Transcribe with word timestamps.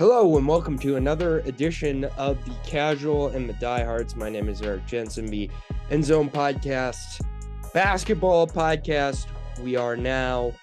Hello 0.00 0.38
and 0.38 0.48
welcome 0.48 0.78
to 0.78 0.96
another 0.96 1.40
edition 1.40 2.04
of 2.16 2.42
the 2.46 2.54
Casual 2.64 3.28
and 3.28 3.46
the 3.46 3.52
Diehards. 3.52 4.16
My 4.16 4.30
name 4.30 4.48
is 4.48 4.62
Eric 4.62 4.86
Jensen, 4.86 5.26
the 5.26 5.50
End 5.90 6.06
Zone 6.06 6.30
Podcast, 6.30 7.20
basketball 7.74 8.46
podcast. 8.46 9.26
We 9.62 9.76
are 9.76 9.98
now 9.98 10.54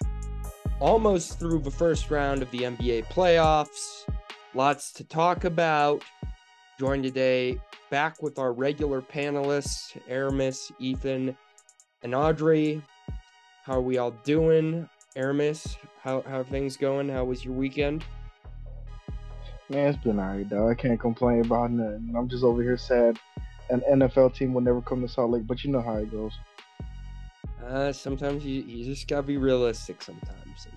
almost 0.80 1.38
through 1.38 1.60
the 1.60 1.70
first 1.70 2.10
round 2.10 2.42
of 2.42 2.50
the 2.50 2.62
NBA 2.62 3.04
playoffs. 3.04 4.10
Lots 4.54 4.92
to 4.94 5.04
talk 5.04 5.44
about. 5.44 6.02
Joined 6.80 7.04
today 7.04 7.60
back 7.90 8.20
with 8.20 8.40
our 8.40 8.52
regular 8.52 9.00
panelists, 9.00 9.96
Aramis, 10.08 10.72
Ethan, 10.80 11.38
and 12.02 12.12
Audrey. 12.12 12.82
How 13.62 13.74
are 13.74 13.82
we 13.82 13.98
all 13.98 14.10
doing? 14.24 14.88
Aramis, 15.14 15.76
how, 16.02 16.22
how 16.22 16.40
are 16.40 16.44
things 16.44 16.76
going? 16.76 17.08
How 17.08 17.22
was 17.24 17.44
your 17.44 17.54
weekend? 17.54 18.04
Man, 19.70 19.88
it's 19.88 20.02
been 20.02 20.18
alright, 20.18 20.48
though. 20.48 20.68
I 20.68 20.74
can't 20.74 20.98
complain 20.98 21.44
about 21.44 21.70
nothing. 21.70 22.14
I'm 22.16 22.28
just 22.28 22.42
over 22.42 22.62
here 22.62 22.78
sad. 22.78 23.18
An 23.68 23.82
NFL 23.90 24.34
team 24.34 24.54
will 24.54 24.62
never 24.62 24.80
come 24.80 25.02
to 25.02 25.08
Salt 25.08 25.30
Lake, 25.30 25.46
but 25.46 25.62
you 25.62 25.70
know 25.70 25.82
how 25.82 25.96
it 25.96 26.10
goes. 26.10 26.32
Uh, 27.66 27.92
sometimes 27.92 28.46
you, 28.46 28.62
you 28.62 28.84
just 28.84 29.06
gotta 29.08 29.24
be 29.24 29.36
realistic. 29.36 30.00
Sometimes 30.00 30.68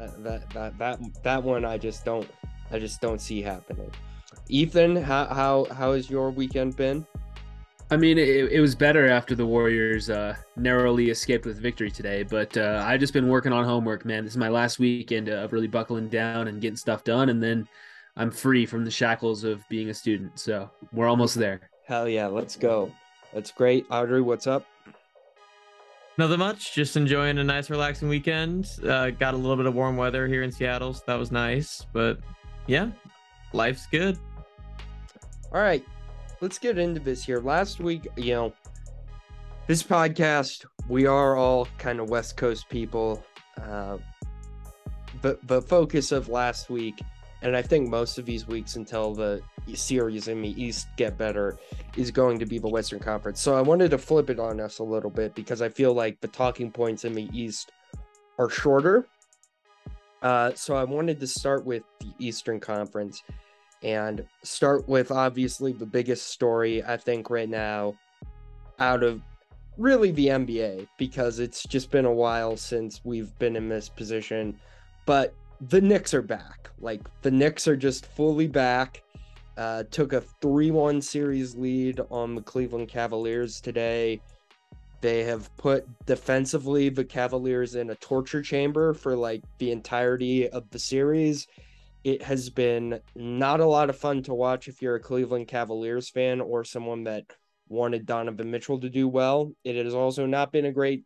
uh, 0.00 0.10
that, 0.22 0.48
that 0.52 0.78
that 0.78 1.22
that 1.24 1.42
one 1.42 1.64
I 1.64 1.76
just 1.76 2.04
don't 2.04 2.28
I 2.70 2.78
just 2.78 3.00
don't 3.00 3.20
see 3.20 3.42
happening. 3.42 3.90
Ethan, 4.48 4.94
how 4.94 5.26
how 5.26 5.66
how 5.72 5.94
has 5.94 6.08
your 6.08 6.30
weekend 6.30 6.76
been? 6.76 7.04
I 7.90 7.96
mean, 7.96 8.16
it, 8.18 8.52
it 8.52 8.60
was 8.60 8.74
better 8.76 9.08
after 9.08 9.34
the 9.34 9.46
Warriors 9.46 10.10
uh, 10.10 10.36
narrowly 10.56 11.10
escaped 11.10 11.46
with 11.46 11.58
victory 11.60 11.90
today, 11.90 12.22
but 12.24 12.56
uh, 12.56 12.84
I've 12.84 13.00
just 13.00 13.12
been 13.12 13.28
working 13.28 13.52
on 13.52 13.64
homework, 13.64 14.04
man. 14.04 14.24
This 14.24 14.32
is 14.32 14.38
my 14.38 14.48
last 14.48 14.78
weekend 14.78 15.28
of 15.28 15.52
really 15.52 15.68
buckling 15.68 16.08
down 16.08 16.48
and 16.48 16.60
getting 16.60 16.76
stuff 16.76 17.02
done, 17.02 17.28
and 17.28 17.42
then 17.42 17.68
I'm 18.16 18.30
free 18.30 18.64
from 18.64 18.84
the 18.84 18.90
shackles 18.90 19.44
of 19.44 19.66
being 19.68 19.90
a 19.90 19.94
student. 19.94 20.38
So 20.38 20.70
we're 20.92 21.08
almost 21.08 21.34
there. 21.34 21.70
Hell 21.86 22.08
yeah, 22.08 22.26
let's 22.26 22.56
go. 22.56 22.90
That's 23.34 23.50
great. 23.50 23.86
Audrey, 23.90 24.22
what's 24.22 24.46
up? 24.46 24.66
Nothing 26.18 26.38
much. 26.38 26.72
Just 26.72 26.96
enjoying 26.96 27.36
a 27.38 27.44
nice, 27.44 27.68
relaxing 27.68 28.08
weekend. 28.08 28.70
Uh, 28.82 29.10
got 29.10 29.34
a 29.34 29.36
little 29.36 29.56
bit 29.56 29.66
of 29.66 29.74
warm 29.74 29.98
weather 29.98 30.26
here 30.26 30.42
in 30.42 30.50
Seattle, 30.50 30.94
so 30.94 31.02
that 31.06 31.18
was 31.18 31.30
nice. 31.30 31.84
But 31.92 32.18
yeah, 32.66 32.90
life's 33.52 33.86
good. 33.86 34.18
All 35.52 35.60
right, 35.60 35.84
let's 36.40 36.58
get 36.58 36.78
into 36.78 37.00
this 37.00 37.22
here. 37.22 37.40
Last 37.40 37.80
week, 37.80 38.08
you 38.16 38.34
know, 38.34 38.52
this 39.66 39.82
podcast, 39.82 40.64
we 40.88 41.06
are 41.06 41.36
all 41.36 41.68
kind 41.76 42.00
of 42.00 42.08
West 42.08 42.38
Coast 42.38 42.68
people. 42.70 43.22
Uh, 43.62 43.98
but 45.20 45.46
the 45.46 45.60
focus 45.60 46.12
of 46.12 46.28
last 46.28 46.70
week 46.70 47.02
and 47.46 47.56
I 47.56 47.62
think 47.62 47.88
most 47.88 48.18
of 48.18 48.26
these 48.26 48.48
weeks 48.48 48.74
until 48.74 49.14
the 49.14 49.40
series 49.72 50.26
in 50.26 50.42
the 50.42 50.60
East 50.60 50.88
get 50.96 51.16
better 51.16 51.56
is 51.96 52.10
going 52.10 52.40
to 52.40 52.44
be 52.44 52.58
the 52.58 52.68
Western 52.68 52.98
Conference. 52.98 53.40
So 53.40 53.54
I 53.56 53.60
wanted 53.60 53.92
to 53.92 53.98
flip 53.98 54.30
it 54.30 54.40
on 54.40 54.58
us 54.60 54.80
a 54.80 54.82
little 54.82 55.10
bit 55.10 55.32
because 55.36 55.62
I 55.62 55.68
feel 55.68 55.94
like 55.94 56.20
the 56.20 56.26
talking 56.26 56.72
points 56.72 57.04
in 57.04 57.12
the 57.12 57.28
East 57.32 57.70
are 58.40 58.50
shorter. 58.50 59.06
Uh, 60.22 60.54
so 60.54 60.74
I 60.74 60.82
wanted 60.82 61.20
to 61.20 61.26
start 61.28 61.64
with 61.64 61.84
the 62.00 62.12
Eastern 62.18 62.58
Conference 62.58 63.22
and 63.80 64.26
start 64.42 64.88
with 64.88 65.12
obviously 65.12 65.72
the 65.72 65.86
biggest 65.86 66.30
story 66.30 66.82
I 66.82 66.96
think 66.96 67.30
right 67.30 67.48
now 67.48 67.94
out 68.80 69.04
of 69.04 69.22
really 69.78 70.10
the 70.10 70.26
NBA 70.26 70.88
because 70.98 71.38
it's 71.38 71.62
just 71.62 71.92
been 71.92 72.06
a 72.06 72.12
while 72.12 72.56
since 72.56 73.02
we've 73.04 73.38
been 73.38 73.54
in 73.54 73.68
this 73.68 73.88
position. 73.88 74.58
But 75.04 75.32
the 75.60 75.80
Knicks 75.80 76.14
are 76.14 76.22
back. 76.22 76.70
Like 76.80 77.00
the 77.22 77.30
Knicks 77.30 77.66
are 77.68 77.76
just 77.76 78.06
fully 78.06 78.46
back. 78.46 79.02
Uh, 79.56 79.84
took 79.90 80.12
a 80.12 80.20
3 80.20 80.70
1 80.70 81.00
series 81.00 81.54
lead 81.54 82.00
on 82.10 82.34
the 82.34 82.42
Cleveland 82.42 82.88
Cavaliers 82.88 83.60
today. 83.60 84.20
They 85.00 85.24
have 85.24 85.54
put 85.56 85.86
defensively 86.06 86.88
the 86.88 87.04
Cavaliers 87.04 87.74
in 87.74 87.90
a 87.90 87.94
torture 87.96 88.42
chamber 88.42 88.92
for 88.92 89.16
like 89.16 89.42
the 89.58 89.70
entirety 89.70 90.48
of 90.48 90.68
the 90.70 90.78
series. 90.78 91.46
It 92.04 92.22
has 92.22 92.50
been 92.50 93.00
not 93.14 93.60
a 93.60 93.66
lot 93.66 93.90
of 93.90 93.96
fun 93.96 94.22
to 94.24 94.34
watch 94.34 94.68
if 94.68 94.82
you're 94.82 94.96
a 94.96 95.00
Cleveland 95.00 95.48
Cavaliers 95.48 96.10
fan 96.10 96.40
or 96.40 96.64
someone 96.64 97.04
that 97.04 97.24
wanted 97.68 98.06
Donovan 98.06 98.50
Mitchell 98.50 98.80
to 98.80 98.88
do 98.88 99.08
well. 99.08 99.52
It 99.64 99.82
has 99.82 99.94
also 99.94 100.26
not 100.26 100.52
been 100.52 100.66
a 100.66 100.72
great 100.72 101.04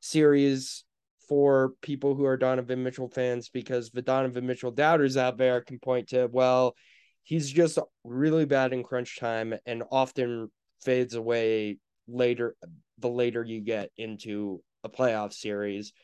series 0.00 0.84
for 1.32 1.72
people 1.80 2.14
who 2.14 2.26
are 2.26 2.36
Donovan 2.36 2.82
Mitchell 2.82 3.08
fans 3.08 3.48
because 3.48 3.88
the 3.88 4.02
Donovan 4.02 4.46
Mitchell 4.46 4.70
doubters 4.70 5.16
out 5.16 5.38
there 5.38 5.62
can 5.62 5.78
point 5.78 6.08
to, 6.08 6.28
well, 6.30 6.76
he's 7.22 7.50
just 7.50 7.78
really 8.04 8.44
bad 8.44 8.74
in 8.74 8.82
crunch 8.82 9.18
time 9.18 9.54
and 9.64 9.82
often 9.90 10.50
fades 10.82 11.14
away 11.14 11.78
later 12.06 12.54
the 12.98 13.08
later 13.08 13.42
you 13.42 13.62
get 13.62 13.88
into 13.96 14.62
a 14.84 14.90
playoff 14.90 15.32
series 15.32 15.94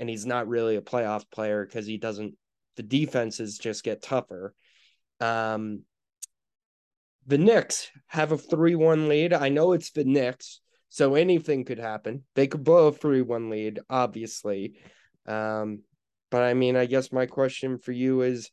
and 0.00 0.08
he's 0.08 0.26
not 0.26 0.48
really 0.48 0.74
a 0.74 0.82
playoff 0.82 1.30
player 1.30 1.64
because 1.64 1.86
he 1.86 1.96
doesn't 1.96 2.34
the 2.74 2.82
defenses 2.82 3.58
just 3.58 3.84
get 3.84 4.02
tougher 4.02 4.52
um 5.20 5.82
the 7.28 7.38
Knicks 7.38 7.88
have 8.08 8.32
a 8.32 8.36
3-1 8.36 9.06
lead. 9.06 9.32
I 9.32 9.48
know 9.48 9.74
it's 9.74 9.92
the 9.92 10.02
Knicks, 10.02 10.60
so 10.92 11.14
anything 11.14 11.64
could 11.64 11.78
happen. 11.78 12.22
They 12.34 12.46
could 12.46 12.64
blow 12.64 12.88
a 12.88 12.92
3 12.92 13.22
1 13.22 13.48
lead, 13.48 13.80
obviously. 13.88 14.74
Um, 15.26 15.84
but 16.30 16.42
I 16.42 16.52
mean, 16.52 16.76
I 16.76 16.84
guess 16.84 17.10
my 17.10 17.24
question 17.24 17.78
for 17.78 17.92
you 17.92 18.20
is 18.20 18.50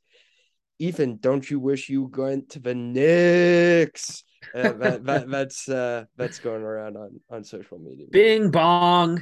Ethan, 0.79 1.17
don't 1.17 1.49
you 1.49 1.59
wish 1.59 1.89
you 1.89 2.09
went 2.15 2.51
to 2.51 2.59
the 2.59 2.73
Knicks? 2.73 4.23
Uh, 4.55 4.71
that, 4.71 5.03
that, 5.05 5.29
that's 5.29 5.67
uh, 5.67 6.05
that's 6.15 6.39
going 6.39 6.61
around 6.61 6.95
on, 6.95 7.19
on 7.29 7.43
social 7.43 7.77
media. 7.77 8.05
Bing 8.09 8.51
bong. 8.51 9.21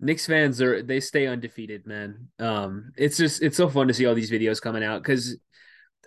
Knicks 0.00 0.26
fans 0.26 0.62
are 0.62 0.82
they 0.82 1.00
stay 1.00 1.26
undefeated, 1.26 1.86
man. 1.86 2.28
Um, 2.38 2.92
it's 2.96 3.18
just 3.18 3.42
it's 3.42 3.58
so 3.58 3.68
fun 3.68 3.88
to 3.88 3.94
see 3.94 4.06
all 4.06 4.14
these 4.14 4.30
videos 4.30 4.62
coming 4.62 4.82
out 4.82 5.02
because 5.02 5.36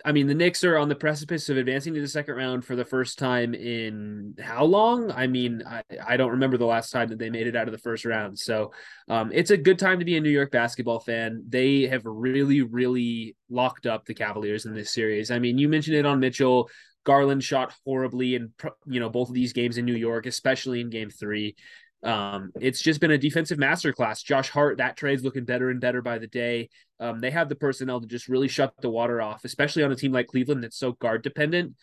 I 0.04 0.12
mean, 0.12 0.26
the 0.26 0.34
Knicks 0.34 0.64
are 0.64 0.76
on 0.76 0.88
the 0.88 0.94
precipice 0.94 1.48
of 1.48 1.56
advancing 1.56 1.94
to 1.94 2.00
the 2.00 2.08
second 2.08 2.34
round 2.34 2.64
for 2.64 2.76
the 2.76 2.84
first 2.84 3.18
time 3.18 3.54
in 3.54 4.34
how 4.40 4.64
long? 4.64 5.10
I 5.10 5.26
mean, 5.26 5.62
I, 5.66 5.82
I 6.06 6.16
don't 6.16 6.32
remember 6.32 6.56
the 6.56 6.66
last 6.66 6.90
time 6.90 7.08
that 7.08 7.18
they 7.18 7.30
made 7.30 7.46
it 7.46 7.56
out 7.56 7.68
of 7.68 7.72
the 7.72 7.78
first 7.78 8.04
round. 8.04 8.38
So 8.38 8.72
um, 9.08 9.30
it's 9.32 9.50
a 9.50 9.56
good 9.56 9.78
time 9.78 9.98
to 9.98 10.04
be 10.04 10.16
a 10.16 10.20
New 10.20 10.30
York 10.30 10.50
basketball 10.50 11.00
fan. 11.00 11.44
They 11.48 11.82
have 11.82 12.02
really, 12.04 12.62
really 12.62 13.36
locked 13.50 13.86
up 13.86 14.04
the 14.04 14.14
Cavaliers 14.14 14.66
in 14.66 14.74
this 14.74 14.92
series. 14.92 15.30
I 15.30 15.38
mean, 15.38 15.58
you 15.58 15.68
mentioned 15.68 15.96
it 15.96 16.06
on 16.06 16.20
Mitchell. 16.20 16.70
Garland 17.04 17.42
shot 17.42 17.72
horribly 17.86 18.34
in 18.34 18.52
you 18.86 19.00
know 19.00 19.08
both 19.08 19.28
of 19.28 19.34
these 19.34 19.54
games 19.54 19.78
in 19.78 19.86
New 19.86 19.94
York, 19.94 20.26
especially 20.26 20.80
in 20.82 20.90
Game 20.90 21.08
Three. 21.08 21.56
Um, 22.02 22.52
it's 22.60 22.80
just 22.80 23.00
been 23.00 23.10
a 23.10 23.18
defensive 23.18 23.58
masterclass. 23.58 24.22
Josh 24.22 24.50
Hart, 24.50 24.78
that 24.78 24.96
trade's 24.96 25.24
looking 25.24 25.44
better 25.44 25.70
and 25.70 25.80
better 25.80 26.02
by 26.02 26.18
the 26.18 26.26
day. 26.26 26.68
Um, 27.00 27.20
they 27.20 27.30
have 27.30 27.48
the 27.48 27.54
personnel 27.54 28.00
to 28.00 28.06
just 28.06 28.28
really 28.28 28.48
shut 28.48 28.74
the 28.80 28.90
water 28.90 29.22
off, 29.22 29.44
especially 29.44 29.84
on 29.84 29.92
a 29.92 29.96
team 29.96 30.12
like 30.12 30.26
Cleveland 30.26 30.64
that's 30.64 30.78
so 30.78 30.92
guard 30.92 31.22
dependent. 31.22 31.74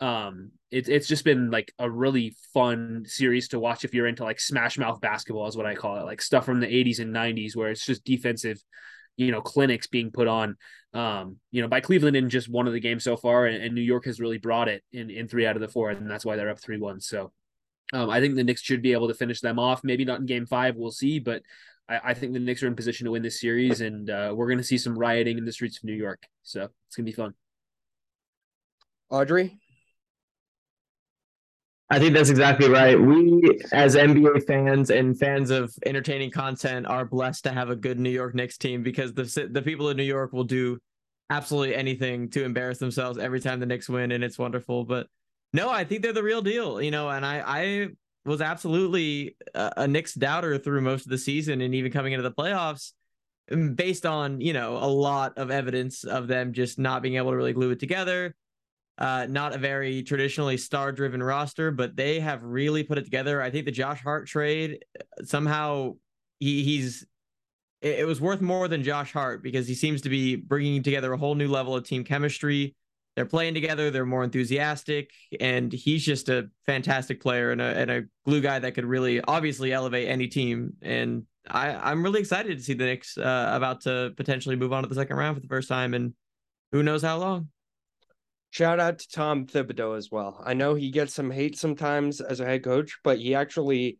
Um, 0.00 0.50
it's 0.70 0.88
it's 0.88 1.08
just 1.08 1.24
been 1.24 1.50
like 1.50 1.72
a 1.78 1.88
really 1.88 2.36
fun 2.52 3.04
series 3.06 3.48
to 3.48 3.58
watch 3.58 3.84
if 3.84 3.94
you're 3.94 4.06
into 4.06 4.24
like 4.24 4.40
smash 4.40 4.76
mouth 4.76 5.00
basketball 5.00 5.46
is 5.46 5.56
what 5.56 5.66
I 5.66 5.74
call 5.74 5.98
it, 5.98 6.04
like 6.04 6.20
stuff 6.20 6.44
from 6.44 6.60
the 6.60 6.66
80s 6.66 6.98
and 6.98 7.14
90s 7.14 7.56
where 7.56 7.70
it's 7.70 7.86
just 7.86 8.04
defensive, 8.04 8.62
you 9.16 9.30
know, 9.30 9.40
clinics 9.40 9.86
being 9.86 10.10
put 10.10 10.28
on. 10.28 10.56
Um, 10.92 11.36
you 11.50 11.62
know, 11.62 11.68
by 11.68 11.80
Cleveland 11.80 12.16
in 12.16 12.28
just 12.28 12.48
one 12.48 12.66
of 12.66 12.72
the 12.72 12.80
games 12.80 13.04
so 13.04 13.16
far, 13.16 13.46
and, 13.46 13.62
and 13.62 13.74
New 13.74 13.82
York 13.82 14.06
has 14.06 14.20
really 14.20 14.38
brought 14.38 14.68
it 14.68 14.82
in 14.92 15.10
in 15.10 15.28
three 15.28 15.46
out 15.46 15.56
of 15.56 15.62
the 15.62 15.68
four, 15.68 15.90
and 15.90 16.10
that's 16.10 16.24
why 16.24 16.36
they're 16.36 16.50
up 16.50 16.60
three 16.60 16.78
one. 16.78 17.00
So 17.00 17.32
um, 17.92 18.10
I 18.10 18.20
think 18.20 18.34
the 18.34 18.44
Knicks 18.44 18.62
should 18.62 18.82
be 18.82 18.92
able 18.92 19.08
to 19.08 19.14
finish 19.14 19.40
them 19.40 19.58
off. 19.58 19.84
Maybe 19.84 20.04
not 20.04 20.20
in 20.20 20.26
game 20.26 20.46
five, 20.46 20.76
we'll 20.76 20.90
see, 20.90 21.18
but 21.20 21.42
I, 21.88 22.00
I 22.04 22.14
think 22.14 22.32
the 22.32 22.38
Knicks 22.38 22.62
are 22.62 22.66
in 22.66 22.76
position 22.76 23.04
to 23.04 23.10
win 23.10 23.22
this 23.22 23.40
series, 23.40 23.80
and 23.80 24.10
uh, 24.10 24.32
we're 24.34 24.46
going 24.46 24.58
to 24.58 24.64
see 24.64 24.78
some 24.78 24.98
rioting 24.98 25.38
in 25.38 25.44
the 25.44 25.52
streets 25.52 25.78
of 25.78 25.84
New 25.84 25.94
York. 25.94 26.26
So 26.42 26.68
it's 26.86 26.96
going 26.96 27.06
to 27.06 27.12
be 27.12 27.16
fun. 27.16 27.34
Audrey? 29.10 29.58
I 31.88 32.00
think 32.00 32.14
that's 32.14 32.30
exactly 32.30 32.68
right. 32.68 33.00
We, 33.00 33.60
as 33.72 33.94
NBA 33.94 34.44
fans 34.46 34.90
and 34.90 35.16
fans 35.16 35.50
of 35.50 35.72
entertaining 35.86 36.32
content, 36.32 36.86
are 36.86 37.04
blessed 37.04 37.44
to 37.44 37.52
have 37.52 37.70
a 37.70 37.76
good 37.76 38.00
New 38.00 38.10
York 38.10 38.34
Knicks 38.34 38.58
team 38.58 38.82
because 38.82 39.14
the 39.14 39.48
the 39.50 39.62
people 39.62 39.88
in 39.90 39.96
New 39.96 40.02
York 40.02 40.32
will 40.32 40.44
do 40.44 40.78
absolutely 41.30 41.76
anything 41.76 42.28
to 42.30 42.44
embarrass 42.44 42.78
themselves 42.78 43.18
every 43.18 43.40
time 43.40 43.60
the 43.60 43.66
Knicks 43.66 43.88
win, 43.88 44.10
and 44.10 44.24
it's 44.24 44.38
wonderful. 44.38 44.84
But 44.84 45.06
no, 45.52 45.70
I 45.70 45.84
think 45.84 46.02
they're 46.02 46.12
the 46.12 46.24
real 46.24 46.42
deal, 46.42 46.82
you 46.82 46.90
know, 46.90 47.08
and 47.08 47.24
I 47.24 47.42
I 47.46 47.88
was 48.26 48.40
absolutely 48.40 49.36
a, 49.54 49.86
Knicks 49.86 50.14
doubter 50.14 50.58
through 50.58 50.80
most 50.80 51.04
of 51.04 51.10
the 51.10 51.18
season 51.18 51.60
and 51.60 51.74
even 51.74 51.92
coming 51.92 52.12
into 52.12 52.22
the 52.22 52.34
playoffs 52.34 52.92
um, 53.50 53.74
based 53.74 54.04
on, 54.04 54.40
you 54.40 54.52
know, 54.52 54.76
a 54.76 54.86
lot 54.86 55.36
of 55.38 55.50
evidence 55.50 56.04
of 56.04 56.26
them 56.26 56.52
just 56.52 56.78
not 56.78 57.02
being 57.02 57.16
able 57.16 57.30
to 57.30 57.36
really 57.36 57.52
glue 57.52 57.70
it 57.70 57.80
together. 57.80 58.34
Uh, 58.98 59.26
not 59.28 59.54
a 59.54 59.58
very 59.58 60.02
traditionally 60.02 60.56
star 60.56 60.90
driven 60.90 61.22
roster, 61.22 61.70
but 61.70 61.96
they 61.96 62.18
have 62.18 62.42
really 62.42 62.82
put 62.82 62.96
it 62.96 63.04
together. 63.04 63.42
I 63.42 63.50
think 63.50 63.66
the 63.66 63.70
Josh 63.70 64.00
Hart 64.00 64.26
trade 64.26 64.84
uh, 64.98 65.24
somehow 65.24 65.96
he, 66.40 66.62
he's 66.64 67.06
it 67.82 68.06
was 68.06 68.20
worth 68.20 68.40
more 68.40 68.68
than 68.68 68.82
Josh 68.82 69.12
Hart 69.12 69.42
because 69.42 69.68
he 69.68 69.74
seems 69.74 70.00
to 70.00 70.08
be 70.08 70.34
bringing 70.34 70.82
together 70.82 71.12
a 71.12 71.18
whole 71.18 71.34
new 71.34 71.46
level 71.46 71.76
of 71.76 71.84
team 71.84 72.04
chemistry 72.04 72.74
they're 73.16 73.24
playing 73.24 73.54
together, 73.54 73.90
they're 73.90 74.06
more 74.06 74.22
enthusiastic, 74.22 75.10
and 75.40 75.72
he's 75.72 76.04
just 76.04 76.28
a 76.28 76.50
fantastic 76.66 77.20
player 77.20 77.50
and 77.50 77.62
a 77.62 77.64
and 77.64 77.90
a 77.90 78.02
glue 78.26 78.42
guy 78.42 78.58
that 78.58 78.74
could 78.74 78.84
really 78.84 79.22
obviously 79.22 79.72
elevate 79.72 80.06
any 80.06 80.28
team. 80.28 80.74
And 80.82 81.24
I 81.48 81.70
I'm 81.70 82.02
really 82.02 82.20
excited 82.20 82.58
to 82.58 82.62
see 82.62 82.74
the 82.74 82.84
Knicks 82.84 83.16
uh, 83.16 83.50
about 83.52 83.80
to 83.82 84.12
potentially 84.16 84.54
move 84.54 84.74
on 84.74 84.82
to 84.82 84.88
the 84.88 84.94
second 84.94 85.16
round 85.16 85.36
for 85.36 85.40
the 85.40 85.48
first 85.48 85.68
time, 85.68 85.94
and 85.94 86.12
who 86.72 86.82
knows 86.82 87.02
how 87.02 87.16
long. 87.16 87.48
Shout 88.50 88.80
out 88.80 88.98
to 88.98 89.08
Tom 89.08 89.46
Thibodeau 89.46 89.96
as 89.96 90.10
well. 90.10 90.42
I 90.44 90.54
know 90.54 90.74
he 90.74 90.90
gets 90.90 91.14
some 91.14 91.30
hate 91.30 91.58
sometimes 91.58 92.20
as 92.20 92.40
a 92.40 92.46
head 92.46 92.64
coach, 92.64 92.98
but 93.02 93.18
he 93.18 93.34
actually, 93.34 93.98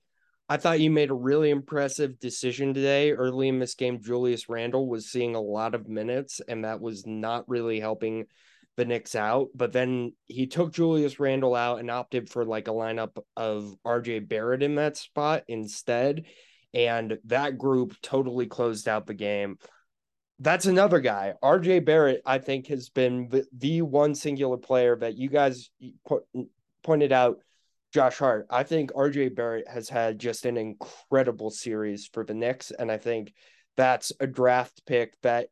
I 0.48 0.56
thought 0.56 0.80
you 0.80 0.90
made 0.90 1.10
a 1.10 1.14
really 1.14 1.50
impressive 1.50 2.18
decision 2.18 2.72
today. 2.72 3.12
Early 3.12 3.48
in 3.48 3.58
this 3.58 3.74
game, 3.74 4.00
Julius 4.00 4.48
Randle 4.48 4.88
was 4.88 5.10
seeing 5.10 5.34
a 5.34 5.40
lot 5.40 5.74
of 5.74 5.88
minutes, 5.88 6.40
and 6.48 6.64
that 6.64 6.80
was 6.80 7.06
not 7.06 7.48
really 7.48 7.80
helping 7.80 8.26
the 8.76 8.84
Knicks 8.84 9.14
out. 9.14 9.48
But 9.54 9.72
then 9.72 10.12
he 10.26 10.46
took 10.46 10.72
Julius 10.72 11.18
Randle 11.18 11.54
out 11.54 11.80
and 11.80 11.90
opted 11.90 12.28
for 12.28 12.44
like 12.44 12.68
a 12.68 12.72
lineup 12.72 13.18
of 13.36 13.74
RJ 13.86 14.28
Barrett 14.28 14.62
in 14.62 14.76
that 14.76 14.96
spot 14.96 15.44
instead. 15.48 16.24
And 16.74 17.18
that 17.24 17.58
group 17.58 17.94
totally 18.02 18.46
closed 18.46 18.88
out 18.88 19.06
the 19.06 19.14
game 19.14 19.58
that's 20.38 20.66
another 20.66 21.00
guy. 21.00 21.34
RJ 21.42 21.84
Barrett, 21.84 22.20
I 22.26 22.38
think, 22.38 22.66
has 22.66 22.88
been 22.88 23.28
the, 23.28 23.46
the 23.56 23.82
one 23.82 24.14
singular 24.14 24.58
player 24.58 24.96
that 24.96 25.16
you 25.16 25.28
guys 25.28 25.70
pointed 26.82 27.12
out, 27.12 27.38
Josh 27.94 28.18
Hart. 28.18 28.46
I 28.50 28.62
think 28.62 28.92
RJ 28.92 29.34
Barrett 29.34 29.68
has 29.68 29.88
had 29.88 30.18
just 30.18 30.44
an 30.44 30.56
incredible 30.56 31.50
series 31.50 32.08
for 32.12 32.24
the 32.24 32.34
Knicks. 32.34 32.70
And 32.70 32.92
I 32.92 32.98
think 32.98 33.32
that's 33.76 34.12
a 34.20 34.26
draft 34.26 34.82
pick 34.86 35.14
that, 35.22 35.48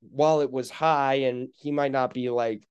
while 0.00 0.40
it 0.40 0.50
was 0.50 0.70
high 0.70 1.14
and 1.14 1.48
he 1.58 1.70
might 1.70 1.92
not 1.92 2.12
be 2.14 2.30
like 2.30 2.66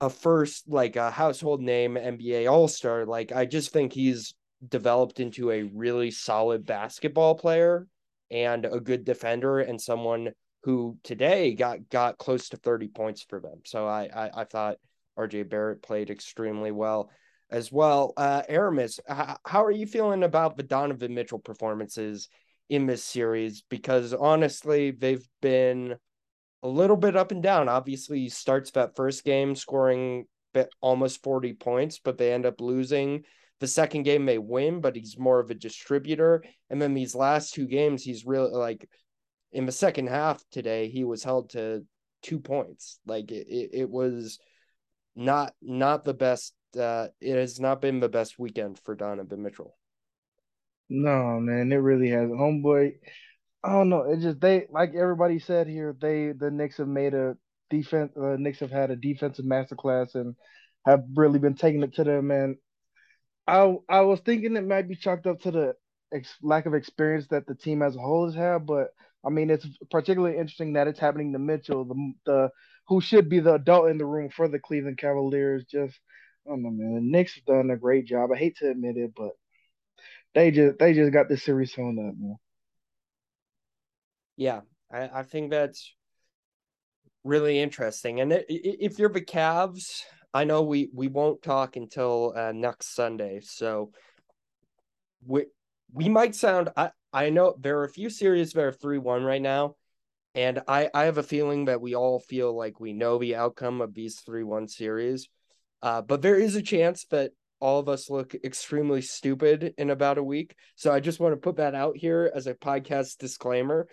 a 0.00 0.10
first, 0.10 0.68
like 0.68 0.96
a 0.96 1.10
household 1.10 1.62
name 1.62 1.96
NBA 1.96 2.46
All 2.50 2.68
Star, 2.68 3.06
like 3.06 3.32
I 3.32 3.46
just 3.46 3.72
think 3.72 3.92
he's 3.92 4.34
developed 4.66 5.20
into 5.20 5.50
a 5.50 5.62
really 5.62 6.10
solid 6.10 6.66
basketball 6.66 7.34
player 7.34 7.86
and 8.30 8.64
a 8.64 8.80
good 8.80 9.04
defender 9.04 9.60
and 9.60 9.80
someone 9.80 10.30
who 10.64 10.98
today 11.02 11.54
got 11.54 11.88
got 11.88 12.18
close 12.18 12.48
to 12.50 12.56
30 12.56 12.88
points 12.88 13.22
for 13.22 13.40
them. 13.40 13.60
So 13.64 13.86
I 13.86 14.08
I, 14.14 14.40
I 14.42 14.44
thought 14.44 14.78
RJ 15.18 15.48
Barrett 15.48 15.82
played 15.82 16.10
extremely 16.10 16.72
well 16.72 17.10
as 17.50 17.70
well. 17.70 18.12
Uh 18.16 18.42
Aramis, 18.48 19.00
h- 19.08 19.36
how 19.46 19.64
are 19.64 19.70
you 19.70 19.86
feeling 19.86 20.24
about 20.24 20.56
the 20.56 20.62
Donovan 20.62 21.14
Mitchell 21.14 21.38
performances 21.38 22.28
in 22.68 22.86
this 22.86 23.04
series? 23.04 23.62
Because 23.68 24.12
honestly, 24.12 24.90
they've 24.90 25.26
been 25.40 25.96
a 26.62 26.68
little 26.68 26.96
bit 26.96 27.16
up 27.16 27.32
and 27.32 27.42
down. 27.42 27.68
Obviously, 27.68 28.20
he 28.20 28.28
starts 28.28 28.72
that 28.72 28.96
first 28.96 29.24
game 29.24 29.54
scoring 29.54 30.26
almost 30.80 31.22
40 31.22 31.54
points, 31.54 32.00
but 32.02 32.16
they 32.18 32.32
end 32.32 32.46
up 32.46 32.60
losing 32.60 33.24
the 33.60 33.66
second 33.66 34.02
game 34.02 34.26
they 34.26 34.38
win, 34.38 34.80
but 34.80 34.96
he's 34.96 35.18
more 35.18 35.40
of 35.40 35.50
a 35.50 35.54
distributor. 35.54 36.44
And 36.70 36.80
then 36.80 36.94
these 36.94 37.14
last 37.14 37.54
two 37.54 37.66
games, 37.66 38.02
he's 38.02 38.26
really 38.26 38.50
like 38.50 38.88
in 39.52 39.66
the 39.66 39.72
second 39.72 40.08
half 40.08 40.42
today, 40.50 40.88
he 40.88 41.04
was 41.04 41.24
held 41.24 41.50
to 41.50 41.84
two 42.22 42.38
points. 42.38 42.98
Like 43.06 43.30
it, 43.30 43.70
it, 43.72 43.90
was 43.90 44.38
not 45.14 45.54
not 45.62 46.04
the 46.04 46.14
best. 46.14 46.54
Uh, 46.78 47.08
it 47.20 47.36
has 47.36 47.58
not 47.58 47.80
been 47.80 48.00
the 48.00 48.08
best 48.08 48.38
weekend 48.38 48.78
for 48.84 48.94
Donovan 48.94 49.42
Mitchell. 49.42 49.74
No, 50.88 51.40
man, 51.40 51.72
it 51.72 51.76
really 51.76 52.10
has. 52.10 52.28
Homeboy, 52.30 52.92
I 53.64 53.72
don't 53.72 53.88
know. 53.90 54.02
It 54.02 54.20
just 54.20 54.40
they 54.40 54.66
like 54.70 54.94
everybody 54.94 55.38
said 55.40 55.68
here. 55.68 55.96
They 56.00 56.32
the 56.32 56.50
Knicks 56.50 56.78
have 56.78 56.88
made 56.88 57.14
a 57.14 57.36
defense. 57.70 58.12
Uh, 58.16 58.36
Knicks 58.38 58.60
have 58.60 58.70
had 58.72 58.90
a 58.90 58.96
defensive 58.96 59.44
masterclass 59.46 60.14
and 60.14 60.36
have 60.86 61.04
really 61.16 61.38
been 61.40 61.54
taking 61.56 61.82
it 61.84 61.94
to 61.96 62.04
them. 62.04 62.30
And 62.30 62.56
I 63.48 63.74
I 63.88 64.02
was 64.02 64.20
thinking 64.20 64.56
it 64.56 64.66
might 64.66 64.88
be 64.88 64.96
chalked 64.96 65.26
up 65.26 65.40
to 65.42 65.50
the 65.52 65.74
ex- 66.14 66.38
lack 66.42 66.66
of 66.66 66.74
experience 66.74 67.28
that 67.30 67.46
the 67.46 67.54
team 67.56 67.82
as 67.82 67.96
a 67.96 68.00
whole 68.00 68.26
has 68.26 68.34
had, 68.36 68.66
but 68.66 68.88
I 69.26 69.30
mean 69.30 69.50
it's 69.50 69.66
particularly 69.90 70.38
interesting 70.38 70.74
that 70.74 70.88
it's 70.88 71.00
happening 71.00 71.32
to 71.34 71.38
Mitchell, 71.40 71.84
the 71.86 72.12
the 72.26 72.50
who 72.88 73.00
should 73.00 73.28
be 73.30 73.40
the 73.40 73.54
adult 73.54 73.90
in 73.90 73.98
the 73.98 74.06
room 74.06 74.30
for 74.30 74.48
the 74.48 74.60
Cleveland 74.60 74.98
Cavaliers. 74.98 75.64
Just 75.66 75.98
I 76.46 76.50
don't 76.50 76.62
know, 76.62 76.70
man. 76.70 76.94
The 76.96 77.00
Knicks 77.02 77.34
have 77.36 77.44
done 77.46 77.70
a 77.70 77.76
great 77.78 78.06
job. 78.06 78.30
I 78.32 78.38
hate 78.38 78.56
to 78.58 78.70
admit 78.70 78.96
it, 78.96 79.12
but 79.16 79.32
they 80.36 80.50
just 80.50 80.78
they 80.78 80.92
just 80.92 81.12
got 81.12 81.28
this 81.30 81.42
series 81.42 81.72
sewn 81.72 81.98
up, 81.98 82.14
man. 82.18 82.36
Yeah, 84.36 84.60
I, 84.92 85.20
I 85.20 85.22
think 85.22 85.50
that's 85.50 85.94
really 87.24 87.58
interesting. 87.58 88.20
And 88.20 88.44
if 88.46 88.98
you're 88.98 89.08
the 89.08 89.22
Cavs, 89.22 90.02
I 90.34 90.44
know 90.44 90.62
we 90.62 90.90
we 90.92 91.08
won't 91.08 91.42
talk 91.42 91.76
until 91.76 92.34
uh, 92.36 92.52
next 92.52 92.94
Sunday, 92.94 93.40
so 93.40 93.92
we 95.26 95.46
we 95.90 96.10
might 96.10 96.34
sound. 96.34 96.68
I 96.76 96.90
I 97.14 97.30
know 97.30 97.56
there 97.58 97.78
are 97.78 97.84
a 97.84 97.90
few 97.90 98.10
series 98.10 98.52
that 98.52 98.62
are 98.62 98.72
three 98.72 98.98
one 98.98 99.24
right 99.24 99.40
now, 99.40 99.76
and 100.34 100.60
I 100.68 100.90
I 100.92 101.04
have 101.04 101.16
a 101.16 101.22
feeling 101.22 101.64
that 101.64 101.80
we 101.80 101.94
all 101.94 102.20
feel 102.20 102.54
like 102.54 102.78
we 102.78 102.92
know 102.92 103.16
the 103.18 103.36
outcome 103.36 103.80
of 103.80 103.94
these 103.94 104.20
three 104.20 104.44
one 104.44 104.68
series, 104.68 105.30
uh, 105.80 106.02
but 106.02 106.20
there 106.20 106.38
is 106.38 106.56
a 106.56 106.62
chance 106.62 107.06
that 107.06 107.30
all 107.60 107.78
of 107.78 107.88
us 107.88 108.10
look 108.10 108.34
extremely 108.34 109.02
stupid 109.02 109.74
in 109.78 109.90
about 109.90 110.18
a 110.18 110.22
week. 110.22 110.54
So 110.74 110.92
I 110.92 111.00
just 111.00 111.20
want 111.20 111.32
to 111.32 111.40
put 111.40 111.56
that 111.56 111.74
out 111.74 111.96
here 111.96 112.30
as 112.34 112.46
a 112.46 112.54
podcast 112.54 113.18
disclaimer. 113.18 113.88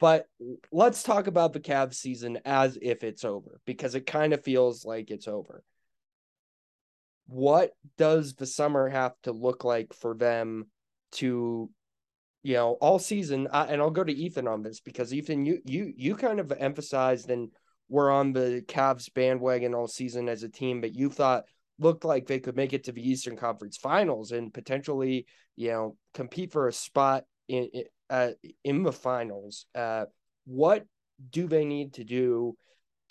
But 0.00 0.26
let's 0.70 1.02
talk 1.02 1.26
about 1.26 1.52
the 1.52 1.60
Cavs 1.60 1.94
season 1.94 2.38
as 2.44 2.76
if 2.80 3.04
it's 3.04 3.24
over 3.24 3.60
because 3.66 3.94
it 3.94 4.06
kind 4.06 4.32
of 4.32 4.42
feels 4.42 4.84
like 4.84 5.10
it's 5.10 5.28
over 5.28 5.62
what 7.26 7.70
does 7.96 8.34
the 8.34 8.46
summer 8.46 8.88
have 8.88 9.14
to 9.22 9.32
look 9.32 9.64
like 9.64 9.94
for 9.94 10.14
them 10.14 10.66
to 11.12 11.70
you 12.42 12.54
know 12.54 12.72
all 12.80 12.98
season 12.98 13.48
uh, 13.50 13.66
and 13.68 13.80
i'll 13.80 13.90
go 13.90 14.04
to 14.04 14.12
ethan 14.12 14.48
on 14.48 14.62
this 14.62 14.80
because 14.80 15.14
ethan 15.14 15.44
you 15.44 15.58
you 15.64 15.92
you 15.96 16.14
kind 16.14 16.40
of 16.40 16.52
emphasized 16.58 17.30
and 17.30 17.50
were 17.88 18.10
on 18.10 18.32
the 18.32 18.64
Cavs 18.68 19.12
bandwagon 19.12 19.74
all 19.74 19.86
season 19.86 20.28
as 20.28 20.42
a 20.42 20.48
team 20.48 20.80
but 20.80 20.94
you 20.94 21.10
thought 21.10 21.44
looked 21.82 22.04
like 22.04 22.26
they 22.26 22.40
could 22.40 22.56
make 22.56 22.72
it 22.72 22.84
to 22.84 22.92
the 22.92 23.08
eastern 23.08 23.36
conference 23.36 23.76
finals 23.76 24.32
and 24.32 24.54
potentially 24.54 25.26
you 25.56 25.70
know 25.70 25.96
compete 26.14 26.52
for 26.52 26.68
a 26.68 26.72
spot 26.72 27.24
in 27.48 27.68
uh, 28.10 28.30
in 28.64 28.82
the 28.82 28.92
finals 28.92 29.66
uh 29.74 30.04
what 30.44 30.84
do 31.30 31.46
they 31.46 31.64
need 31.64 31.94
to 31.94 32.04
do 32.04 32.56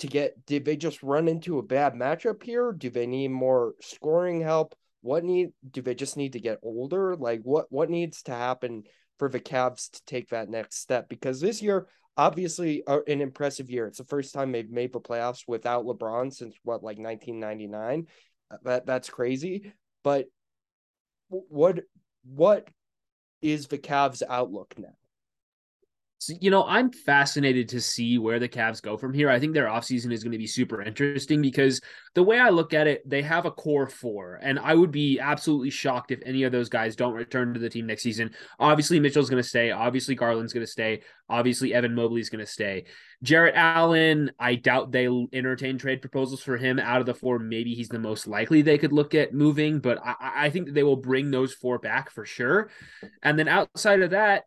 to 0.02 0.08
get 0.08 0.46
did 0.48 0.66
they 0.66 0.76
just 0.76 1.04
run 1.04 1.28
into 1.28 1.60
a 1.60 1.64
bad 1.64 1.94
matchup 1.94 2.42
here? 2.42 2.72
Do 2.72 2.90
they 2.90 3.06
need 3.06 3.30
more 3.30 3.76
scoring 3.82 4.42
help? 4.42 4.76
What 5.02 5.24
need 5.24 5.52
do 5.70 5.82
they 5.82 5.94
just 5.94 6.18
need 6.18 6.34
to 6.34 6.40
get 6.40 6.60
older? 6.64 7.16
Like 7.16 7.42
what 7.44 7.68
what 7.70 7.90
needs 7.90 8.24
to 8.24 8.32
happen 8.32 8.84
for 9.20 9.30
the 9.30 9.40
Cavs 9.40 9.92
to 9.92 10.02
take 10.06 10.30
that 10.30 10.50
next 10.50 10.78
step? 10.78 11.08
Because 11.08 11.40
this 11.40 11.62
year, 11.62 11.88
obviously, 12.18 12.84
uh, 12.88 13.02
an 13.08 13.22
impressive 13.22 13.70
year. 13.70 13.86
It's 13.86 14.00
the 14.00 14.04
first 14.06 14.34
time 14.34 14.52
they've 14.52 14.70
made 14.70 14.92
the 14.92 15.00
playoffs 15.00 15.44
without 15.48 15.86
LeBron 15.86 16.34
since 16.34 16.56
what 16.64 16.84
like 16.84 16.98
1999. 16.98 18.08
That 18.64 18.86
that's 18.86 19.10
crazy. 19.10 19.74
But 20.04 20.28
what 21.30 21.80
what 22.24 22.68
is 23.42 23.68
the 23.68 23.78
Cavs' 23.78 24.22
outlook 24.28 24.76
now? 24.78 24.96
So, 26.22 26.36
you 26.40 26.52
know, 26.52 26.64
I'm 26.68 26.92
fascinated 26.92 27.70
to 27.70 27.82
see 27.82 28.20
where 28.20 28.38
the 28.38 28.48
Cavs 28.48 28.80
go 28.80 28.96
from 28.96 29.12
here. 29.12 29.28
I 29.28 29.40
think 29.40 29.56
their 29.56 29.66
offseason 29.66 30.14
is 30.14 30.24
going 30.24 30.34
to 30.34 30.38
be 30.38 30.46
super 30.46 30.80
interesting 30.80 31.42
because 31.42 31.82
the 32.14 32.22
way 32.22 32.38
I 32.38 32.50
look 32.50 32.76
at 32.76 32.86
it, 32.86 33.02
they 33.10 33.24
have 33.24 33.48
a 33.48 33.52
core 33.52 33.88
four, 33.88 34.40
and 34.40 34.60
I 34.60 34.76
would 34.76 34.92
be 34.92 35.20
absolutely 35.20 35.72
shocked 35.72 36.12
if 36.12 36.20
any 36.24 36.44
of 36.44 36.52
those 36.52 36.70
guys 36.70 36.96
don't 36.96 37.16
return 37.16 37.56
to 37.56 37.60
the 37.60 37.72
team 37.72 37.88
next 37.88 38.04
season. 38.04 38.36
Obviously, 38.60 39.00
Mitchell's 39.00 39.32
going 39.32 39.42
to 39.42 39.50
stay. 39.50 39.72
Obviously, 39.72 40.14
Garland's 40.14 40.54
going 40.54 40.64
to 40.64 40.72
stay. 40.72 41.02
Obviously, 41.28 41.74
Evan 41.74 41.96
Mobley's 41.96 42.30
going 42.30 42.46
to 42.46 42.52
stay. 42.52 42.86
Jarrett 43.24 43.56
Allen, 43.56 44.32
I 44.38 44.54
doubt 44.54 44.92
they 44.92 45.08
entertain 45.34 45.80
trade 45.80 46.02
proposals 46.02 46.44
for 46.44 46.56
him 46.56 46.78
out 46.78 47.00
of 47.00 47.08
the 47.08 47.16
four. 47.16 47.40
Maybe 47.40 47.74
he's 47.74 47.90
the 47.90 47.98
most 47.98 48.28
likely 48.28 48.62
they 48.62 48.78
could 48.78 48.94
look 48.94 49.16
at 49.16 49.34
moving, 49.34 49.80
but 49.80 49.98
I, 50.06 50.16
I 50.36 50.50
think 50.52 50.72
they 50.72 50.84
will 50.84 50.98
bring 50.98 51.32
those 51.32 51.52
four 51.52 51.80
back 51.80 52.12
for 52.12 52.28
sure. 52.28 52.70
And 53.24 53.40
then 53.40 53.48
outside 53.48 54.04
of 54.04 54.12
that, 54.12 54.44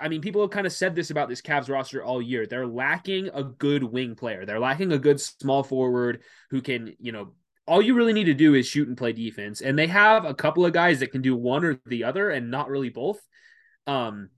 I 0.00 0.08
mean, 0.08 0.20
people 0.20 0.42
have 0.42 0.50
kind 0.50 0.66
of 0.66 0.72
said 0.72 0.94
this 0.94 1.10
about 1.10 1.28
this 1.28 1.40
Cavs 1.40 1.68
roster 1.68 2.04
all 2.04 2.20
year. 2.20 2.46
They're 2.46 2.66
lacking 2.66 3.30
a 3.32 3.42
good 3.42 3.82
wing 3.82 4.14
player. 4.14 4.44
They're 4.44 4.60
lacking 4.60 4.92
a 4.92 4.98
good 4.98 5.20
small 5.20 5.62
forward 5.62 6.22
who 6.50 6.60
can, 6.60 6.94
you 6.98 7.12
know, 7.12 7.32
all 7.66 7.82
you 7.82 7.94
really 7.94 8.12
need 8.12 8.24
to 8.24 8.34
do 8.34 8.54
is 8.54 8.66
shoot 8.66 8.88
and 8.88 8.96
play 8.96 9.12
defense. 9.12 9.60
And 9.60 9.78
they 9.78 9.86
have 9.88 10.24
a 10.24 10.34
couple 10.34 10.64
of 10.64 10.72
guys 10.72 11.00
that 11.00 11.12
can 11.12 11.22
do 11.22 11.34
one 11.34 11.64
or 11.64 11.80
the 11.86 12.04
other 12.04 12.30
and 12.30 12.50
not 12.50 12.68
really 12.68 12.90
both. 12.90 13.18
Um, 13.86 14.30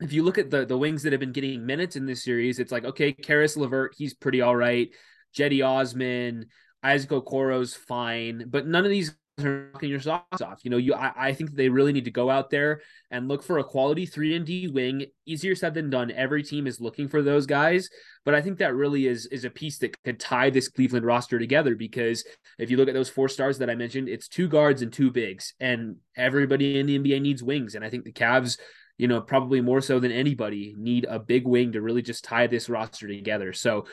if 0.00 0.12
you 0.12 0.22
look 0.22 0.38
at 0.38 0.50
the 0.50 0.66
the 0.66 0.76
wings 0.76 1.02
that 1.02 1.12
have 1.12 1.20
been 1.20 1.32
getting 1.32 1.64
minutes 1.64 1.96
in 1.96 2.06
this 2.06 2.22
series, 2.22 2.58
it's 2.58 2.72
like, 2.72 2.84
okay, 2.84 3.12
Caris 3.12 3.56
LeVert, 3.56 3.94
he's 3.96 4.14
pretty 4.14 4.42
all 4.42 4.54
right. 4.54 4.90
Cedi 5.36 5.66
Osman, 5.66 6.46
Isaac 6.82 7.10
Okoro's 7.10 7.74
fine, 7.74 8.44
but 8.48 8.66
none 8.66 8.84
of 8.84 8.90
these 8.90 9.16
are 9.44 9.70
knocking 9.72 9.90
your 9.90 10.00
socks 10.00 10.40
off. 10.40 10.60
You 10.64 10.70
know, 10.70 10.76
you 10.76 10.94
I, 10.94 11.28
I 11.28 11.32
think 11.32 11.54
they 11.54 11.68
really 11.68 11.92
need 11.92 12.04
to 12.06 12.10
go 12.10 12.30
out 12.30 12.50
there 12.50 12.80
and 13.10 13.28
look 13.28 13.42
for 13.42 13.58
a 13.58 13.64
quality 13.64 14.06
three 14.06 14.34
and 14.34 14.46
D 14.46 14.68
wing. 14.68 15.06
Easier 15.26 15.54
said 15.54 15.74
than 15.74 15.90
done. 15.90 16.10
Every 16.10 16.42
team 16.42 16.66
is 16.66 16.80
looking 16.80 17.08
for 17.08 17.22
those 17.22 17.46
guys, 17.46 17.88
but 18.24 18.34
I 18.34 18.40
think 18.40 18.58
that 18.58 18.74
really 18.74 19.06
is 19.06 19.26
is 19.26 19.44
a 19.44 19.50
piece 19.50 19.78
that 19.78 20.02
could 20.04 20.18
tie 20.18 20.50
this 20.50 20.68
Cleveland 20.68 21.04
roster 21.04 21.38
together. 21.38 21.74
Because 21.74 22.24
if 22.58 22.70
you 22.70 22.76
look 22.76 22.88
at 22.88 22.94
those 22.94 23.10
four 23.10 23.28
stars 23.28 23.58
that 23.58 23.70
I 23.70 23.74
mentioned, 23.74 24.08
it's 24.08 24.28
two 24.28 24.48
guards 24.48 24.82
and 24.82 24.92
two 24.92 25.10
bigs, 25.10 25.54
and 25.60 25.96
everybody 26.16 26.78
in 26.78 26.86
the 26.86 26.98
NBA 26.98 27.20
needs 27.20 27.42
wings. 27.42 27.74
And 27.74 27.84
I 27.84 27.90
think 27.90 28.04
the 28.04 28.12
Cavs 28.12 28.58
you 28.98 29.08
know, 29.08 29.20
probably 29.20 29.60
more 29.60 29.82
so 29.82 30.00
than 30.00 30.10
anybody, 30.10 30.74
need 30.78 31.04
a 31.04 31.18
big 31.18 31.46
wing 31.46 31.72
to 31.72 31.82
really 31.82 32.00
just 32.00 32.24
tie 32.24 32.46
this 32.46 32.68
roster 32.68 33.06
together. 33.06 33.52
So 33.52 33.86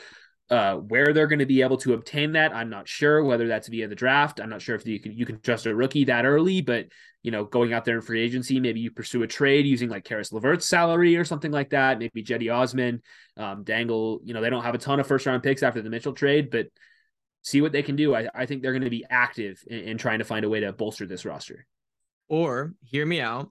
uh, 0.50 0.76
where 0.76 1.12
they're 1.12 1.26
going 1.26 1.38
to 1.38 1.46
be 1.46 1.62
able 1.62 1.78
to 1.78 1.94
obtain 1.94 2.32
that, 2.32 2.54
I'm 2.54 2.68
not 2.68 2.86
sure. 2.86 3.24
Whether 3.24 3.48
that's 3.48 3.68
via 3.68 3.88
the 3.88 3.94
draft, 3.94 4.40
I'm 4.40 4.50
not 4.50 4.60
sure 4.62 4.74
if 4.74 4.86
you 4.86 5.00
can 5.00 5.12
you 5.12 5.24
can 5.24 5.40
trust 5.40 5.66
a 5.66 5.74
rookie 5.74 6.04
that 6.04 6.26
early. 6.26 6.60
But 6.60 6.86
you 7.22 7.30
know, 7.30 7.44
going 7.44 7.72
out 7.72 7.84
there 7.84 7.96
in 7.96 8.02
free 8.02 8.20
agency, 8.20 8.60
maybe 8.60 8.80
you 8.80 8.90
pursue 8.90 9.22
a 9.22 9.26
trade 9.26 9.66
using 9.66 9.88
like 9.88 10.04
Caris 10.04 10.32
LeVert's 10.32 10.66
salary 10.66 11.16
or 11.16 11.24
something 11.24 11.50
like 11.50 11.70
that. 11.70 11.98
Maybe 11.98 12.22
Cedi 12.22 12.54
Osman, 12.54 13.00
um, 13.38 13.64
Dangle. 13.64 14.20
You 14.22 14.34
know, 14.34 14.42
they 14.42 14.50
don't 14.50 14.62
have 14.62 14.74
a 14.74 14.78
ton 14.78 15.00
of 15.00 15.06
first 15.06 15.24
round 15.24 15.42
picks 15.42 15.62
after 15.62 15.80
the 15.80 15.90
Mitchell 15.90 16.12
trade, 16.12 16.50
but 16.50 16.66
see 17.42 17.62
what 17.62 17.72
they 17.72 17.82
can 17.82 17.96
do. 17.96 18.14
I, 18.14 18.28
I 18.34 18.46
think 18.46 18.62
they're 18.62 18.72
going 18.72 18.82
to 18.82 18.90
be 18.90 19.06
active 19.08 19.62
in, 19.66 19.80
in 19.80 19.98
trying 19.98 20.18
to 20.18 20.24
find 20.24 20.44
a 20.44 20.48
way 20.50 20.60
to 20.60 20.72
bolster 20.72 21.06
this 21.06 21.24
roster. 21.24 21.66
Or 22.28 22.74
hear 22.82 23.06
me 23.06 23.20
out. 23.20 23.50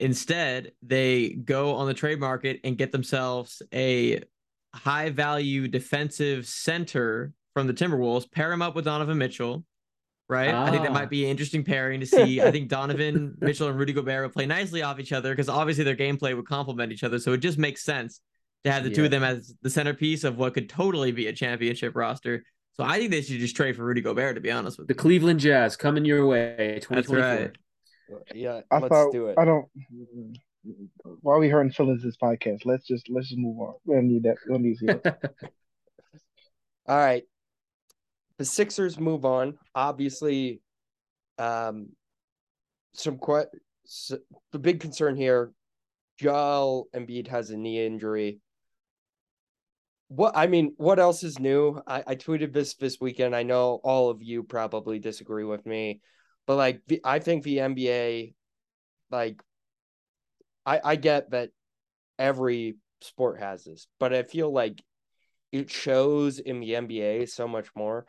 Instead, 0.00 0.72
they 0.82 1.30
go 1.30 1.74
on 1.74 1.88
the 1.88 1.94
trade 1.94 2.20
market 2.20 2.60
and 2.62 2.78
get 2.78 2.92
themselves 2.92 3.62
a 3.72 4.22
high 4.74 5.10
value 5.10 5.68
defensive 5.68 6.46
center 6.46 7.32
from 7.54 7.66
the 7.66 7.74
Timberwolves, 7.74 8.30
pair 8.30 8.52
him 8.52 8.62
up 8.62 8.74
with 8.74 8.84
Donovan 8.84 9.18
Mitchell, 9.18 9.64
right? 10.28 10.52
Ah. 10.52 10.64
I 10.64 10.70
think 10.70 10.82
that 10.82 10.92
might 10.92 11.04
ah. 11.04 11.08
be 11.08 11.24
an 11.24 11.30
interesting 11.30 11.64
pairing 11.64 12.00
to 12.00 12.06
see. 12.06 12.40
I 12.40 12.50
think 12.50 12.68
Donovan 12.68 13.36
Mitchell 13.40 13.68
and 13.68 13.78
Rudy 13.78 13.92
Gobert 13.92 14.24
would 14.24 14.32
play 14.32 14.46
nicely 14.46 14.82
off 14.82 15.00
each 15.00 15.12
other 15.12 15.32
because 15.32 15.48
obviously 15.48 15.84
their 15.84 15.96
gameplay 15.96 16.36
would 16.36 16.46
complement 16.46 16.92
each 16.92 17.04
other. 17.04 17.18
So 17.18 17.32
it 17.32 17.38
just 17.38 17.58
makes 17.58 17.82
sense 17.82 18.20
to 18.64 18.72
have 18.72 18.84
the 18.84 18.90
yeah. 18.90 18.96
two 18.96 19.04
of 19.06 19.10
them 19.10 19.24
as 19.24 19.54
the 19.62 19.70
centerpiece 19.70 20.24
of 20.24 20.36
what 20.36 20.54
could 20.54 20.68
totally 20.68 21.12
be 21.12 21.26
a 21.28 21.32
championship 21.32 21.96
roster. 21.96 22.44
So 22.74 22.84
I 22.84 22.98
think 22.98 23.10
they 23.10 23.22
should 23.22 23.40
just 23.40 23.56
trade 23.56 23.74
for 23.74 23.84
Rudy 23.84 24.00
Gobert, 24.00 24.36
to 24.36 24.40
be 24.40 24.52
honest 24.52 24.78
with 24.78 24.86
the 24.86 24.94
you. 24.94 24.98
Cleveland 24.98 25.40
Jazz 25.40 25.76
coming 25.76 26.04
your 26.04 26.26
way. 26.26 26.80
That's 26.88 27.08
right. 27.08 27.50
Yeah, 28.34 28.60
I 28.70 28.78
let's 28.78 28.88
thought, 28.88 29.12
do 29.12 29.26
it. 29.26 29.34
I 29.36 29.44
don't 29.44 29.66
why 31.22 31.34
are 31.34 31.38
we 31.38 31.48
hurting 31.48 31.72
feelings 31.72 32.02
this 32.02 32.16
podcast? 32.16 32.64
Let's 32.64 32.86
just 32.86 33.08
let's 33.08 33.28
just 33.28 33.38
move 33.38 33.58
on. 33.60 33.74
We 33.84 33.94
don't 33.94 34.08
need 34.08 34.22
that. 34.24 34.36
We 34.46 34.52
don't 34.52 34.62
need 34.62 35.06
All 36.86 36.96
right. 36.96 37.24
The 38.38 38.44
Sixers 38.44 38.98
move 38.98 39.24
on. 39.24 39.58
Obviously, 39.74 40.60
um, 41.38 41.88
some 42.92 43.18
quite 43.18 43.46
so 43.84 44.18
the 44.52 44.58
big 44.58 44.80
concern 44.80 45.16
here. 45.16 45.52
Joel 46.18 46.88
Embiid 46.94 47.28
has 47.28 47.50
a 47.50 47.56
knee 47.56 47.84
injury. 47.84 48.40
What 50.08 50.36
I 50.36 50.46
mean, 50.46 50.74
what 50.78 50.98
else 50.98 51.22
is 51.22 51.38
new? 51.38 51.80
I, 51.86 52.02
I 52.06 52.14
tweeted 52.16 52.52
this 52.52 52.74
this 52.74 52.98
weekend. 53.00 53.36
I 53.36 53.42
know 53.42 53.80
all 53.84 54.10
of 54.10 54.22
you 54.22 54.42
probably 54.42 54.98
disagree 54.98 55.44
with 55.44 55.64
me, 55.66 56.00
but 56.46 56.56
like 56.56 56.80
I 57.04 57.18
think 57.18 57.44
the 57.44 57.58
NBA, 57.58 58.34
like 59.10 59.40
I, 60.68 60.80
I 60.84 60.96
get 60.96 61.30
that 61.30 61.48
every 62.18 62.76
sport 63.00 63.40
has 63.40 63.64
this, 63.64 63.86
but 63.98 64.12
I 64.12 64.22
feel 64.22 64.52
like 64.52 64.82
it 65.50 65.70
shows 65.70 66.38
in 66.38 66.60
the 66.60 66.72
NBA 66.72 67.26
so 67.30 67.48
much 67.48 67.68
more. 67.74 68.06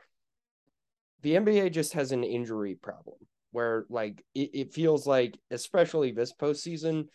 The 1.22 1.36
NBA 1.36 1.72
just 1.72 1.94
has 1.94 2.12
an 2.12 2.26
injury 2.26 2.76
problem 2.76 3.16
where 3.52 3.86
like 3.90 4.24
it, 4.36 4.50
it 4.54 4.74
feels 4.74 5.08
like, 5.08 5.38
especially 5.52 6.12
this 6.12 6.34
postseason, 6.34 7.06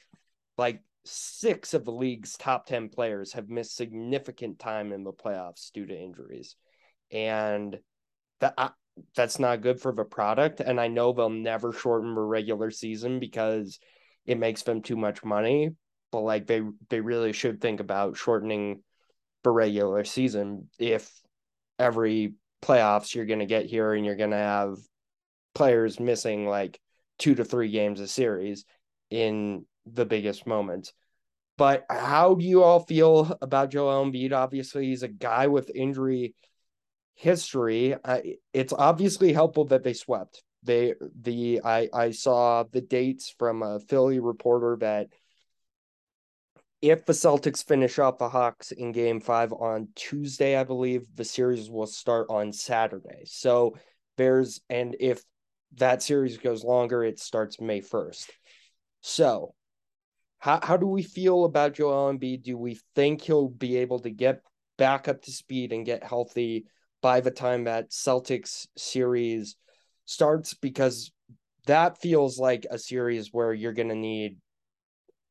like 0.56 0.80
six 1.04 1.74
of 1.74 1.84
the 1.84 1.92
league's 1.92 2.38
top 2.38 2.64
10 2.64 2.88
players 2.88 3.34
have 3.34 3.50
missed 3.50 3.76
significant 3.76 4.58
time 4.58 4.92
in 4.92 5.04
the 5.04 5.12
playoffs 5.12 5.70
due 5.72 5.84
to 5.84 5.94
injuries. 5.94 6.56
And 7.10 7.78
that 8.40 8.54
I, 8.56 8.70
that's 9.14 9.38
not 9.38 9.60
good 9.60 9.78
for 9.78 9.92
the 9.92 10.04
product. 10.04 10.60
And 10.60 10.80
I 10.80 10.88
know 10.88 11.12
they'll 11.12 11.28
never 11.28 11.70
shorten 11.70 12.14
the 12.14 12.22
regular 12.22 12.70
season 12.70 13.20
because 13.20 13.78
it 14.26 14.38
makes 14.38 14.62
them 14.62 14.82
too 14.82 14.96
much 14.96 15.24
money. 15.24 15.70
But 16.12 16.20
like 16.20 16.46
they 16.46 16.62
they 16.90 17.00
really 17.00 17.32
should 17.32 17.60
think 17.60 17.80
about 17.80 18.16
shortening 18.16 18.82
the 19.42 19.50
regular 19.50 20.04
season 20.04 20.68
if 20.78 21.10
every 21.78 22.34
playoffs 22.62 23.14
you're 23.14 23.26
gonna 23.26 23.46
get 23.46 23.66
here 23.66 23.92
and 23.94 24.06
you're 24.06 24.16
gonna 24.16 24.36
have 24.36 24.76
players 25.54 26.00
missing 26.00 26.46
like 26.46 26.80
two 27.18 27.34
to 27.34 27.44
three 27.44 27.70
games 27.70 28.00
a 28.00 28.08
series 28.08 28.64
in 29.10 29.64
the 29.86 30.04
biggest 30.04 30.46
moments. 30.46 30.92
But 31.56 31.84
how 31.88 32.34
do 32.34 32.44
you 32.44 32.62
all 32.62 32.80
feel 32.80 33.36
about 33.40 33.70
Joel 33.70 34.04
Embiid? 34.04 34.32
Obviously, 34.32 34.86
he's 34.86 35.04
a 35.04 35.08
guy 35.08 35.46
with 35.46 35.70
injury 35.74 36.34
history. 37.14 37.94
Uh, 38.02 38.20
it's 38.52 38.72
obviously 38.72 39.32
helpful 39.32 39.64
that 39.66 39.84
they 39.84 39.92
swept 39.92 40.42
they 40.64 40.94
the 41.20 41.60
I 41.64 41.88
I 41.92 42.10
saw 42.10 42.64
the 42.64 42.80
dates 42.80 43.34
from 43.38 43.62
a 43.62 43.80
Philly 43.80 44.18
reporter 44.18 44.76
that 44.80 45.08
if 46.80 47.06
the 47.06 47.12
Celtics 47.12 47.64
finish 47.64 47.98
off 47.98 48.18
the 48.18 48.28
Hawks 48.28 48.70
in 48.70 48.92
game 48.92 49.20
five 49.20 49.52
on 49.52 49.88
Tuesday, 49.94 50.56
I 50.56 50.64
believe 50.64 51.06
the 51.14 51.24
series 51.24 51.70
will 51.70 51.86
start 51.86 52.26
on 52.28 52.52
Saturday. 52.52 53.22
So 53.24 53.76
there's 54.16 54.60
and 54.68 54.96
if 55.00 55.22
that 55.76 56.02
series 56.02 56.38
goes 56.38 56.62
longer, 56.62 57.02
it 57.02 57.18
starts 57.18 57.60
May 57.60 57.80
1st. 57.80 58.30
So 59.00 59.54
how 60.38 60.60
how 60.62 60.76
do 60.76 60.86
we 60.86 61.02
feel 61.02 61.44
about 61.44 61.74
Joel 61.74 62.12
Embiid? 62.12 62.42
Do 62.42 62.58
we 62.58 62.78
think 62.94 63.22
he'll 63.22 63.48
be 63.48 63.78
able 63.78 64.00
to 64.00 64.10
get 64.10 64.42
back 64.76 65.08
up 65.08 65.22
to 65.22 65.32
speed 65.32 65.72
and 65.72 65.86
get 65.86 66.04
healthy 66.04 66.66
by 67.00 67.20
the 67.20 67.30
time 67.30 67.64
that 67.64 67.90
Celtics 67.90 68.66
series 68.76 69.56
starts 70.04 70.54
because 70.54 71.12
that 71.66 72.00
feels 72.00 72.38
like 72.38 72.66
a 72.70 72.78
series 72.78 73.32
where 73.32 73.52
you're 73.52 73.72
going 73.72 73.88
to 73.88 73.94
need 73.94 74.38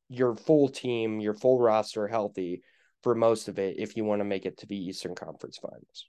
your 0.10 0.36
full 0.36 0.70
team, 0.70 1.20
your 1.20 1.34
full 1.34 1.60
roster 1.60 2.08
healthy 2.08 2.62
for 3.01 3.15
most 3.15 3.48
of 3.48 3.60
it 3.60 3.75
if 3.77 3.98
you 3.98 4.03
want 4.03 4.20
to 4.22 4.25
make 4.25 4.46
it 4.46 4.58
to 4.60 4.65
the 4.65 4.77
Eastern 4.77 5.15
Conference 5.15 5.58
Finals. 5.58 6.08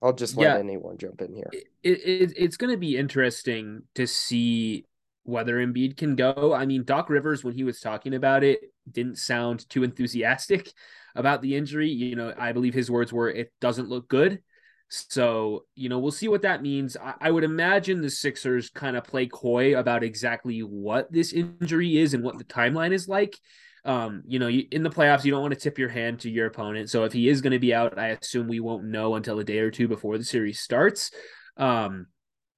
I'll 0.00 0.12
just 0.12 0.36
let 0.36 0.44
yeah, 0.44 0.58
anyone 0.58 0.96
jump 0.96 1.20
in 1.22 1.34
here. 1.34 1.50
It, 1.52 2.00
it, 2.04 2.32
it's 2.36 2.56
going 2.56 2.70
to 2.70 2.78
be 2.78 2.96
interesting 2.96 3.82
to 3.96 4.06
see 4.06 4.84
whether 5.24 5.56
Embiid 5.56 5.96
can 5.96 6.14
go. 6.14 6.54
I 6.54 6.66
mean, 6.66 6.84
Doc 6.84 7.10
Rivers, 7.10 7.42
when 7.42 7.54
he 7.54 7.64
was 7.64 7.80
talking 7.80 8.14
about 8.14 8.44
it, 8.44 8.60
didn't 8.90 9.18
sound 9.18 9.68
too 9.68 9.82
enthusiastic 9.82 10.72
about 11.16 11.42
the 11.42 11.56
injury. 11.56 11.88
You 11.88 12.14
know, 12.14 12.32
I 12.38 12.52
believe 12.52 12.74
his 12.74 12.90
words 12.90 13.12
were, 13.12 13.28
it 13.28 13.52
doesn't 13.60 13.88
look 13.88 14.08
good. 14.08 14.40
So, 14.88 15.64
you 15.74 15.88
know, 15.88 15.98
we'll 15.98 16.12
see 16.12 16.28
what 16.28 16.42
that 16.42 16.62
means. 16.62 16.96
I, 16.96 17.14
I 17.20 17.30
would 17.30 17.44
imagine 17.44 18.00
the 18.00 18.10
Sixers 18.10 18.70
kind 18.70 18.96
of 18.96 19.04
play 19.04 19.26
coy 19.26 19.78
about 19.78 20.02
exactly 20.02 20.60
what 20.60 21.12
this 21.12 21.32
injury 21.32 21.98
is 21.98 22.14
and 22.14 22.24
what 22.24 22.38
the 22.38 22.44
timeline 22.44 22.92
is 22.92 23.06
like. 23.08 23.38
Um, 23.84 24.22
you 24.26 24.38
know, 24.38 24.48
in 24.48 24.82
the 24.82 24.90
playoffs, 24.90 25.24
you 25.24 25.30
don't 25.30 25.42
want 25.42 25.54
to 25.54 25.60
tip 25.60 25.78
your 25.78 25.88
hand 25.88 26.20
to 26.20 26.30
your 26.30 26.46
opponent. 26.46 26.90
So 26.90 27.04
if 27.04 27.12
he 27.12 27.28
is 27.28 27.40
going 27.40 27.52
to 27.52 27.58
be 27.58 27.74
out, 27.74 27.98
I 27.98 28.08
assume 28.08 28.48
we 28.48 28.60
won't 28.60 28.84
know 28.84 29.14
until 29.14 29.38
a 29.38 29.44
day 29.44 29.58
or 29.58 29.70
two 29.70 29.88
before 29.88 30.18
the 30.18 30.24
series 30.24 30.60
starts. 30.60 31.10
Um, 31.56 32.06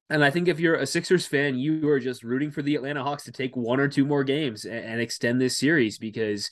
and 0.09 0.25
I 0.25 0.31
think 0.31 0.49
if 0.49 0.59
you're 0.59 0.75
a 0.75 0.87
Sixers 0.87 1.27
fan, 1.27 1.57
you 1.57 1.89
are 1.89 2.01
just 2.01 2.25
rooting 2.25 2.51
for 2.51 2.63
the 2.63 2.75
Atlanta 2.75 3.03
Hawks 3.03 3.25
to 3.25 3.33
take 3.33 3.57
one 3.57 3.79
or 3.79 3.87
two 3.87 4.05
more 4.05 4.25
games 4.25 4.65
and, 4.65 4.85
and 4.85 5.01
extend 5.01 5.41
this 5.41 5.57
series 5.57 5.99
because 5.99 6.51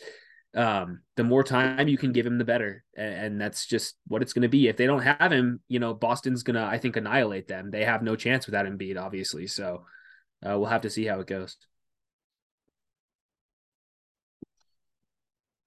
um, 0.54 1.02
the 1.16 1.24
more 1.24 1.44
time 1.44 1.88
you 1.88 1.98
can 1.98 2.12
give 2.12 2.26
him, 2.26 2.38
the 2.38 2.44
better. 2.44 2.84
And, 2.96 3.14
and 3.14 3.40
that's 3.40 3.66
just 3.66 3.96
what 4.06 4.22
it's 4.22 4.32
going 4.32 4.42
to 4.42 4.48
be. 4.48 4.68
If 4.68 4.76
they 4.76 4.86
don't 4.86 5.02
have 5.02 5.30
him, 5.32 5.60
you 5.68 5.78
know, 5.78 5.94
Boston's 5.94 6.42
going 6.42 6.56
to, 6.56 6.62
I 6.62 6.78
think, 6.78 6.96
annihilate 6.96 7.48
them. 7.48 7.70
They 7.70 7.84
have 7.84 8.02
no 8.02 8.16
chance 8.16 8.46
without 8.46 8.66
Embiid, 8.66 9.00
obviously. 9.00 9.46
So 9.46 9.84
uh, 10.44 10.58
we'll 10.58 10.66
have 10.66 10.82
to 10.82 10.90
see 10.90 11.04
how 11.04 11.20
it 11.20 11.26
goes. 11.26 11.56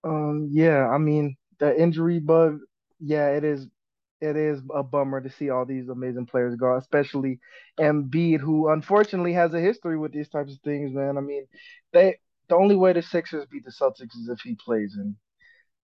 Um, 0.04 0.50
yeah, 0.52 0.88
I 0.88 0.98
mean, 0.98 1.38
the 1.60 1.80
injury 1.80 2.20
bug, 2.20 2.60
yeah, 3.00 3.30
it 3.30 3.44
is 3.44 3.68
it 4.20 4.38
is 4.38 4.62
a 4.74 4.84
bummer 4.84 5.20
to 5.20 5.30
see 5.32 5.50
all 5.50 5.66
these 5.66 5.90
amazing 5.90 6.28
players 6.28 6.56
go, 6.56 6.78
especially 6.78 7.40
Embiid, 7.80 8.40
who 8.40 8.70
unfortunately 8.70 9.34
has 9.34 9.54
a 9.54 9.60
history 9.60 9.98
with 9.98 10.14
these 10.14 10.30
types 10.30 10.54
of 10.54 10.60
things, 10.62 10.94
man. 10.94 11.18
I 11.18 11.22
mean, 11.22 11.48
they 11.92 12.18
the 12.52 12.58
only 12.58 12.76
way 12.76 12.92
the 12.92 13.02
Sixers 13.02 13.46
beat 13.50 13.64
the 13.64 13.72
Celtics 13.72 14.14
is 14.20 14.28
if 14.30 14.42
he 14.42 14.56
plays 14.56 14.98
in. 14.98 15.16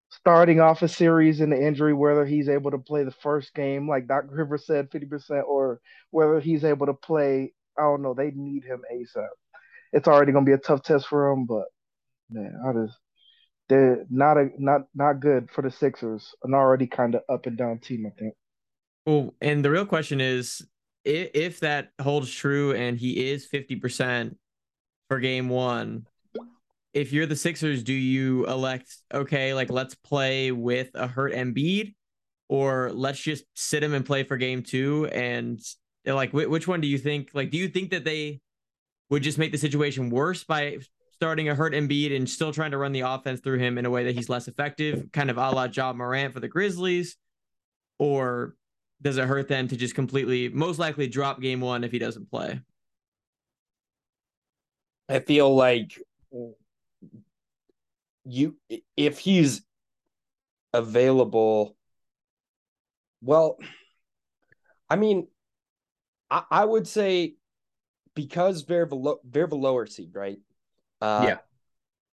Starting 0.09 0.59
off 0.59 0.81
a 0.81 0.87
series 0.87 1.39
in 1.39 1.49
the 1.49 1.57
injury, 1.57 1.93
whether 1.93 2.25
he's 2.25 2.49
able 2.49 2.71
to 2.71 2.77
play 2.77 3.05
the 3.05 3.11
first 3.11 3.53
game, 3.53 3.87
like 3.87 4.07
Doc 4.07 4.25
Rivers 4.29 4.65
said, 4.65 4.91
50%, 4.91 5.43
or 5.45 5.79
whether 6.11 6.41
he's 6.41 6.65
able 6.65 6.85
to 6.85 6.93
play, 6.93 7.53
I 7.77 7.83
don't 7.83 8.01
know, 8.01 8.13
they 8.13 8.31
need 8.31 8.65
him 8.65 8.81
ASAP. 8.93 9.27
It's 9.93 10.09
already 10.09 10.33
going 10.33 10.45
to 10.45 10.49
be 10.49 10.53
a 10.53 10.57
tough 10.57 10.83
test 10.83 11.07
for 11.07 11.29
him, 11.31 11.45
but 11.45 11.65
man, 12.29 12.53
I 12.67 12.73
just, 12.73 12.97
they're 13.69 14.05
not 14.09 14.37
a 14.37 14.49
not 14.57 14.81
not 14.93 15.21
good 15.21 15.49
for 15.49 15.61
the 15.61 15.71
Sixers, 15.71 16.35
an 16.43 16.53
already 16.53 16.87
kind 16.87 17.15
of 17.15 17.21
up 17.29 17.45
and 17.45 17.57
down 17.57 17.79
team, 17.79 18.05
I 18.05 18.11
think. 18.19 18.33
Well, 19.05 19.33
and 19.41 19.63
the 19.63 19.71
real 19.71 19.85
question 19.85 20.19
is 20.19 20.65
if, 21.05 21.29
if 21.33 21.59
that 21.61 21.91
holds 22.01 22.29
true 22.29 22.73
and 22.73 22.97
he 22.97 23.29
is 23.29 23.47
50% 23.47 24.35
for 25.07 25.19
game 25.19 25.47
one, 25.47 26.05
if 26.97 27.13
you're 27.13 27.27
the 27.27 27.35
Sixers, 27.35 27.83
do 27.83 27.93
you 27.93 28.47
elect, 28.47 28.91
okay, 29.13 29.53
like 29.53 29.69
let's 29.69 29.93
play 29.93 30.51
with 30.51 30.89
a 30.95 31.05
hurt 31.05 31.31
Embiid 31.31 31.93
or 32.49 32.91
let's 32.91 33.19
just 33.19 33.43
sit 33.55 33.83
him 33.83 33.93
and 33.93 34.03
play 34.03 34.23
for 34.23 34.35
game 34.35 34.63
two? 34.63 35.05
And 35.13 35.59
like, 36.05 36.33
which 36.33 36.67
one 36.67 36.81
do 36.81 36.87
you 36.87 36.97
think? 36.97 37.29
Like, 37.35 37.51
do 37.51 37.57
you 37.59 37.67
think 37.67 37.91
that 37.91 38.03
they 38.03 38.41
would 39.11 39.21
just 39.21 39.37
make 39.37 39.51
the 39.51 39.59
situation 39.59 40.09
worse 40.09 40.43
by 40.43 40.79
starting 41.13 41.49
a 41.49 41.55
hurt 41.55 41.73
Embiid 41.73 42.15
and 42.15 42.27
still 42.27 42.51
trying 42.51 42.71
to 42.71 42.79
run 42.79 42.93
the 42.93 43.01
offense 43.01 43.41
through 43.41 43.59
him 43.59 43.77
in 43.77 43.85
a 43.85 43.91
way 43.91 44.05
that 44.05 44.15
he's 44.15 44.27
less 44.27 44.47
effective, 44.47 45.11
kind 45.13 45.29
of 45.29 45.37
a 45.37 45.51
la 45.51 45.67
Ja 45.71 45.93
Morant 45.93 46.33
for 46.33 46.39
the 46.39 46.47
Grizzlies? 46.47 47.15
Or 47.99 48.55
does 49.03 49.17
it 49.17 49.25
hurt 49.25 49.47
them 49.47 49.67
to 49.67 49.77
just 49.77 49.93
completely, 49.93 50.49
most 50.49 50.79
likely, 50.79 51.07
drop 51.07 51.41
game 51.41 51.61
one 51.61 51.83
if 51.83 51.91
he 51.91 51.99
doesn't 51.99 52.31
play? 52.31 52.59
I 55.07 55.19
feel 55.19 55.55
like 55.55 56.01
you, 58.27 58.57
if 58.95 59.19
he's 59.19 59.61
available, 60.73 61.75
well, 63.21 63.57
I 64.89 64.95
mean, 64.95 65.27
I, 66.29 66.43
I 66.49 66.65
would 66.65 66.87
say 66.87 67.35
because 68.13 68.65
they're 68.65 68.85
the, 68.85 69.55
lower 69.55 69.85
seed, 69.85 70.11
right? 70.13 70.39
Uh, 71.01 71.23
yeah. 71.23 71.37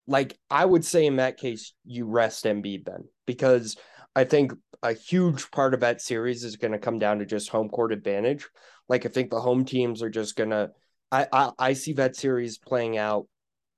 Like 0.05 0.38
I 0.50 0.65
would 0.65 0.84
say 0.84 1.05
in 1.05 1.15
that 1.15 1.38
case, 1.38 1.74
you 1.86 2.05
rest 2.05 2.43
Embiid 2.43 2.86
then 2.86 3.05
because 3.25 3.77
I 4.15 4.25
think 4.25 4.51
a 4.82 4.93
huge 4.93 5.50
part 5.50 5.74
of 5.74 5.79
that 5.79 6.01
series 6.01 6.43
is 6.43 6.58
going 6.58 6.74
to 6.74 6.77
come 6.77 7.00
down 7.00 7.20
to 7.20 7.25
just 7.25 7.50
home 7.50 7.70
court 7.70 7.93
advantage. 7.93 8.48
Like 8.89 9.05
I 9.05 9.10
think 9.10 9.29
the 9.29 9.39
home 9.39 9.63
teams 9.63 10.03
are 10.03 10.10
just 10.10 10.36
going 10.36 10.50
to. 10.50 10.72
I, 11.10 11.27
I 11.32 11.51
I 11.58 11.74
see 11.74 11.93
that 11.93 12.17
series 12.17 12.58
playing 12.58 12.98
out 12.98 13.27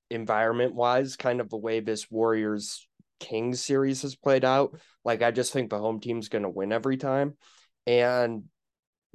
environment 0.10 0.76
wise, 0.76 1.16
kind 1.16 1.42
of 1.42 1.50
the 1.50 1.58
way 1.58 1.80
this 1.80 2.10
Warriors 2.10 2.88
Kings 3.20 3.62
series 3.62 4.02
has 4.04 4.16
played 4.16 4.46
out. 4.46 4.80
Like 5.04 5.22
I 5.22 5.32
just 5.32 5.54
think 5.54 5.70
the 5.70 5.80
home 5.80 6.00
team's 6.00 6.30
going 6.30 6.44
to 6.44 6.50
win 6.50 6.72
every 6.72 6.98
time, 6.98 7.36
and 7.88 8.44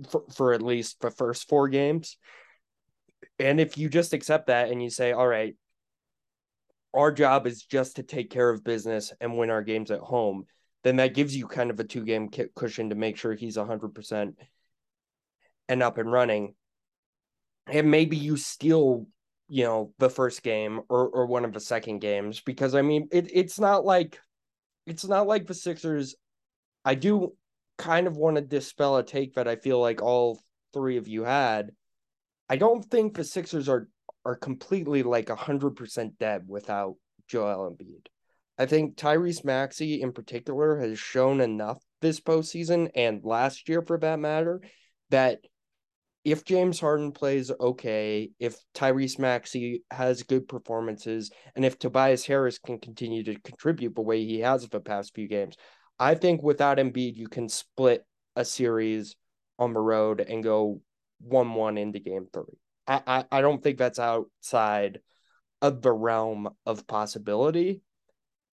for, 0.09 0.25
for 0.35 0.53
at 0.53 0.63
least 0.63 1.01
the 1.01 1.11
first 1.11 1.49
four 1.49 1.69
games. 1.69 2.17
And 3.39 3.61
if 3.61 3.79
you 3.79 3.89
just 3.89 4.13
accept 4.13 4.49
that 4.49 4.71
and 4.71 4.83
you 4.83 4.91
say, 4.91 5.13
all 5.13 5.27
right, 5.27 5.57
our 6.95 7.13
job 7.13 7.47
is 7.47 7.63
just 7.63 7.97
to 7.97 8.03
take 8.03 8.31
care 8.31 8.51
of 8.51 8.65
business 8.65 9.13
and 9.21 9.37
win 9.37 9.51
our 9.51 9.63
games 9.63 9.91
at 9.91 10.01
home, 10.01 10.45
then 10.83 10.97
that 10.97 11.15
gives 11.15 11.37
you 11.37 11.47
kind 11.47 11.71
of 11.71 11.79
a 11.81 11.85
two 11.85 12.05
game 12.05 12.29
cushion 12.55 12.91
to 12.91 12.95
make 12.95 13.17
sure 13.17 13.35
he's 13.35 13.57
100% 13.57 14.35
and 15.69 15.83
up 15.83 15.99
and 15.99 16.11
running. 16.11 16.55
And 17.67 17.91
maybe 17.91 18.17
you 18.17 18.37
steal, 18.37 19.07
you 19.50 19.64
know, 19.64 19.92
the 19.99 20.09
first 20.09 20.45
game 20.45 20.80
or, 20.88 21.09
or 21.09 21.26
one 21.26 21.45
of 21.45 21.52
the 21.52 21.61
second 21.61 21.99
games 21.99 22.40
because 22.40 22.76
I 22.76 22.83
mean, 22.83 23.09
it, 23.11 23.28
it's 23.35 23.59
not 23.59 23.85
like 23.85 24.21
it's 24.87 25.04
not 25.04 25.26
like 25.26 25.49
the 25.49 25.54
Sixers. 25.54 26.14
I 26.85 26.95
do 26.95 27.35
kind 27.76 28.07
of 28.07 28.16
want 28.16 28.37
to 28.37 28.42
dispel 28.42 28.97
a 28.97 29.02
take 29.02 29.35
that 29.35 29.49
I 29.49 29.57
feel 29.57 29.80
like 29.80 30.00
all 30.00 30.40
three 30.73 30.99
of 30.99 31.09
you 31.09 31.25
had. 31.25 31.73
I 32.49 32.57
don't 32.57 32.85
think 32.85 33.14
the 33.14 33.25
Sixers 33.25 33.69
are 33.69 33.88
are 34.25 34.37
completely 34.37 35.02
like 35.02 35.26
100% 35.26 36.19
dead 36.19 36.45
without 36.47 36.95
Joel 37.26 37.71
Embiid. 37.71 38.06
I 38.56 38.67
think 38.67 38.97
Tyrese 38.97 39.45
Maxey 39.45 40.00
in 40.00 40.13
particular 40.13 40.78
has 40.78 40.99
shown 40.99 41.41
enough 41.41 41.82
this 42.02 42.21
postseason 42.21 42.91
and 42.95 43.25
last 43.25 43.69
year 43.69 43.82
for 43.82 43.99
that 43.99 44.21
matter 44.21 44.60
that 45.08 45.41
if 46.25 46.45
James 46.45 46.78
Harden 46.78 47.13
plays 47.13 47.50
okay, 47.61 48.30
if 48.39 48.56
Tyrese 48.75 49.19
Maxey 49.19 49.85
has 49.91 50.23
good 50.23 50.49
performances, 50.49 51.30
and 51.56 51.65
if 51.65 51.78
Tobias 51.78 52.25
Harris 52.26 52.59
can 52.59 52.78
continue 52.78 53.23
to 53.25 53.41
contribute 53.41 53.95
the 53.95 54.02
way 54.02 54.25
he 54.25 54.41
has 54.41 54.69
the 54.69 54.80
past 54.80 55.15
few 55.15 55.28
games, 55.28 55.56
I 55.99 56.15
think 56.15 56.43
without 56.43 56.78
Embiid, 56.78 57.17
you 57.17 57.28
can 57.28 57.49
split 57.49 58.04
a 58.37 58.45
series 58.45 59.17
on 59.59 59.73
the 59.73 59.80
road 59.80 60.21
and 60.21 60.43
go 60.43 60.80
1 61.21 61.54
1 61.54 61.78
into 61.78 61.99
game 62.00 62.26
three. 62.33 62.59
I, 62.87 63.02
I, 63.06 63.25
I 63.30 63.41
don't 63.41 63.63
think 63.63 63.78
that's 63.78 63.99
outside 63.99 65.00
of 65.63 65.83
the 65.83 65.93
realm 65.93 66.49
of 66.67 66.87
possibility. 66.87 67.83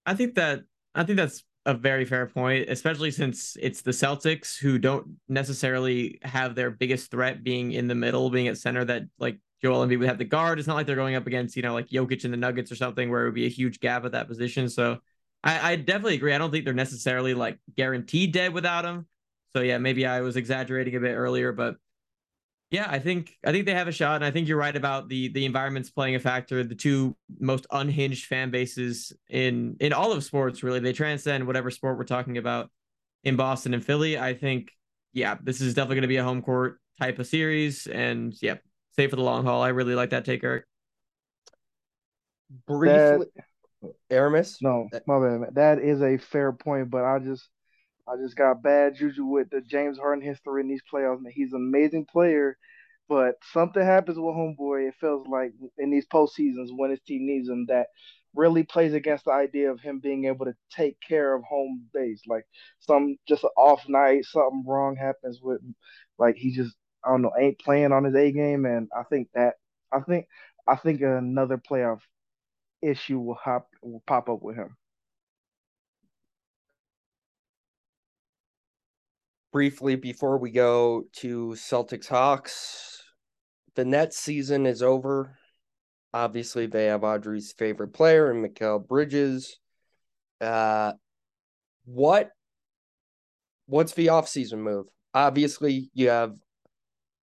I 0.06 0.14
think 0.14 0.36
that 0.36 0.62
I 0.94 1.04
think 1.04 1.18
that's 1.18 1.44
a 1.68 1.74
very 1.74 2.06
fair 2.06 2.26
point, 2.26 2.70
especially 2.70 3.12
since 3.12 3.58
it's 3.62 3.82
the 3.82 3.92
Celtics 3.92 4.58
who 4.58 4.80
don't 4.80 5.06
necessarily 5.28 6.18
have 6.24 6.56
their 6.56 6.72
biggest 6.72 7.12
threat 7.12 7.44
being 7.44 7.74
in 7.74 7.88
the 7.88 7.94
middle, 7.94 8.30
being 8.30 8.48
at 8.48 8.58
center. 8.58 8.86
That 8.86 9.04
like 9.20 9.38
Joel 9.62 9.86
Embiid 9.86 10.00
would 10.00 10.08
have 10.08 10.18
the 10.18 10.24
guard. 10.24 10.60
It's 10.60 10.68
not 10.68 10.76
like 10.76 10.88
they're 10.88 10.96
going 10.96 11.16
up 11.16 11.28
against 11.28 11.58
you 11.58 11.62
know 11.62 11.74
like 11.74 11.90
Jokic 11.90 12.24
and 12.24 12.34
the 12.34 12.38
Nuggets 12.38 12.72
or 12.72 12.76
something 12.76 13.12
where 13.12 13.24
it 13.24 13.26
would 13.26 13.36
be 13.36 13.46
a 13.46 13.50
huge 13.50 13.82
gap 13.82 14.06
at 14.06 14.14
that 14.14 14.30
position. 14.30 14.70
So 14.70 15.00
I, 15.44 15.74
I 15.74 15.76
definitely 15.76 16.16
agree. 16.16 16.34
I 16.34 16.38
don't 16.38 16.52
think 16.52 16.64
they're 16.64 16.74
necessarily 16.74 17.34
like 17.34 17.60
guaranteed 17.76 18.32
dead 18.32 18.54
without 18.54 18.86
him. 18.86 19.06
So 19.54 19.62
yeah, 19.62 19.78
maybe 19.78 20.06
I 20.06 20.22
was 20.22 20.38
exaggerating 20.38 20.96
a 20.96 21.02
bit 21.02 21.16
earlier, 21.16 21.52
but 21.52 21.76
yeah, 22.70 22.88
I 22.90 23.00
think 23.00 23.32
I 23.46 23.52
think 23.52 23.66
they 23.66 23.74
have 23.74 23.88
a 23.88 23.94
shot, 23.94 24.16
and 24.16 24.26
I 24.26 24.32
think 24.32 24.48
you're 24.48 24.58
right 24.58 24.76
about 24.76 25.08
the 25.08 25.30
the 25.30 25.46
environments 25.46 25.90
playing 25.90 26.16
a 26.16 26.20
factor. 26.20 26.64
The 26.64 26.76
two 26.76 27.16
most 27.40 27.66
unhinged 27.72 28.26
fan 28.26 28.52
bases 28.52 29.14
in 29.30 29.78
in 29.80 29.94
all 29.94 30.12
of 30.12 30.24
sports, 30.24 30.64
really, 30.64 30.80
they 30.80 30.92
transcend 30.92 31.48
whatever 31.48 31.72
sport 31.72 31.98
we're 31.98 32.04
talking 32.04 32.38
about. 32.38 32.70
In 33.24 33.36
Boston 33.36 33.74
and 33.74 33.84
Philly, 33.84 34.18
I 34.18 34.34
think, 34.34 34.72
yeah, 35.12 35.36
this 35.42 35.60
is 35.60 35.74
definitely 35.74 35.96
going 35.96 36.02
to 36.04 36.08
be 36.08 36.18
a 36.18 36.24
home 36.24 36.42
court 36.42 36.80
type 37.00 37.20
of 37.20 37.28
series, 37.28 37.88
and 37.88 38.34
yeah, 38.42 38.56
stay 38.92 39.08
for 39.08 39.16
the 39.16 39.24
long 39.24 39.46
haul. 39.46 39.62
I 39.62 39.70
really 39.70 39.96
like 39.96 40.10
that 40.12 40.26
take, 40.26 40.44
Eric. 40.44 40.66
Briefly, 42.68 43.28
that, 43.82 43.92
Aramis. 44.10 44.62
No, 44.62 44.90
my 45.08 45.20
bad. 45.20 45.56
That 45.56 45.80
is 45.80 46.02
a 46.02 46.18
fair 46.18 46.52
point, 46.52 46.90
but 46.90 47.04
I 47.04 47.20
just 47.20 47.50
I 48.08 48.16
just 48.18 48.36
got 48.38 48.64
bad 48.64 48.96
juju 48.96 49.26
with 49.26 49.50
the 49.50 49.62
James 49.62 49.98
Harden 49.98 50.24
history 50.24 50.62
in 50.62 50.68
these 50.70 50.82
playoffs. 50.92 51.22
Man, 51.22 51.34
he's 51.36 51.54
an 51.54 51.60
amazing 51.60 52.06
player, 52.06 52.58
but 53.10 53.36
something 53.54 53.84
happens 53.84 54.18
with 54.18 54.36
homeboy. 54.36 54.88
It 54.90 54.96
feels 55.00 55.28
like 55.28 55.54
in 55.78 55.92
these 55.92 56.08
postseasons 56.08 56.70
when 56.76 56.92
his 56.92 57.02
team 57.02 57.26
needs 57.26 57.50
him 57.50 57.66
that 57.68 57.88
really 58.36 58.64
plays 58.64 58.94
against 58.94 59.26
the 59.26 59.32
idea 59.32 59.72
of 59.72 59.82
him 59.82 60.00
being 60.00 60.26
able 60.26 60.46
to 60.46 60.56
take 60.72 60.98
care 61.02 61.36
of 61.36 61.44
home 61.44 61.86
base. 61.94 62.22
Like 62.28 62.46
some 62.80 63.18
just 63.28 63.44
an 63.44 63.50
off 63.58 63.84
night, 63.90 64.26
something 64.26 64.64
wrong 64.66 64.96
happens 64.96 65.40
with, 65.42 65.62
like 66.18 66.36
he 66.36 66.52
just 66.56 66.76
I 67.04 67.10
don't 67.12 67.22
know 67.22 67.34
ain't 67.40 67.60
playing 67.60 67.92
on 67.92 68.04
his 68.06 68.16
A 68.16 68.32
game, 68.32 68.66
and 68.66 68.90
I 68.98 69.04
think 69.04 69.30
that 69.34 69.56
I 69.92 70.02
think 70.02 70.28
I 70.68 70.76
think 70.76 71.02
another 71.02 71.58
playoff 71.58 72.02
issue 72.82 73.20
will 73.20 73.36
hop 73.36 73.68
will 73.82 74.04
pop 74.08 74.30
up 74.30 74.42
with 74.42 74.56
him. 74.56 74.78
Briefly 79.58 79.96
before 79.96 80.38
we 80.38 80.52
go 80.52 81.02
to 81.12 81.48
Celtics 81.56 82.08
Hawks. 82.08 83.02
The 83.74 83.86
Nets 83.86 84.16
season 84.16 84.68
is 84.68 84.84
over. 84.84 85.36
Obviously, 86.14 86.68
they 86.68 86.86
have 86.86 87.04
Audrey's 87.04 87.54
favorite 87.54 87.88
player 87.88 88.30
and 88.30 88.46
Mikal 88.46 88.88
Bridges. 88.88 89.58
Uh, 90.40 90.92
what 91.86 92.30
what's 93.66 93.94
the 93.94 94.08
offseason 94.08 94.60
move? 94.60 94.86
Obviously, 95.16 95.90
you 95.96 96.10
have 96.10 96.36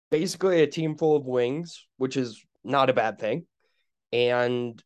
basically 0.10 0.63
a 0.63 0.67
team 0.67 0.98
full 0.98 1.15
of 1.15 1.28
wings, 1.28 1.86
which 1.98 2.17
is 2.17 2.43
not 2.63 2.89
a 2.89 2.93
bad 2.93 3.19
thing, 3.19 3.46
and 4.12 4.84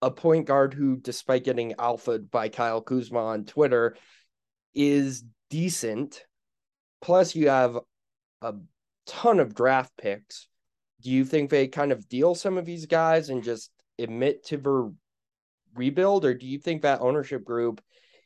a 0.00 0.12
point 0.12 0.46
guard 0.46 0.74
who, 0.74 0.96
despite 0.96 1.42
getting 1.42 1.74
alphaed 1.76 2.30
by 2.30 2.48
Kyle 2.48 2.82
Kuzma 2.82 3.18
on 3.18 3.46
Twitter, 3.46 3.96
is 4.76 5.24
decent. 5.50 6.24
Plus, 7.02 7.34
you 7.34 7.48
have 7.48 7.78
a 8.40 8.54
ton 9.06 9.40
of 9.40 9.54
draft 9.54 9.92
picks. 9.98 10.48
Do 11.02 11.10
you 11.10 11.24
think 11.24 11.50
they 11.50 11.68
kind 11.68 11.92
of 11.92 12.08
deal 12.08 12.34
some 12.34 12.58
of 12.58 12.64
these 12.64 12.86
guys 12.86 13.28
and 13.28 13.42
just 13.42 13.70
admit 13.98 14.44
to 14.46 14.56
the 14.56 14.94
rebuild, 15.74 16.24
or 16.24 16.34
do 16.34 16.46
you 16.46 16.58
think 16.58 16.82
that 16.82 17.00
ownership 17.00 17.44
group 17.44 17.82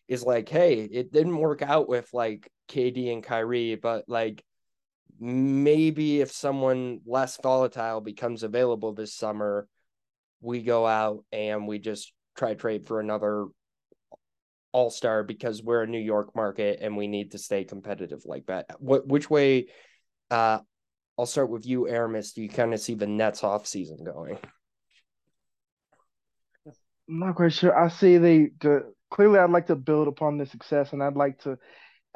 is 0.08 0.22
like, 0.22 0.48
hey, 0.48 0.82
it 0.82 1.12
didn't 1.12 1.36
work 1.36 1.62
out 1.62 1.88
with 1.88 2.08
like 2.12 2.50
KD 2.68 3.12
and 3.12 3.22
Kyrie, 3.22 3.76
but 3.76 4.04
like 4.08 4.44
maybe 5.18 6.20
if 6.20 6.32
someone 6.32 7.00
less 7.06 7.38
volatile 7.42 8.00
becomes 8.00 8.42
available 8.42 8.92
this 8.92 9.14
summer, 9.14 9.68
we 10.40 10.62
go 10.62 10.86
out 10.86 11.24
and 11.32 11.66
we 11.66 11.78
just 11.78 12.12
try 12.36 12.54
trade 12.54 12.86
for 12.86 13.00
another 13.00 13.46
all 14.74 14.90
star 14.90 15.22
because 15.22 15.62
we're 15.62 15.84
a 15.84 15.86
New 15.86 16.00
York 16.00 16.34
market 16.34 16.80
and 16.82 16.96
we 16.96 17.06
need 17.06 17.30
to 17.30 17.38
stay 17.38 17.62
competitive 17.62 18.22
like 18.26 18.44
that. 18.46 18.66
What 18.80 19.06
which 19.06 19.30
way? 19.30 19.68
Uh, 20.30 20.58
I'll 21.16 21.26
start 21.26 21.48
with 21.48 21.64
you, 21.64 21.88
Aramis. 21.88 22.32
Do 22.32 22.42
you 22.42 22.48
kind 22.48 22.74
of 22.74 22.80
see 22.80 22.94
the 22.94 23.06
Nets 23.06 23.44
off 23.44 23.68
season 23.68 24.02
going? 24.02 24.36
I'm 26.66 27.20
not 27.20 27.36
quite 27.36 27.52
sure. 27.52 27.78
I 27.78 27.88
see 27.88 28.16
they 28.18 28.50
the, 28.60 28.92
clearly. 29.10 29.38
I'd 29.38 29.50
like 29.50 29.68
to 29.68 29.76
build 29.76 30.08
upon 30.08 30.38
the 30.38 30.46
success, 30.46 30.92
and 30.92 31.02
I'd 31.02 31.14
like 31.14 31.38
to 31.42 31.56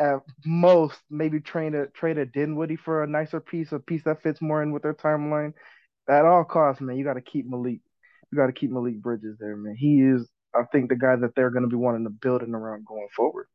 at 0.00 0.20
most 0.44 0.98
maybe 1.10 1.40
trade 1.40 1.76
a 1.76 1.86
trade 1.88 2.18
a 2.18 2.26
Dinwiddie 2.26 2.76
for 2.76 3.04
a 3.04 3.06
nicer 3.06 3.38
piece, 3.38 3.70
a 3.70 3.78
piece 3.78 4.02
that 4.02 4.22
fits 4.22 4.42
more 4.42 4.64
in 4.64 4.72
with 4.72 4.82
their 4.82 4.94
timeline. 4.94 5.52
At 6.08 6.24
all 6.24 6.42
costs, 6.42 6.80
man, 6.80 6.96
you 6.96 7.04
got 7.04 7.14
to 7.14 7.20
keep 7.20 7.46
Malik. 7.48 7.80
You 8.32 8.36
got 8.36 8.46
to 8.46 8.52
keep 8.52 8.72
Malik 8.72 9.00
Bridges 9.00 9.36
there, 9.38 9.56
man. 9.56 9.76
He 9.78 10.00
is, 10.00 10.28
I 10.54 10.62
think, 10.72 10.88
the 10.88 10.96
guy 10.96 11.16
that 11.16 11.34
they're 11.34 11.50
going 11.50 11.62
to 11.62 11.68
be 11.68 11.76
wanting 11.76 12.04
to 12.04 12.10
build 12.10 12.42
in 12.42 12.54
around 12.54 12.84
going 12.86 13.08
forward. 13.14 13.46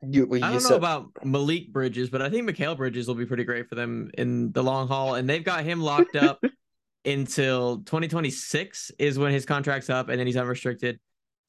You, 0.00 0.28
you 0.30 0.42
I 0.42 0.52
don't 0.52 0.60
said... 0.60 0.70
know 0.70 0.76
about 0.76 1.10
Malik 1.24 1.72
Bridges, 1.72 2.08
but 2.08 2.22
I 2.22 2.30
think 2.30 2.48
Mikal 2.48 2.76
Bridges 2.76 3.08
will 3.08 3.16
be 3.16 3.26
pretty 3.26 3.44
great 3.44 3.68
for 3.68 3.74
them 3.74 4.10
in 4.16 4.52
the 4.52 4.62
long 4.62 4.88
haul, 4.88 5.14
and 5.14 5.28
they've 5.28 5.44
got 5.44 5.64
him 5.64 5.80
locked 5.80 6.16
up 6.16 6.42
until 7.04 7.78
2026 7.78 8.92
is 8.98 9.18
when 9.18 9.32
his 9.32 9.44
contract's 9.44 9.90
up, 9.90 10.08
and 10.08 10.18
then 10.18 10.26
he's 10.26 10.36
unrestricted. 10.36 11.00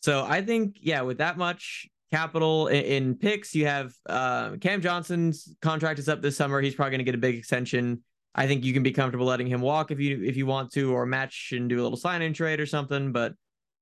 So 0.02 0.26
I 0.26 0.42
think, 0.42 0.78
yeah, 0.82 1.02
with 1.02 1.18
that 1.20 1.38
much 1.38 1.88
capital 2.12 2.68
in, 2.68 2.84
in 2.84 3.16
picks, 3.16 3.54
you 3.54 3.66
have 3.66 3.94
uh, 4.08 4.56
Cam 4.62 4.82
Johnson's 4.82 5.54
contract 5.62 6.00
is 6.00 6.10
up 6.10 6.22
this 6.22 6.38
summer. 6.38 6.62
He's 6.62 6.76
probably 6.76 6.92
going 6.92 7.00
to 7.00 7.06
get 7.06 7.16
a 7.16 7.20
big 7.20 7.36
extension. 7.36 8.04
I 8.34 8.48
think 8.48 8.64
you 8.64 8.74
can 8.74 8.84
be 8.84 8.92
comfortable 8.92 9.26
letting 9.26 9.48
him 9.48 9.62
walk 9.62 9.92
if 9.92 10.00
you 10.00 10.24
if 10.24 10.38
you 10.38 10.46
want 10.46 10.72
to, 10.74 10.94
or 10.94 11.06
match 11.06 11.52
and 11.56 11.68
do 11.68 11.82
a 11.82 11.84
little 11.84 11.98
sign 11.98 12.22
in 12.22 12.34
trade 12.34 12.60
or 12.60 12.66
something. 12.66 13.12
But 13.12 13.34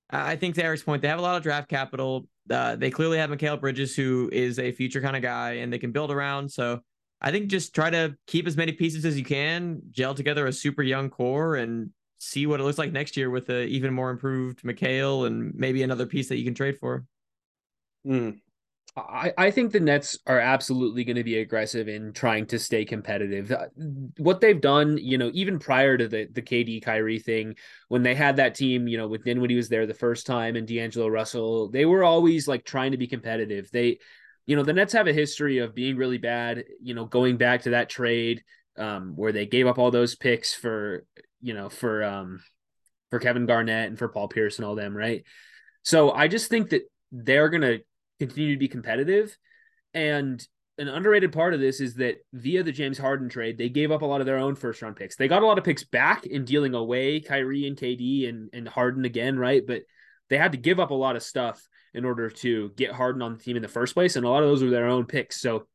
I 0.10 0.36
think 0.36 0.56
to 0.56 0.64
Eric's 0.64 0.84
point, 0.84 1.02
they 1.02 1.08
have 1.08 1.20
a 1.20 1.22
lot 1.22 1.36
of 1.36 1.44
draft 1.44 1.70
capital. 1.70 2.28
Uh, 2.50 2.76
they 2.78 2.90
clearly 2.90 3.18
have 3.18 3.30
Mikal 3.30 3.60
Bridges, 3.60 3.96
who 3.96 4.30
is 4.32 4.58
a 4.58 4.72
future 4.72 5.02
kind 5.02 5.16
of 5.16 5.22
guy, 5.22 5.54
and 5.54 5.72
they 5.72 5.80
can 5.80 5.92
build 5.92 6.12
around. 6.12 6.50
So 6.50 6.82
I 7.20 7.32
think 7.32 7.48
just 7.48 7.76
try 7.76 7.90
to 7.90 8.16
keep 8.26 8.48
as 8.48 8.56
many 8.56 8.72
pieces 8.72 9.04
as 9.04 9.18
you 9.18 9.26
can, 9.26 9.82
gel 9.92 10.14
together 10.14 10.48
a 10.48 10.54
super 10.54 10.82
young 10.82 11.10
core, 11.10 11.56
and 11.56 11.90
see 12.20 12.48
what 12.48 12.60
it 12.60 12.64
looks 12.64 12.78
like 12.78 12.92
next 12.92 13.18
year 13.18 13.30
with 13.30 13.50
a 13.50 13.66
even 13.66 13.94
more 13.94 14.10
improved 14.10 14.64
Mikal 14.64 15.28
and 15.28 15.54
maybe 15.56 15.84
another 15.84 16.06
piece 16.06 16.30
that 16.30 16.38
you 16.38 16.46
can 16.46 16.54
trade 16.54 16.78
for. 16.80 17.06
Mm. 18.06 18.40
I, 18.98 19.32
I 19.38 19.52
think 19.52 19.72
the 19.72 19.80
Nets 19.80 20.18
are 20.26 20.40
absolutely 20.40 21.04
going 21.04 21.18
to 21.18 21.24
be 21.24 21.38
aggressive 21.38 21.88
in 21.88 22.14
trying 22.14 22.48
to 22.48 22.58
stay 22.58 22.84
competitive. 22.84 23.52
Uh, 23.52 23.68
what 24.18 24.42
they've 24.42 24.60
done, 24.60 24.98
you 24.98 25.20
know, 25.20 25.30
even 25.36 25.60
prior 25.60 25.98
to 25.98 26.08
the 26.08 26.28
the 26.32 26.42
KD 26.42 26.82
Kyrie 26.82 27.20
thing, 27.20 27.56
when 27.90 28.02
they 28.02 28.16
had 28.16 28.38
that 28.38 28.56
team, 28.56 28.88
you 28.88 28.98
know, 28.98 29.08
with 29.08 29.24
Dinwiddie 29.24 29.56
was 29.56 29.70
there 29.70 29.86
the 29.86 29.94
first 29.94 30.26
time 30.26 30.56
and 30.56 30.68
D'Angelo 30.68 31.08
Russell, 31.08 31.70
they 31.70 31.86
were 31.86 32.04
always 32.04 32.48
like 32.48 32.66
trying 32.66 32.92
to 32.92 32.98
be 32.98 33.06
competitive. 33.06 33.70
They, 33.72 34.00
you 34.48 34.56
know, 34.56 34.64
the 34.64 34.74
Nets 34.74 34.94
have 34.94 35.08
a 35.08 35.14
history 35.14 35.60
of 35.60 35.76
being 35.76 35.96
really 35.96 36.18
bad. 36.18 36.64
You 36.82 36.96
know, 36.96 37.06
going 37.06 37.38
back 37.38 37.62
to 37.64 37.72
that 37.72 37.90
trade 37.90 38.44
um, 38.78 39.16
where 39.16 39.32
they 39.32 39.46
gave 39.46 39.68
up 39.68 39.78
all 39.78 39.92
those 39.92 40.16
picks 40.16 40.56
for, 40.56 41.06
you 41.40 41.54
know, 41.54 41.70
for 41.70 42.04
um, 42.04 42.44
for 43.12 43.20
Kevin 43.20 43.46
Garnett 43.46 43.90
and 43.90 44.00
for 44.00 44.08
Paul 44.08 44.28
Pierce 44.28 44.58
and 44.58 44.66
all 44.66 44.74
them, 44.74 44.98
right? 44.98 45.24
So 45.84 46.12
I 46.12 46.28
just 46.28 46.50
think 46.50 46.72
that 46.72 46.82
they're 47.12 47.50
gonna 47.50 47.78
continue 48.20 48.54
to 48.54 48.60
be 48.60 48.68
competitive. 48.68 49.38
And 49.94 50.46
an 50.78 50.88
underrated 50.88 51.32
part 51.32 51.54
of 51.54 51.60
this 51.60 51.82
is 51.82 51.96
that 51.96 52.18
via 52.34 52.64
the 52.64 52.72
James 52.72 52.98
Harden 52.98 53.30
trade, 53.30 53.58
they 53.58 53.70
gave 53.70 53.92
up 53.92 54.04
a 54.04 54.06
lot 54.06 54.22
of 54.22 54.28
their 54.28 54.38
own 54.38 54.56
first 54.56 54.82
round 54.82 54.96
picks. 54.96 55.16
They 55.16 55.28
got 55.28 55.42
a 55.42 55.46
lot 55.46 55.58
of 55.58 55.64
picks 55.64 55.84
back 55.84 56.26
in 56.26 56.46
dealing 56.46 56.76
away 56.76 57.20
Kyrie 57.20 57.68
and 57.68 57.78
KD 57.78 58.30
and, 58.30 58.50
and 58.54 58.68
Harden 58.68 59.06
again, 59.06 59.40
right? 59.40 59.64
But 59.66 59.84
they 60.30 60.38
had 60.38 60.52
to 60.52 60.58
give 60.58 60.80
up 60.80 60.92
a 60.92 60.96
lot 60.96 61.16
of 61.16 61.24
stuff 61.24 61.66
in 61.94 62.06
order 62.06 62.30
to 62.30 62.72
get 62.76 62.92
Harden 62.92 63.22
on 63.22 63.34
the 63.34 63.44
team 63.44 63.56
in 63.56 63.62
the 63.62 63.68
first 63.68 63.96
place. 63.96 64.16
And 64.16 64.26
a 64.26 64.30
lot 64.30 64.44
of 64.44 64.50
those 64.50 64.64
were 64.64 64.70
their 64.70 64.88
own 64.88 65.06
picks. 65.06 65.42
So 65.42 65.68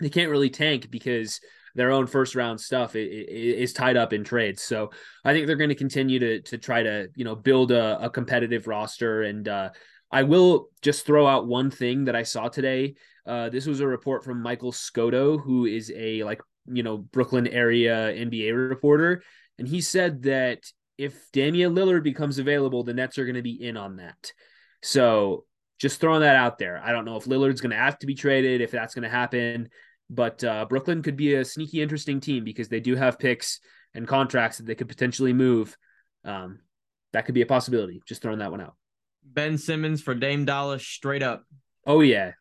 they 0.00 0.08
can't 0.08 0.30
really 0.30 0.50
tank 0.50 0.90
because 0.90 1.40
their 1.74 1.90
own 1.90 2.06
first 2.06 2.34
round 2.34 2.58
stuff 2.60 2.96
is 2.96 3.74
tied 3.74 3.98
up 3.98 4.14
in 4.14 4.24
trades. 4.24 4.62
So 4.62 4.90
I 5.24 5.32
think 5.32 5.46
they're 5.46 5.56
going 5.56 5.68
to 5.68 5.74
continue 5.74 6.18
to 6.18 6.40
to 6.42 6.58
try 6.58 6.82
to 6.82 7.08
you 7.14 7.24
know 7.24 7.36
build 7.36 7.70
a, 7.70 8.02
a 8.02 8.10
competitive 8.10 8.66
roster 8.66 9.22
and 9.22 9.46
uh, 9.46 9.70
I 10.10 10.22
will 10.22 10.70
just 10.82 11.04
throw 11.04 11.26
out 11.26 11.46
one 11.46 11.70
thing 11.70 12.04
that 12.04 12.16
I 12.16 12.22
saw 12.22 12.48
today. 12.48 12.94
Uh, 13.26 13.48
this 13.48 13.66
was 13.66 13.80
a 13.80 13.86
report 13.86 14.24
from 14.24 14.42
Michael 14.42 14.72
Scotto, 14.72 15.38
who 15.38 15.66
is 15.66 15.92
a 15.94 16.22
like 16.22 16.40
you 16.66 16.82
know 16.82 16.98
Brooklyn 16.98 17.46
area 17.46 18.12
NBA 18.14 18.68
reporter, 18.68 19.22
and 19.58 19.66
he 19.66 19.80
said 19.80 20.22
that 20.22 20.60
if 20.98 21.30
Damian 21.32 21.74
Lillard 21.74 22.02
becomes 22.02 22.38
available, 22.38 22.84
the 22.84 22.94
Nets 22.94 23.18
are 23.18 23.24
going 23.24 23.34
to 23.34 23.42
be 23.42 23.62
in 23.62 23.76
on 23.76 23.96
that. 23.96 24.32
So 24.82 25.44
just 25.78 26.00
throwing 26.00 26.20
that 26.20 26.36
out 26.36 26.58
there. 26.58 26.80
I 26.82 26.92
don't 26.92 27.04
know 27.04 27.16
if 27.16 27.24
Lillard's 27.24 27.60
going 27.60 27.72
to 27.72 27.76
have 27.76 27.98
to 27.98 28.06
be 28.06 28.14
traded, 28.14 28.60
if 28.60 28.70
that's 28.70 28.94
going 28.94 29.02
to 29.02 29.08
happen, 29.10 29.68
but 30.08 30.42
uh, 30.42 30.64
Brooklyn 30.66 31.02
could 31.02 31.16
be 31.16 31.34
a 31.34 31.44
sneaky, 31.44 31.82
interesting 31.82 32.20
team 32.20 32.44
because 32.44 32.68
they 32.68 32.80
do 32.80 32.94
have 32.94 33.18
picks 33.18 33.60
and 33.94 34.08
contracts 34.08 34.58
that 34.58 34.66
they 34.66 34.74
could 34.74 34.88
potentially 34.88 35.32
move. 35.32 35.76
Um, 36.24 36.60
that 37.12 37.26
could 37.26 37.34
be 37.34 37.42
a 37.42 37.46
possibility. 37.46 38.00
Just 38.06 38.22
throwing 38.22 38.38
that 38.38 38.50
one 38.50 38.60
out. 38.60 38.74
Ben 39.32 39.58
Simmons 39.58 40.02
for 40.02 40.14
Dame 40.14 40.44
Dolla 40.44 40.78
straight 40.78 41.22
up. 41.22 41.44
Oh 41.86 42.00
yeah. 42.00 42.32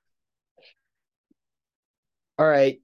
All 2.37 2.47
right. 2.47 2.79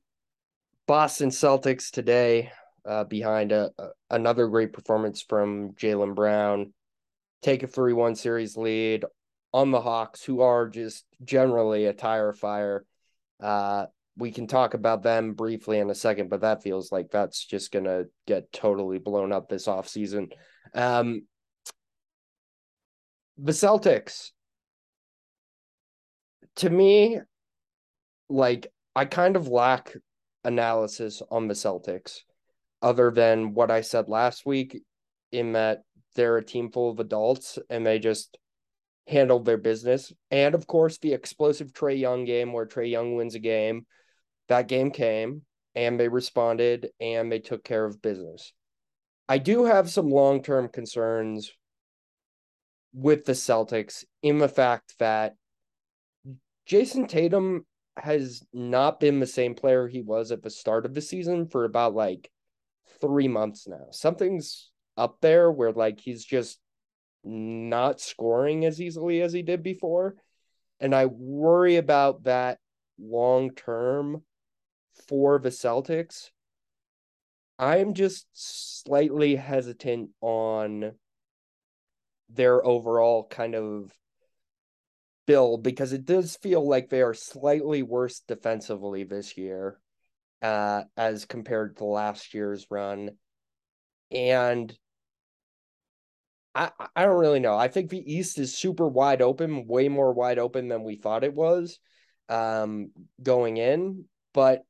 Boston 0.87 1.29
Celtics 1.29 1.91
today 1.91 2.51
uh, 2.85 3.03
behind 3.03 3.51
a, 3.51 3.71
a, 3.77 3.87
another 4.09 4.47
great 4.47 4.73
performance 4.73 5.21
from 5.21 5.71
Jaylen 5.73 6.15
Brown. 6.15 6.73
Take 7.41 7.63
a 7.63 7.67
3 7.67 7.93
1 7.93 8.15
series 8.15 8.57
lead 8.57 9.05
on 9.53 9.71
the 9.71 9.81
Hawks, 9.81 10.23
who 10.23 10.41
are 10.41 10.69
just 10.69 11.05
generally 11.23 11.85
a 11.85 11.93
tire 11.93 12.33
fire. 12.33 12.85
Uh, 13.41 13.87
we 14.17 14.31
can 14.31 14.47
talk 14.47 14.73
about 14.73 15.03
them 15.03 15.33
briefly 15.33 15.79
in 15.79 15.89
a 15.89 15.95
second, 15.95 16.29
but 16.29 16.41
that 16.41 16.63
feels 16.63 16.91
like 16.91 17.09
that's 17.11 17.45
just 17.45 17.71
going 17.71 17.85
to 17.85 18.05
get 18.27 18.51
totally 18.51 18.99
blown 18.99 19.31
up 19.31 19.49
this 19.49 19.67
offseason. 19.67 20.31
Um, 20.73 21.23
the 23.37 23.51
Celtics, 23.51 24.31
to 26.57 26.69
me, 26.69 27.19
like 28.29 28.67
I 28.95 29.05
kind 29.05 29.35
of 29.35 29.47
lack 29.47 29.95
analysis 30.43 31.21
on 31.29 31.47
the 31.47 31.53
Celtics 31.53 32.19
other 32.81 33.11
than 33.11 33.53
what 33.53 33.71
I 33.71 33.81
said 33.81 34.09
last 34.09 34.45
week 34.45 34.81
in 35.31 35.53
that 35.53 35.83
they're 36.15 36.37
a 36.37 36.45
team 36.45 36.71
full 36.71 36.89
of 36.89 36.99
adults 36.99 37.57
and 37.69 37.85
they 37.85 37.99
just 37.99 38.37
handled 39.07 39.45
their 39.45 39.57
business. 39.57 40.11
And 40.29 40.55
of 40.55 40.67
course, 40.67 40.97
the 40.97 41.13
explosive 41.13 41.73
Trae 41.73 41.99
Young 41.99 42.25
game 42.25 42.53
where 42.53 42.65
Trae 42.65 42.89
Young 42.89 43.15
wins 43.15 43.35
a 43.35 43.39
game. 43.39 43.85
That 44.49 44.67
game 44.67 44.91
came 44.91 45.43
and 45.75 45.99
they 45.99 46.09
responded 46.09 46.89
and 46.99 47.31
they 47.31 47.39
took 47.39 47.63
care 47.63 47.85
of 47.85 48.01
business. 48.01 48.53
I 49.29 49.37
do 49.37 49.65
have 49.65 49.89
some 49.89 50.09
long 50.09 50.43
term 50.43 50.67
concerns 50.67 51.51
with 52.93 53.25
the 53.25 53.33
Celtics 53.33 54.03
in 54.21 54.37
the 54.37 54.49
fact 54.49 54.95
that 54.99 55.35
Jayson 56.65 57.07
Tatum 57.07 57.65
has 57.97 58.43
not 58.53 58.99
been 58.99 59.19
the 59.19 59.27
same 59.27 59.55
player 59.55 59.87
he 59.87 60.01
was 60.01 60.31
at 60.31 60.41
the 60.41 60.49
start 60.49 60.85
of 60.85 60.93
the 60.93 61.01
season 61.01 61.47
for 61.47 61.65
about 61.65 61.93
like 61.93 62.29
three 62.99 63.27
months 63.27 63.67
now. 63.67 63.87
Something's 63.91 64.71
up 64.97 65.17
there 65.21 65.51
where 65.51 65.71
like 65.71 65.99
he's 65.99 66.23
just 66.23 66.59
not 67.23 67.99
scoring 67.99 68.65
as 68.65 68.81
easily 68.81 69.21
as 69.21 69.33
he 69.33 69.41
did 69.41 69.63
before. 69.63 70.15
And 70.79 70.95
I 70.95 71.05
worry 71.05 71.77
about 71.77 72.23
that 72.23 72.57
long 72.99 73.51
term 73.51 74.23
for 75.07 75.39
the 75.39 75.49
Celtics. 75.49 76.29
I'm 77.59 77.93
just 77.93 78.25
slightly 78.33 79.35
hesitant 79.35 80.09
on 80.21 80.93
their 82.33 82.65
overall 82.65 83.27
kind 83.29 83.55
of 83.55 83.91
build 85.25 85.63
because 85.63 85.93
it 85.93 86.05
does 86.05 86.35
feel 86.37 86.67
like 86.67 86.89
they 86.89 87.01
are 87.01 87.13
slightly 87.13 87.83
worse 87.83 88.21
defensively 88.27 89.03
this 89.03 89.37
year 89.37 89.79
uh, 90.41 90.83
as 90.97 91.25
compared 91.25 91.77
to 91.77 91.85
last 91.85 92.33
year's 92.33 92.65
run. 92.69 93.11
And 94.11 94.75
I 96.53 96.71
I 96.95 97.05
don't 97.05 97.19
really 97.19 97.39
know. 97.39 97.55
I 97.55 97.67
think 97.67 97.89
the 97.89 98.13
East 98.13 98.37
is 98.37 98.57
super 98.57 98.87
wide 98.87 99.21
open, 99.21 99.67
way 99.67 99.87
more 99.87 100.13
wide 100.13 100.39
open 100.39 100.67
than 100.67 100.83
we 100.83 100.95
thought 100.95 101.23
it 101.23 101.33
was 101.33 101.79
um, 102.27 102.91
going 103.21 103.57
in, 103.57 104.05
but 104.33 104.63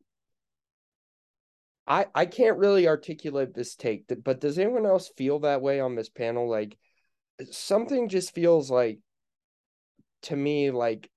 I 1.88 2.06
I 2.14 2.26
can't 2.26 2.58
really 2.58 2.88
articulate 2.88 3.54
this 3.54 3.76
take. 3.76 4.06
But 4.24 4.40
does 4.42 4.60
anyone 4.60 4.86
else 4.86 5.12
feel 5.18 5.40
that 5.40 5.62
way 5.62 5.80
on 5.80 5.96
this 5.96 6.10
panel? 6.10 6.50
Like 6.50 6.78
something 7.52 8.10
just 8.10 8.34
feels 8.34 8.70
like 8.70 9.00
to 10.24 10.36
me 10.36 10.72
like 10.72 11.10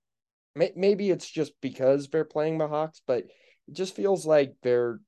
may, 0.55 0.71
maybe 0.75 1.09
it's 1.09 1.29
just 1.29 1.53
because 1.61 2.07
they're 2.07 2.25
playing 2.25 2.57
the 2.57 2.67
Hawks, 2.67 3.01
but 3.05 3.19
it 3.67 3.73
just 3.73 3.95
feels 3.95 4.25
like 4.25 4.53
they're 4.63 4.99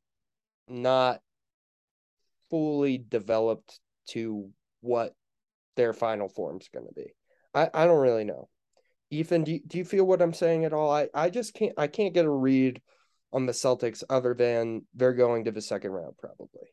not 0.67 1.21
fully 2.49 2.97
developed 2.97 3.79
to 4.09 4.49
what 4.81 5.13
their 5.75 5.93
final 5.93 6.29
form's 6.29 6.69
going 6.69 6.87
to 6.87 6.93
be. 6.93 7.13
I, 7.53 7.69
I 7.73 7.85
don't 7.85 7.99
really 7.99 8.23
know. 8.23 8.49
Ethan, 9.09 9.43
do 9.43 9.53
you, 9.53 9.61
do 9.65 9.77
you 9.77 9.85
feel 9.85 10.05
what 10.05 10.21
I'm 10.21 10.33
saying 10.33 10.65
at 10.65 10.73
all? 10.73 10.91
I, 10.91 11.07
I 11.13 11.29
just 11.29 11.53
can't 11.53 11.73
I 11.77 11.87
can't 11.87 12.13
get 12.13 12.25
a 12.25 12.29
read 12.29 12.81
on 13.31 13.45
the 13.45 13.53
Celtics 13.53 14.03
other 14.09 14.33
than 14.33 14.85
they're 14.93 15.13
going 15.13 15.45
to 15.45 15.51
the 15.51 15.61
second 15.61 15.91
round 15.91 16.15
probably. 16.17 16.67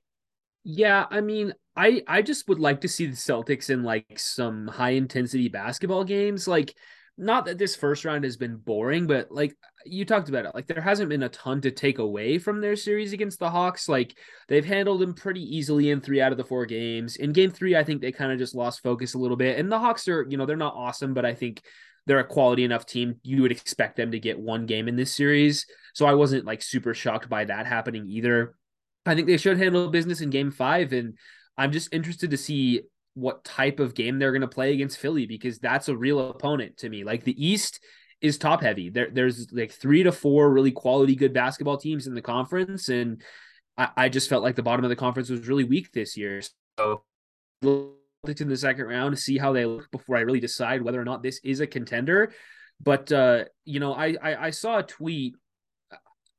Yeah, 0.65 1.07
I 1.11 1.21
mean, 1.21 1.53
I 1.77 2.03
I 2.07 2.23
just 2.23 2.49
would 2.49 2.59
like 2.59 2.81
to 2.83 2.89
see 2.89 3.07
the 3.07 3.13
Celtics 3.17 3.71
in 3.71 3.83
like 3.83 4.19
some 4.19 4.67
high 4.67 4.91
intensity 4.91 5.49
basketball 5.49 6.05
games. 6.05 6.49
Like 6.49 6.75
not 7.17 7.45
that 7.45 7.59
this 7.59 7.77
first 7.77 8.05
round 8.05 8.25
has 8.25 8.37
been 8.37 8.57
boring, 8.57 9.07
but 9.07 9.31
like 9.31 9.55
you 9.85 10.05
talked 10.05 10.29
about 10.29 10.47
it, 10.47 10.55
like 10.55 10.67
there 10.67 10.81
hasn't 10.81 11.11
been 11.11 11.23
a 11.23 11.29
ton 11.29 11.61
to 11.61 11.71
take 11.71 11.99
away 11.99 12.39
from 12.39 12.61
their 12.61 12.75
series 12.77 13.13
against 13.13 13.39
the 13.39 13.51
Hawks. 13.51 13.89
Like 13.89 14.17
they've 14.49 14.65
handled 14.65 15.01
them 15.01 15.15
pretty 15.15 15.43
easily 15.43 15.91
in 15.91 16.01
three 16.01 16.21
out 16.21 16.33
of 16.33 16.39
the 16.39 16.45
four 16.45 16.67
games. 16.67 17.17
In 17.17 17.33
game 17.33 17.51
three, 17.51 17.77
I 17.77 17.85
think 17.85 18.01
they 18.01 18.11
kind 18.11 18.33
of 18.33 18.39
just 18.39 18.55
lost 18.55 18.83
focus 18.83 19.15
a 19.15 19.19
little 19.19 19.37
bit. 19.37 19.59
And 19.59 19.71
the 19.71 19.79
Hawks 19.79 20.09
are, 20.09 20.27
you 20.29 20.37
know, 20.37 20.47
they're 20.47 20.57
not 20.57 20.75
awesome, 20.75 21.15
but 21.15 21.25
I 21.27 21.35
think 21.35 21.63
they're 22.07 22.19
a 22.21 22.25
quality 22.25 22.65
enough 22.65 22.87
team. 22.87 23.17
You 23.23 23.43
would 23.43 23.53
expect 23.53 23.97
them 23.97 24.11
to 24.11 24.19
get 24.19 24.39
one 24.39 24.67
game 24.67 24.89
in 24.89 24.97
this 24.97 25.13
series. 25.13 25.67
So 25.93 26.07
I 26.07 26.15
wasn't 26.15 26.47
like 26.47 26.63
super 26.63 26.95
shocked 26.95 27.29
by 27.29 27.45
that 27.45 27.67
happening 27.67 28.07
either. 28.09 28.55
I 29.07 29.15
think 29.15 29.27
they 29.27 29.37
should 29.37 29.59
handle 29.59 29.89
business 29.89 30.21
in 30.21 30.31
game 30.31 30.51
five. 30.51 30.93
And 30.93 31.19
I'm 31.57 31.73
just 31.73 31.93
interested 31.93 32.31
to 32.31 32.37
see 32.37 32.83
what 33.15 33.45
type 33.45 33.81
of 33.81 33.95
game 33.95 34.19
they're 34.19 34.33
going 34.33 34.41
to 34.43 34.49
play 34.49 34.73
against 34.73 34.99
Philly 34.99 35.27
because 35.27 35.59
that's 35.59 35.89
a 35.89 35.97
real 35.97 36.31
opponent 36.31 36.79
to 36.79 36.89
me. 36.89 37.05
Like 37.05 37.25
the 37.25 37.47
East 37.47 37.81
is 38.21 38.39
top 38.39 38.61
heavy. 38.61 38.91
There, 38.91 39.09
there's 39.13 39.53
like 39.53 39.71
three 39.71 40.03
to 40.03 40.13
four 40.13 40.51
really 40.51 40.73
quality, 40.73 41.15
good 41.15 41.33
basketball 41.33 41.77
teams 41.77 42.07
in 42.07 42.15
the 42.15 42.23
conference, 42.23 42.89
and 42.89 43.23
I, 43.77 43.89
I 43.97 44.09
just 44.09 44.29
felt 44.29 44.43
like 44.43 44.57
the 44.57 44.63
bottom 44.63 44.85
of 44.85 44.89
the 44.89 44.97
conference 44.97 45.29
was 45.31 45.47
really 45.47 45.65
weak 45.65 45.93
this 45.93 46.17
year. 46.17 46.41
So 46.79 47.03
in 47.63 48.49
the 48.49 48.57
second 48.57 48.87
round 48.87 49.15
to 49.15 49.21
see 49.21 49.37
how 49.37 49.53
they 49.53 49.67
look 49.67 49.91
before 49.91 50.17
I 50.17 50.21
really 50.21 50.41
decide 50.41 50.83
whether 50.83 51.01
or 51.01 51.05
not 51.05 51.23
this 51.23 51.41
is 51.45 51.61
a 51.61 51.67
contender. 51.67 52.33
But 52.81 53.13
uh, 53.13 53.45
you 53.65 53.79
know, 53.79 53.95
I, 53.95 54.17
I, 54.21 54.47
I 54.47 54.51
saw 54.51 54.79
a 54.79 54.83
tweet. 54.83 55.37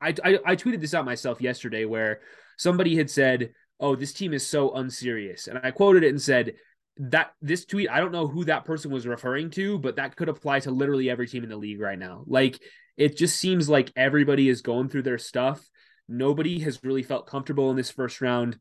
I, 0.01 0.13
I 0.23 0.39
I 0.45 0.56
tweeted 0.56 0.82
this 0.82 0.93
out 0.93 1.06
myself 1.06 1.39
yesterday 1.39 1.86
where 1.86 2.19
somebody 2.58 2.96
had 2.96 3.10
said 3.10 3.52
oh, 3.80 3.94
this 3.94 4.13
team 4.13 4.34
is 4.34 4.48
so 4.48 4.74
unserious. 4.74 5.48
And 5.48 5.60
I 5.62 5.72
quoted 5.72 6.06
it 6.06 6.10
and 6.10 6.22
said, 6.22 6.54
that 6.98 7.32
this 7.41 7.65
tweet, 7.65 7.89
I 7.89 8.00
don't 8.00 8.13
know 8.13 8.28
who 8.28 8.46
that 8.46 8.65
person 8.65 8.91
was 8.91 9.06
referring 9.06 9.50
to, 9.52 9.78
but 9.80 9.98
that 9.98 10.15
could 10.15 10.30
apply 10.30 10.62
to 10.62 10.72
literally 10.72 11.10
every 11.10 11.28
team 11.28 11.44
in 11.44 11.50
the 11.50 11.58
league 11.58 11.82
right 11.82 12.00
now. 12.00 12.24
Like 12.26 12.60
it 12.96 13.18
just 13.18 13.38
seems 13.38 13.68
like 13.68 13.91
everybody 13.96 14.48
is 14.48 14.62
going 14.62 14.89
through 14.89 15.04
their 15.04 15.18
stuff. 15.18 15.68
Nobody 16.08 16.60
has 16.60 16.84
really 16.84 17.04
felt 17.04 17.28
comfortable 17.28 17.70
in 17.70 17.76
this 17.76 17.91
first 17.91 18.22
round. 18.22 18.60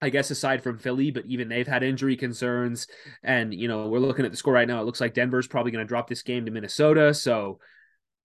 I 0.00 0.10
guess 0.10 0.30
aside 0.30 0.62
from 0.62 0.78
Philly, 0.78 1.10
but 1.10 1.26
even 1.26 1.48
they've 1.48 1.66
had 1.66 1.82
injury 1.82 2.16
concerns. 2.16 2.86
And, 3.24 3.52
you 3.52 3.66
know, 3.66 3.88
we're 3.88 3.98
looking 3.98 4.24
at 4.24 4.30
the 4.30 4.36
score 4.36 4.54
right 4.54 4.68
now. 4.68 4.80
It 4.80 4.84
looks 4.84 5.00
like 5.00 5.12
Denver's 5.12 5.48
probably 5.48 5.72
going 5.72 5.84
to 5.84 5.88
drop 5.88 6.08
this 6.08 6.22
game 6.22 6.44
to 6.44 6.52
Minnesota. 6.52 7.12
So, 7.14 7.58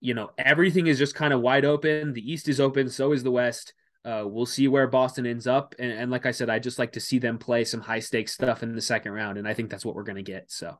you 0.00 0.14
know, 0.14 0.30
everything 0.38 0.86
is 0.86 0.98
just 0.98 1.16
kind 1.16 1.32
of 1.32 1.40
wide 1.40 1.64
open. 1.64 2.12
The 2.12 2.32
East 2.32 2.48
is 2.48 2.60
open. 2.60 2.88
So 2.88 3.10
is 3.10 3.24
the 3.24 3.32
West. 3.32 3.74
Uh, 4.04 4.24
we'll 4.26 4.44
see 4.44 4.68
where 4.68 4.86
Boston 4.86 5.24
ends 5.24 5.46
up, 5.46 5.74
and, 5.78 5.90
and 5.90 6.10
like 6.10 6.26
I 6.26 6.30
said, 6.30 6.50
I 6.50 6.58
just 6.58 6.78
like 6.78 6.92
to 6.92 7.00
see 7.00 7.18
them 7.18 7.38
play 7.38 7.64
some 7.64 7.80
high 7.80 8.00
stakes 8.00 8.34
stuff 8.34 8.62
in 8.62 8.74
the 8.74 8.82
second 8.82 9.12
round, 9.12 9.38
and 9.38 9.48
I 9.48 9.54
think 9.54 9.70
that's 9.70 9.84
what 9.84 9.94
we're 9.94 10.02
going 10.02 10.16
to 10.16 10.22
get. 10.22 10.50
So, 10.50 10.78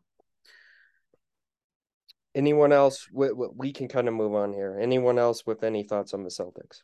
anyone 2.35 2.73
else? 2.73 3.09
We, 3.11 3.31
we 3.33 3.73
can 3.73 3.89
kind 3.89 4.09
of 4.09 4.15
move 4.15 4.35
on 4.35 4.53
here. 4.53 4.79
Anyone 4.79 5.19
else 5.19 5.45
with 5.47 5.65
any 5.65 5.85
thoughts 5.85 6.13
on 6.13 6.23
the 6.23 6.29
Celtics? 6.29 6.83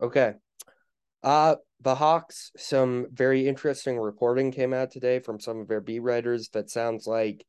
Okay. 0.00 0.34
Uh 1.22 1.56
the 1.80 1.94
Hawks, 1.94 2.50
some 2.56 3.06
very 3.12 3.46
interesting 3.46 3.98
reporting 3.98 4.50
came 4.50 4.72
out 4.72 4.90
today 4.90 5.20
from 5.20 5.38
some 5.38 5.60
of 5.60 5.68
their 5.68 5.80
beat 5.80 6.00
writers 6.00 6.48
that 6.50 6.70
sounds 6.70 7.06
like 7.06 7.44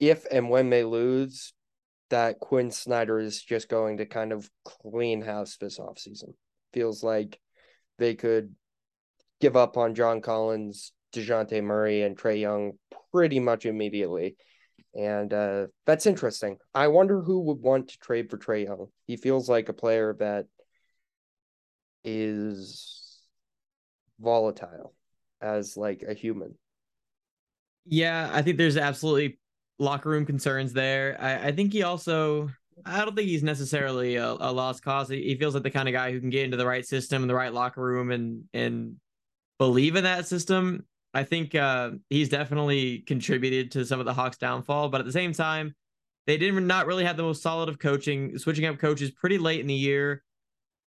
if 0.00 0.24
and 0.30 0.50
when 0.50 0.70
they 0.70 0.84
lose, 0.84 1.52
that 2.10 2.40
Quin 2.40 2.70
Snyder 2.70 3.20
is 3.20 3.40
just 3.40 3.68
going 3.68 3.98
to 3.98 4.06
kind 4.06 4.32
of 4.32 4.50
clean 4.64 5.22
house 5.22 5.56
this 5.58 5.78
offseason 5.78 6.34
feels 6.72 7.02
like 7.02 7.38
they 7.98 8.14
could 8.14 8.54
give 9.40 9.56
up 9.56 9.76
on 9.76 9.94
John 9.94 10.20
Collins, 10.20 10.92
DeJounte 11.14 11.62
Murray, 11.62 12.02
and 12.02 12.16
Trae 12.16 12.40
Young 12.40 12.72
pretty 13.12 13.40
much 13.40 13.66
immediately. 13.66 14.36
And 14.94 15.32
uh, 15.32 15.66
that's 15.86 16.06
interesting. 16.06 16.58
I 16.74 16.88
wonder 16.88 17.20
who 17.20 17.40
would 17.42 17.60
want 17.60 17.88
to 17.88 17.98
trade 17.98 18.30
for 18.30 18.38
Trae 18.38 18.64
Young. 18.64 18.88
He 19.06 19.16
feels 19.16 19.48
like 19.48 19.68
a 19.68 19.74
player 19.74 20.16
that 20.18 20.46
is 22.04 23.20
volatile 24.18 24.94
as 25.40 25.76
like 25.76 26.02
a 26.06 26.14
human. 26.14 26.54
Yeah, 27.86 28.30
I 28.32 28.42
think 28.42 28.56
there's 28.56 28.76
absolutely 28.76 29.38
locker 29.78 30.10
room 30.10 30.26
concerns 30.26 30.72
there. 30.72 31.16
I, 31.20 31.48
I 31.48 31.52
think 31.52 31.72
he 31.72 31.82
also 31.82 32.50
I 32.84 33.04
don't 33.04 33.14
think 33.14 33.28
he's 33.28 33.42
necessarily 33.42 34.16
a, 34.16 34.30
a 34.32 34.52
lost 34.52 34.82
cause. 34.82 35.08
He, 35.08 35.36
feels 35.36 35.54
like 35.54 35.62
the 35.62 35.70
kind 35.70 35.88
of 35.88 35.92
guy 35.92 36.12
who 36.12 36.20
can 36.20 36.30
get 36.30 36.44
into 36.44 36.56
the 36.56 36.66
right 36.66 36.86
system 36.86 37.22
and 37.22 37.30
the 37.30 37.34
right 37.34 37.52
locker 37.52 37.82
room 37.82 38.10
and 38.10 38.44
and 38.52 38.96
believe 39.58 39.96
in 39.96 40.04
that 40.04 40.26
system. 40.26 40.84
I 41.12 41.24
think 41.24 41.54
uh, 41.54 41.90
he's 42.08 42.28
definitely 42.28 43.00
contributed 43.00 43.72
to 43.72 43.84
some 43.84 44.00
of 44.00 44.06
the 44.06 44.14
Hawks' 44.14 44.38
downfall, 44.38 44.90
but 44.90 45.00
at 45.00 45.06
the 45.06 45.12
same 45.12 45.32
time, 45.32 45.74
they 46.26 46.36
did 46.36 46.54
not 46.54 46.86
really 46.86 47.04
have 47.04 47.16
the 47.16 47.24
most 47.24 47.42
solid 47.42 47.68
of 47.68 47.78
coaching, 47.78 48.38
switching 48.38 48.66
up 48.66 48.78
coaches 48.78 49.10
pretty 49.10 49.38
late 49.38 49.60
in 49.60 49.66
the 49.66 49.74
year. 49.74 50.22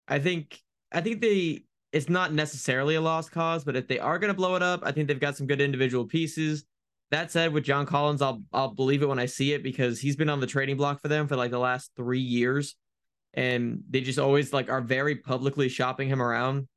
I 0.08 0.20
think 0.20 0.60
I 0.92 1.02
think 1.02 1.22
they 1.22 1.64
it's 1.92 2.10
not 2.10 2.34
necessarily 2.34 2.96
a 2.96 3.02
lost 3.02 3.32
cause, 3.32 3.64
but 3.64 3.76
if 3.76 3.88
they 3.88 4.00
are 4.00 4.20
going 4.20 4.30
to 4.30 4.38
blow 4.38 4.56
it 4.56 4.64
up, 4.64 4.82
I 4.84 4.92
think 4.92 5.08
they've 5.08 5.20
got 5.20 5.36
some 5.36 5.48
good 5.48 5.62
individual 5.62 6.06
pieces. 6.06 6.64
That 7.12 7.30
said, 7.30 7.52
with 7.54 7.66
John 7.66 7.86
Collins, 7.86 8.22
I'll 8.22 8.42
I'll 8.54 8.74
believe 8.74 9.04
it 9.04 9.08
when 9.08 9.20
I 9.20 9.26
see 9.26 9.54
it 9.54 9.64
because 9.64 10.00
he's 10.00 10.16
been 10.16 10.30
on 10.30 10.40
the 10.40 10.48
trading 10.48 10.78
block 10.78 11.02
for 11.02 11.10
them 11.10 11.28
for 11.28 11.36
like 11.36 11.52
the 11.52 11.60
last 11.60 11.92
three 11.96 12.22
years, 12.22 12.76
and 13.34 13.84
they 13.90 14.02
just 14.02 14.18
always 14.18 14.54
like 14.54 14.70
are 14.70 14.82
very 14.82 15.16
publicly 15.16 15.68
shopping 15.68 16.08
him 16.08 16.22
around, 16.22 16.68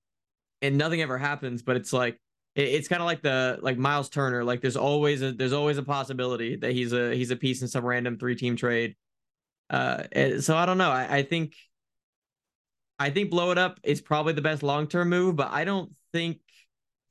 and 0.61 0.77
nothing 0.77 1.01
ever 1.01 1.19
happens. 1.19 1.63
But 1.63 1.77
it's 1.77 1.93
like 1.93 2.21
it, 2.57 2.63
it's 2.63 2.89
kind 2.89 3.01
of 3.01 3.07
like 3.07 3.23
the 3.23 3.59
like 3.63 3.79
Miles 3.79 4.09
Turner. 4.09 4.43
Like 4.43 4.61
there's 4.61 4.77
always 4.77 5.23
a 5.23 5.33
there's 5.33 5.53
always 5.53 5.79
a 5.79 5.85
possibility 5.85 6.57
that 6.57 6.73
he's 6.73 6.93
a 6.93 7.15
he's 7.15 7.31
a 7.31 7.37
piece 7.37 7.63
in 7.63 7.69
some 7.69 7.85
random 7.85 8.19
three 8.19 8.35
team 8.35 8.57
trade. 8.57 8.97
Uh, 9.71 10.03
so 10.41 10.57
I 10.57 10.67
don't 10.67 10.79
know. 10.79 10.91
I, 10.91 11.19
I 11.19 11.23
think 11.23 11.55
I 12.99 13.11
think 13.11 13.31
blow 13.31 13.51
it 13.51 13.59
up 13.59 13.81
is 13.83 14.01
probably 14.01 14.33
the 14.33 14.43
best 14.43 14.63
long 14.63 14.87
term 14.87 15.09
move, 15.11 15.37
but 15.37 15.53
I 15.53 15.65
don't 15.65 15.93
think 16.13 16.41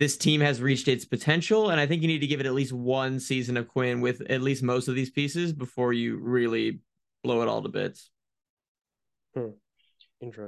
this 0.04 0.18
team 0.18 0.42
has 0.42 0.62
reached 0.62 0.90
its 0.90 1.06
potential. 1.06 1.70
And 1.70 1.80
I 1.80 1.88
think 1.88 2.02
you 2.02 2.10
need 2.10 2.20
to 2.20 2.28
give 2.28 2.42
it 2.42 2.46
at 2.46 2.54
least 2.54 2.74
one 2.74 3.22
season 3.22 3.56
of 3.56 3.70
Quin 3.70 4.02
with 4.02 4.22
at 4.30 4.42
least 4.42 4.62
most 4.62 4.90
of 4.90 4.96
these 4.96 5.10
pieces 5.10 5.54
before 5.54 5.94
you 5.94 6.18
really 6.18 6.82
blow 7.24 7.42
it 7.42 7.48
all 7.48 7.64
to 7.64 7.70
bits. 7.70 8.10
Hmm. 9.34 9.52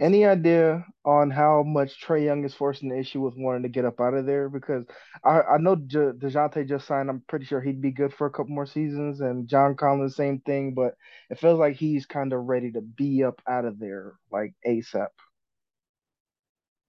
Any 0.02 0.26
idea 0.26 0.86
on 1.06 1.32
how 1.32 1.64
much 1.64 2.02
Trae 2.02 2.26
Young 2.26 2.44
is 2.44 2.54
forcing 2.54 2.90
the 2.90 3.00
issue 3.00 3.22
with 3.22 3.36
wanting 3.38 3.64
to 3.64 3.70
get 3.70 3.86
up 3.86 4.02
out 4.02 4.14
of 4.14 4.26
there? 4.26 4.50
Because 4.50 4.84
I, 5.24 5.42
I 5.42 5.58
know 5.58 5.76
De, 5.76 6.12
DeJounte 6.14 6.68
just 6.68 6.86
signed. 6.86 7.10
I'm 7.10 7.24
pretty 7.28 7.46
sure 7.46 7.62
he'd 7.62 7.82
be 7.82 7.92
good 7.92 8.14
for 8.14 8.28
a 8.28 8.32
couple 8.32 8.56
more 8.56 8.66
seasons. 8.66 9.22
And 9.22 9.48
John 9.48 9.76
Collins, 9.76 10.18
same 10.18 10.40
thing. 10.40 10.74
But 10.74 10.96
it 11.30 11.40
feels 11.40 11.60
like 11.60 11.78
he's 11.78 12.06
kind 12.06 12.34
of 12.34 12.44
ready 12.44 12.74
to 12.74 12.82
be 12.82 13.24
up 13.24 13.42
out 13.48 13.64
of 13.64 13.80
there 13.80 14.16
like 14.32 14.54
ASAP. 14.68 15.08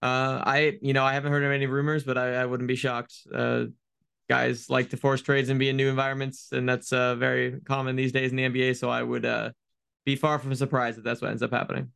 Uh, 0.01 0.41
I 0.45 0.77
you 0.81 0.93
know 0.93 1.03
I 1.03 1.13
haven't 1.13 1.31
heard 1.31 1.43
of 1.43 1.51
any 1.51 1.65
rumors, 1.65 2.03
but 2.03 2.17
I, 2.17 2.35
I 2.35 2.45
wouldn't 2.45 2.67
be 2.67 2.75
shocked. 2.75 3.15
Uh, 3.33 3.65
guys 4.29 4.69
like 4.69 4.89
to 4.89 4.97
force 4.97 5.21
trades 5.21 5.49
and 5.49 5.59
be 5.59 5.69
in 5.69 5.77
new 5.77 5.89
environments, 5.89 6.51
and 6.51 6.67
that's 6.67 6.93
uh 6.93 7.15
very 7.15 7.59
common 7.61 7.95
these 7.95 8.11
days 8.11 8.31
in 8.31 8.37
the 8.37 8.43
NBA. 8.43 8.77
So 8.77 8.89
I 8.89 9.01
would 9.01 9.25
uh 9.25 9.51
be 10.05 10.15
far 10.15 10.39
from 10.39 10.55
surprised 10.55 10.97
that 10.97 11.03
that's 11.03 11.21
what 11.21 11.31
ends 11.31 11.43
up 11.43 11.51
happening. 11.51 11.91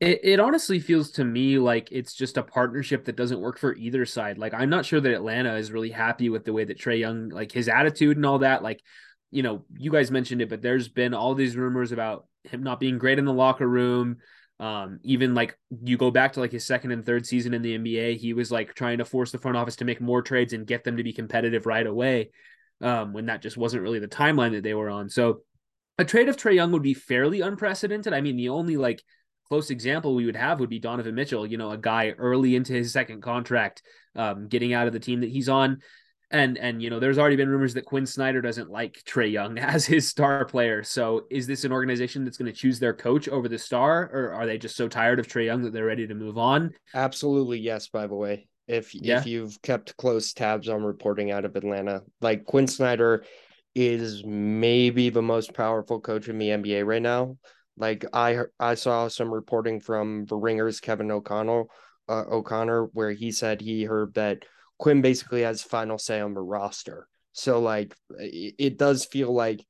It, 0.00 0.20
it 0.22 0.40
honestly 0.40 0.80
feels 0.80 1.12
to 1.12 1.24
me 1.24 1.58
like 1.58 1.88
it's 1.90 2.14
just 2.14 2.36
a 2.36 2.42
partnership 2.42 3.04
that 3.04 3.16
doesn't 3.16 3.40
work 3.40 3.58
for 3.58 3.74
either 3.74 4.04
side. 4.04 4.38
Like 4.38 4.52
I'm 4.52 4.68
not 4.68 4.84
sure 4.84 5.00
that 5.00 5.14
Atlanta 5.14 5.54
is 5.54 5.72
really 5.72 5.90
happy 5.90 6.28
with 6.28 6.44
the 6.44 6.52
way 6.52 6.64
that 6.64 6.78
Trae 6.78 6.98
Young, 6.98 7.28
like 7.30 7.52
his 7.52 7.68
attitude 7.68 8.16
and 8.16 8.26
all 8.26 8.40
that. 8.40 8.62
Like, 8.62 8.82
you 9.30 9.42
know, 9.42 9.64
you 9.78 9.90
guys 9.90 10.10
mentioned 10.10 10.42
it, 10.42 10.50
but 10.50 10.62
there's 10.62 10.88
been 10.88 11.14
all 11.14 11.34
these 11.34 11.56
rumors 11.56 11.92
about 11.92 12.26
him 12.42 12.62
not 12.62 12.80
being 12.80 12.98
great 12.98 13.18
in 13.18 13.24
the 13.24 13.32
locker 13.32 13.66
room. 13.66 14.18
Um, 14.64 14.98
even 15.02 15.34
like 15.34 15.58
you 15.84 15.98
go 15.98 16.10
back 16.10 16.32
to 16.32 16.40
like 16.40 16.52
his 16.52 16.64
second 16.64 16.90
and 16.90 17.04
third 17.04 17.26
season 17.26 17.52
in 17.52 17.60
the 17.60 17.76
NBA, 17.76 18.16
he 18.16 18.32
was 18.32 18.50
like 18.50 18.72
trying 18.72 18.96
to 18.96 19.04
force 19.04 19.30
the 19.30 19.36
front 19.36 19.58
office 19.58 19.76
to 19.76 19.84
make 19.84 20.00
more 20.00 20.22
trades 20.22 20.54
and 20.54 20.66
get 20.66 20.84
them 20.84 20.96
to 20.96 21.02
be 21.02 21.12
competitive 21.12 21.66
right 21.66 21.86
away. 21.86 22.30
Um, 22.80 23.12
when 23.12 23.26
that 23.26 23.42
just 23.42 23.58
wasn't 23.58 23.82
really 23.82 23.98
the 23.98 24.08
timeline 24.08 24.52
that 24.52 24.62
they 24.62 24.72
were 24.72 24.88
on. 24.88 25.10
So 25.10 25.42
a 25.98 26.04
trade 26.04 26.30
of 26.30 26.38
Trae 26.38 26.54
Young 26.54 26.72
would 26.72 26.82
be 26.82 26.94
fairly 26.94 27.42
unprecedented. 27.42 28.14
I 28.14 28.22
mean, 28.22 28.36
the 28.36 28.48
only 28.48 28.78
like 28.78 29.02
close 29.48 29.68
example 29.68 30.14
we 30.14 30.24
would 30.24 30.34
have 30.34 30.60
would 30.60 30.70
be 30.70 30.78
Donovan 30.78 31.14
Mitchell, 31.14 31.46
you 31.46 31.58
know, 31.58 31.70
a 31.70 31.76
guy 31.76 32.14
early 32.16 32.56
into 32.56 32.72
his 32.72 32.90
second 32.90 33.20
contract, 33.20 33.82
um, 34.16 34.48
getting 34.48 34.72
out 34.72 34.86
of 34.86 34.94
the 34.94 34.98
team 34.98 35.20
that 35.20 35.30
he's 35.30 35.50
on 35.50 35.82
and 36.34 36.58
and 36.58 36.82
you 36.82 36.90
know 36.90 36.98
there's 36.98 37.18
already 37.18 37.36
been 37.36 37.48
rumors 37.48 37.74
that 37.74 37.86
Quin 37.86 38.04
Snyder 38.04 38.42
doesn't 38.42 38.68
like 38.68 39.00
Trae 39.06 39.30
Young 39.30 39.56
as 39.58 39.86
his 39.86 40.08
star 40.08 40.44
player. 40.44 40.82
So 40.82 41.24
is 41.30 41.46
this 41.46 41.64
an 41.64 41.72
organization 41.72 42.24
that's 42.24 42.36
going 42.36 42.52
to 42.52 42.58
choose 42.58 42.78
their 42.78 42.92
coach 42.92 43.28
over 43.28 43.48
the 43.48 43.58
star, 43.58 44.10
or 44.12 44.32
are 44.32 44.44
they 44.44 44.58
just 44.58 44.76
so 44.76 44.88
tired 44.88 45.20
of 45.20 45.26
Trae 45.26 45.46
Young 45.46 45.62
that 45.62 45.72
they're 45.72 45.86
ready 45.86 46.06
to 46.06 46.14
move 46.14 46.36
on? 46.36 46.72
Absolutely 46.92 47.60
yes. 47.60 47.88
By 47.88 48.06
the 48.06 48.16
way, 48.16 48.48
if 48.66 48.94
yeah. 48.94 49.18
if 49.18 49.26
you've 49.26 49.60
kept 49.62 49.96
close 49.96 50.32
tabs 50.32 50.68
on 50.68 50.82
reporting 50.82 51.30
out 51.30 51.44
of 51.44 51.56
Atlanta, 51.56 52.02
like 52.20 52.44
Quin 52.44 52.66
Snyder 52.66 53.24
is 53.74 54.22
maybe 54.24 55.10
the 55.10 55.22
most 55.22 55.54
powerful 55.54 56.00
coach 56.00 56.28
in 56.28 56.38
the 56.38 56.48
NBA 56.48 56.84
right 56.84 57.02
now. 57.02 57.36
Like 57.76 58.04
I 58.12 58.40
I 58.58 58.74
saw 58.74 59.08
some 59.08 59.32
reporting 59.32 59.80
from 59.80 60.26
the 60.26 60.36
Ringers 60.36 60.80
Kevin 60.80 61.10
O'Connell 61.10 61.70
uh, 62.08 62.24
O'Connor 62.30 62.86
where 62.92 63.12
he 63.12 63.32
said 63.32 63.60
he 63.60 63.84
heard 63.84 64.14
that 64.14 64.44
Quin 64.78 65.02
basically 65.02 65.42
has 65.42 65.62
final 65.62 65.98
say 65.98 66.20
on 66.20 66.34
the 66.34 66.42
roster. 66.42 67.08
So 67.32 67.60
like 67.60 67.94
it, 68.18 68.54
it 68.58 68.78
does 68.78 69.04
feel 69.04 69.32
like 69.32 69.64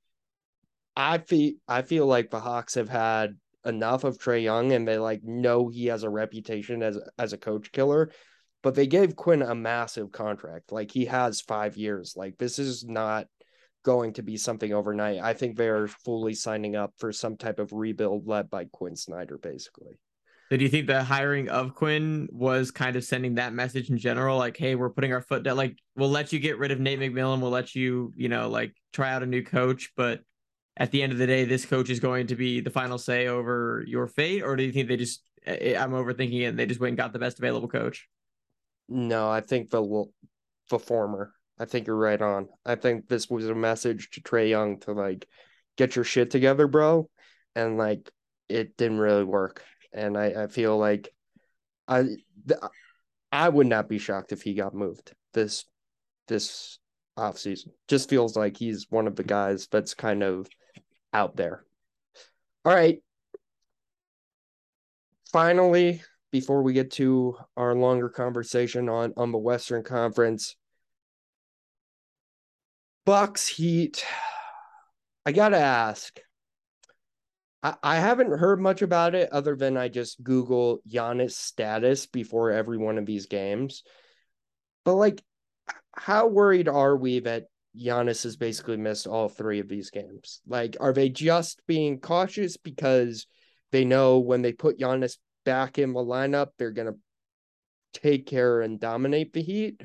I 0.97 1.19
feel 1.19 1.55
I 1.69 1.83
feel 1.83 2.07
like 2.07 2.31
the 2.31 2.41
Hawks 2.41 2.75
have 2.75 2.89
had 2.89 3.37
enough 3.65 4.05
of 4.05 4.19
Trae 4.19 4.43
Young 4.43 4.73
and 4.73 4.87
they 4.87 4.99
like 4.99 5.25
know 5.25 5.69
he 5.69 5.87
has 5.87 6.03
a 6.03 6.11
reputation 6.11 6.83
as 6.83 6.99
as 7.19 7.33
a 7.33 7.39
coach 7.39 7.73
killer, 7.73 8.11
but 8.63 8.75
they 8.75 8.87
gave 8.87 9.17
Quin 9.17 9.43
a 9.43 9.55
massive 9.55 10.13
contract. 10.13 10.73
Like 10.73 10.91
he 10.91 11.07
has 11.07 11.41
5 11.41 11.77
years. 11.77 12.15
Like 12.17 12.39
this 12.39 12.59
is 12.59 12.85
not 12.85 13.27
going 13.85 14.15
to 14.15 14.23
be 14.23 14.37
something 14.37 14.73
overnight. 14.73 15.21
I 15.21 15.35
think 15.35 15.57
they're 15.57 15.89
fully 15.89 16.35
signing 16.35 16.75
up 16.77 16.95
for 16.99 17.13
some 17.13 17.37
type 17.37 17.59
of 17.59 17.73
rebuild 17.73 18.27
led 18.27 18.51
by 18.51 18.67
Quin 18.67 18.97
Snyder 18.97 19.39
basically. 19.39 19.99
Do 20.51 20.57
you 20.57 20.69
think 20.69 20.87
the 20.87 21.03
hiring 21.03 21.49
of 21.49 21.75
Quin 21.75 22.29
was 22.31 22.71
kind 22.71 22.97
of 22.97 23.05
sending 23.05 23.37
that 23.37 23.55
message 23.55 23.91
in 23.91 23.99
general? 23.99 24.39
Like, 24.39 24.57
hey, 24.57 24.75
we're 24.75 24.91
putting 24.91 25.13
our 25.13 25.23
foot 25.23 25.43
down. 25.43 25.57
Like, 25.57 25.77
we'll 25.97 26.11
let 26.11 26.33
you 26.33 26.39
get 26.39 26.59
rid 26.59 26.71
of 26.71 26.79
Nate 26.79 27.01
McMillan. 27.01 27.41
We'll 27.41 27.51
let 27.51 27.75
you, 27.75 28.13
you 28.15 28.29
know, 28.29 28.49
like 28.49 28.75
try 28.93 29.13
out 29.13 29.23
a 29.23 29.27
new 29.27 29.43
coach. 29.43 29.93
But 29.97 30.21
at 30.77 30.91
the 30.91 31.03
end 31.03 31.13
of 31.13 31.19
the 31.19 31.27
day, 31.27 31.45
this 31.45 31.65
coach 31.65 31.89
is 31.89 31.99
going 31.99 32.29
to 32.29 32.37
be 32.37 32.61
the 32.61 32.71
final 32.71 32.99
say 32.99 33.27
over 33.27 33.83
your 33.87 34.07
fate. 34.07 34.43
Or 34.43 34.55
do 34.55 34.63
you 34.63 34.73
think 34.73 34.89
they 34.89 34.97
just, 34.97 35.23
eh, 35.47 35.57
eh, 35.61 35.83
I'm 35.83 35.93
overthinking 35.93 36.49
it, 36.49 36.57
they 36.57 36.67
just 36.67 36.81
went 36.81 36.91
and 36.91 36.99
got 36.99 37.13
the 37.13 37.19
best 37.19 37.39
available 37.39 37.69
coach? 37.69 38.07
No, 38.89 39.31
I 39.31 39.41
think 39.41 39.71
the 39.71 40.05
the 40.71 40.79
former. 40.79 41.33
I 41.59 41.65
think 41.65 41.87
you're 41.87 41.97
right 41.97 42.21
on. 42.21 42.49
I 42.67 42.75
think 42.75 43.09
this 43.09 43.31
was 43.31 43.49
a 43.49 43.55
message 43.55 44.11
to 44.11 44.21
Trae 44.21 44.51
Young 44.51 44.81
to 44.81 44.93
like 44.93 45.27
get 45.77 45.97
your 45.97 46.05
shit 46.05 46.31
together, 46.31 46.67
bro. 46.67 47.09
And 47.55 47.79
like 47.79 48.11
it 48.49 48.77
didn't 48.77 48.99
really 48.99 49.25
work 49.25 49.63
and 49.95 50.19
I, 50.19 50.45
I 50.45 50.47
feel 50.49 50.77
like 50.77 51.09
I 51.89 52.05
I 53.33 53.49
would 53.49 53.67
not 53.67 53.89
be 53.89 53.99
shocked 53.99 54.33
if 54.33 54.43
he 54.43 54.55
got 54.55 54.75
moved 54.75 55.13
this 55.33 55.65
this 56.29 56.79
off 57.17 57.39
season. 57.39 57.73
Just 57.89 58.11
feels 58.11 58.37
like 58.37 58.57
he's 58.57 58.87
one 58.91 59.07
of 59.07 59.17
the 59.17 59.25
guys 59.25 59.69
that's 59.71 59.95
kind 59.95 60.23
of 60.23 60.49
out 61.13 61.37
there. 61.37 61.65
All 62.65 62.75
right. 62.75 63.03
Finally, 65.33 66.03
before 66.31 66.63
we 66.63 66.73
get 66.73 66.93
to 66.93 67.37
our 67.57 67.75
longer 67.75 68.09
conversation 68.09 68.89
on 68.89 69.13
on 69.17 69.33
the 69.33 69.39
Western 69.39 69.83
Conference, 69.83 70.57
Bucks 73.05 73.49
Heat. 73.49 74.05
I 75.27 75.33
gotta 75.33 75.59
ask, 75.59 76.19
I, 77.83 77.97
haven't 77.97 78.39
heard 78.39 78.61
much 78.61 78.83
about 78.83 79.15
it 79.15 79.33
other 79.33 79.57
than 79.57 79.79
I 79.79 79.89
just 79.89 80.23
Google 80.23 80.81
Giannis 80.87 81.33
status 81.33 82.07
before 82.07 82.51
every 82.51 82.77
one 82.77 82.99
of 82.99 83.07
these 83.07 83.25
games. 83.25 83.83
But 84.85 84.97
like, 84.97 85.25
how 85.97 86.27
worried 86.27 86.69
are 86.69 86.95
we 86.95 87.21
that 87.21 87.47
Giannis 87.75 88.25
has 88.25 88.37
basically 88.37 88.77
missed 88.77 89.07
all 89.07 89.31
three 89.31 89.61
of 89.61 89.69
these 89.69 89.91
games? 89.91 90.43
Like, 90.47 90.77
are 90.79 90.93
they 90.93 91.09
just 91.09 91.63
being 91.67 92.01
cautious 92.01 92.59
because 92.59 93.27
they 93.73 93.87
know 93.87 94.19
when 94.19 94.43
they 94.43 94.53
put 94.53 94.79
Giannis 94.79 95.17
back 95.47 95.79
in 95.79 95.95
the 95.95 96.01
lineup, 96.01 96.49
they're 96.59 96.71
gonna 96.71 96.97
take 97.95 98.27
care 98.27 98.61
and 98.61 98.79
dominate 98.79 99.33
the 99.33 99.43
Heat? 99.43 99.81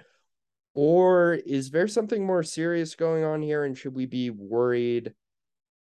Or 0.74 1.34
is 1.34 1.72
there 1.72 1.88
something 1.88 2.26
more 2.26 2.44
serious 2.44 2.96
going 2.96 3.24
on 3.24 3.42
here? 3.42 3.64
And 3.64 3.78
should 3.78 3.96
we 3.96 4.06
be 4.06 4.30
worried 4.32 5.14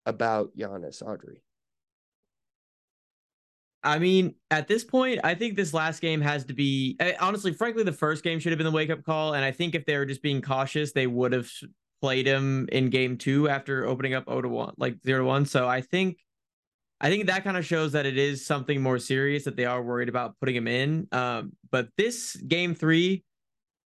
about 0.07 0.57
Giannis, 0.57 1.03
Audrey? 1.03 1.43
I 3.83 3.99
mean, 3.99 4.35
at 4.49 4.67
this 4.67 4.83
point, 4.83 5.19
I 5.23 5.35
think 5.35 5.55
this 5.55 5.73
last 5.73 6.01
game 6.01 6.21
has 6.21 6.45
to 6.45 6.53
be 6.53 6.95
eh, 6.99 7.13
honestly, 7.19 7.53
frankly, 7.53 7.83
the 7.83 7.91
first 7.91 8.23
game 8.23 8.39
should 8.39 8.51
have 8.51 8.57
been 8.57 8.65
the 8.65 8.71
wake 8.71 8.89
up 8.89 9.03
call. 9.03 9.33
And 9.33 9.43
I 9.43 9.51
think 9.51 9.75
if 9.75 9.85
they 9.85 9.97
were 9.97 10.05
just 10.05 10.21
being 10.21 10.41
cautious, 10.41 10.93
they 10.93 11.07
would 11.07 11.33
have 11.33 11.49
played 12.01 12.25
him 12.25 12.67
in 12.71 12.89
game 12.89 13.17
two 13.17 13.49
after 13.49 13.85
opening 13.85 14.13
up 14.13 14.25
0 14.25 14.41
to 14.41 14.49
1, 14.49 14.73
like 14.77 14.97
0 15.03 15.19
to 15.19 15.25
1. 15.25 15.45
So 15.45 15.67
I 15.67 15.81
think 15.81 16.17
I 17.01 17.09
think 17.09 17.25
that 17.25 17.43
kind 17.43 17.57
of 17.57 17.65
shows 17.65 17.91
that 17.91 18.05
it 18.05 18.17
is 18.17 18.45
something 18.45 18.81
more 18.81 18.99
serious 18.99 19.43
that 19.43 19.57
they 19.57 19.65
are 19.65 19.81
worried 19.81 20.07
about 20.07 20.39
putting 20.39 20.55
him 20.55 20.67
in. 20.67 21.07
Um, 21.11 21.51
but 21.69 21.89
this 21.97 22.37
game 22.37 22.75
three 22.75 23.25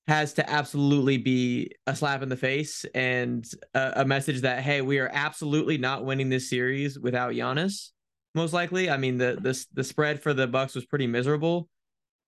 has 0.08 0.34
to 0.34 0.50
absolutely 0.50 1.18
be 1.18 1.72
a 1.88 1.96
slap 1.96 2.22
in 2.22 2.30
the 2.30 2.36
face 2.36 2.86
and 2.94 3.50
a, 3.74 4.02
a 4.02 4.06
message 4.06 4.42
that 4.42 4.62
hey, 4.62 4.82
we 4.82 5.00
are 5.00 5.10
absolutely 5.14 5.78
not 5.78 6.04
winning 6.04 6.30
this 6.30 6.50
series 6.50 7.00
without 7.00 7.32
Giannis 7.32 7.92
most 8.36 8.54
likely. 8.54 8.90
I 8.90 8.98
mean, 8.98 9.18
the 9.18 9.38
the 9.40 9.66
the 9.74 9.84
spread 9.84 10.22
for 10.22 10.34
the 10.34 10.48
Bucks 10.48 10.76
was 10.76 10.86
pretty 10.86 11.08
miserable. 11.08 11.70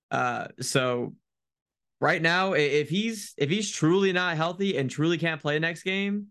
Uh, 0.10 0.48
so 0.62 1.15
right 2.00 2.22
now, 2.22 2.54
if 2.54 2.89
he's 2.89 3.34
if 3.38 3.50
he's 3.50 3.70
truly 3.70 4.13
not 4.13 4.38
healthy 4.38 4.78
and 4.78 4.89
truly 4.89 5.17
can't 5.17 5.41
play 5.41 5.60
next 5.60 5.84
game, 5.84 6.28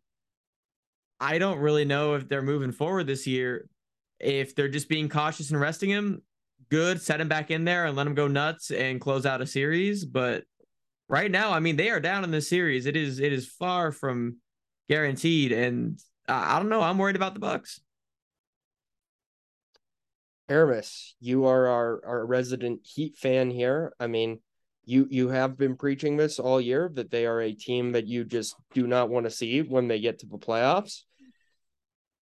I 1.20 1.38
don't 1.38 1.58
really 1.58 1.84
know 1.84 2.14
if 2.14 2.28
they're 2.28 2.42
moving 2.42 2.72
forward 2.72 3.06
this 3.06 3.26
year. 3.26 3.68
If 4.18 4.54
they're 4.54 4.68
just 4.68 4.88
being 4.88 5.08
cautious 5.08 5.50
and 5.50 5.60
resting 5.60 5.90
him, 5.90 6.22
good, 6.70 7.00
set 7.00 7.20
him 7.20 7.28
back 7.28 7.50
in 7.50 7.64
there 7.64 7.84
and 7.84 7.96
let 7.96 8.06
him 8.06 8.14
go 8.14 8.28
nuts 8.28 8.70
and 8.70 9.00
close 9.00 9.26
out 9.26 9.42
a 9.42 9.46
series. 9.46 10.04
But 10.04 10.44
right 11.08 11.30
now, 11.30 11.52
I 11.52 11.60
mean, 11.60 11.76
they 11.76 11.90
are 11.90 12.00
down 12.00 12.24
in 12.24 12.30
this 12.30 12.48
series. 12.48 12.86
It 12.86 12.96
is 12.96 13.20
it 13.20 13.32
is 13.32 13.46
far 13.46 13.92
from 13.92 14.38
guaranteed, 14.88 15.52
and 15.52 16.00
I 16.28 16.58
don't 16.58 16.68
know. 16.68 16.80
I'm 16.80 16.98
worried 16.98 17.16
about 17.16 17.34
the 17.34 17.40
Bucks. 17.40 17.80
Aramis, 20.48 21.16
you 21.20 21.46
are 21.46 21.66
our, 21.66 22.00
our 22.06 22.26
resident 22.26 22.80
Heat 22.84 23.16
fan 23.16 23.50
here. 23.50 23.92
I 23.98 24.06
mean, 24.06 24.40
you 24.84 25.08
you 25.10 25.28
have 25.28 25.56
been 25.56 25.76
preaching 25.76 26.16
this 26.16 26.38
all 26.38 26.60
year 26.60 26.88
that 26.94 27.10
they 27.10 27.26
are 27.26 27.40
a 27.40 27.52
team 27.52 27.92
that 27.92 28.06
you 28.06 28.24
just 28.24 28.54
do 28.72 28.86
not 28.86 29.10
want 29.10 29.24
to 29.26 29.30
see 29.30 29.60
when 29.60 29.88
they 29.88 29.98
get 29.98 30.20
to 30.20 30.26
the 30.26 30.38
playoffs. 30.38 31.02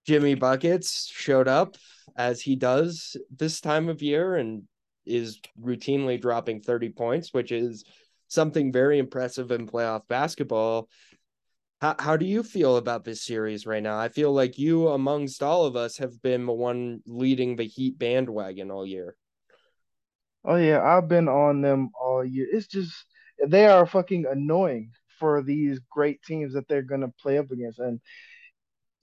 Jimmy 0.08 0.36
Buckets 0.36 1.12
showed 1.14 1.50
up 1.50 1.76
as 2.16 2.42
he 2.42 2.56
does 2.56 3.18
this 3.36 3.60
time 3.60 3.90
of 3.90 4.02
year 4.02 4.36
and 4.36 4.64
is 5.06 5.40
routinely 5.62 6.20
dropping 6.20 6.62
30 6.62 6.90
points, 6.90 7.34
which 7.34 7.52
is 7.52 7.84
something 8.30 8.72
very 8.72 8.98
impressive 8.98 9.52
in 9.52 9.68
playoff 9.68 10.08
basketball. 10.08 10.88
How 11.84 11.96
how 12.00 12.16
do 12.16 12.26
you 12.26 12.44
feel 12.44 12.78
about 12.78 13.04
this 13.04 13.22
series 13.22 13.66
right 13.66 13.84
now? 13.84 14.00
I 14.00 14.08
feel 14.08 14.32
like 14.32 14.58
you, 14.58 14.88
amongst 14.88 15.44
all 15.44 15.66
of 15.66 15.76
us, 15.76 15.98
have 15.98 16.22
been 16.22 16.46
the 16.46 16.54
one 16.54 17.02
leading 17.06 17.58
the 17.58 17.66
Heat 17.66 18.00
bandwagon 18.00 18.72
all 18.72 18.86
year. 18.86 19.18
Oh 20.46 20.56
yeah, 20.56 20.82
I've 20.82 21.10
been 21.10 21.28
on 21.28 21.62
them 21.62 21.90
all 22.00 22.24
year. 22.24 22.48
It's 22.50 22.68
just 22.68 22.94
they 23.46 23.66
are 23.66 23.86
fucking 23.86 24.26
annoying 24.32 24.92
for 25.20 25.44
these 25.44 25.82
great 25.92 26.22
teams 26.24 26.54
that 26.54 26.70
they're 26.70 26.84
gonna 26.84 27.12
play 27.22 27.38
up 27.38 27.52
against, 27.52 27.80
and 27.80 28.00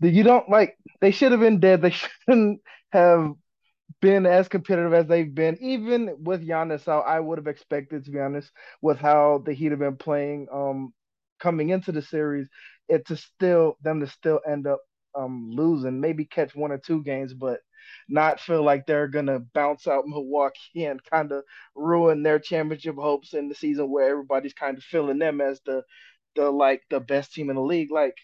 you 0.00 0.22
don't 0.22 0.48
like 0.48 0.78
they 1.02 1.10
should 1.10 1.32
have 1.32 1.40
been 1.42 1.60
dead. 1.60 1.82
They 1.82 1.90
shouldn't 2.24 2.62
have 2.94 3.34
been 4.00 4.24
as 4.24 4.48
competitive 4.48 4.94
as 4.94 5.06
they've 5.06 5.34
been, 5.34 5.58
even 5.60 6.16
with 6.18 6.48
Giannis 6.48 6.88
out. 6.88 7.04
I 7.06 7.20
would 7.20 7.36
have 7.36 7.46
expected, 7.46 8.06
to 8.06 8.10
be 8.10 8.20
honest, 8.20 8.50
with 8.80 8.96
how 8.96 9.42
the 9.44 9.52
Heat 9.52 9.72
have 9.72 9.80
been 9.80 9.98
playing. 9.98 10.46
Um, 10.50 10.94
coming 11.40 11.70
into 11.70 11.92
the 11.92 12.02
series, 12.02 12.48
it 12.88 13.06
to 13.06 13.16
still 13.16 13.76
them 13.82 14.00
to 14.00 14.06
still 14.06 14.40
end 14.48 14.66
up 14.66 14.80
um, 15.14 15.50
losing, 15.52 16.00
maybe 16.00 16.24
catch 16.24 16.54
one 16.54 16.72
or 16.72 16.78
two 16.78 17.02
games, 17.02 17.34
but 17.34 17.60
not 18.08 18.40
feel 18.40 18.62
like 18.62 18.86
they're 18.86 19.08
gonna 19.08 19.40
bounce 19.54 19.86
out 19.86 20.06
Milwaukee 20.06 20.84
and 20.84 21.02
kind 21.04 21.32
of 21.32 21.44
ruin 21.74 22.22
their 22.22 22.38
championship 22.38 22.96
hopes 22.96 23.34
in 23.34 23.48
the 23.48 23.54
season 23.54 23.90
where 23.90 24.10
everybody's 24.10 24.54
kind 24.54 24.76
of 24.76 24.84
feeling 24.84 25.18
them 25.18 25.40
as 25.40 25.60
the 25.66 25.82
the 26.36 26.50
like 26.50 26.82
the 26.90 27.00
best 27.00 27.32
team 27.32 27.50
in 27.50 27.56
the 27.56 27.62
league. 27.62 27.90
Like 27.90 28.14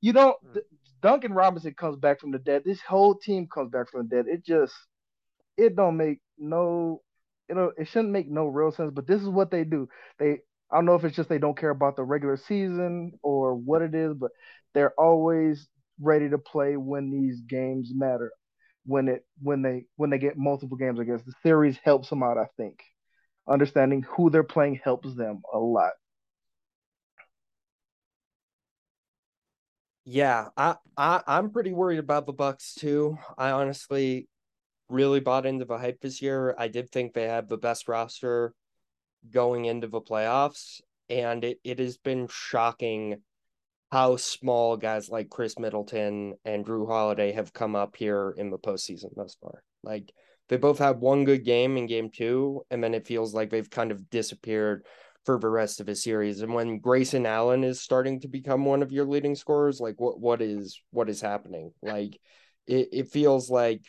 you 0.00 0.12
don't 0.12 0.36
mm. 0.44 0.60
Duncan 1.00 1.32
Robinson 1.32 1.74
comes 1.74 1.96
back 1.96 2.20
from 2.20 2.32
the 2.32 2.38
dead. 2.38 2.62
This 2.64 2.80
whole 2.80 3.14
team 3.14 3.46
comes 3.52 3.70
back 3.70 3.90
from 3.90 4.08
the 4.08 4.16
dead. 4.16 4.26
It 4.28 4.44
just 4.44 4.74
it 5.56 5.76
don't 5.76 5.96
make 5.96 6.20
no 6.38 7.02
you 7.48 7.54
know 7.54 7.72
it 7.76 7.88
shouldn't 7.88 8.12
make 8.12 8.28
no 8.28 8.46
real 8.46 8.72
sense. 8.72 8.92
But 8.94 9.06
this 9.06 9.22
is 9.22 9.28
what 9.28 9.50
they 9.50 9.64
do. 9.64 9.88
They 10.18 10.38
I 10.70 10.76
don't 10.76 10.84
know 10.86 10.94
if 10.94 11.04
it's 11.04 11.16
just 11.16 11.28
they 11.28 11.38
don't 11.38 11.56
care 11.58 11.70
about 11.70 11.96
the 11.96 12.04
regular 12.04 12.36
season 12.36 13.12
or 13.22 13.54
what 13.54 13.82
it 13.82 13.94
is, 13.94 14.14
but 14.14 14.30
they're 14.74 14.98
always 15.00 15.68
ready 16.00 16.28
to 16.28 16.38
play 16.38 16.76
when 16.76 17.10
these 17.10 17.40
games 17.42 17.90
matter. 17.94 18.32
When 18.86 19.08
it 19.08 19.26
when 19.42 19.62
they 19.62 19.84
when 19.96 20.10
they 20.10 20.18
get 20.18 20.38
multiple 20.38 20.76
games, 20.76 20.98
I 21.00 21.04
guess 21.04 21.22
the 21.22 21.32
series 21.42 21.78
helps 21.84 22.08
them 22.10 22.22
out. 22.22 22.38
I 22.38 22.46
think 22.56 22.80
understanding 23.48 24.02
who 24.02 24.30
they're 24.30 24.44
playing 24.44 24.80
helps 24.84 25.14
them 25.16 25.42
a 25.52 25.58
lot. 25.58 25.92
Yeah, 30.04 30.48
I, 30.56 30.76
I 30.96 31.22
I'm 31.26 31.50
pretty 31.50 31.72
worried 31.72 31.98
about 31.98 32.26
the 32.26 32.32
Bucks 32.32 32.74
too. 32.74 33.18
I 33.36 33.50
honestly 33.50 34.28
really 34.88 35.20
bought 35.20 35.46
into 35.46 35.64
the 35.66 35.78
hype 35.78 36.00
this 36.00 36.22
year. 36.22 36.54
I 36.58 36.68
did 36.68 36.90
think 36.90 37.14
they 37.14 37.24
had 37.28 37.48
the 37.48 37.58
best 37.58 37.88
roster 37.88 38.54
going 39.30 39.64
into 39.64 39.86
the 39.86 40.00
playoffs. 40.00 40.80
And 41.08 41.44
it, 41.44 41.58
it 41.64 41.78
has 41.78 41.96
been 41.96 42.28
shocking 42.30 43.22
how 43.90 44.16
small 44.16 44.76
guys 44.76 45.08
like 45.08 45.30
Khris 45.30 45.58
Middleton 45.58 46.34
and 46.44 46.64
Jrue 46.64 46.86
Holiday 46.86 47.32
have 47.32 47.52
come 47.52 47.74
up 47.74 47.96
here 47.96 48.34
in 48.36 48.50
the 48.50 48.58
postseason 48.58 49.14
thus 49.16 49.36
far. 49.40 49.62
Like 49.82 50.12
they 50.48 50.56
both 50.56 50.78
had 50.78 51.00
one 51.00 51.24
good 51.24 51.44
game 51.44 51.76
in 51.76 51.86
game 51.86 52.10
two, 52.10 52.62
and 52.70 52.82
then 52.82 52.94
it 52.94 53.06
feels 53.06 53.34
like 53.34 53.50
they've 53.50 53.68
kind 53.68 53.90
of 53.90 54.10
disappeared 54.10 54.84
for 55.24 55.38
the 55.38 55.48
rest 55.48 55.80
of 55.80 55.86
the 55.86 55.94
series. 55.94 56.40
And 56.42 56.54
when 56.54 56.78
Grayson 56.78 57.26
Allen 57.26 57.64
is 57.64 57.80
starting 57.80 58.20
to 58.20 58.28
become 58.28 58.64
one 58.64 58.82
of 58.82 58.92
your 58.92 59.06
leading 59.06 59.34
scorers, 59.34 59.80
like 59.80 60.00
what 60.00 60.20
what 60.20 60.42
is 60.42 60.80
what 60.90 61.08
is 61.08 61.20
happening? 61.20 61.72
Like 61.82 62.18
it, 62.66 62.88
it 62.92 63.08
feels 63.08 63.50
like 63.50 63.82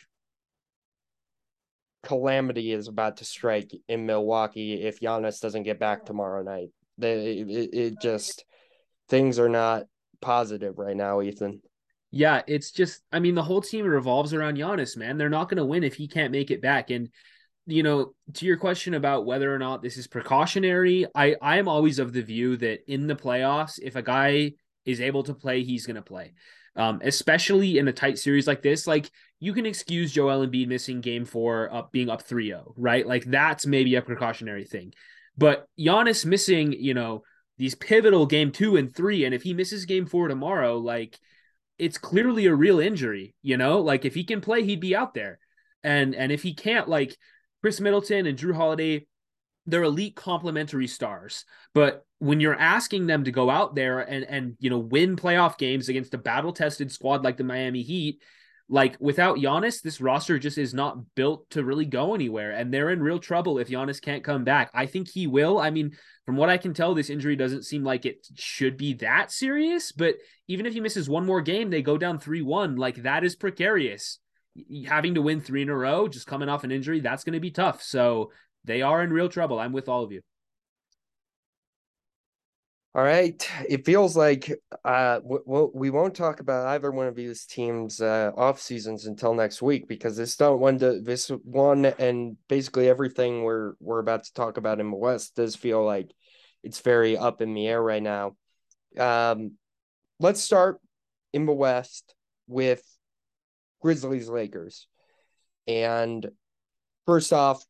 calamity 2.02 2.72
is 2.72 2.88
about 2.88 3.18
to 3.18 3.24
strike 3.24 3.70
in 3.88 4.06
Milwaukee 4.06 4.82
if 4.82 5.00
Giannis 5.00 5.40
doesn't 5.40 5.64
get 5.64 5.78
back 5.78 6.04
tomorrow 6.04 6.42
night. 6.42 6.70
It, 6.98 7.48
it, 7.48 7.74
it 7.74 8.00
just 8.00 8.44
things 9.08 9.38
are 9.38 9.48
not 9.48 9.84
positive 10.20 10.78
right 10.78 10.96
now, 10.96 11.22
Ethan. 11.22 11.62
Yeah, 12.10 12.42
it's 12.46 12.72
just 12.72 13.02
I 13.12 13.20
mean 13.20 13.34
the 13.34 13.42
whole 13.42 13.62
team 13.62 13.86
revolves 13.86 14.34
around 14.34 14.58
Giannis, 14.58 14.96
man. 14.96 15.16
They're 15.16 15.28
not 15.28 15.48
going 15.48 15.58
to 15.58 15.64
win 15.64 15.84
if 15.84 15.94
he 15.94 16.08
can't 16.08 16.32
make 16.32 16.50
it 16.50 16.62
back. 16.62 16.90
And 16.90 17.08
you 17.66 17.82
know, 17.82 18.14
to 18.34 18.46
your 18.46 18.56
question 18.56 18.94
about 18.94 19.26
whether 19.26 19.54
or 19.54 19.58
not 19.58 19.82
this 19.82 19.96
is 19.96 20.06
precautionary, 20.06 21.06
I 21.14 21.36
I 21.40 21.58
am 21.58 21.68
always 21.68 21.98
of 21.98 22.12
the 22.12 22.22
view 22.22 22.56
that 22.58 22.80
in 22.90 23.06
the 23.06 23.14
playoffs, 23.14 23.78
if 23.80 23.96
a 23.96 24.02
guy 24.02 24.52
is 24.84 25.00
able 25.00 25.22
to 25.24 25.34
play, 25.34 25.62
he's 25.62 25.86
going 25.86 25.96
to 25.96 26.02
play. 26.02 26.32
Um, 26.76 27.00
especially 27.02 27.78
in 27.78 27.88
a 27.88 27.92
tight 27.92 28.18
series 28.18 28.46
like 28.46 28.62
this, 28.62 28.86
like 28.86 29.10
you 29.40 29.52
can 29.52 29.66
excuse 29.66 30.12
Joel 30.12 30.46
Embiid 30.46 30.68
missing 30.68 31.00
game 31.00 31.24
four 31.24 31.72
up 31.72 31.90
being 31.90 32.08
up 32.08 32.26
3-0, 32.26 32.72
right? 32.76 33.06
Like 33.06 33.24
that's 33.24 33.66
maybe 33.66 33.96
a 33.96 34.02
precautionary 34.02 34.64
thing. 34.64 34.94
But 35.36 35.66
Giannis 35.78 36.24
missing, 36.24 36.72
you 36.72 36.94
know, 36.94 37.22
these 37.58 37.74
pivotal 37.74 38.24
game 38.26 38.52
two 38.52 38.76
and 38.76 38.94
three, 38.94 39.24
and 39.24 39.34
if 39.34 39.42
he 39.42 39.52
misses 39.52 39.84
game 39.84 40.06
four 40.06 40.28
tomorrow, 40.28 40.78
like 40.78 41.18
it's 41.78 41.98
clearly 41.98 42.46
a 42.46 42.54
real 42.54 42.78
injury, 42.78 43.34
you 43.42 43.56
know? 43.56 43.80
Like 43.80 44.04
if 44.04 44.14
he 44.14 44.24
can 44.24 44.40
play, 44.40 44.62
he'd 44.64 44.80
be 44.80 44.94
out 44.94 45.14
there. 45.14 45.38
And 45.82 46.14
and 46.14 46.30
if 46.30 46.42
he 46.42 46.54
can't, 46.54 46.88
like 46.88 47.16
Khris 47.62 47.80
Middleton 47.80 48.26
and 48.26 48.38
Jrue 48.38 48.54
Holiday, 48.54 49.06
they're 49.66 49.82
elite 49.82 50.14
complementary 50.14 50.86
stars. 50.86 51.44
But 51.74 52.04
when 52.20 52.38
you're 52.40 52.58
asking 52.58 53.06
them 53.06 53.24
to 53.24 53.32
go 53.32 53.50
out 53.50 53.74
there 53.74 53.98
and 53.98 54.24
and 54.24 54.56
you 54.60 54.70
know 54.70 54.78
win 54.78 55.16
playoff 55.16 55.58
games 55.58 55.88
against 55.88 56.14
a 56.14 56.18
battle 56.18 56.52
tested 56.52 56.92
squad 56.92 57.24
like 57.24 57.36
the 57.36 57.44
Miami 57.44 57.82
Heat, 57.82 58.22
like 58.68 58.96
without 59.00 59.38
Giannis, 59.38 59.82
this 59.82 60.00
roster 60.00 60.38
just 60.38 60.56
is 60.56 60.72
not 60.72 60.98
built 61.14 61.50
to 61.50 61.64
really 61.64 61.86
go 61.86 62.14
anywhere, 62.14 62.52
and 62.52 62.72
they're 62.72 62.90
in 62.90 63.02
real 63.02 63.18
trouble 63.18 63.58
if 63.58 63.68
Giannis 63.68 64.00
can't 64.00 64.24
come 64.24 64.44
back. 64.44 64.70
I 64.72 64.86
think 64.86 65.08
he 65.08 65.26
will. 65.26 65.58
I 65.58 65.70
mean, 65.70 65.96
from 66.24 66.36
what 66.36 66.48
I 66.48 66.58
can 66.58 66.72
tell, 66.72 66.94
this 66.94 67.10
injury 67.10 67.36
doesn't 67.36 67.64
seem 67.64 67.82
like 67.82 68.06
it 68.06 68.26
should 68.36 68.76
be 68.76 68.94
that 68.94 69.32
serious. 69.32 69.90
But 69.90 70.16
even 70.46 70.66
if 70.66 70.74
he 70.74 70.80
misses 70.80 71.08
one 71.08 71.26
more 71.26 71.42
game, 71.42 71.70
they 71.70 71.82
go 71.82 71.98
down 71.98 72.18
three 72.18 72.42
one. 72.42 72.76
Like 72.76 73.02
that 73.02 73.24
is 73.24 73.34
precarious 73.34 74.18
having 74.86 75.14
to 75.14 75.22
win 75.22 75.40
three 75.40 75.62
in 75.62 75.68
a 75.68 75.76
row, 75.76 76.08
just 76.08 76.26
coming 76.26 76.48
off 76.48 76.64
an 76.64 76.70
injury, 76.70 77.00
that's 77.00 77.24
going 77.24 77.34
to 77.34 77.40
be 77.40 77.50
tough. 77.50 77.82
So 77.82 78.32
they 78.64 78.82
are 78.82 79.02
in 79.02 79.12
real 79.12 79.28
trouble. 79.28 79.58
I'm 79.58 79.72
with 79.72 79.88
all 79.88 80.04
of 80.04 80.12
you. 80.12 80.20
All 82.92 83.04
right. 83.04 83.48
It 83.68 83.86
feels 83.86 84.16
like 84.16 84.52
uh, 84.84 85.20
we'll, 85.22 85.70
we 85.72 85.90
won't 85.90 86.14
talk 86.14 86.40
about 86.40 86.66
either 86.68 86.90
one 86.90 87.06
of 87.06 87.14
these 87.14 87.46
teams' 87.46 88.00
uh, 88.00 88.32
off 88.36 88.60
seasons 88.60 89.06
until 89.06 89.32
next 89.32 89.62
week 89.62 89.86
because 89.86 90.16
this 90.16 90.36
one 90.40 90.78
to 90.80 91.00
this 91.00 91.28
one 91.44 91.84
and 91.84 92.36
basically 92.48 92.88
everything 92.88 93.44
we're 93.44 93.74
we're 93.78 94.00
about 94.00 94.24
to 94.24 94.32
talk 94.32 94.56
about 94.56 94.80
in 94.80 94.90
the 94.90 94.96
West 94.96 95.36
does 95.36 95.54
feel 95.54 95.84
like 95.84 96.10
it's 96.64 96.80
very 96.80 97.16
up 97.16 97.40
in 97.40 97.54
the 97.54 97.68
air 97.68 97.80
right 97.80 98.02
now. 98.02 98.34
Um, 98.98 99.52
let's 100.18 100.40
start 100.40 100.80
in 101.32 101.46
the 101.46 101.52
West 101.52 102.16
with 102.48 102.82
Grizzlies 103.80 104.28
Lakers. 104.28 104.88
And 105.68 106.28
first 107.06 107.32
off, 107.32 107.64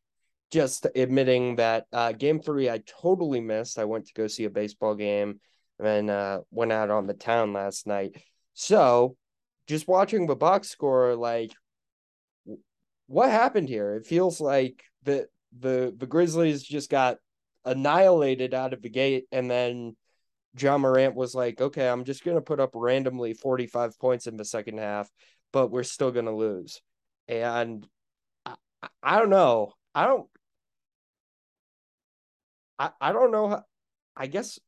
just 0.51 0.87
admitting 0.95 1.55
that 1.55 1.85
uh, 1.93 2.11
game 2.11 2.41
three 2.41 2.69
I 2.69 2.81
totally 3.01 3.39
missed. 3.39 3.79
I 3.79 3.85
went 3.85 4.07
to 4.07 4.13
go 4.13 4.27
see 4.27 4.45
a 4.45 4.49
baseball 4.49 4.95
game 4.95 5.39
and 5.79 6.09
uh, 6.09 6.41
went 6.51 6.71
out 6.71 6.89
on 6.89 7.07
the 7.07 7.13
town 7.13 7.53
last 7.53 7.87
night. 7.87 8.21
So 8.53 9.15
just 9.67 9.87
watching 9.87 10.27
the 10.27 10.35
box 10.35 10.69
score, 10.69 11.15
like 11.15 11.51
what 13.07 13.29
happened 13.29 13.69
here? 13.69 13.95
It 13.95 14.05
feels 14.05 14.39
like 14.39 14.83
the 15.03 15.27
the 15.57 15.93
the 15.97 16.07
Grizzlies 16.07 16.63
just 16.63 16.89
got 16.89 17.17
annihilated 17.65 18.53
out 18.53 18.73
of 18.73 18.81
the 18.81 18.89
gate, 18.89 19.25
and 19.31 19.49
then 19.49 19.95
Ja 20.59 20.77
Morant 20.77 21.15
was 21.15 21.35
like, 21.35 21.61
"Okay, 21.61 21.87
I'm 21.87 22.03
just 22.03 22.23
gonna 22.23 22.41
put 22.41 22.59
up 22.59 22.71
randomly 22.73 23.33
45 23.33 23.99
points 23.99 24.27
in 24.27 24.37
the 24.37 24.45
second 24.45 24.79
half, 24.79 25.09
but 25.51 25.71
we're 25.71 25.83
still 25.83 26.11
to 26.11 26.31
lose. 26.31 26.81
And 27.27 27.87
I, 28.45 28.55
I 29.03 29.19
don't 29.19 29.29
know. 29.29 29.73
I 29.93 30.05
don't. 30.05 30.27
I, 32.81 32.89
I 32.99 33.11
don't 33.11 33.31
know. 33.31 33.47
How, 33.49 33.63
I 34.17 34.25
guess 34.27 34.59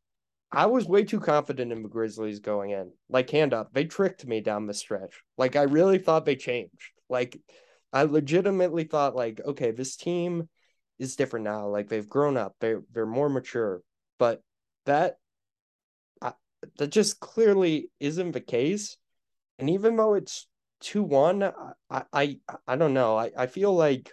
I 0.51 0.67
was 0.67 0.85
way 0.85 1.03
too 1.03 1.19
confident 1.19 1.71
in 1.71 1.81
the 1.81 1.89
Grizzlies 1.89 2.39
going 2.39 2.69
in. 2.69 2.91
Like, 3.09 3.29
hand 3.31 3.53
up. 3.53 3.73
They 3.73 3.85
tricked 3.85 4.27
me 4.27 4.39
down 4.39 4.67
the 4.67 4.73
stretch. 4.73 5.21
Like, 5.37 5.55
I 5.55 5.63
really 5.63 5.97
thought 5.97 6.25
they 6.25 6.35
changed. 6.35 6.91
Like, 7.09 7.39
I 7.91 8.03
legitimately 8.03 8.83
thought, 8.83 9.15
like, 9.15 9.41
okay, 9.43 9.71
this 9.71 9.95
team 9.95 10.47
is 10.99 11.15
different 11.15 11.45
now. 11.45 11.67
Like, 11.67 11.89
they've 11.89 12.07
grown 12.07 12.37
up. 12.37 12.55
They're, 12.59 12.83
they're 12.93 13.05
more 13.05 13.29
mature. 13.29 13.81
But 14.19 14.41
that, 14.85 15.15
I, 16.21 16.33
that 16.77 16.91
just 16.91 17.19
clearly 17.19 17.89
isn't 17.99 18.33
the 18.33 18.41
case. 18.41 18.97
And 19.57 19.69
even 19.71 19.95
though 19.95 20.13
it's 20.13 20.47
two 20.81 21.03
one, 21.03 21.43
I, 21.89 22.03
I 22.11 22.37
I 22.67 22.75
don't 22.75 22.93
know. 22.93 23.17
I, 23.17 23.31
I 23.37 23.45
feel 23.47 23.73
like 23.73 24.11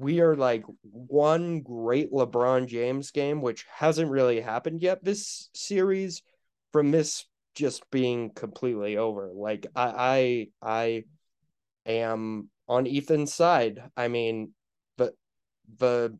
we 0.00 0.20
are 0.20 0.34
like 0.34 0.64
one 0.82 1.60
great 1.60 2.10
LeBron 2.10 2.66
James 2.66 3.10
game, 3.10 3.42
which 3.42 3.66
hasn't 3.70 4.10
really 4.10 4.40
happened 4.40 4.80
yet 4.80 5.04
this 5.04 5.50
series, 5.54 6.22
from 6.72 6.90
this 6.90 7.26
just 7.54 7.88
being 7.90 8.30
completely 8.30 8.96
over. 8.96 9.30
Like 9.34 9.66
I 9.76 10.48
I 10.62 11.04
I 11.86 11.90
am 11.90 12.48
on 12.66 12.86
Ethan's 12.86 13.34
side. 13.34 13.82
I 13.94 14.08
mean, 14.08 14.52
the 14.96 15.12
the 15.78 16.18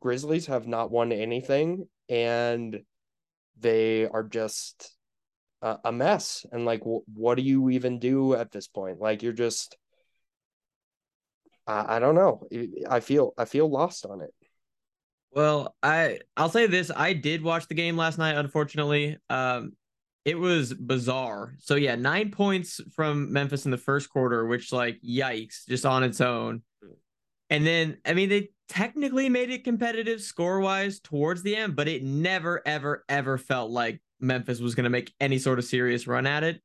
Grizzlies 0.00 0.46
have 0.46 0.66
not 0.66 0.90
won 0.90 1.12
anything 1.12 1.88
and 2.08 2.82
they 3.58 4.06
are 4.06 4.24
just 4.24 4.96
a, 5.62 5.90
mess 5.90 6.44
and 6.52 6.64
like 6.64 6.82
what 6.84 7.36
do 7.36 7.42
you 7.42 7.70
even 7.70 7.98
do 7.98 8.34
at 8.34 8.52
this 8.52 8.68
point 8.68 9.00
like 9.00 9.22
you're 9.22 9.32
just 9.32 9.76
I, 11.66 11.96
I 11.96 11.98
don't 11.98 12.14
know. 12.14 12.46
I 12.88 13.00
feel 13.00 13.32
i 13.36 13.44
feel 13.44 13.68
lost 13.68 14.06
on 14.06 14.20
it. 14.20 14.32
Well 15.32 15.74
i 15.82 16.20
i'll 16.36 16.48
say 16.48 16.66
this. 16.66 16.90
I 16.94 17.12
did 17.12 17.42
watch 17.42 17.68
the 17.68 17.74
game 17.74 17.96
last 17.96 18.18
night 18.18 18.36
unfortunately. 18.36 19.18
Um 19.30 19.72
it 20.24 20.38
was 20.38 20.74
bizarre. 20.74 21.54
So 21.58 21.74
yeah 21.76 21.94
nine 21.94 22.30
points 22.30 22.80
from 22.94 23.32
memphis 23.32 23.64
in 23.64 23.70
the 23.70 23.78
first 23.78 24.10
quarter 24.10 24.46
which 24.46 24.72
like 24.72 25.00
yikes 25.02 25.66
just 25.68 25.86
on 25.86 26.02
its 26.02 26.20
own. 26.20 26.62
And 27.50 27.66
then 27.66 27.98
i 28.04 28.14
mean 28.14 28.28
they 28.28 28.50
technically 28.68 29.28
made 29.28 29.50
it 29.50 29.62
competitive 29.62 30.20
score 30.20 30.58
wise 30.60 30.98
towards 30.98 31.44
the 31.44 31.54
end 31.54 31.76
but 31.76 31.86
it 31.86 32.02
never 32.02 32.60
ever 32.66 33.04
ever 33.08 33.38
felt 33.38 33.70
like 33.70 34.00
Memphis 34.20 34.60
was 34.60 34.74
going 34.74 34.84
to 34.84 34.90
make 34.90 35.12
any 35.20 35.38
sort 35.38 35.58
of 35.58 35.64
serious 35.64 36.06
run 36.06 36.26
at 36.26 36.42
it. 36.42 36.62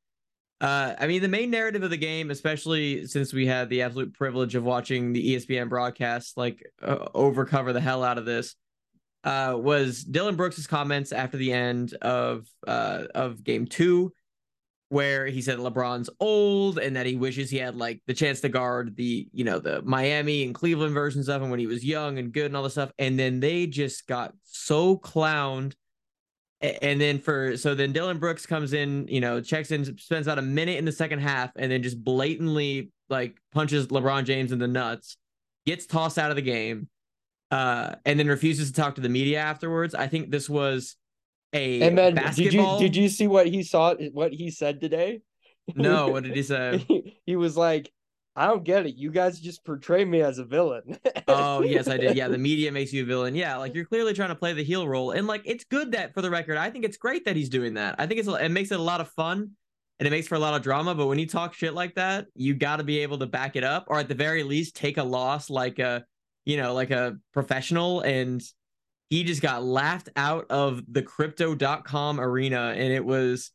Uh, 0.62 0.94
I 1.00 1.08
mean, 1.08 1.24
the 1.24 1.28
main 1.28 1.50
narrative 1.50 1.82
of 1.82 1.90
the 1.90 1.98
game, 1.98 2.30
especially 2.30 3.08
since 3.08 3.34
we 3.34 3.48
had 3.48 3.68
the 3.68 3.82
absolute 3.82 4.14
privilege 4.14 4.54
of 4.54 4.64
watching 4.64 5.12
the 5.12 5.36
ESPN 5.36 5.70
broadcast, 5.70 6.38
like 6.38 6.64
uh, 6.84 7.08
overcover 7.16 7.74
the 7.74 7.82
hell 7.82 8.04
out 8.04 8.20
of 8.20 8.26
this, 8.26 8.56
uh, 9.24 9.56
was 9.58 10.04
Dillon 10.04 10.36
Brooks's 10.36 10.68
comments 10.68 11.12
after 11.12 11.36
the 11.36 11.52
end 11.52 11.96
of 11.96 12.46
uh, 12.68 13.06
of 13.16 13.44
Game 13.44 13.66
Two, 13.66 14.14
where 14.90 15.26
he 15.26 15.42
said 15.42 15.58
LeBron's 15.58 16.12
old 16.20 16.78
and 16.78 16.96
that 16.96 17.08
he 17.08 17.16
wishes 17.16 17.50
he 17.50 17.58
had 17.58 17.76
like 17.76 18.00
the 18.06 18.14
chance 18.14 18.40
to 18.42 18.50
guard 18.50 18.96
the 18.96 19.28
you 19.34 19.44
know 19.44 19.58
the 19.58 19.82
Miami 19.82 20.44
and 20.44 20.54
Cleveland 20.54 20.94
versions 20.94 21.28
of 21.28 21.42
him 21.42 21.50
when 21.50 21.60
he 21.60 21.68
was 21.68 21.84
young 21.84 22.20
and 22.20 22.32
good 22.32 22.46
and 22.46 22.56
all 22.56 22.62
this 22.62 22.74
stuff, 22.74 22.92
and 23.00 23.18
then 23.18 23.40
they 23.40 23.66
just 23.66 24.06
got 24.06 24.36
so 24.44 24.96
clowned 24.96 25.74
and 26.62 27.02
then 27.02 27.20
for 27.20 27.58
so 27.58 27.74
then 27.74 27.92
Dillon 27.92 28.20
Brooks 28.20 28.46
comes 28.46 28.74
in, 28.74 29.08
you 29.08 29.20
know, 29.20 29.42
checks 29.42 29.72
in, 29.72 29.98
spends 29.98 30.28
about 30.28 30.38
a 30.38 30.44
minute 30.44 30.78
in 30.78 30.86
the 30.86 30.92
second 30.92 31.20
half, 31.20 31.52
and 31.56 31.72
then 31.72 31.82
just 31.82 32.04
blatantly 32.04 32.92
like 33.10 33.38
punches 33.52 33.88
LeBron 33.88 34.26
James 34.26 34.52
in 34.52 34.60
the 34.60 34.68
nuts, 34.68 35.18
gets 35.66 35.86
tossed 35.86 36.20
out 36.20 36.30
of 36.30 36.36
the 36.36 36.42
game, 36.42 36.88
uh, 37.50 37.96
and 38.06 38.20
then 38.20 38.28
refuses 38.28 38.72
to 38.72 38.80
talk 38.80 38.96
to 38.96 39.02
the 39.02 39.10
media 39.10 39.40
afterwards. 39.40 39.96
I 39.96 40.08
think 40.08 40.30
this 40.30 40.50
was 40.50 40.96
a 41.54 41.82
and 41.82 41.98
then 41.98 42.16
basketball... 42.16 42.80
did 42.80 42.84
you 42.84 42.90
did 42.90 42.96
you 42.96 43.10
see 43.10 43.28
what 43.28 43.48
he 43.48 43.64
saw 43.64 43.96
what 44.14 44.32
he 44.32 44.52
said 44.52 44.80
today? 44.80 45.22
No, 45.76 46.10
what 46.10 46.24
did 46.24 46.36
he 46.36 46.44
say? 46.44 46.86
he, 46.88 47.18
he 47.26 47.36
was 47.36 47.58
like, 47.58 47.92
I 48.36 48.48
don't 48.48 48.64
get 48.64 48.86
it. 48.86 48.96
You 48.96 49.12
guys 49.12 49.40
just 49.40 49.66
portray 49.66 50.06
me 50.06 50.22
as 50.22 50.38
a 50.38 50.46
villain. 50.46 50.98
oh, 51.28 51.62
yes, 51.64 51.90
I 51.90 51.98
did. 51.98 52.16
Yeah, 52.16 52.30
the 52.30 52.38
media 52.38 52.72
makes 52.72 52.94
you 52.94 53.04
a 53.04 53.06
villain. 53.06 53.36
Yeah, 53.36 53.58
like 53.58 53.76
you're 53.76 53.86
clearly 53.86 54.14
trying 54.14 54.30
to 54.30 54.36
play 54.36 54.54
the 54.54 54.64
heel 54.64 54.88
role. 54.88 55.12
And 55.12 55.28
like 55.28 55.42
it's 55.46 55.66
good 55.66 55.92
that 55.92 56.14
for 56.14 56.22
the 56.22 56.30
record, 56.30 56.58
I 56.58 56.70
think 56.70 56.86
it's 56.86 56.98
great 56.98 57.26
that 57.26 57.36
he's 57.36 57.50
doing 57.50 57.74
that. 57.74 57.96
I 58.00 58.08
think 58.08 58.20
it's 58.20 58.30
it 58.30 58.50
makes 58.50 58.72
it 58.72 58.80
a 58.80 58.84
lot 58.84 59.02
of 59.02 59.10
fun 59.10 59.52
and 60.00 60.08
it 60.08 60.10
makes 60.10 60.28
for 60.28 60.36
a 60.36 60.40
lot 60.40 60.56
of 60.56 60.64
drama, 60.64 60.96
but 60.96 61.06
when 61.06 61.20
you 61.20 61.28
talk 61.28 61.54
shit 61.54 61.76
like 61.76 61.94
that, 61.94 62.26
you 62.34 62.56
got 62.56 62.78
to 62.78 62.84
be 62.84 63.00
able 63.00 63.20
to 63.20 63.28
back 63.28 63.56
it 63.56 63.64
up 63.64 63.86
or 63.88 64.00
at 64.00 64.08
the 64.08 64.16
very 64.16 64.42
least 64.42 64.76
take 64.76 64.98
a 64.98 65.04
loss 65.04 65.48
like 65.48 65.78
a, 65.78 66.04
you 66.44 66.58
know, 66.58 66.74
like 66.74 66.90
a 66.90 67.18
professional 67.34 68.02
and 68.02 68.42
he 69.12 69.24
just 69.24 69.44
got 69.44 69.64
laughed 69.64 70.10
out 70.16 70.48
of 70.50 70.82
the 70.92 71.04
crypto.com 71.04 72.20
arena 72.20 72.74
and 72.76 72.92
it 72.92 73.06
was 73.06 73.52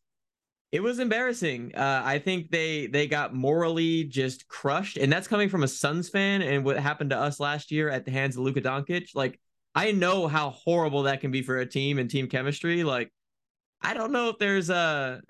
It 0.73 0.83
was 0.83 0.99
embarrassing. 0.99 1.75
Uh, 1.75 2.03
I 2.05 2.19
think 2.19 2.51
they 2.51 2.87
they 2.87 3.07
got 3.07 3.35
morally 3.35 4.05
just 4.05 4.49
crushed, 4.49 4.97
and 4.97 5.13
that's 5.13 5.29
coming 5.29 5.49
from 5.49 5.63
a 5.63 5.69
Suns 5.69 6.09
fan. 6.09 6.43
And 6.43 6.65
what 6.65 6.77
happened 6.79 7.11
to 7.11 7.19
us 7.19 7.39
last 7.39 7.71
year 7.71 7.89
at 7.89 8.05
the 8.05 8.11
hands 8.11 8.37
of 8.37 8.43
Luka 8.43 8.61
Doncic, 8.61 9.15
like 9.15 9.41
I 9.75 9.93
know 9.93 10.27
how 10.27 10.51
horrible 10.51 11.05
that 11.05 11.21
can 11.21 11.31
be 11.31 11.43
for 11.43 11.59
a 11.59 11.67
team 11.67 11.99
and 11.99 12.11
team 12.11 12.29
chemistry. 12.29 12.83
Like 12.83 13.13
I 13.81 13.95
don't 13.95 14.11
know 14.11 14.29
if 14.31 14.39
there's 14.39 14.71
a 14.71 15.21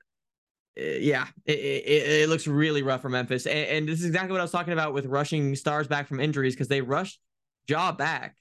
eh, 0.76 0.98
yeah, 1.00 1.26
it, 1.44 1.58
it, 1.58 2.22
it, 2.22 2.28
looks 2.28 2.46
really 2.46 2.82
rough 2.82 3.02
for 3.02 3.08
Memphis. 3.10 3.46
And, 3.46 3.68
and, 3.68 3.88
this 3.88 4.00
is 4.00 4.06
exactly 4.06 4.32
what 4.32 4.40
I 4.40 4.44
was 4.44 4.52
talking 4.52 4.72
about 4.72 4.94
with 4.94 5.06
rushing 5.06 5.54
stars 5.56 5.88
back 5.88 6.08
from 6.08 6.20
injuries 6.20 6.54
because 6.54 6.68
they 6.68 6.80
rushed 6.80 7.20
Ja 7.68 7.92
back 7.92 8.36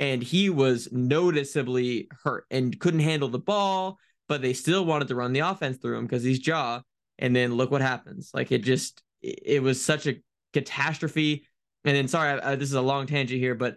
and 0.00 0.22
he 0.22 0.50
was 0.50 0.88
noticeably 0.92 2.08
hurt 2.24 2.46
and 2.50 2.78
couldn't 2.80 3.00
handle 3.00 3.28
the 3.28 3.38
ball, 3.38 3.98
but 4.28 4.42
they 4.42 4.52
still 4.52 4.84
wanted 4.84 5.08
to 5.08 5.14
run 5.14 5.32
the 5.32 5.40
offense 5.40 5.78
through 5.78 5.98
him 5.98 6.06
because 6.06 6.22
he's 6.22 6.44
Ja. 6.46 6.80
And 7.18 7.34
then 7.34 7.54
look 7.54 7.70
what 7.70 7.80
happens. 7.80 8.30
Like 8.34 8.50
it 8.50 8.64
just, 8.64 9.00
it 9.22 9.62
was 9.62 9.82
such 9.82 10.06
a 10.06 10.16
catastrophe. 10.52 11.46
And 11.84 11.96
then, 11.96 12.08
sorry, 12.08 12.40
I, 12.40 12.52
I, 12.52 12.54
this 12.56 12.68
is 12.68 12.74
a 12.74 12.82
long 12.82 13.06
tangent 13.06 13.38
here, 13.38 13.54
but 13.54 13.76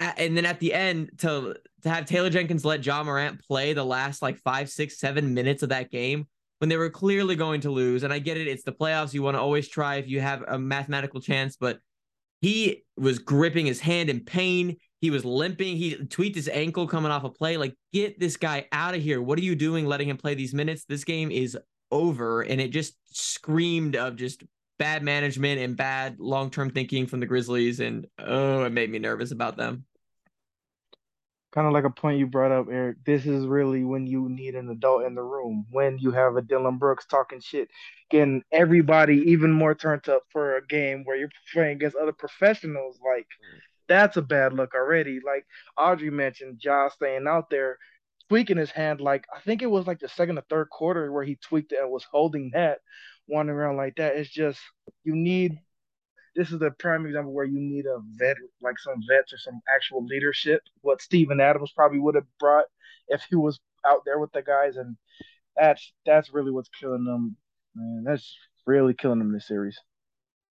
and 0.00 0.36
then 0.36 0.46
at 0.46 0.60
the 0.60 0.72
end 0.72 1.10
to 1.18 1.54
to 1.82 1.88
have 1.88 2.06
Taylor 2.06 2.30
Jenkins 2.30 2.64
let 2.64 2.84
Ja 2.84 3.02
Morant 3.02 3.40
play 3.46 3.72
the 3.72 3.84
last 3.84 4.22
like 4.22 4.38
five, 4.38 4.68
six, 4.68 4.98
seven 4.98 5.34
minutes 5.34 5.62
of 5.62 5.68
that 5.70 5.90
game 5.90 6.26
when 6.58 6.68
they 6.68 6.76
were 6.76 6.90
clearly 6.90 7.36
going 7.36 7.62
to 7.62 7.70
lose. 7.70 8.02
And 8.02 8.12
I 8.12 8.18
get 8.18 8.36
it, 8.36 8.46
it's 8.46 8.64
the 8.64 8.72
playoffs. 8.72 9.14
You 9.14 9.22
want 9.22 9.36
to 9.36 9.40
always 9.40 9.68
try 9.68 9.96
if 9.96 10.08
you 10.08 10.20
have 10.20 10.42
a 10.46 10.58
mathematical 10.58 11.20
chance, 11.20 11.56
but 11.56 11.78
he 12.40 12.84
was 12.96 13.18
gripping 13.18 13.66
his 13.66 13.80
hand 13.80 14.10
in 14.10 14.20
pain. 14.20 14.76
He 15.00 15.10
was 15.10 15.24
limping. 15.24 15.76
He 15.76 15.96
tweaked 15.96 16.36
his 16.36 16.48
ankle 16.48 16.86
coming 16.86 17.10
off 17.10 17.24
a 17.24 17.30
play. 17.30 17.56
Like, 17.56 17.74
get 17.92 18.20
this 18.20 18.36
guy 18.36 18.66
out 18.72 18.94
of 18.94 19.02
here. 19.02 19.22
What 19.22 19.38
are 19.38 19.42
you 19.42 19.54
doing 19.54 19.86
letting 19.86 20.08
him 20.08 20.16
play 20.16 20.34
these 20.34 20.54
minutes? 20.54 20.84
This 20.84 21.04
game 21.04 21.30
is 21.30 21.56
over. 21.90 22.42
And 22.42 22.60
it 22.60 22.68
just 22.68 22.94
screamed 23.06 23.96
of 23.96 24.16
just 24.16 24.44
bad 24.78 25.02
management 25.02 25.60
and 25.60 25.76
bad 25.76 26.18
long 26.18 26.50
term 26.50 26.70
thinking 26.70 27.06
from 27.06 27.20
the 27.20 27.26
Grizzlies. 27.26 27.80
And 27.80 28.06
oh, 28.18 28.64
it 28.64 28.72
made 28.72 28.90
me 28.90 28.98
nervous 28.98 29.32
about 29.32 29.56
them 29.56 29.84
kind 31.52 31.66
of 31.66 31.72
like 31.72 31.84
a 31.84 31.90
point 31.90 32.18
you 32.18 32.26
brought 32.26 32.52
up, 32.52 32.66
Eric. 32.70 32.98
This 33.04 33.26
is 33.26 33.46
really 33.46 33.84
when 33.84 34.06
you 34.06 34.28
need 34.28 34.54
an 34.54 34.68
adult 34.70 35.04
in 35.04 35.14
the 35.14 35.22
room. 35.22 35.66
When 35.70 35.98
you 35.98 36.12
have 36.12 36.36
a 36.36 36.42
Dillon 36.42 36.78
Brooks 36.78 37.06
talking 37.06 37.40
shit, 37.40 37.68
getting 38.10 38.42
everybody 38.52 39.16
even 39.32 39.50
more 39.52 39.74
turned 39.74 40.08
up 40.08 40.22
for 40.30 40.56
a 40.56 40.66
game 40.66 41.04
where 41.04 41.16
you're 41.16 41.30
playing 41.52 41.76
against 41.76 41.96
other 41.96 42.12
professionals. 42.12 42.98
Like 43.04 43.26
mm. 43.26 43.58
that's 43.88 44.16
a 44.16 44.22
bad 44.22 44.52
look 44.52 44.74
already. 44.74 45.20
Like 45.24 45.44
Audrey 45.76 46.10
mentioned, 46.10 46.60
Josh 46.60 46.94
staying 46.94 47.26
out 47.26 47.50
there, 47.50 47.78
tweaking 48.28 48.58
his 48.58 48.70
hand. 48.70 49.00
Like 49.00 49.26
I 49.34 49.40
think 49.40 49.62
it 49.62 49.70
was 49.70 49.86
like 49.86 49.98
the 49.98 50.08
second 50.08 50.38
or 50.38 50.44
third 50.48 50.70
quarter 50.70 51.10
where 51.12 51.24
he 51.24 51.36
tweaked 51.36 51.72
it 51.72 51.80
and 51.80 51.90
was 51.90 52.06
holding 52.10 52.50
that, 52.54 52.78
wandering 53.26 53.58
around 53.58 53.76
like 53.76 53.96
that. 53.96 54.16
It's 54.16 54.30
just 54.30 54.60
you 55.02 55.16
need 55.16 55.58
this 56.36 56.52
is 56.52 56.58
the 56.58 56.70
prime 56.72 57.06
example 57.06 57.32
where 57.32 57.44
you 57.44 57.60
need 57.60 57.86
a 57.86 57.98
vet, 58.16 58.36
like 58.62 58.78
some 58.78 59.02
vets 59.08 59.32
or 59.32 59.38
some 59.38 59.60
actual 59.74 60.04
leadership. 60.04 60.62
What 60.80 61.02
Steven 61.02 61.40
Adams 61.40 61.72
probably 61.74 61.98
would 61.98 62.14
have 62.14 62.26
brought 62.38 62.66
if 63.08 63.22
he 63.28 63.36
was 63.36 63.58
out 63.86 64.02
there 64.04 64.18
with 64.18 64.32
the 64.32 64.42
guys, 64.42 64.76
and 64.76 64.96
that's 65.56 65.92
that's 66.06 66.32
really 66.32 66.52
what's 66.52 66.70
killing 66.80 67.04
them. 67.04 67.36
Man, 67.74 68.04
that's 68.04 68.36
really 68.66 68.94
killing 68.94 69.18
them 69.18 69.32
this 69.32 69.48
series. 69.48 69.78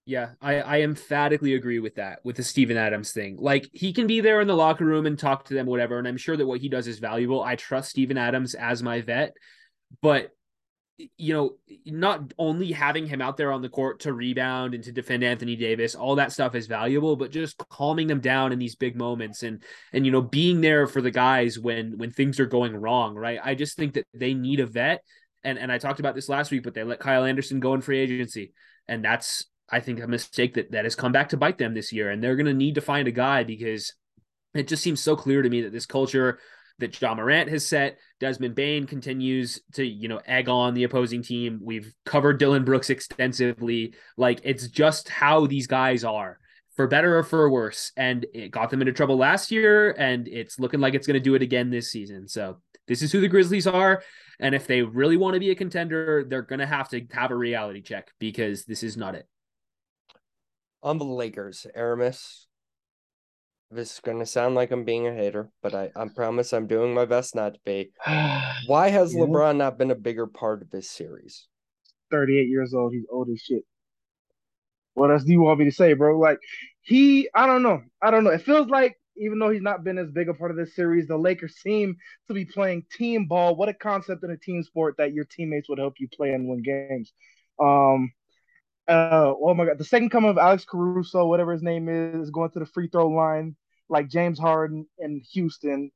Yeah, 0.06 0.32
I, 0.42 0.62
I 0.62 0.82
emphatically 0.82 1.54
agree 1.54 1.78
with 1.78 1.96
that, 1.96 2.20
with 2.24 2.36
the 2.36 2.44
Steven 2.44 2.78
Adams 2.78 3.12
thing. 3.12 3.38
Like, 3.40 3.70
he 3.74 3.94
can 3.94 4.08
be 4.08 4.22
there 4.22 4.42
in 4.42 4.48
the 4.48 4.56
locker 4.56 4.84
room 4.84 5.06
and 5.06 5.20
talk 5.20 5.46
to 5.46 5.54
them, 5.54 5.68
whatever. 5.68 6.00
And 6.00 6.08
I'm 6.08 6.18
sure 6.18 6.36
that 6.36 6.48
what 6.48 6.62
he 6.62 6.68
does 6.68 6.88
is 6.88 6.98
valuable. 6.98 7.44
I 7.44 7.56
trust 7.56 7.92
Steven 7.92 8.18
Adams 8.18 8.56
as 8.56 8.82
my 8.82 9.02
vet. 9.02 9.34
But 10.02 10.32
you 11.18 11.34
know, 11.34 11.56
not 11.86 12.34
only 12.38 12.72
having 12.72 13.08
him 13.08 13.22
out 13.22 13.38
there 13.38 13.52
on 13.52 13.62
the 13.62 13.70
court 13.70 14.02
to 14.02 14.14
rebound 14.14 14.74
and 14.74 14.84
to 14.84 14.91
defend 14.91 15.24
Anthony 15.24 15.56
Davis, 15.56 15.95
all 15.95 16.16
that 16.16 16.32
stuff 16.32 16.56
is 16.56 16.68
valuable, 16.68 17.16
but 17.16 17.32
just 17.32 17.58
calming 17.70 18.08
them 18.08 18.20
down 18.20 18.52
in 18.52 18.60
these 18.60 18.76
big 18.76 18.97
moments 18.97 19.43
and 19.43 19.64
and 19.93 20.06
you 20.06 20.12
know, 20.12 20.22
being 20.22 20.62
there 20.62 20.88
for 20.88 21.02
the 21.02 21.12
guys 21.12 21.58
when 21.58 21.97
when 21.97 22.12
things 22.12 22.39
are 22.39 22.45
going 22.45 22.76
wrong, 22.76 23.16
right? 23.16 23.39
I 23.41 23.56
just 23.56 23.78
think 23.78 23.93
that 23.93 24.08
they 24.14 24.34
need 24.34 24.60
a 24.60 24.66
vet. 24.66 25.04
And 25.43 25.58
and 25.58 25.72
I 25.72 25.78
talked 25.78 26.02
about 26.02 26.16
this 26.16 26.30
last 26.30 26.52
week, 26.52 26.64
but 26.64 26.74
they 26.74 26.84
let 26.84 27.00
Kyle 27.00 27.24
Anderson 27.24 27.60
go 27.60 27.74
in 27.74 27.82
free 27.82 28.00
agency. 28.00 28.52
And 28.88 29.04
that's 29.04 29.45
I 29.70 29.80
think 29.80 30.02
a 30.02 30.08
mistake 30.08 30.56
that 30.56 30.72
that 30.72 30.84
has 30.84 30.95
come 30.95 31.14
back 31.14 31.30
to 31.30 31.38
bite 31.38 31.58
them 31.58 31.74
this 31.74 31.93
year. 31.93 32.10
And 32.10 32.22
they're 32.22 32.36
gonna 32.36 32.54
need 32.54 32.76
to 32.76 32.82
find 32.82 33.08
a 33.08 33.12
guy 33.12 33.43
because 33.45 33.93
it 34.54 34.68
just 34.68 34.84
seems 34.84 35.00
so 35.00 35.16
clear 35.16 35.41
to 35.41 35.50
me 35.50 35.62
that 35.62 35.72
this 35.72 35.86
culture 35.86 36.39
that 36.80 37.00
Ja 37.00 37.14
Morant 37.14 37.50
has 37.50 37.66
set. 37.66 38.00
Desmond 38.20 38.56
Bane 38.56 38.86
continues 38.86 39.62
to, 39.74 39.86
you 39.86 40.08
know, 40.08 40.22
egg 40.26 40.50
on 40.50 40.74
the 40.74 40.84
opposing 40.84 41.24
team. 41.24 41.60
We've 41.62 41.94
covered 42.06 42.40
Dillon 42.40 42.66
Brooks 42.66 42.90
extensively. 42.90 43.94
Like 44.18 44.42
it's 44.44 44.68
just 44.68 45.10
how 45.10 45.46
these 45.46 45.68
guys 45.68 46.04
are, 46.04 46.40
for 46.76 46.88
better 46.88 47.18
or 47.18 47.24
for 47.24 47.50
worse. 47.50 47.92
And 47.96 48.26
it 48.34 48.52
got 48.52 48.70
them 48.70 48.82
into 48.82 48.94
trouble 48.94 49.18
last 49.18 49.52
year, 49.52 49.92
and 49.92 50.28
it's 50.28 50.60
looking 50.60 50.80
like 50.80 50.94
it's 50.94 51.08
going 51.08 51.16
to 51.16 51.20
do 51.20 51.36
it 51.36 51.42
again 51.42 51.70
this 51.70 51.92
season. 51.92 52.28
So 52.28 52.58
this 52.88 53.02
is 53.02 53.12
who 53.12 53.22
the 53.22 53.28
Grizzlies 53.28 53.68
are. 53.68 54.02
And 54.40 54.56
if 54.56 54.68
they 54.68 54.82
really 54.82 55.18
want 55.18 55.36
to 55.36 55.40
be 55.40 55.52
a 55.52 55.56
contender, 55.56 56.26
they're 56.28 56.42
going 56.42 56.60
to 56.60 56.66
have 56.66 56.90
to 56.90 57.06
have 57.12 57.32
a 57.32 57.36
reality 57.36 57.82
check 57.82 58.10
because 58.20 58.66
this 58.66 58.84
is 58.84 58.98
not 58.98 59.16
it. 59.16 59.28
On 60.82 60.98
the 60.98 61.06
Lakers, 61.06 61.68
Aramis, 61.76 62.48
this 63.72 63.94
is 63.94 64.00
gonna 64.00 64.26
sound 64.26 64.56
like 64.56 64.72
I'm 64.72 64.84
being 64.84 65.08
a 65.08 65.14
hater, 65.14 65.50
but 65.62 65.76
I, 65.76 65.92
I 65.96 66.08
promise 66.08 66.54
I'm 66.54 66.68
doing 66.68 66.94
my 66.94 67.06
best 67.06 67.36
not 67.36 67.54
to 67.54 67.60
be. 67.66 67.92
Why 68.68 68.90
has 68.90 69.14
yeah. 69.14 69.22
LeBron 69.22 69.58
not 69.58 69.78
been 69.78 69.92
a 69.92 69.96
bigger 69.96 70.28
part 70.28 70.62
of 70.62 70.70
this 70.72 70.90
series? 70.90 71.48
38 72.12 72.48
years 72.48 72.74
old, 72.74 72.94
he's 72.94 73.06
old 73.12 73.30
as 73.30 73.40
shit. 73.40 73.64
What 74.96 75.12
else 75.12 75.24
do 75.24 75.32
you 75.32 75.42
want 75.42 75.60
me 75.60 75.66
to 75.66 75.72
say, 75.72 75.94
bro? 75.94 76.18
Like 76.18 76.40
he 76.82 77.30
I 77.34 77.46
don't 77.46 77.64
know. 77.64 77.82
I 78.02 78.12
don't 78.12 78.24
know. 78.24 78.32
It 78.32 78.42
feels 78.42 78.68
like 78.68 78.98
even 79.18 79.38
though 79.38 79.50
he's 79.50 79.62
not 79.62 79.84
been 79.84 79.98
as 79.98 80.10
big 80.12 80.30
a 80.30 80.34
part 80.34 80.52
of 80.52 80.58
this 80.58 80.76
series, 80.76 81.08
the 81.08 81.18
Lakers 81.18 81.58
seem 81.58 81.96
to 82.28 82.34
be 82.34 82.46
playing 82.46 82.86
team 82.98 83.26
ball. 83.26 83.56
What 83.56 83.70
a 83.70 83.74
concept 83.74 84.24
in 84.24 84.32
a 84.32 84.38
team 84.38 84.64
sport 84.64 84.96
that 84.98 85.14
your 85.14 85.26
teammates 85.26 85.70
would 85.70 85.78
help 85.78 85.96
you 86.00 86.08
play 86.08 86.32
and 86.32 86.48
win 86.48 86.64
games. 86.64 87.12
Um, 87.60 88.12
uh, 88.90 89.34
oh 89.40 89.54
my 89.54 89.66
god, 89.66 89.78
the 89.78 89.84
second 89.84 90.10
coming 90.10 90.32
of 90.32 90.38
Alex 90.38 90.66
Caruso, 90.66 91.26
whatever 91.28 91.52
his 91.52 91.62
name 91.62 91.88
is, 91.88 92.24
is 92.24 92.32
going 92.32 92.50
to 92.52 92.60
the 92.60 92.66
free 92.66 92.88
throw 92.88 93.08
line 93.08 93.56
like 93.88 94.10
James 94.10 94.40
Harden 94.40 94.88
in 94.98 95.22
Houston. 95.34 95.92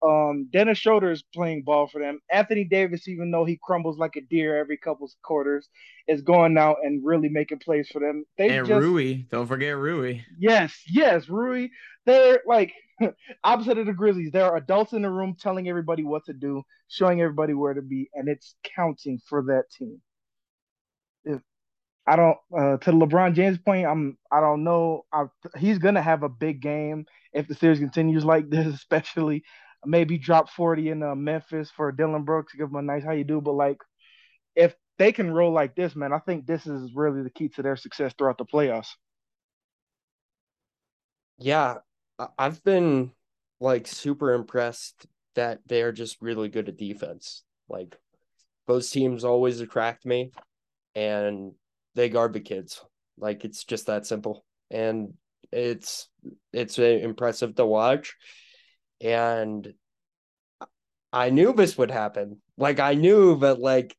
Um, 0.00 0.48
Dennis 0.52 0.78
Schroeder 0.78 1.10
is 1.10 1.24
playing 1.34 1.64
ball 1.64 1.88
for 1.88 2.00
them. 2.00 2.20
Anthony 2.30 2.64
Davis, 2.64 3.08
even 3.08 3.30
though 3.30 3.44
he 3.44 3.58
crumbles 3.62 3.98
like 3.98 4.16
a 4.16 4.20
deer 4.20 4.56
every 4.56 4.76
couple 4.76 5.10
quarters, 5.22 5.68
is 6.06 6.22
going 6.22 6.56
out 6.56 6.76
and 6.84 7.04
really 7.04 7.28
making 7.28 7.58
plays 7.58 7.88
for 7.88 7.98
them. 7.98 8.24
They 8.38 8.56
and 8.56 8.66
just, 8.66 8.80
Rui, 8.80 9.24
don't 9.30 9.46
forget 9.48 9.76
Rui. 9.76 10.20
Yes, 10.38 10.80
yes, 10.88 11.28
Rui. 11.28 11.68
They're 12.06 12.40
like 12.46 12.72
opposite 13.44 13.78
of 13.78 13.86
the 13.86 13.92
Grizzlies. 13.92 14.30
There 14.30 14.44
are 14.44 14.56
adults 14.56 14.92
in 14.92 15.02
the 15.02 15.10
room 15.10 15.36
telling 15.38 15.68
everybody 15.68 16.04
what 16.04 16.24
to 16.26 16.32
do, 16.32 16.62
showing 16.88 17.20
everybody 17.20 17.54
where 17.54 17.74
to 17.74 17.82
be, 17.82 18.08
and 18.14 18.28
it's 18.28 18.54
counting 18.62 19.20
for 19.28 19.42
that 19.48 19.64
team. 19.76 20.00
I 22.08 22.16
don't 22.16 22.38
uh, 22.56 22.78
to 22.78 22.92
LeBron 22.92 23.34
James' 23.34 23.58
point. 23.58 23.86
I'm 23.86 24.16
I 24.32 24.40
don't 24.40 24.64
know. 24.64 25.04
I, 25.12 25.24
he's 25.58 25.78
gonna 25.78 26.00
have 26.00 26.22
a 26.22 26.28
big 26.28 26.62
game 26.62 27.04
if 27.34 27.46
the 27.46 27.54
series 27.54 27.78
continues 27.78 28.24
like 28.24 28.48
this, 28.50 28.66
especially 28.66 29.44
maybe 29.84 30.16
drop 30.18 30.50
40 30.50 30.88
in 30.88 31.02
uh, 31.02 31.14
Memphis 31.14 31.70
for 31.70 31.92
Dillon 31.92 32.24
Brooks, 32.24 32.54
give 32.54 32.68
him 32.68 32.76
a 32.76 32.82
nice 32.82 33.04
how 33.04 33.12
you 33.12 33.24
do. 33.24 33.42
But 33.42 33.52
like, 33.52 33.76
if 34.56 34.74
they 34.98 35.12
can 35.12 35.30
roll 35.30 35.52
like 35.52 35.76
this, 35.76 35.94
man, 35.94 36.12
I 36.14 36.18
think 36.18 36.46
this 36.46 36.66
is 36.66 36.92
really 36.94 37.22
the 37.22 37.30
key 37.30 37.50
to 37.50 37.62
their 37.62 37.76
success 37.76 38.14
throughout 38.16 38.38
the 38.38 38.46
playoffs. 38.46 38.88
Yeah, 41.38 41.76
I've 42.38 42.64
been 42.64 43.12
like 43.60 43.86
super 43.86 44.32
impressed 44.32 45.06
that 45.34 45.60
they're 45.66 45.92
just 45.92 46.22
really 46.22 46.48
good 46.48 46.70
at 46.70 46.78
defense. 46.78 47.44
Like, 47.68 47.96
both 48.66 48.90
teams 48.90 49.24
always 49.24 49.60
attract 49.60 50.06
me, 50.06 50.32
and 50.94 51.52
they 51.98 52.08
guard 52.08 52.32
the 52.32 52.40
kids. 52.40 52.80
Like 53.18 53.44
it's 53.44 53.64
just 53.64 53.86
that 53.86 54.06
simple, 54.06 54.44
and 54.70 55.14
it's 55.50 56.08
it's 56.52 56.78
uh, 56.78 56.82
impressive 56.82 57.56
to 57.56 57.66
watch. 57.66 58.14
And 59.00 59.74
I 61.12 61.30
knew 61.30 61.52
this 61.52 61.76
would 61.76 61.90
happen. 61.90 62.40
Like 62.56 62.78
I 62.78 62.94
knew 62.94 63.38
that 63.40 63.58
like 63.58 63.96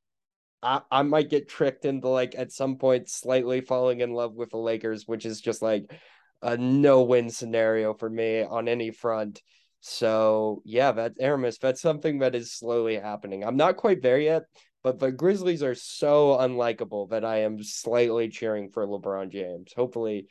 I, 0.64 0.82
I 0.90 1.02
might 1.02 1.30
get 1.30 1.50
tricked 1.50 1.84
into 1.84 2.08
like 2.08 2.36
at 2.38 2.54
some 2.54 2.78
point 2.78 3.10
slightly 3.10 3.60
falling 3.60 4.00
in 4.00 4.14
love 4.14 4.34
with 4.34 4.52
the 4.52 4.58
Lakers, 4.58 5.06
which 5.06 5.26
is 5.26 5.42
just 5.42 5.62
like 5.62 5.92
a 6.42 6.56
no 6.56 7.04
win 7.04 7.30
scenario 7.30 7.94
for 7.94 8.10
me 8.10 8.44
on 8.44 8.70
any 8.70 8.92
front. 8.92 9.42
So 9.82 10.62
yeah, 10.64 10.94
that 10.94 11.14
Aramis, 11.20 11.58
that's 11.58 11.82
something 11.82 12.20
that 12.20 12.34
is 12.36 12.54
slowly 12.54 12.96
happening. 12.96 13.44
I'm 13.44 13.58
not 13.58 13.76
quite 13.76 14.02
there 14.02 14.20
yet, 14.20 14.44
but 14.84 15.00
the 15.00 15.12
Grizzlies 15.12 15.64
are 15.64 15.76
so 15.76 16.38
unlikable 16.40 17.10
that 17.10 17.26
I 17.26 17.40
am 17.42 17.64
slightly 17.64 18.30
cheering 18.30 18.70
for 18.70 18.86
LeBron 18.88 19.30
James. 19.32 19.74
Hopefully, 19.76 20.28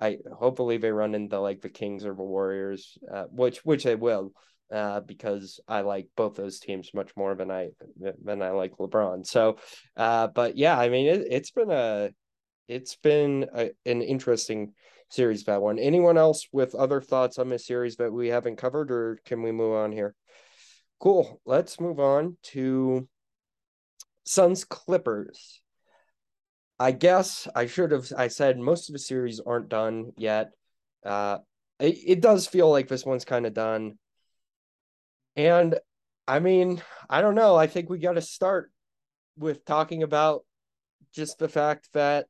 I 0.00 0.18
hopefully 0.32 0.76
they 0.78 0.92
run 0.92 1.14
into 1.14 1.40
like 1.40 1.60
the 1.60 1.68
Kings 1.68 2.04
or 2.04 2.14
the 2.14 2.22
Warriors, 2.22 2.98
uh, 3.12 3.24
which 3.30 3.64
which 3.64 3.84
they 3.84 3.96
will. 3.96 4.32
uh, 4.72 5.00
because 5.00 5.60
I 5.66 5.80
like 5.80 6.08
both 6.16 6.34
those 6.34 6.58
teams 6.58 6.92
much 6.92 7.10
more 7.16 7.34
than 7.34 7.50
I 7.50 7.70
than 8.24 8.42
I 8.42 8.50
like 8.50 8.76
LeBron. 8.76 9.26
So, 9.26 9.58
uh, 9.96 10.28
but 10.28 10.56
yeah, 10.56 10.78
I 10.78 10.88
mean, 10.88 11.06
it, 11.06 11.26
it's 11.30 11.50
been 11.50 11.70
a 11.70 12.10
it's 12.68 12.96
been 12.96 13.46
a, 13.54 13.70
an 13.86 14.02
interesting 14.02 14.74
series 15.10 15.44
that 15.44 15.62
one. 15.62 15.78
Anyone 15.78 16.18
else 16.18 16.48
with 16.52 16.74
other 16.74 17.00
thoughts 17.00 17.38
on 17.38 17.48
this 17.48 17.66
series 17.66 17.96
that 17.96 18.12
we 18.12 18.28
haven't 18.28 18.56
covered, 18.56 18.90
or 18.90 19.18
can 19.24 19.42
we 19.42 19.52
move 19.52 19.74
on 19.74 19.92
here? 19.92 20.14
Cool. 21.00 21.40
Let's 21.46 21.80
move 21.80 22.00
on 22.00 22.36
to 22.44 23.08
Suns 24.28 24.62
Clippers. 24.66 25.62
I 26.78 26.92
guess 26.92 27.48
I 27.54 27.64
should 27.64 27.92
have 27.92 28.12
I 28.14 28.28
said 28.28 28.58
most 28.58 28.90
of 28.90 28.92
the 28.92 28.98
series 28.98 29.40
aren't 29.40 29.70
done 29.70 30.12
yet. 30.18 30.50
Uh 31.02 31.38
it, 31.80 31.96
it 32.06 32.20
does 32.20 32.46
feel 32.46 32.70
like 32.70 32.88
this 32.88 33.06
one's 33.06 33.24
kind 33.24 33.46
of 33.46 33.54
done. 33.54 33.98
And 35.34 35.78
I 36.26 36.40
mean, 36.40 36.82
I 37.08 37.22
don't 37.22 37.36
know. 37.36 37.56
I 37.56 37.68
think 37.68 37.88
we 37.88 37.98
got 37.98 38.12
to 38.12 38.20
start 38.20 38.70
with 39.38 39.64
talking 39.64 40.02
about 40.02 40.44
just 41.14 41.38
the 41.38 41.48
fact 41.48 41.88
that 41.94 42.26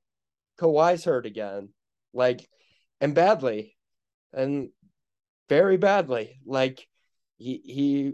Kawhi's 0.61 1.05
hurt 1.05 1.27
again. 1.27 1.71
Like 2.13 2.49
and 3.01 3.13
badly. 3.13 3.77
And 4.33 4.69
very 5.49 5.79
badly. 5.79 6.39
Like 6.47 6.87
he 7.39 7.61
he 7.65 8.13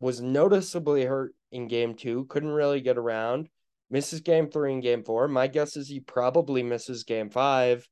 was 0.00 0.20
noticeably 0.20 1.04
hurt 1.04 1.32
in 1.54 1.68
game 1.68 1.94
2, 1.94 2.26
couldn't 2.26 2.50
really 2.50 2.80
get 2.80 2.98
around 2.98 3.48
misses 3.90 4.20
game 4.20 4.48
three 4.48 4.72
and 4.72 4.82
game 4.82 5.04
four. 5.04 5.28
My 5.28 5.46
guess 5.46 5.76
is 5.76 5.88
he 5.88 6.00
probably 6.00 6.62
misses 6.62 7.04
game 7.04 7.30
five. 7.30 7.88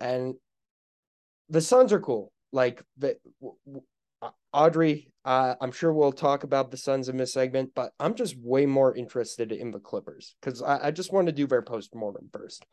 And 0.00 0.34
the 1.48 1.60
Suns 1.60 1.92
are 1.92 2.00
cool. 2.00 2.32
Like 2.52 2.82
the 2.96 3.16
Audrey, 4.52 5.12
uh, 5.24 5.54
I'm 5.60 5.72
sure 5.72 5.92
we'll 5.92 6.12
talk 6.12 6.44
about 6.44 6.70
the 6.70 6.76
Suns 6.76 7.08
in 7.08 7.16
this 7.16 7.32
segment, 7.32 7.70
but 7.74 7.92
I'm 8.00 8.14
just 8.14 8.36
way 8.38 8.66
more 8.66 8.94
interested 8.94 9.52
in 9.52 9.70
the 9.70 9.78
Clippers 9.78 10.34
because 10.40 10.62
I, 10.62 10.86
I, 10.86 10.90
just 10.90 11.12
want 11.12 11.26
to 11.26 11.32
do 11.32 11.46
their 11.46 11.62
post 11.62 11.94
mortem 11.94 12.28
first 12.32 12.64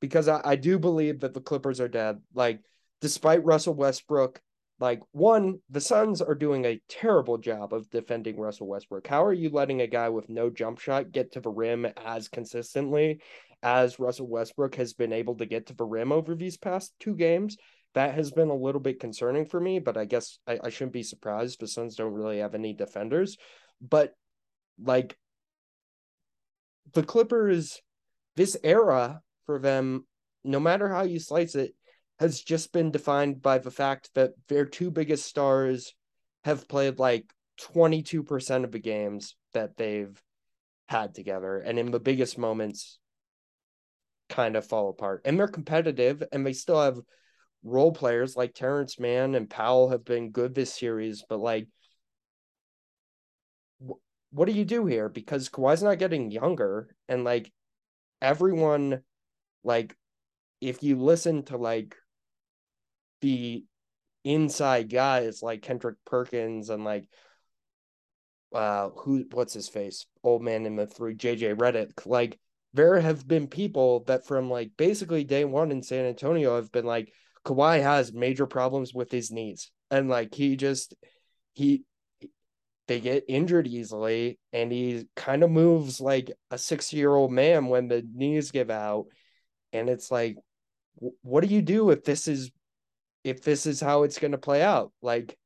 because 0.00 0.28
I, 0.28 0.40
I 0.44 0.56
do 0.56 0.78
believe 0.78 1.20
that 1.20 1.34
the 1.34 1.40
Clippers 1.40 1.80
are 1.80 1.88
dead. 1.88 2.20
Like, 2.34 2.60
despite 3.00 3.44
Russell 3.44 3.74
Westbrook 3.74 4.40
like 4.78 5.00
one, 5.12 5.60
the 5.70 5.80
Suns 5.80 6.20
are 6.20 6.34
doing 6.34 6.64
a 6.66 6.80
terrible 6.88 7.38
job 7.38 7.72
of 7.72 7.88
defending 7.90 8.38
Russell 8.38 8.66
Westbrook. 8.66 9.06
How 9.06 9.24
are 9.24 9.32
you 9.32 9.48
letting 9.48 9.80
a 9.80 9.86
guy 9.86 10.10
with 10.10 10.28
no 10.28 10.50
jump 10.50 10.78
shot 10.78 11.12
get 11.12 11.32
to 11.32 11.40
the 11.40 11.50
rim 11.50 11.86
as 12.04 12.28
consistently 12.28 13.20
as 13.62 13.98
Russell 13.98 14.28
Westbrook 14.28 14.74
has 14.74 14.92
been 14.92 15.14
able 15.14 15.36
to 15.36 15.46
get 15.46 15.66
to 15.66 15.74
the 15.74 15.84
rim 15.84 16.12
over 16.12 16.34
these 16.34 16.58
past 16.58 16.92
two 17.00 17.14
games? 17.14 17.56
That 17.94 18.14
has 18.14 18.30
been 18.30 18.50
a 18.50 18.54
little 18.54 18.80
bit 18.80 19.00
concerning 19.00 19.46
for 19.46 19.58
me, 19.58 19.78
but 19.78 19.96
I 19.96 20.04
guess 20.04 20.38
I, 20.46 20.58
I 20.64 20.68
shouldn't 20.68 20.92
be 20.92 21.02
surprised. 21.02 21.60
The 21.60 21.68
Suns 21.68 21.96
don't 21.96 22.12
really 22.12 22.40
have 22.40 22.54
any 22.54 22.74
defenders. 22.74 23.38
But 23.80 24.12
like 24.78 25.16
the 26.92 27.02
Clippers, 27.02 27.80
this 28.36 28.58
era 28.62 29.22
for 29.46 29.58
them, 29.58 30.06
no 30.44 30.60
matter 30.60 30.90
how 30.90 31.04
you 31.04 31.18
slice 31.18 31.54
it, 31.54 31.74
has 32.18 32.40
just 32.40 32.72
been 32.72 32.90
defined 32.90 33.42
by 33.42 33.58
the 33.58 33.70
fact 33.70 34.10
that 34.14 34.32
their 34.48 34.64
two 34.64 34.90
biggest 34.90 35.26
stars 35.26 35.94
have 36.44 36.68
played 36.68 36.98
like 36.98 37.26
22% 37.60 38.64
of 38.64 38.72
the 38.72 38.78
games 38.78 39.34
that 39.52 39.76
they've 39.76 40.22
had 40.88 41.14
together 41.14 41.58
and 41.58 41.78
in 41.78 41.90
the 41.90 42.00
biggest 42.00 42.38
moments 42.38 42.98
kind 44.28 44.56
of 44.56 44.66
fall 44.66 44.88
apart. 44.88 45.22
And 45.24 45.38
they're 45.38 45.48
competitive 45.48 46.22
and 46.32 46.46
they 46.46 46.52
still 46.52 46.80
have 46.80 46.98
role 47.64 47.92
players 47.92 48.36
like 48.36 48.54
Terance 48.54 48.98
Mann 48.98 49.34
and 49.34 49.50
Powell 49.50 49.90
have 49.90 50.04
been 50.04 50.30
good 50.30 50.54
this 50.54 50.72
series 50.72 51.24
but 51.28 51.40
like 51.40 51.66
wh- 53.86 54.00
what 54.30 54.46
do 54.46 54.52
you 54.52 54.64
do 54.64 54.86
here? 54.86 55.08
Because 55.08 55.48
Kawhi's 55.48 55.82
not 55.82 55.98
getting 55.98 56.30
younger 56.30 56.94
and 57.08 57.24
like 57.24 57.50
everyone 58.22 59.02
like 59.64 59.96
if 60.60 60.82
you 60.82 60.96
listen 60.96 61.42
to 61.44 61.56
like 61.56 61.96
the 63.26 63.64
inside 64.22 64.88
guys 64.88 65.42
like 65.42 65.62
Kendrick 65.62 65.96
Perkins 66.04 66.70
and 66.70 66.84
like 66.84 67.08
uh 68.54 68.90
who 68.98 69.24
what's 69.32 69.52
his 69.52 69.68
face? 69.68 70.06
Old 70.22 70.42
man 70.42 70.64
in 70.64 70.76
the 70.76 70.86
three 70.86 71.16
JJ 71.16 71.56
Redick. 71.56 72.06
Like 72.06 72.38
there 72.72 73.00
have 73.00 73.26
been 73.26 73.48
people 73.48 74.04
that 74.04 74.26
from 74.26 74.48
like 74.48 74.70
basically 74.76 75.24
day 75.24 75.44
one 75.44 75.72
in 75.72 75.82
San 75.82 76.04
Antonio 76.04 76.54
have 76.54 76.70
been 76.70 76.84
like 76.84 77.12
Kawhi 77.44 77.82
has 77.82 78.12
major 78.12 78.46
problems 78.46 78.94
with 78.94 79.10
his 79.10 79.32
knees. 79.32 79.72
And 79.90 80.08
like 80.08 80.32
he 80.32 80.54
just 80.54 80.94
he 81.54 81.82
they 82.86 83.00
get 83.00 83.24
injured 83.26 83.66
easily 83.66 84.38
and 84.52 84.70
he 84.70 85.08
kind 85.16 85.42
of 85.42 85.50
moves 85.50 86.00
like 86.00 86.30
a 86.52 86.58
60 86.58 86.96
year 86.96 87.12
old 87.12 87.32
man 87.32 87.66
when 87.66 87.88
the 87.88 88.06
knees 88.14 88.52
give 88.52 88.70
out. 88.70 89.06
And 89.72 89.88
it's 89.88 90.12
like 90.12 90.36
what 91.22 91.42
do 91.42 91.52
you 91.52 91.62
do 91.62 91.90
if 91.90 92.04
this 92.04 92.28
is 92.28 92.50
if 93.26 93.42
this 93.42 93.66
is 93.66 93.80
how 93.80 94.04
it's 94.04 94.20
going 94.20 94.32
to 94.32 94.38
play 94.38 94.62
out. 94.62 94.92
Like, 95.02 95.36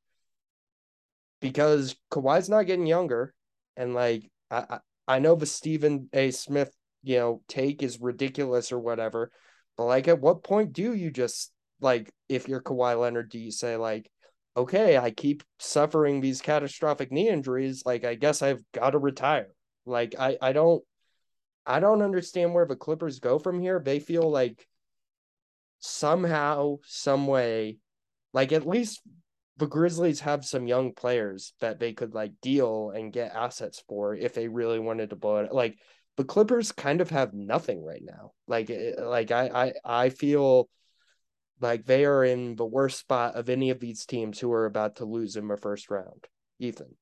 because 1.40 1.96
Kawhi's 2.12 2.50
not 2.50 2.66
getting 2.66 2.86
younger, 2.86 3.32
and 3.76 3.94
like 3.94 4.30
I 4.50 4.80
I 5.08 5.18
know 5.18 5.34
the 5.34 5.46
Stephen 5.46 6.10
A. 6.12 6.30
Smith 6.30 6.70
you 7.02 7.16
know 7.16 7.42
take 7.48 7.82
is 7.82 8.00
ridiculous 8.00 8.70
or 8.70 8.78
whatever, 8.78 9.32
but 9.78 9.86
like 9.86 10.08
at 10.08 10.20
what 10.20 10.44
point 10.44 10.74
do 10.74 10.92
you 10.92 11.10
just 11.10 11.52
like 11.80 12.12
if 12.28 12.48
you're 12.48 12.62
Kawhi 12.62 13.00
Leonard, 13.00 13.30
do 13.30 13.38
you 13.38 13.50
say 13.50 13.76
like, 13.76 14.10
okay, 14.54 14.98
I 14.98 15.10
keep 15.10 15.42
suffering 15.58 16.20
these 16.20 16.42
catastrophic 16.42 17.10
knee 17.10 17.30
injuries, 17.30 17.82
like 17.86 18.04
I 18.04 18.14
guess 18.14 18.42
I've 18.42 18.62
got 18.72 18.90
to 18.90 18.98
retire. 18.98 19.48
Like 19.86 20.14
I 20.18 20.36
I 20.42 20.52
don't 20.52 20.84
I 21.64 21.80
don't 21.80 22.02
understand 22.02 22.52
where 22.52 22.66
the 22.66 22.76
Clippers 22.76 23.20
go 23.20 23.38
from 23.38 23.58
here. 23.58 23.80
They 23.82 24.00
feel 24.00 24.30
like 24.30 24.66
somehow, 25.80 26.76
some 26.84 27.26
way, 27.26 27.78
like 28.32 28.52
at 28.52 28.66
least 28.66 29.00
the 29.56 29.66
Grizzlies 29.66 30.20
have 30.20 30.44
some 30.44 30.66
young 30.66 30.92
players 30.92 31.52
that 31.60 31.78
they 31.78 31.92
could 31.92 32.14
like 32.14 32.32
deal 32.40 32.90
and 32.90 33.12
get 33.12 33.34
assets 33.34 33.82
for 33.88 34.14
if 34.14 34.34
they 34.34 34.48
really 34.48 34.78
wanted 34.78 35.10
to 35.10 35.16
blow 35.16 35.36
it. 35.38 35.52
Like 35.52 35.78
the 36.16 36.24
Clippers 36.24 36.72
kind 36.72 37.00
of 37.00 37.10
have 37.10 37.34
nothing 37.34 37.84
right 37.84 38.02
now. 38.02 38.32
Like 38.46 38.70
eh, 38.70 38.92
eh, 38.96 39.02
like 39.02 39.30
I 39.30 39.72
I 39.84 40.04
I 40.04 40.08
feel 40.10 40.68
like 41.60 41.84
they 41.84 42.06
are 42.06 42.24
in 42.24 42.56
the 42.56 42.64
worst 42.64 42.98
spot 42.98 43.36
of 43.36 43.50
any 43.50 43.70
of 43.70 43.80
these 43.80 44.06
teams 44.06 44.38
who 44.38 44.50
are 44.52 44.64
about 44.64 44.96
to 44.96 45.04
lose 45.04 45.36
in 45.36 45.46
the 45.46 45.56
first 45.56 45.90
round. 45.90 46.26
Ethan. 46.58 46.96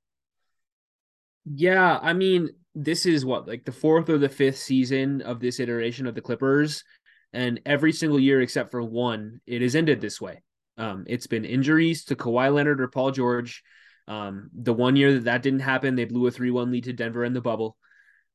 Yeah, 1.45 1.99
I 2.03 2.13
mean, 2.13 2.51
this 2.75 3.07
is 3.07 3.25
what 3.25 3.47
like 3.47 3.65
the 3.65 3.73
fourth 3.73 4.09
or 4.09 4.19
the 4.19 4.29
fifth 4.29 4.59
season 4.59 5.23
of 5.23 5.41
this 5.41 5.61
iteration 5.61 6.07
of 6.07 6.15
the 6.15 6.21
Clippers 6.21 6.85
and 7.33 7.61
every 7.67 7.93
single 7.93 8.19
year 8.19 8.41
except 8.41 8.71
for 8.71 8.83
one, 8.83 9.41
it 9.47 9.63
has 9.63 9.75
ended 9.75 10.01
this 10.01 10.21
way. 10.21 10.43
Um, 10.77 11.05
it's 11.07 11.27
been 11.27 11.45
injuries 11.45 12.05
to 12.07 12.17
Kawhi 12.17 12.53
Leonard 12.55 12.81
or 12.81 12.89
Paul 12.89 13.11
George. 13.11 13.63
Um, 14.07 14.49
the 14.55 14.73
one 14.73 14.97
year 14.97 15.15
that 15.15 15.25
that 15.25 15.43
didn't 15.43 15.61
happen, 15.61 15.95
they 15.95 16.05
blew 16.05 16.27
a 16.27 16.31
3 16.31 16.51
1 16.51 16.71
lead 16.71 16.85
to 16.85 16.93
Denver 16.93 17.25
in 17.25 17.35
the 17.35 17.41
bubble. 17.41 17.77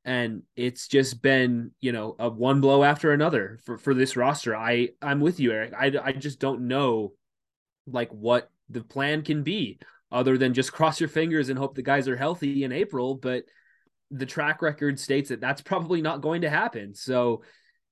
And 0.06 0.44
it's 0.56 0.88
just 0.90 1.22
been, 1.22 1.72
you 1.80 1.94
know, 1.94 2.16
a 2.20 2.30
one 2.30 2.60
blow 2.60 2.84
after 2.84 3.14
another 3.14 3.60
for, 3.64 3.78
for 3.78 3.94
this 3.94 4.18
roster. 4.18 4.56
I, 4.56 4.90
I'm 5.02 5.22
with 5.22 5.40
you, 5.40 5.54
Eric. 5.54 5.74
I, 5.74 5.94
I 6.04 6.12
just 6.12 6.40
don't 6.40 6.68
know 6.68 7.14
like 7.88 8.12
what 8.12 8.52
the 8.70 8.84
plan 8.84 9.22
can 9.24 9.44
be 9.44 9.80
other 10.12 10.38
than 10.38 10.54
just 10.54 10.74
cross 10.74 11.00
your 11.00 11.10
fingers 11.10 11.50
and 11.50 11.58
hope 11.58 11.74
the 11.74 11.82
guys 11.82 12.10
are 12.10 12.18
healthy 12.18 12.66
in 12.66 12.74
April. 12.74 13.16
But 13.16 13.46
the 14.12 14.26
track 14.26 14.62
record 14.62 15.00
states 15.00 15.30
that 15.30 15.42
that's 15.42 15.62
probably 15.62 16.02
not 16.02 16.22
going 16.22 16.42
to 16.42 16.50
happen. 16.50 16.94
So, 16.94 17.44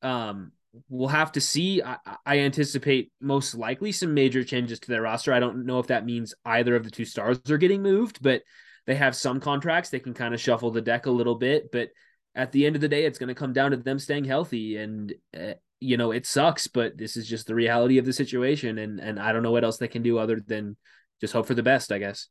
um, 0.01 0.51
we'll 0.89 1.09
have 1.09 1.32
to 1.34 1.41
see. 1.41 1.82
I, 1.82 1.97
I, 2.26 2.39
anticipate 2.39 3.11
most 3.19 3.55
likely 3.55 3.91
some 3.91 4.13
major 4.13 4.43
changes 4.43 4.80
to 4.80 4.88
their 4.88 5.01
roster. 5.01 5.34
I 5.34 5.39
don't 5.39 5.65
know 5.65 5.80
if 5.80 5.88
that 5.88 6.05
means 6.05 6.34
either 6.45 6.76
of 6.76 6.84
the 6.84 6.91
two 6.91 7.05
stars 7.05 7.39
are 7.49 7.57
getting 7.57 7.82
moved, 7.82 8.19
but 8.22 8.41
they 8.88 8.95
have 8.95 9.15
some 9.15 9.39
contracts. 9.39 9.89
They 9.89 9.99
can 9.99 10.13
kind 10.13 10.34
of 10.34 10.41
shuffle 10.41 10.72
the 10.72 10.82
deck 10.82 11.05
a 11.05 11.11
little 11.11 11.36
bit. 11.36 11.72
But 11.72 11.89
at 12.36 12.51
the 12.51 12.65
end 12.65 12.76
of 12.76 12.82
the 12.82 12.88
day, 12.88 13.05
it's 13.05 13.19
going 13.19 13.30
to 13.30 13.36
come 13.36 13.53
down 13.53 13.72
to 13.72 13.78
them 13.78 13.99
staying 13.99 14.26
healthy. 14.26 14.78
And, 14.78 15.13
uh, 15.38 15.53
you 15.80 15.97
know, 15.97 16.11
it 16.11 16.26
sucks, 16.26 16.67
but 16.67 16.97
this 16.97 17.17
is 17.17 17.28
just 17.28 17.47
the 17.47 17.55
reality 17.55 17.97
of 17.97 18.05
the 18.05 18.13
situation. 18.13 18.78
And, 18.78 18.99
and 18.99 19.19
I 19.19 19.34
don't 19.34 19.43
know 19.43 19.51
what 19.51 19.63
else 19.63 19.78
they 19.78 19.88
can 19.88 20.03
do 20.03 20.17
other 20.17 20.39
than 20.39 20.78
just 21.19 21.34
hope 21.34 21.47
for 21.47 21.53
the 21.53 21.63
best, 21.63 21.91
I 21.91 21.99
guess. 21.99 22.28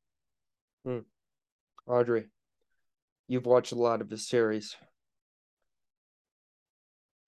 Hmm. 0.84 1.00
Audrey, 1.86 2.26
you've 3.28 3.46
watched 3.46 3.72
a 3.72 3.76
lot 3.76 4.00
of 4.00 4.08
the 4.08 4.18
series. 4.18 4.76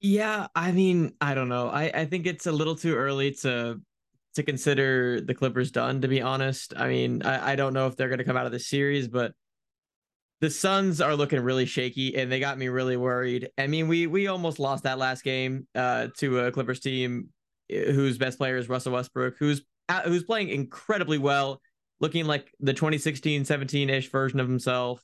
Yeah, 0.02 0.48
I 0.54 0.72
mean, 0.72 1.14
I 1.20 1.34
don't 1.34 1.48
know. 1.48 1.68
I, 1.68 1.84
I 1.94 2.04
think 2.06 2.26
it's 2.26 2.46
a 2.46 2.52
little 2.52 2.74
too 2.74 2.96
early 2.96 3.32
to 3.42 3.80
to 4.34 4.42
consider 4.42 5.20
the 5.20 5.34
Clippers 5.34 5.70
done, 5.70 6.00
to 6.00 6.08
be 6.08 6.20
honest. 6.22 6.72
I 6.76 6.88
mean, 6.88 7.22
I, 7.22 7.52
I 7.52 7.56
don't 7.56 7.74
know 7.74 7.86
if 7.86 7.96
they're 7.96 8.08
gonna 8.08 8.24
come 8.24 8.36
out 8.36 8.46
of 8.46 8.52
the 8.52 8.58
series, 8.60 9.06
but 9.08 9.32
the 10.40 10.50
Suns 10.50 11.00
are 11.00 11.14
looking 11.14 11.40
really 11.40 11.66
shaky 11.66 12.16
and 12.16 12.30
they 12.30 12.40
got 12.40 12.58
me 12.58 12.68
really 12.68 12.96
worried. 12.96 13.50
I 13.56 13.68
mean, 13.68 13.86
we 13.88 14.06
we 14.08 14.26
almost 14.26 14.58
lost 14.58 14.84
that 14.84 14.98
last 14.98 15.22
game 15.22 15.66
uh, 15.74 16.08
to 16.18 16.40
a 16.40 16.52
Clippers 16.52 16.80
team 16.80 17.28
eh, 17.70 17.92
whose 17.92 18.18
best 18.18 18.38
player 18.38 18.56
is 18.56 18.68
Russell 18.68 18.92
Westbrook, 18.92 19.36
who's 19.38 19.62
who's 20.04 20.24
playing 20.24 20.48
incredibly 20.48 21.18
well, 21.18 21.60
looking 22.00 22.24
like 22.24 22.52
the 22.60 22.74
2016 22.74 23.44
17 23.44 23.88
ish 23.88 24.10
version 24.10 24.40
of 24.40 24.48
himself, 24.48 25.02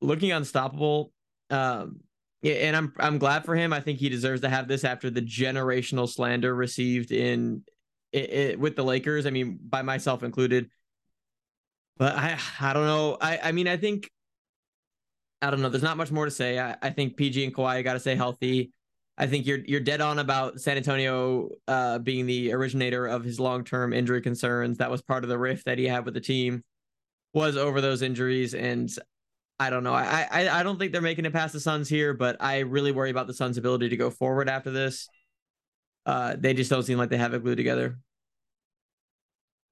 looking 0.00 0.30
unstoppable. 0.32 1.12
Um, 1.50 2.00
yeah, 2.46 2.54
and 2.54 2.76
I'm 2.76 2.92
I'm 2.98 3.18
glad 3.18 3.44
for 3.44 3.56
him. 3.56 3.72
I 3.72 3.80
think 3.80 3.98
he 3.98 4.08
deserves 4.08 4.42
to 4.42 4.48
have 4.48 4.68
this 4.68 4.84
after 4.84 5.10
the 5.10 5.20
generational 5.20 6.08
slander 6.08 6.54
received 6.54 7.10
in 7.10 7.64
it, 8.12 8.30
it, 8.30 8.60
with 8.60 8.76
the 8.76 8.84
Lakers. 8.84 9.26
I 9.26 9.30
mean, 9.30 9.58
by 9.60 9.82
myself 9.82 10.22
included. 10.22 10.70
But 11.96 12.14
I 12.14 12.38
I 12.60 12.72
don't 12.72 12.86
know. 12.86 13.18
I 13.20 13.40
I 13.42 13.52
mean 13.52 13.66
I 13.66 13.76
think 13.76 14.08
I 15.42 15.50
don't 15.50 15.60
know. 15.60 15.68
There's 15.68 15.82
not 15.82 15.96
much 15.96 16.12
more 16.12 16.24
to 16.24 16.30
say. 16.30 16.60
I, 16.60 16.76
I 16.80 16.90
think 16.90 17.16
PG 17.16 17.44
and 17.44 17.54
Kawhi 17.54 17.82
got 17.82 17.94
to 17.94 18.00
stay 18.00 18.14
healthy. 18.14 18.70
I 19.18 19.26
think 19.26 19.44
you're 19.44 19.64
you're 19.66 19.80
dead 19.80 20.00
on 20.00 20.20
about 20.20 20.60
San 20.60 20.76
Antonio 20.76 21.48
uh, 21.66 21.98
being 21.98 22.26
the 22.26 22.52
originator 22.52 23.06
of 23.06 23.24
his 23.24 23.40
long 23.40 23.64
term 23.64 23.92
injury 23.92 24.22
concerns. 24.22 24.78
That 24.78 24.90
was 24.90 25.02
part 25.02 25.24
of 25.24 25.30
the 25.30 25.38
rift 25.38 25.64
that 25.64 25.78
he 25.78 25.86
had 25.86 26.04
with 26.04 26.14
the 26.14 26.20
team 26.20 26.62
was 27.34 27.56
over 27.56 27.80
those 27.80 28.02
injuries, 28.02 28.54
and 28.54 28.88
I 29.58 29.70
don't 29.70 29.84
know. 29.84 29.94
I 29.94 30.26
I 30.30 30.60
I 30.60 30.62
don't 30.62 30.78
think 30.78 30.92
they're 30.92 31.00
making 31.00 31.24
it 31.24 31.32
past 31.32 31.52
the 31.52 31.60
Suns 31.60 31.88
here, 31.88 32.12
but 32.12 32.36
I 32.40 32.60
really 32.60 32.92
worry 32.92 33.10
about 33.10 33.26
the 33.26 33.34
Suns' 33.34 33.56
ability 33.56 33.88
to 33.88 33.96
go 33.96 34.10
forward 34.10 34.48
after 34.48 34.70
this. 34.70 35.08
Uh, 36.04 36.36
they 36.38 36.54
just 36.54 36.70
don't 36.70 36.82
seem 36.82 36.98
like 36.98 37.10
they 37.10 37.16
have 37.16 37.34
it 37.34 37.42
glued 37.42 37.56
together. 37.56 37.98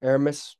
Aramis. 0.01 0.55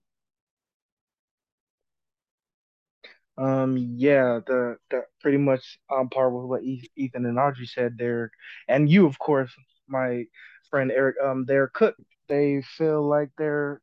Um, 3.38 3.76
yeah, 3.78 4.40
the 4.46 4.78
the 4.90 5.04
pretty 5.22 5.38
much 5.38 5.80
on 5.90 6.08
par 6.10 6.30
with 6.30 6.46
what 6.46 6.64
Ethan 6.64 7.26
and 7.26 7.38
Audrey 7.40 7.66
said 7.66 7.98
there, 7.98 8.32
and 8.68 8.90
you, 8.90 9.06
of 9.08 9.20
course, 9.20 9.52
my 9.88 10.26
friend 10.70 10.92
Eric. 10.92 11.18
Um, 11.24 11.46
they're 11.46 11.68
cooked. 11.68 12.00
They 12.30 12.62
feel 12.78 13.08
like 13.08 13.30
they're 13.38 13.82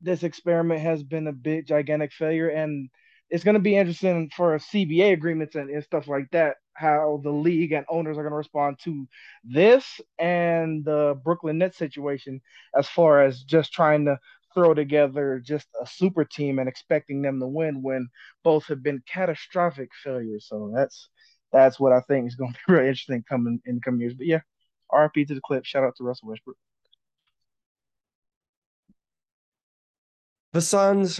this 0.00 0.24
experiment 0.24 0.80
has 0.80 1.02
been 1.04 1.28
a 1.28 1.32
big 1.32 1.66
gigantic 1.66 2.12
failure, 2.12 2.48
and 2.48 2.90
it's 3.32 3.44
going 3.44 3.54
to 3.54 3.60
be 3.60 3.76
interesting 3.76 4.30
for 4.36 4.58
CBA 4.58 5.14
agreements 5.14 5.54
and, 5.54 5.70
and 5.70 5.82
stuff 5.82 6.06
like 6.06 6.30
that. 6.32 6.56
How 6.74 7.18
the 7.24 7.30
league 7.30 7.72
and 7.72 7.86
owners 7.88 8.18
are 8.18 8.22
going 8.22 8.32
to 8.32 8.36
respond 8.36 8.78
to 8.84 9.08
this 9.42 10.02
and 10.18 10.84
the 10.84 11.18
Brooklyn 11.24 11.56
Nets 11.56 11.78
situation, 11.78 12.42
as 12.76 12.88
far 12.88 13.22
as 13.22 13.42
just 13.42 13.72
trying 13.72 14.04
to 14.04 14.18
throw 14.52 14.74
together 14.74 15.42
just 15.42 15.66
a 15.80 15.86
super 15.86 16.26
team 16.26 16.58
and 16.58 16.68
expecting 16.68 17.22
them 17.22 17.40
to 17.40 17.46
win 17.46 17.80
when 17.80 18.06
both 18.44 18.66
have 18.66 18.82
been 18.82 19.02
catastrophic 19.10 19.88
failures. 20.04 20.46
So 20.46 20.70
that's 20.74 21.08
that's 21.52 21.80
what 21.80 21.92
I 21.92 22.00
think 22.00 22.28
is 22.28 22.34
going 22.34 22.52
to 22.52 22.58
be 22.66 22.72
really 22.74 22.88
interesting 22.88 23.24
coming 23.26 23.62
in 23.64 23.80
coming 23.80 24.02
years. 24.02 24.14
But 24.14 24.26
yeah, 24.26 24.40
RP 24.92 25.26
to 25.28 25.34
the 25.34 25.40
clip. 25.40 25.64
Shout 25.64 25.84
out 25.84 25.96
to 25.96 26.04
Russell 26.04 26.28
Westbrook. 26.28 26.58
The 30.52 30.60
Suns, 30.60 31.18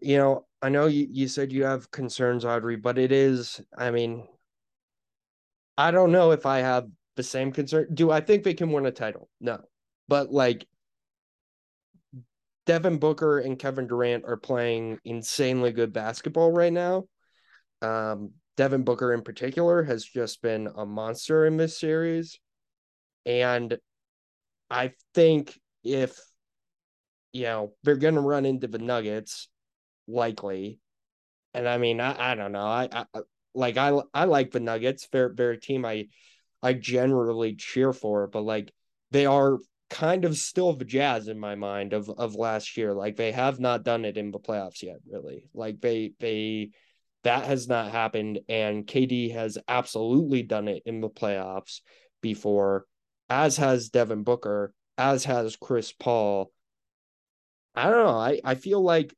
you 0.00 0.16
know, 0.16 0.46
I 0.62 0.68
know 0.68 0.86
you, 0.86 1.06
you 1.10 1.28
said 1.28 1.52
you 1.52 1.64
have 1.64 1.90
concerns, 1.90 2.44
Audrey, 2.44 2.76
but 2.76 2.98
it 2.98 3.12
is, 3.12 3.60
I 3.76 3.90
mean, 3.90 4.26
I 5.78 5.90
don't 5.90 6.12
know 6.12 6.32
if 6.32 6.44
I 6.46 6.58
have 6.58 6.86
the 7.16 7.22
same 7.22 7.52
concern. 7.52 7.88
Do 7.92 8.10
I 8.10 8.20
think 8.20 8.44
they 8.44 8.54
can 8.54 8.72
win 8.72 8.86
a 8.86 8.90
title? 8.90 9.28
No. 9.40 9.60
But 10.08 10.32
like 10.32 10.66
Devin 12.66 12.98
Booker 12.98 13.38
and 13.38 13.58
Kevin 13.58 13.86
Durant 13.86 14.24
are 14.24 14.36
playing 14.36 14.98
insanely 15.04 15.72
good 15.72 15.92
basketball 15.92 16.52
right 16.52 16.72
now. 16.72 17.04
Um, 17.82 18.32
Devin 18.56 18.84
Booker 18.84 19.12
in 19.12 19.22
particular 19.22 19.82
has 19.82 20.04
just 20.04 20.42
been 20.42 20.68
a 20.76 20.84
monster 20.84 21.46
in 21.46 21.56
this 21.56 21.78
series. 21.78 22.38
And 23.24 23.78
I 24.70 24.92
think 25.14 25.58
if 25.82 26.18
you 27.32 27.44
know 27.44 27.72
they're 27.82 27.96
gonna 27.96 28.20
run 28.20 28.44
into 28.44 28.66
the 28.66 28.78
Nuggets, 28.78 29.48
likely. 30.10 30.78
And 31.54 31.68
I 31.68 31.78
mean, 31.78 32.00
I, 32.00 32.32
I 32.32 32.34
don't 32.34 32.52
know. 32.52 32.66
I, 32.66 32.88
I 32.92 33.04
like 33.54 33.76
I 33.76 34.00
I 34.14 34.24
like 34.24 34.50
the 34.50 34.60
Nuggets. 34.60 35.08
They're 35.10 35.32
a 35.50 35.60
team 35.60 35.84
I 35.84 36.06
I 36.62 36.74
generally 36.74 37.54
cheer 37.56 37.92
for, 37.92 38.26
but 38.26 38.42
like 38.42 38.72
they 39.10 39.26
are 39.26 39.58
kind 39.88 40.24
of 40.24 40.36
still 40.36 40.72
the 40.72 40.84
Jazz 40.84 41.28
in 41.28 41.38
my 41.38 41.54
mind 41.56 41.92
of 41.92 42.08
of 42.08 42.34
last 42.34 42.76
year. 42.76 42.94
Like 42.94 43.16
they 43.16 43.32
have 43.32 43.60
not 43.60 43.84
done 43.84 44.04
it 44.04 44.16
in 44.16 44.30
the 44.30 44.38
playoffs 44.38 44.82
yet, 44.82 44.98
really. 45.10 45.48
Like 45.54 45.80
they 45.80 46.12
they 46.20 46.70
that 47.24 47.44
has 47.44 47.68
not 47.68 47.90
happened, 47.92 48.40
and 48.48 48.86
KD 48.86 49.32
has 49.32 49.58
absolutely 49.68 50.42
done 50.42 50.68
it 50.68 50.82
in 50.86 51.00
the 51.00 51.10
playoffs 51.10 51.80
before, 52.22 52.86
as 53.28 53.56
has 53.58 53.90
Devin 53.90 54.22
Booker, 54.22 54.72
as 54.96 55.24
has 55.24 55.56
Chris 55.56 55.92
Paul. 55.92 56.50
I 57.74 57.84
don't 57.84 58.04
know. 58.04 58.18
I, 58.18 58.40
I 58.44 58.54
feel 58.54 58.82
like 58.82 59.14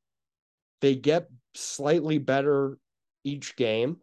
they 0.82 0.96
get 0.96 1.28
slightly 1.54 2.18
better 2.18 2.76
each 3.24 3.56
game, 3.56 3.96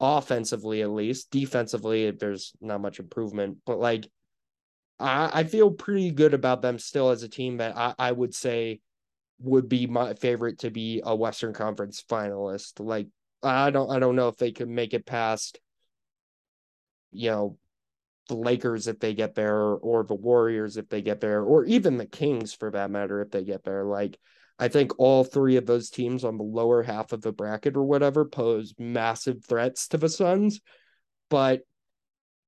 offensively 0.00 0.80
at 0.80 0.90
least. 0.90 1.30
Defensively, 1.30 2.10
there's 2.12 2.52
not 2.60 2.80
much 2.80 3.00
improvement, 3.00 3.58
but 3.66 3.78
like 3.78 4.08
I, 4.98 5.40
I 5.40 5.44
feel 5.44 5.70
pretty 5.72 6.12
good 6.12 6.32
about 6.32 6.62
them 6.62 6.78
still 6.78 7.10
as 7.10 7.22
a 7.24 7.28
team 7.28 7.58
that 7.58 7.76
I, 7.76 7.94
I 7.98 8.12
would 8.12 8.34
say 8.34 8.80
would 9.40 9.68
be 9.68 9.88
my 9.88 10.14
favorite 10.14 10.60
to 10.60 10.70
be 10.70 11.02
a 11.04 11.14
Western 11.14 11.52
Conference 11.52 12.02
finalist. 12.08 12.78
Like 12.78 13.08
I 13.42 13.70
don't 13.70 13.90
I 13.90 13.98
don't 13.98 14.16
know 14.16 14.28
if 14.28 14.36
they 14.36 14.52
could 14.52 14.68
make 14.68 14.94
it 14.94 15.04
past, 15.04 15.58
you 17.10 17.30
know, 17.30 17.58
the 18.28 18.36
Lakers 18.36 18.86
if 18.86 19.00
they 19.00 19.14
get 19.14 19.34
there, 19.34 19.58
or 19.58 20.04
the 20.04 20.14
Warriors 20.14 20.76
if 20.76 20.88
they 20.88 21.02
get 21.02 21.20
there, 21.20 21.42
or 21.42 21.64
even 21.64 21.96
the 21.96 22.06
Kings 22.06 22.54
for 22.54 22.70
that 22.70 22.90
matter 22.90 23.20
if 23.20 23.32
they 23.32 23.42
get 23.42 23.64
there. 23.64 23.84
Like 23.84 24.16
I 24.62 24.68
think 24.68 24.92
all 24.96 25.24
three 25.24 25.56
of 25.56 25.66
those 25.66 25.90
teams 25.90 26.22
on 26.22 26.36
the 26.36 26.44
lower 26.44 26.84
half 26.84 27.12
of 27.12 27.20
the 27.20 27.32
bracket 27.32 27.76
or 27.76 27.82
whatever 27.82 28.24
pose 28.24 28.72
massive 28.78 29.44
threats 29.44 29.88
to 29.88 29.96
the 29.96 30.08
Suns. 30.08 30.60
But 31.28 31.62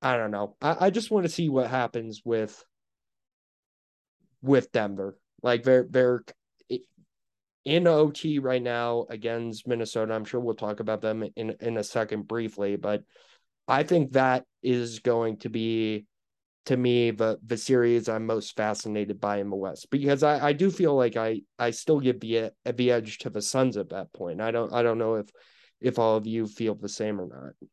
I 0.01 0.17
don't 0.17 0.31
know. 0.31 0.55
I, 0.63 0.77
I 0.79 0.91
just 0.91 1.11
want 1.11 1.27
to 1.27 1.33
see 1.33 1.49
what 1.49 1.69
happens 1.69 2.23
with 2.25 2.65
with 4.43 4.71
Denver. 4.71 5.19
Like 5.43 5.65
they're 5.65 5.89
they're 5.91 6.23
in 7.65 7.89
OT 7.89 8.39
right 8.39 8.63
now 8.63 9.07
against 9.11 9.67
Minnesota. 9.67 10.15
I'm 10.15 10.25
sure 10.25 10.39
we'll 10.39 10.55
talk 10.55 10.79
about 10.79 11.01
them 11.01 11.25
in 11.35 11.57
in 11.59 11.77
a 11.79 11.83
second 11.83 12.29
briefly, 12.29 12.77
but 12.77 13.03
I 13.67 13.83
think 13.83 14.13
that 14.13 14.45
is 14.63 15.01
going 15.01 15.39
to 15.39 15.49
be 15.49 16.07
to 16.67 16.77
me 16.77 17.11
the 17.11 17.39
the 17.45 17.57
series 17.57 18.09
I'm 18.09 18.27
most 18.27 18.57
fascinated 18.57 19.21
by 19.21 19.39
in 19.39 19.51
the 19.51 19.57
West 19.57 19.91
because 19.91 20.23
I, 20.23 20.49
I 20.49 20.53
do 20.53 20.71
feel 20.71 20.95
like 20.95 21.17
I 21.17 21.43
I 21.59 21.71
still 21.71 22.01
give 22.01 22.21
the 22.21 22.53
the 22.65 22.91
edge 22.91 23.19
to 23.19 23.31
the 23.31 23.43
Suns 23.43 23.77
at 23.77 23.91
that 23.91 24.13
point. 24.13 24.41
I 24.41 24.51
don't 24.51 24.73
I 24.73 24.83
don't 24.83 24.99
know 24.99 25.17
if 25.17 25.29
if 25.81 25.99
all 25.99 26.17
of 26.17 26.27
you 26.27 26.47
feel 26.47 26.75
the 26.75 26.89
same 26.89 27.21
or 27.21 27.27
not. 27.27 27.69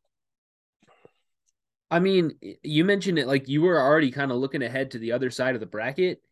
I 1.90 1.98
mean, 1.98 2.32
you 2.62 2.84
mentioned 2.84 3.18
it 3.18 3.26
like 3.26 3.48
you 3.48 3.62
were 3.62 3.80
already 3.80 4.10
kind 4.10 4.30
of 4.30 4.38
looking 4.38 4.62
ahead 4.62 4.92
to 4.92 4.98
the 4.98 5.12
other 5.12 5.30
side 5.30 5.54
of 5.54 5.60
the 5.60 5.66
bracket. 5.66 6.22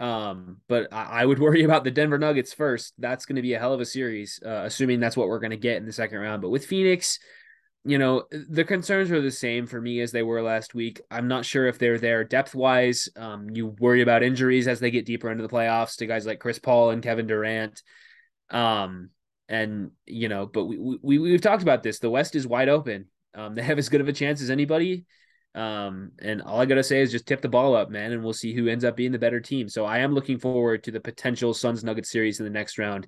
Um, 0.00 0.60
but 0.68 0.92
I, 0.92 1.22
I 1.22 1.24
would 1.24 1.38
worry 1.40 1.62
about 1.62 1.84
the 1.84 1.92
Denver 1.92 2.18
Nuggets 2.18 2.52
first. 2.52 2.94
That's 2.98 3.26
going 3.26 3.36
to 3.36 3.42
be 3.42 3.54
a 3.54 3.58
hell 3.58 3.72
of 3.72 3.80
a 3.80 3.86
series, 3.86 4.40
uh, 4.44 4.62
assuming 4.64 4.98
that's 4.98 5.16
what 5.16 5.28
we're 5.28 5.38
going 5.38 5.50
to 5.50 5.56
get 5.56 5.76
in 5.76 5.86
the 5.86 5.92
second 5.92 6.18
round. 6.18 6.42
But 6.42 6.50
with 6.50 6.66
Phoenix, 6.66 7.20
you 7.84 7.98
know, 7.98 8.24
the 8.30 8.64
concerns 8.64 9.10
are 9.10 9.20
the 9.20 9.30
same 9.30 9.66
for 9.66 9.78
me 9.78 10.00
as 10.00 10.10
they 10.10 10.22
were 10.22 10.40
last 10.40 10.74
week. 10.74 11.02
I'm 11.10 11.28
not 11.28 11.44
sure 11.44 11.66
if 11.66 11.78
they're 11.78 11.98
there 11.98 12.24
depth 12.24 12.54
wise. 12.54 13.10
Um, 13.14 13.50
you 13.50 13.68
worry 13.78 14.00
about 14.00 14.22
injuries 14.22 14.66
as 14.66 14.80
they 14.80 14.90
get 14.90 15.04
deeper 15.04 15.30
into 15.30 15.42
the 15.42 15.50
playoffs 15.50 15.96
to 15.96 16.06
guys 16.06 16.24
like 16.24 16.40
Chris 16.40 16.58
Paul 16.58 16.90
and 16.90 17.02
Kevin 17.02 17.26
Durant. 17.26 17.82
Um, 18.48 19.10
and 19.50 19.90
you 20.06 20.28
know, 20.28 20.46
but 20.46 20.64
we, 20.64 20.98
we 21.02 21.18
we've 21.18 21.42
talked 21.42 21.62
about 21.62 21.82
this. 21.82 21.98
The 21.98 22.08
West 22.08 22.34
is 22.34 22.46
wide 22.46 22.70
open. 22.70 23.06
Um, 23.34 23.54
they 23.54 23.62
have 23.62 23.78
as 23.78 23.90
good 23.90 24.00
of 24.00 24.08
a 24.08 24.12
chance 24.12 24.40
as 24.40 24.48
anybody. 24.48 25.04
Um, 25.54 26.12
and 26.20 26.40
all 26.40 26.60
I 26.60 26.64
gotta 26.64 26.82
say 26.82 27.00
is 27.00 27.12
just 27.12 27.26
tip 27.26 27.42
the 27.42 27.48
ball 27.50 27.76
up, 27.76 27.90
man, 27.90 28.12
and 28.12 28.24
we'll 28.24 28.32
see 28.32 28.54
who 28.54 28.66
ends 28.66 28.84
up 28.84 28.96
being 28.96 29.12
the 29.12 29.18
better 29.18 29.40
team. 29.40 29.68
So 29.68 29.84
I 29.84 29.98
am 29.98 30.14
looking 30.14 30.38
forward 30.38 30.84
to 30.84 30.90
the 30.90 31.00
potential 31.00 31.52
Suns 31.52 31.84
Nuggets 31.84 32.10
series 32.10 32.40
in 32.40 32.44
the 32.44 32.50
next 32.50 32.78
round. 32.78 33.06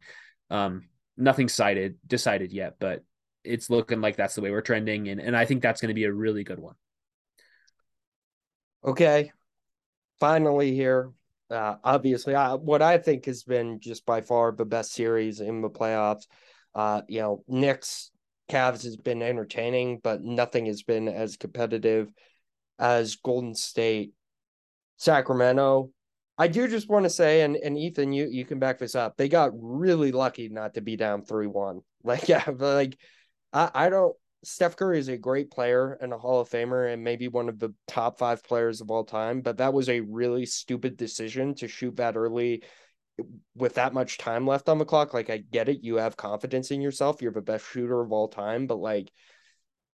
Um, 0.50 0.82
nothing 1.16 1.48
cited 1.48 1.96
decided 2.06 2.52
yet, 2.52 2.74
but 2.78 3.02
it's 3.46 3.70
looking 3.70 4.00
like 4.00 4.16
that's 4.16 4.34
the 4.34 4.40
way 4.40 4.50
we're 4.50 4.60
trending, 4.60 5.08
and 5.08 5.20
and 5.20 5.36
I 5.36 5.44
think 5.44 5.62
that's 5.62 5.80
going 5.80 5.88
to 5.88 5.94
be 5.94 6.04
a 6.04 6.12
really 6.12 6.44
good 6.44 6.58
one. 6.58 6.74
Okay, 8.84 9.32
finally 10.20 10.74
here. 10.74 11.12
Uh, 11.50 11.76
obviously, 11.84 12.34
I, 12.34 12.54
what 12.54 12.82
I 12.82 12.98
think 12.98 13.26
has 13.26 13.44
been 13.44 13.78
just 13.80 14.04
by 14.04 14.20
far 14.20 14.52
the 14.52 14.64
best 14.64 14.92
series 14.92 15.40
in 15.40 15.62
the 15.62 15.70
playoffs. 15.70 16.26
Uh, 16.74 17.02
you 17.08 17.20
know, 17.20 17.44
Knicks 17.48 18.10
Cavs 18.50 18.84
has 18.84 18.96
been 18.96 19.22
entertaining, 19.22 20.00
but 20.02 20.22
nothing 20.22 20.66
has 20.66 20.82
been 20.82 21.08
as 21.08 21.36
competitive 21.36 22.08
as 22.78 23.16
Golden 23.16 23.54
State, 23.54 24.12
Sacramento. 24.96 25.90
I 26.38 26.48
do 26.48 26.68
just 26.68 26.88
want 26.88 27.04
to 27.04 27.10
say, 27.10 27.42
and, 27.42 27.56
and 27.56 27.78
Ethan, 27.78 28.12
you, 28.12 28.28
you 28.30 28.44
can 28.44 28.58
back 28.58 28.78
this 28.78 28.94
up. 28.94 29.16
They 29.16 29.28
got 29.28 29.52
really 29.54 30.12
lucky 30.12 30.48
not 30.48 30.74
to 30.74 30.80
be 30.80 30.96
down 30.96 31.24
3 31.24 31.46
1. 31.46 31.80
Like, 32.04 32.28
yeah, 32.28 32.44
like 32.56 32.96
I, 33.52 33.70
I 33.74 33.88
don't 33.88 34.16
Steph 34.44 34.76
Curry 34.76 34.98
is 34.98 35.08
a 35.08 35.16
great 35.16 35.50
player 35.50 35.98
and 36.00 36.12
a 36.12 36.18
Hall 36.18 36.40
of 36.40 36.48
Famer 36.48 36.92
and 36.92 37.02
maybe 37.02 37.26
one 37.26 37.48
of 37.48 37.58
the 37.58 37.74
top 37.88 38.18
five 38.18 38.44
players 38.44 38.80
of 38.80 38.90
all 38.92 39.04
time, 39.04 39.40
but 39.40 39.56
that 39.56 39.74
was 39.74 39.88
a 39.88 40.00
really 40.00 40.46
stupid 40.46 40.96
decision 40.96 41.54
to 41.56 41.66
shoot 41.66 41.96
that 41.96 42.16
early 42.16 42.62
with 43.54 43.74
that 43.74 43.94
much 43.94 44.18
time 44.18 44.46
left 44.46 44.68
on 44.68 44.78
the 44.78 44.84
clock, 44.84 45.14
like 45.14 45.30
I 45.30 45.38
get 45.38 45.68
it, 45.68 45.82
you 45.82 45.96
have 45.96 46.16
confidence 46.16 46.70
in 46.70 46.80
yourself, 46.80 47.22
you're 47.22 47.32
the 47.32 47.40
best 47.40 47.64
shooter 47.66 48.00
of 48.00 48.12
all 48.12 48.28
time, 48.28 48.66
but 48.66 48.78
like 48.78 49.10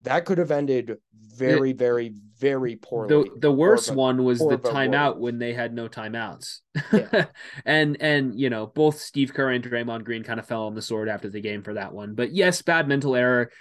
that 0.03 0.25
could 0.25 0.37
have 0.37 0.51
ended 0.51 0.97
very, 1.13 1.73
very, 1.73 2.13
very 2.37 2.75
poorly. 2.75 3.09
The 3.09 3.39
the 3.39 3.51
worst 3.51 3.93
one 3.93 4.23
was 4.23 4.39
the 4.39 4.57
timeout 4.57 5.17
when 5.17 5.39
they 5.39 5.53
had 5.53 5.73
no 5.73 5.87
timeouts. 5.87 6.59
Yeah. 6.91 7.25
and 7.65 7.97
and 7.99 8.39
you 8.39 8.49
know, 8.49 8.67
both 8.67 8.99
Steve 8.99 9.33
Kerr 9.33 9.51
and 9.51 9.63
Draymond 9.63 10.03
Green 10.03 10.23
kind 10.23 10.39
of 10.39 10.47
fell 10.47 10.65
on 10.65 10.75
the 10.75 10.81
sword 10.81 11.09
after 11.09 11.29
the 11.29 11.41
game 11.41 11.63
for 11.63 11.75
that 11.75 11.93
one. 11.93 12.15
But 12.15 12.33
yes, 12.33 12.61
bad 12.61 12.87
mental 12.87 13.15
error. 13.15 13.51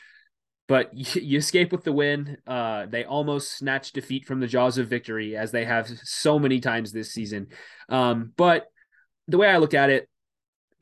But 0.67 0.91
you, 0.95 1.23
you 1.23 1.39
escape 1.39 1.73
with 1.73 1.85
the 1.85 1.93
win. 1.93 2.39
Uh, 2.47 2.87
they 2.87 3.05
almost 3.05 3.57
snatched 3.57 3.95
defeat 3.95 4.27
from 4.27 4.41
the 4.41 4.47
jaws 4.47 4.79
of 4.79 4.89
victory, 4.89 5.37
as 5.37 5.51
they 5.51 5.65
have 5.65 5.89
so 6.05 6.39
many 6.39 6.61
times 6.61 6.93
this 6.93 7.13
season. 7.13 7.49
Um, 7.89 8.33
but 8.37 8.67
the 9.29 9.39
way 9.39 9.49
I 9.49 9.59
look 9.59 9.75
at 9.75 9.91
it, 9.91 10.09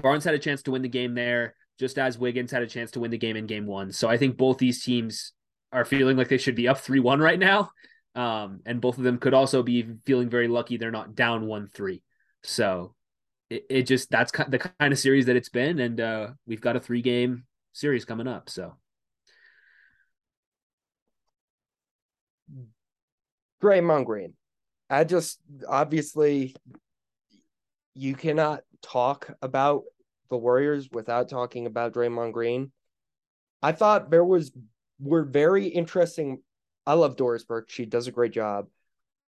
Barnes 0.00 0.24
had 0.24 0.34
a 0.34 0.38
chance 0.38 0.62
to 0.62 0.70
win 0.70 0.82
the 0.82 0.88
game 0.88 1.14
there, 1.14 1.54
just 1.78 1.98
as 1.98 2.18
Wiggins 2.18 2.50
had 2.50 2.62
a 2.62 2.66
chance 2.66 2.92
to 2.92 3.00
win 3.00 3.10
the 3.10 3.18
game 3.18 3.36
in 3.36 3.46
game 3.46 3.66
one. 3.66 3.92
So 3.92 4.08
I 4.08 4.16
think 4.16 4.36
both 4.36 4.58
these 4.58 4.82
teams 4.82 5.32
are 5.72 5.84
feeling 5.84 6.16
like 6.16 6.28
they 6.28 6.38
should 6.38 6.54
be 6.54 6.68
up 6.68 6.78
3 6.78 7.00
1 7.00 7.20
right 7.20 7.38
now. 7.38 7.70
Um, 8.14 8.60
and 8.66 8.80
both 8.80 8.98
of 8.98 9.04
them 9.04 9.18
could 9.18 9.34
also 9.34 9.62
be 9.62 9.86
feeling 10.04 10.28
very 10.28 10.48
lucky 10.48 10.76
they're 10.76 10.90
not 10.90 11.14
down 11.14 11.46
1 11.46 11.68
3. 11.68 12.02
So 12.42 12.94
it, 13.50 13.66
it 13.70 13.82
just, 13.82 14.10
that's 14.10 14.32
the 14.32 14.58
kind 14.58 14.92
of 14.92 14.98
series 14.98 15.26
that 15.26 15.36
it's 15.36 15.48
been. 15.48 15.78
And 15.78 16.00
uh, 16.00 16.28
we've 16.46 16.60
got 16.60 16.76
a 16.76 16.80
three 16.80 17.02
game 17.02 17.44
series 17.72 18.04
coming 18.04 18.26
up. 18.26 18.50
So 18.50 18.74
Draymond 23.62 24.04
Green. 24.04 24.34
I 24.90 25.04
just 25.04 25.40
obviously 25.68 26.54
you 27.94 28.14
cannot 28.14 28.60
talk 28.82 29.30
about 29.42 29.82
the 30.30 30.36
Warriors 30.36 30.88
without 30.90 31.28
talking 31.28 31.66
about 31.66 31.92
Draymond 31.92 32.32
Green. 32.32 32.72
I 33.62 33.72
thought 33.72 34.10
there 34.10 34.24
was 34.24 34.52
were 35.00 35.24
very 35.24 35.66
interesting. 35.66 36.42
I 36.86 36.94
love 36.94 37.16
Doris 37.16 37.44
Burke. 37.44 37.70
She 37.70 37.84
does 37.84 38.06
a 38.06 38.12
great 38.12 38.32
job. 38.32 38.66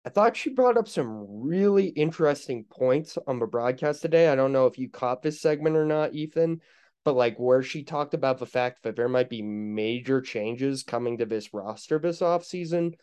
I 0.04 0.08
thought 0.08 0.36
she 0.36 0.50
brought 0.50 0.78
up 0.78 0.88
some 0.88 1.42
really 1.42 1.88
interesting 1.88 2.64
points 2.64 3.18
on 3.26 3.38
the 3.38 3.46
broadcast 3.46 4.00
today. 4.00 4.28
I 4.28 4.34
don't 4.34 4.52
know 4.52 4.66
if 4.66 4.78
you 4.78 4.88
caught 4.88 5.22
this 5.22 5.42
segment 5.42 5.76
or 5.76 5.84
not, 5.84 6.14
Ethan, 6.14 6.62
but 7.04 7.16
like 7.16 7.36
where 7.38 7.62
she 7.62 7.82
talked 7.82 8.14
about 8.14 8.38
the 8.38 8.46
fact 8.46 8.82
that 8.82 8.96
there 8.96 9.08
might 9.08 9.28
be 9.28 9.42
major 9.42 10.22
changes 10.22 10.82
coming 10.82 11.18
to 11.18 11.26
this 11.26 11.52
roster 11.52 11.98
this 11.98 12.20
offseason. 12.20 12.94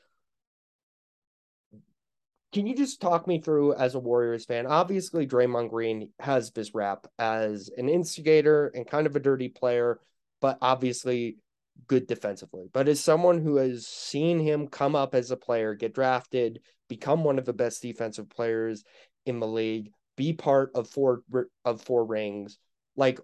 Can 2.52 2.66
you 2.66 2.76
just 2.76 3.00
talk 3.00 3.28
me 3.28 3.42
through 3.42 3.76
as 3.76 3.94
a 3.94 4.00
Warriors 4.00 4.46
fan? 4.46 4.66
Obviously, 4.66 5.28
Draymond 5.28 5.70
Green 5.70 6.10
has 6.20 6.50
this 6.52 6.74
rap 6.74 7.06
as 7.20 7.70
an 7.78 7.90
instigator 7.90 8.72
and 8.74 8.88
kind 8.88 9.06
of 9.06 9.16
a 9.16 9.20
dirty 9.20 9.50
player, 9.50 10.00
but 10.42 10.58
obviously 10.62 11.38
good 11.88 12.08
defensively. 12.08 12.68
But 12.72 12.88
as 12.88 13.00
someone 13.00 13.42
who 13.42 13.58
has 13.58 13.88
seen 13.88 14.40
him 14.40 14.68
come 14.68 14.96
up 14.96 15.14
as 15.16 15.32
a 15.32 15.38
player, 15.38 15.76
get 15.76 15.94
drafted, 15.94 16.62
become 16.88 17.24
one 17.24 17.38
of 17.38 17.46
the 17.46 17.54
best 17.54 17.82
defensive 17.82 18.30
players 18.30 18.84
in 19.26 19.40
the 19.40 19.48
league, 19.48 19.92
be 20.16 20.34
part 20.34 20.72
of 20.74 20.90
four 20.90 21.22
of 21.64 21.82
four 21.82 22.06
rings, 22.06 22.58
like 22.96 23.20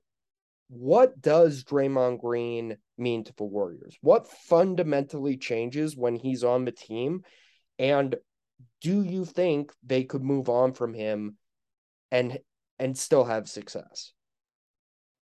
what 0.70 1.22
does 1.22 1.64
Draymond 1.64 2.20
Green 2.20 2.78
mean 2.97 3.24
to 3.24 3.34
the 3.36 3.43
Warriors? 3.43 3.97
What 4.01 4.28
fundamentally 4.28 5.38
changes 5.38 5.95
when 5.95 6.16
he's 6.16 6.43
on 6.43 6.66
the 6.66 6.72
team? 6.72 7.24
And 7.78 8.16
do 8.82 9.04
you 9.04 9.26
think 9.26 9.72
they 9.84 10.04
could 10.04 10.24
move 10.24 10.49
on 10.49 10.74
from 10.74 10.93
him 10.93 11.38
and 12.12 12.39
and 12.80 12.97
still 12.97 13.24
have 13.24 13.49
success? 13.49 14.14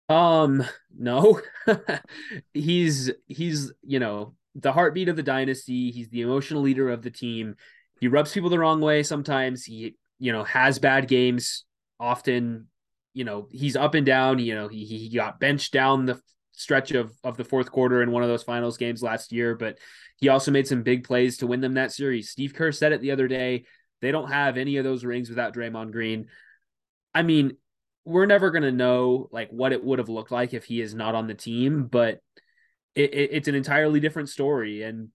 Um, 0.08 0.64
no. 0.96 1.40
he's 2.54 3.10
he's, 3.26 3.72
you 3.82 3.98
know, 3.98 4.34
the 4.54 4.72
heartbeat 4.72 5.08
of 5.08 5.16
the 5.16 5.22
dynasty. 5.22 5.90
He's 5.90 6.08
the 6.08 6.22
emotional 6.22 6.62
leader 6.62 6.90
of 6.90 7.02
the 7.02 7.10
team. 7.10 7.56
He 8.00 8.08
rubs 8.08 8.32
people 8.32 8.50
the 8.50 8.58
wrong 8.58 8.80
way 8.80 9.02
sometimes. 9.02 9.64
He, 9.64 9.96
you 10.18 10.32
know, 10.32 10.44
has 10.44 10.78
bad 10.78 11.08
games 11.08 11.64
often. 12.00 12.68
You 13.14 13.24
know, 13.24 13.48
he's 13.50 13.76
up 13.76 13.94
and 13.94 14.06
down. 14.06 14.38
You 14.38 14.54
know, 14.54 14.68
he 14.68 14.84
he 14.84 15.14
got 15.14 15.40
benched 15.40 15.72
down 15.72 16.06
the 16.06 16.20
stretch 16.52 16.92
of 16.92 17.12
of 17.22 17.36
the 17.36 17.44
fourth 17.44 17.70
quarter 17.70 18.02
in 18.02 18.10
one 18.10 18.22
of 18.22 18.28
those 18.28 18.42
finals 18.42 18.76
games 18.76 19.02
last 19.02 19.32
year, 19.32 19.54
but 19.54 19.78
he 20.16 20.28
also 20.28 20.50
made 20.50 20.66
some 20.66 20.82
big 20.82 21.04
plays 21.04 21.38
to 21.38 21.46
win 21.46 21.60
them 21.60 21.74
that 21.74 21.92
series. 21.92 22.30
Steve 22.30 22.54
Kerr 22.54 22.72
said 22.72 22.92
it 22.92 23.00
the 23.00 23.12
other 23.12 23.28
day. 23.28 23.64
They 24.00 24.10
don't 24.12 24.30
have 24.30 24.56
any 24.56 24.76
of 24.76 24.84
those 24.84 25.04
rings 25.04 25.28
without 25.28 25.54
Draymond 25.54 25.92
Green. 25.92 26.26
I 27.14 27.22
mean, 27.22 27.56
we're 28.08 28.26
never 28.26 28.50
going 28.50 28.62
to 28.62 28.72
know 28.72 29.28
like 29.32 29.50
what 29.50 29.72
it 29.72 29.84
would 29.84 29.98
have 29.98 30.08
looked 30.08 30.30
like 30.30 30.54
if 30.54 30.64
he 30.64 30.80
is 30.80 30.94
not 30.94 31.14
on 31.14 31.26
the 31.26 31.34
team, 31.34 31.84
but 31.84 32.20
it, 32.94 33.12
it, 33.12 33.30
it's 33.32 33.48
an 33.48 33.54
entirely 33.54 34.00
different 34.00 34.30
story. 34.30 34.82
And 34.82 35.10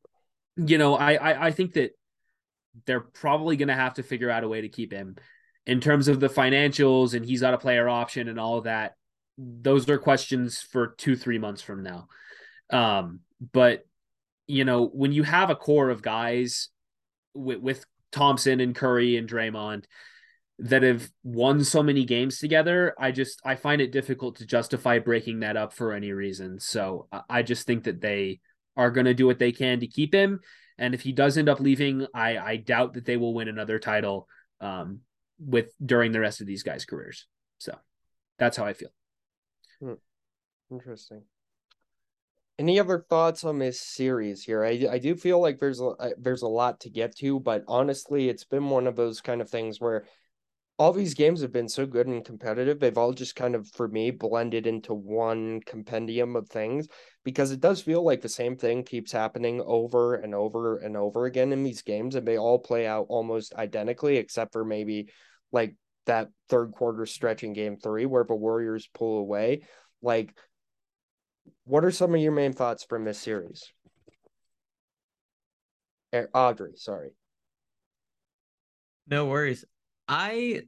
you 0.56 0.78
know, 0.78 0.96
I 0.96 1.14
I, 1.14 1.46
I 1.48 1.52
think 1.52 1.74
that 1.74 1.98
they're 2.86 3.00
probably 3.02 3.58
going 3.58 3.70
to 3.70 3.74
have 3.74 3.96
to 3.96 4.04
figure 4.04 4.30
out 4.30 4.44
a 4.44 4.48
way 4.48 4.62
to 4.62 4.70
keep 4.70 4.94
him 4.94 5.16
in 5.66 5.82
terms 5.82 6.08
of 6.08 6.20
the 6.20 6.30
financials, 6.30 7.16
and 7.16 7.26
he's 7.26 7.42
got 7.42 7.56
a 7.56 7.58
player 7.58 7.90
option 7.90 8.28
and 8.28 8.40
all 8.40 8.60
of 8.60 8.66
that. 8.66 8.94
Those 9.40 9.90
are 9.90 9.98
questions 9.98 10.62
for 10.62 10.94
two 10.96 11.16
three 11.16 11.40
months 11.40 11.64
from 11.64 11.82
now. 11.82 12.08
Um, 12.70 13.22
but 13.52 13.86
you 14.46 14.66
know, 14.66 14.86
when 14.86 15.14
you 15.14 15.24
have 15.24 15.50
a 15.50 15.56
core 15.56 15.90
of 15.90 16.04
guys 16.04 16.70
with, 17.34 17.60
with 17.60 17.86
Thompson 18.12 18.60
and 18.60 18.76
Curry 18.76 19.18
and 19.18 19.28
Draymond 19.28 19.86
that 20.60 20.84
have 20.84 21.10
won 21.24 21.64
so 21.64 21.82
many 21.82 22.06
games 22.06 22.40
together, 22.40 22.94
I 23.00 23.12
just 23.12 23.42
I 23.44 23.56
find 23.56 23.82
it 23.82 23.92
difficult 23.92 24.38
to 24.38 24.46
justify 24.46 25.00
breaking 25.00 25.40
that 25.40 25.58
up 25.58 25.74
for 25.74 25.94
any 25.94 26.12
reason. 26.12 26.60
So 26.60 27.08
I 27.30 27.42
just 27.44 27.66
think 27.66 27.86
that 27.86 28.02
they 28.02 28.40
are 28.78 28.92
going 28.92 29.06
to 29.06 29.14
do 29.14 29.26
what 29.26 29.40
they 29.40 29.52
can 29.52 29.80
to 29.80 29.88
keep 29.88 30.14
him, 30.14 30.40
and 30.78 30.94
if 30.94 31.02
he 31.02 31.12
does 31.12 31.38
end 31.38 31.50
up 31.50 31.60
leaving, 31.60 32.08
I 32.14 32.38
I 32.38 32.56
doubt 32.58 32.94
that 32.94 33.06
they 33.06 33.18
will 33.18 33.34
win 33.34 33.48
another 33.48 33.80
title 33.80 34.28
um, 34.62 35.00
with 35.40 35.72
during 35.84 36.12
the 36.12 36.20
rest 36.20 36.42
of 36.42 36.48
these 36.48 36.64
guys' 36.64 36.86
careers. 36.86 37.28
So 37.58 37.78
that's 38.38 38.58
how 38.58 38.66
I 38.66 38.74
feel. 38.74 38.90
Interesting. 40.72 41.24
Any 42.60 42.80
other 42.80 43.06
thoughts 43.10 43.44
on 43.44 43.58
this 43.58 43.82
series 43.82 44.44
here? 44.44 44.64
I 44.64 44.88
I 44.92 44.98
do 45.00 45.16
feel 45.16 45.42
like 45.42 45.60
there's 45.60 45.82
a 45.82 46.12
there's 46.18 46.44
a 46.44 46.48
lot 46.48 46.80
to 46.82 46.90
get 46.90 47.16
to, 47.18 47.40
but 47.40 47.64
honestly, 47.68 48.30
it's 48.30 48.44
been 48.44 48.70
one 48.70 48.88
of 48.88 48.96
those 48.96 49.22
kind 49.22 49.42
of 49.42 49.50
things 49.50 49.82
where 49.82 50.06
all 50.80 50.92
these 50.92 51.14
games 51.14 51.42
have 51.42 51.52
been 51.52 51.70
so 51.70 51.86
good 51.86 52.08
and 52.08 52.26
competitive. 52.26 52.80
They've 52.80 52.98
all 52.98 53.14
just 53.14 53.36
kind 53.36 53.54
of, 53.54 53.70
for 53.70 53.88
me, 53.88 54.10
blended 54.10 54.66
into 54.66 54.94
one 54.94 55.62
compendium 55.62 56.36
of 56.36 56.50
things 56.50 56.88
because 57.24 57.52
it 57.52 57.60
does 57.60 57.82
feel 57.82 58.04
like 58.04 58.22
the 58.22 58.30
same 58.30 58.58
thing 58.58 58.84
keeps 58.84 59.12
happening 59.12 59.62
over 59.66 60.16
and 60.16 60.34
over 60.34 60.78
and 60.78 60.98
over 60.98 61.26
again 61.26 61.54
in 61.54 61.64
these 61.64 61.84
games, 61.84 62.16
and 62.16 62.28
they 62.28 62.38
all 62.38 62.58
play 62.58 62.88
out 62.88 63.06
almost 63.10 63.54
identically, 63.54 64.18
except 64.18 64.52
for 64.52 64.66
maybe 64.66 65.10
like 65.52 65.76
that 66.08 66.30
third 66.50 66.72
quarter 66.72 67.06
stretch 67.06 67.44
in 67.44 67.54
game 67.54 67.78
three 67.78 68.06
where 68.08 68.26
the 68.26 68.36
Warriors 68.36 68.90
pull 68.94 69.20
away. 69.20 69.62
Like, 70.02 70.36
what 71.66 71.86
are 71.86 71.92
some 71.92 72.16
of 72.16 72.22
your 72.22 72.32
main 72.32 72.54
thoughts 72.54 72.84
from 72.84 73.06
this 73.06 73.20
series? 73.20 73.72
Eh, 76.12 76.26
Audrey, 76.34 76.74
sorry. 76.76 77.12
No 79.08 79.28
worries. 79.28 79.66
I 80.14 80.62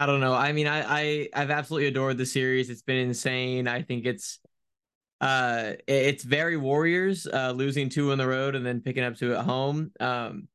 I 0.00 0.06
don't 0.06 0.18
know. 0.18 0.34
I 0.34 0.52
mean, 0.52 0.66
I, 0.66 0.82
I 0.82 1.28
I've 1.32 1.50
absolutely 1.50 1.86
adored 1.86 2.18
the 2.18 2.26
series. 2.26 2.70
It's 2.70 2.82
been 2.82 2.96
insane. 2.96 3.68
I 3.68 3.82
think 3.82 4.04
it's 4.04 4.40
uh 5.20 5.74
it's 5.86 6.24
very 6.24 6.56
Warriors, 6.56 7.26
uh 7.26 7.52
losing 7.52 7.88
two 7.88 8.10
on 8.10 8.18
the 8.18 8.26
road 8.26 8.56
and 8.56 8.66
then 8.66 8.80
picking 8.80 9.04
up 9.04 9.16
two 9.16 9.34
at 9.34 9.44
home. 9.44 9.92
Um 10.00 10.48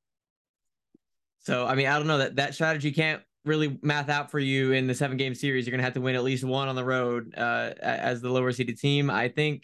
so 1.40 1.66
I 1.66 1.76
mean, 1.76 1.88
I 1.88 1.98
don't 1.98 2.08
know 2.08 2.18
that 2.18 2.36
that 2.36 2.56
strategy 2.56 2.92
can't 2.92 3.22
really 3.46 3.80
math 3.82 4.10
out 4.10 4.32
for 4.32 4.40
you 4.40 4.74
in 4.74 4.88
the 4.88 4.94
seven 4.94 5.16
game 5.16 5.34
series. 5.34 5.66
You're 5.66 5.72
gonna 5.72 5.84
have 5.84 5.94
to 5.94 6.02
win 6.02 6.16
at 6.16 6.24
least 6.24 6.44
one 6.44 6.68
on 6.68 6.76
the 6.76 6.84
road 6.84 7.34
uh 7.38 7.72
as 7.82 8.20
the 8.20 8.30
lower 8.30 8.52
seeded 8.52 8.80
team. 8.80 9.10
I 9.10 9.30
think 9.30 9.64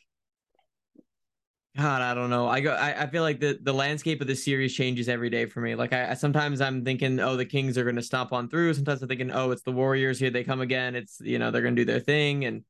God, 1.75 2.03
I 2.03 2.13
don't 2.13 2.29
know. 2.29 2.47
I 2.47 2.59
go. 2.59 2.73
I, 2.73 3.03
I 3.03 3.07
feel 3.07 3.23
like 3.23 3.39
the 3.39 3.57
the 3.63 3.73
landscape 3.73 4.21
of 4.21 4.27
the 4.27 4.35
series 4.35 4.75
changes 4.75 5.09
every 5.09 5.31
day 5.31 5.47
for 5.47 5.59
me. 5.59 5.73
Like 5.73 5.91
I, 5.91 6.11
I 6.11 6.13
sometimes 6.13 6.61
I'm 6.61 6.85
thinking, 6.85 7.19
oh, 7.19 7.35
the 7.35 7.45
Kings 7.45 7.79
are 7.79 7.83
going 7.83 7.95
to 7.95 8.03
stomp 8.03 8.31
on 8.31 8.47
through. 8.47 8.75
Sometimes 8.75 9.01
I'm 9.01 9.07
thinking, 9.07 9.31
oh, 9.31 9.49
it's 9.49 9.63
the 9.63 9.71
Warriors 9.71 10.19
here. 10.19 10.29
They 10.29 10.43
come 10.43 10.61
again. 10.61 10.95
It's 10.95 11.19
you 11.19 11.39
know 11.39 11.49
they're 11.49 11.63
going 11.63 11.75
to 11.75 11.81
do 11.81 11.91
their 11.91 11.99
thing. 11.99 12.45
And 12.45 12.63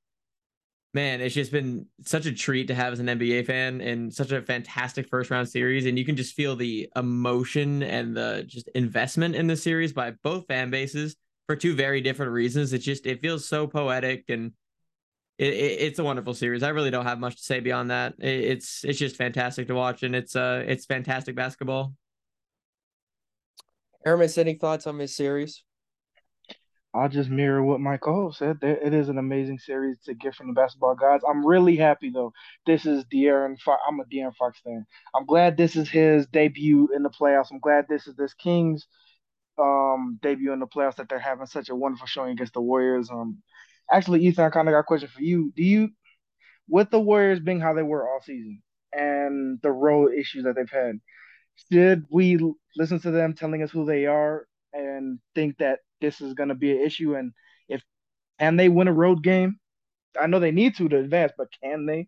man, 0.93 1.19
it's 1.19 1.35
just 1.35 1.51
been 1.51 1.85
such 2.05 2.25
a 2.27 2.31
treat 2.31 2.67
to 2.67 2.75
have 2.75 2.93
as 2.93 3.01
an 3.01 3.07
NBA 3.07 3.45
fan 3.45 3.81
and 3.81 4.13
such 4.13 4.31
a 4.31 4.41
fantastic 4.41 5.09
first 5.09 5.29
round 5.31 5.49
series. 5.49 5.85
And 5.85 5.99
you 5.99 6.05
can 6.05 6.15
just 6.15 6.33
feel 6.33 6.55
the 6.55 6.87
emotion 6.95 7.83
and 7.83 8.15
the 8.15 8.45
just 8.47 8.69
investment 8.69 9.35
in 9.35 9.47
the 9.47 9.57
series 9.57 9.91
by 9.91 10.11
both 10.23 10.47
fan 10.47 10.69
bases 10.69 11.17
for 11.47 11.57
two 11.57 11.75
very 11.75 11.99
different 11.99 12.31
reasons. 12.31 12.71
It 12.71 12.79
just 12.79 13.05
it 13.05 13.21
feels 13.21 13.45
so 13.45 13.67
poetic 13.67 14.29
and 14.29 14.53
it, 15.37 15.53
it, 15.53 15.81
it's 15.81 15.99
a 15.99 16.03
wonderful 16.03 16.33
series. 16.33 16.63
I 16.63 16.69
really 16.69 16.91
don't 16.91 17.05
have 17.05 17.19
much 17.19 17.37
to 17.37 17.43
say 17.43 17.59
beyond 17.59 17.91
that. 17.91 18.13
It, 18.19 18.27
it's 18.27 18.83
it's 18.83 18.99
just 18.99 19.15
fantastic 19.15 19.67
to 19.67 19.75
watch, 19.75 20.03
and 20.03 20.15
it's 20.15 20.35
uh 20.35 20.63
it's 20.67 20.85
fantastic 20.85 21.35
basketball. 21.35 21.93
Aramis, 24.05 24.37
any 24.37 24.55
thoughts 24.55 24.85
on 24.85 24.97
this 24.97 25.15
series? 25.15 25.63
I'll 26.95 27.09
just 27.09 27.29
mirror 27.29 27.63
what 27.63 27.79
my 27.79 27.97
co-host 27.97 28.37
said. 28.37 28.59
It 28.61 28.93
is 28.93 29.09
an 29.09 29.17
amazing 29.17 29.57
series 29.57 29.97
to 30.05 30.13
get 30.13 30.35
from 30.35 30.47
the 30.47 30.53
basketball 30.53 30.93
gods. 30.93 31.23
I'm 31.27 31.43
really 31.43 31.75
happy 31.75 32.11
though. 32.11 32.33
This 32.67 32.85
is 32.85 33.03
De'Aaron. 33.05 33.59
Fo- 33.59 33.77
I'm 33.87 33.99
a 33.99 34.03
De'Aaron 34.03 34.35
Fox 34.35 34.59
fan. 34.59 34.85
I'm 35.15 35.25
glad 35.25 35.57
this 35.57 35.75
is 35.75 35.89
his 35.89 36.27
debut 36.27 36.89
in 36.95 37.01
the 37.01 37.09
playoffs. 37.09 37.47
I'm 37.51 37.59
glad 37.59 37.87
this 37.89 38.05
is 38.07 38.15
this 38.15 38.33
Kings 38.35 38.87
um 39.57 40.19
debut 40.21 40.51
in 40.51 40.59
the 40.59 40.67
playoffs 40.67 40.95
that 40.95 41.07
they're 41.09 41.19
having 41.19 41.45
such 41.45 41.69
a 41.69 41.75
wonderful 41.75 42.07
showing 42.07 42.31
against 42.31 42.53
the 42.53 42.61
Warriors. 42.61 43.09
Um, 43.09 43.41
actually, 43.93 44.25
Ethan, 44.25 44.45
I 44.45 44.49
kind 44.49 44.67
of 44.67 44.73
got 44.73 44.79
a 44.79 44.83
question 44.83 45.09
for 45.09 45.21
you. 45.21 45.53
Do 45.55 45.63
you, 45.63 45.89
with 46.69 46.89
the 46.91 46.99
Warriors 46.99 47.39
being 47.39 47.59
how 47.59 47.73
they 47.73 47.83
were 47.83 48.07
all 48.07 48.21
season 48.21 48.61
and 48.93 49.59
the 49.61 49.71
road 49.71 50.13
issues 50.13 50.43
that 50.45 50.55
they've 50.55 50.69
had, 50.69 50.99
should 51.71 52.05
we 52.11 52.39
listen 52.77 52.99
to 53.01 53.11
them 53.11 53.33
telling 53.35 53.63
us 53.63 53.71
who 53.71 53.85
they 53.85 54.05
are 54.05 54.47
and 54.73 55.19
think 55.35 55.57
that 55.59 55.79
this 56.01 56.21
is 56.21 56.33
going 56.33 56.49
to 56.49 56.55
be 56.55 56.71
an 56.71 56.81
issue? 56.85 57.15
And 57.15 57.33
if 57.69 57.83
can 58.39 58.57
they 58.57 58.69
win 58.69 58.87
a 58.89 58.93
road 58.93 59.23
game? 59.23 59.59
I 60.19 60.27
know 60.27 60.39
they 60.39 60.51
need 60.51 60.75
to 60.77 60.89
to 60.89 60.97
advance, 60.99 61.33
but 61.37 61.49
can 61.63 61.85
they? 61.87 62.07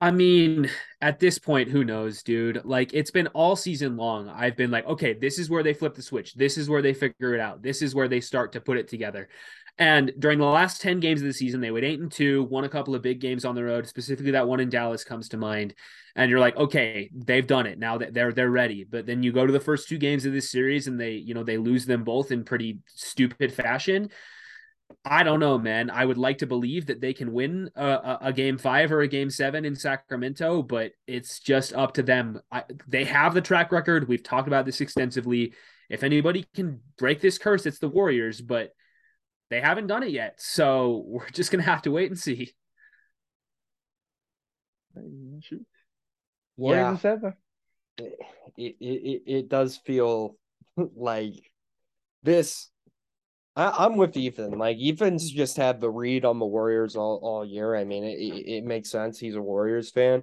I 0.00 0.10
mean, 0.10 0.68
at 1.00 1.18
this 1.20 1.38
point, 1.38 1.70
who 1.70 1.82
knows, 1.82 2.22
dude? 2.22 2.64
Like, 2.64 2.92
it's 2.92 3.10
been 3.10 3.28
all 3.28 3.56
season 3.56 3.96
long. 3.96 4.28
I've 4.28 4.56
been 4.56 4.70
like, 4.70 4.86
okay, 4.86 5.14
this 5.14 5.38
is 5.38 5.48
where 5.48 5.62
they 5.62 5.72
flip 5.72 5.94
the 5.94 6.02
switch. 6.02 6.34
This 6.34 6.58
is 6.58 6.68
where 6.68 6.82
they 6.82 6.92
figure 6.92 7.34
it 7.34 7.40
out. 7.40 7.62
This 7.62 7.80
is 7.80 7.94
where 7.94 8.08
they 8.08 8.20
start 8.20 8.52
to 8.52 8.60
put 8.60 8.76
it 8.76 8.88
together. 8.88 9.28
And 9.78 10.12
during 10.18 10.38
the 10.38 10.44
last 10.44 10.82
10 10.82 11.00
games 11.00 11.20
of 11.22 11.26
the 11.26 11.32
season, 11.32 11.60
they 11.60 11.70
went 11.70 11.84
eight 11.84 12.00
and 12.00 12.12
two, 12.12 12.44
won 12.44 12.64
a 12.64 12.68
couple 12.68 12.94
of 12.94 13.02
big 13.02 13.20
games 13.20 13.44
on 13.44 13.54
the 13.54 13.64
road. 13.64 13.86
Specifically, 13.86 14.32
that 14.32 14.48
one 14.48 14.60
in 14.60 14.68
Dallas 14.68 15.04
comes 15.04 15.30
to 15.30 15.38
mind. 15.38 15.74
And 16.14 16.30
you're 16.30 16.40
like, 16.40 16.56
okay, 16.56 17.10
they've 17.14 17.46
done 17.46 17.66
it. 17.66 17.78
Now 17.78 17.98
that 17.98 18.14
they're 18.14 18.32
they're 18.32 18.50
ready. 18.50 18.84
But 18.84 19.04
then 19.04 19.22
you 19.22 19.32
go 19.32 19.46
to 19.46 19.52
the 19.52 19.60
first 19.60 19.88
two 19.88 19.98
games 19.98 20.24
of 20.24 20.32
this 20.32 20.50
series 20.50 20.86
and 20.86 20.98
they, 20.98 21.12
you 21.12 21.34
know, 21.34 21.44
they 21.44 21.58
lose 21.58 21.84
them 21.84 22.04
both 22.04 22.32
in 22.32 22.44
pretty 22.44 22.78
stupid 22.86 23.52
fashion. 23.52 24.10
I 25.04 25.22
don't 25.22 25.40
know, 25.40 25.58
man. 25.58 25.90
I 25.90 26.04
would 26.04 26.18
like 26.18 26.38
to 26.38 26.46
believe 26.46 26.86
that 26.86 27.00
they 27.00 27.12
can 27.12 27.32
win 27.32 27.70
a, 27.76 28.18
a, 28.22 28.32
game 28.32 28.58
five 28.58 28.90
or 28.90 29.00
a 29.02 29.08
game 29.08 29.30
seven 29.30 29.64
in 29.64 29.76
Sacramento, 29.76 30.62
but 30.62 30.92
it's 31.06 31.38
just 31.38 31.72
up 31.74 31.94
to 31.94 32.02
them. 32.02 32.40
I, 32.50 32.64
they 32.88 33.04
have 33.04 33.34
the 33.34 33.40
track 33.40 33.70
record. 33.70 34.08
We've 34.08 34.22
talked 34.22 34.48
about 34.48 34.66
this 34.66 34.80
extensively. 34.80 35.54
If 35.88 36.02
anybody 36.02 36.46
can 36.54 36.80
break 36.98 37.20
this 37.20 37.38
curse, 37.38 37.66
it's 37.66 37.78
the 37.78 37.88
Warriors, 37.88 38.40
but 38.40 38.72
they 39.50 39.60
haven't 39.60 39.86
done 39.86 40.02
it 40.02 40.10
yet. 40.10 40.40
So 40.40 41.04
we're 41.06 41.30
just 41.30 41.50
gonna 41.52 41.62
have 41.62 41.82
to 41.82 41.92
wait 41.92 42.10
and 42.10 42.18
see. 42.18 42.52
Yeah, 47.98 48.06
it, 48.06 48.18
it, 48.56 48.76
it, 48.80 49.22
it 49.26 49.48
does 49.48 49.76
feel 49.76 50.36
like 50.76 51.50
this 52.22 52.70
I, 53.56 53.86
am 53.86 53.96
with 53.96 54.16
Ethan. 54.16 54.58
Like 54.58 54.76
Ethan's 54.80 55.30
just 55.30 55.56
had 55.56 55.80
the 55.80 55.90
read 55.90 56.24
on 56.24 56.38
the 56.38 56.46
Warriors 56.46 56.94
all, 56.94 57.18
all 57.22 57.44
year. 57.44 57.74
I 57.74 57.84
mean, 57.84 58.04
it, 58.04 58.18
it, 58.18 58.48
it 58.58 58.64
makes 58.64 58.90
sense. 58.90 59.18
He's 59.18 59.34
a 59.34 59.42
Warriors 59.42 59.90
fan, 59.90 60.22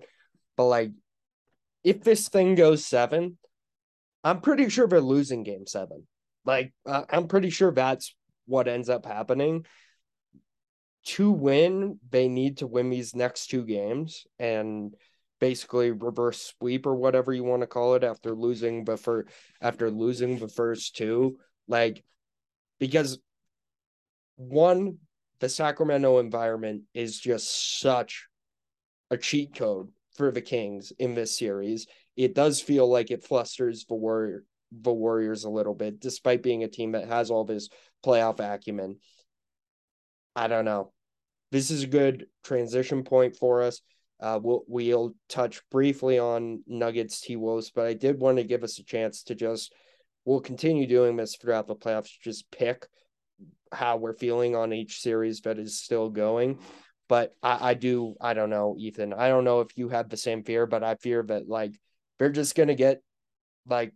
but 0.55 0.65
like, 0.65 0.91
if 1.83 2.03
this 2.03 2.29
thing 2.29 2.55
goes 2.55 2.85
seven, 2.85 3.37
I'm 4.23 4.39
pretty 4.39 4.69
sure 4.69 4.87
they're 4.87 5.01
losing 5.01 5.43
Game 5.43 5.67
Seven. 5.67 6.07
Like, 6.45 6.73
uh, 6.85 7.03
I'm 7.09 7.27
pretty 7.27 7.49
sure 7.49 7.71
that's 7.71 8.15
what 8.45 8.67
ends 8.67 8.89
up 8.89 9.05
happening. 9.05 9.65
To 11.07 11.31
win, 11.31 11.99
they 12.09 12.29
need 12.29 12.59
to 12.59 12.67
win 12.67 12.89
these 12.89 13.13
next 13.13 13.47
two 13.47 13.65
games 13.65 14.25
and 14.39 14.93
basically 15.41 15.91
reverse 15.91 16.53
sweep 16.57 16.85
or 16.85 16.95
whatever 16.95 17.33
you 17.33 17.43
want 17.43 17.61
to 17.61 17.67
call 17.67 17.95
it 17.95 18.03
after 18.05 18.33
losing 18.33 18.85
the 18.85 18.95
for 18.95 19.25
after 19.59 19.91
losing 19.91 20.39
the 20.39 20.47
first 20.47 20.95
two. 20.95 21.37
Like 21.67 22.05
because 22.79 23.19
one, 24.35 24.97
the 25.39 25.49
Sacramento 25.49 26.19
environment 26.19 26.83
is 26.93 27.19
just 27.19 27.79
such 27.79 28.27
a 29.11 29.17
cheat 29.17 29.55
code 29.55 29.89
for 30.15 30.31
the 30.31 30.41
Kings 30.41 30.91
in 30.99 31.15
this 31.15 31.37
series. 31.37 31.87
It 32.15 32.35
does 32.35 32.61
feel 32.61 32.87
like 32.87 33.11
it 33.11 33.23
flusters 33.23 33.85
the 33.85 33.95
Warrior 33.95 34.43
the 34.71 34.91
Warriors 34.91 35.43
a 35.43 35.49
little 35.49 35.75
bit, 35.75 35.99
despite 35.99 36.41
being 36.41 36.63
a 36.63 36.67
team 36.67 36.93
that 36.93 37.07
has 37.07 37.29
all 37.29 37.45
this 37.45 37.69
playoff 38.03 38.39
acumen. 38.39 38.97
I 40.35 40.47
don't 40.47 40.65
know. 40.65 40.91
This 41.51 41.69
is 41.69 41.83
a 41.83 41.87
good 41.87 42.25
transition 42.43 43.03
point 43.03 43.35
for 43.35 43.61
us. 43.61 43.81
Uh, 44.19 44.39
we'll 44.41 44.63
we'll 44.67 45.13
touch 45.29 45.61
briefly 45.69 46.17
on 46.17 46.63
Nuggets 46.65 47.21
T 47.21 47.35
Wolves, 47.35 47.71
but 47.71 47.85
I 47.85 47.93
did 47.93 48.19
want 48.19 48.37
to 48.37 48.43
give 48.43 48.63
us 48.63 48.79
a 48.79 48.83
chance 48.83 49.23
to 49.23 49.35
just 49.35 49.73
we'll 50.25 50.41
continue 50.41 50.87
doing 50.87 51.15
this 51.15 51.35
throughout 51.35 51.67
the 51.67 51.75
playoffs. 51.75 52.19
Just 52.21 52.49
pick 52.51 52.87
how 53.71 53.97
we're 53.97 54.13
feeling 54.13 54.55
on 54.55 54.73
each 54.73 55.01
series 55.01 55.41
that 55.41 55.59
is 55.59 55.79
still 55.79 56.09
going. 56.09 56.59
But 57.09 57.35
I, 57.43 57.71
I 57.71 57.73
do, 57.73 58.15
I 58.21 58.33
don't 58.33 58.49
know, 58.49 58.75
Ethan. 58.77 59.13
I 59.13 59.27
don't 59.27 59.43
know 59.43 59.61
if 59.61 59.77
you 59.77 59.89
have 59.89 60.09
the 60.09 60.17
same 60.17 60.43
fear, 60.43 60.65
but 60.65 60.83
I 60.83 60.95
fear 60.95 61.23
that 61.23 61.47
like 61.47 61.73
they're 62.17 62.29
just 62.29 62.55
gonna 62.55 62.75
get 62.75 63.01
like 63.67 63.93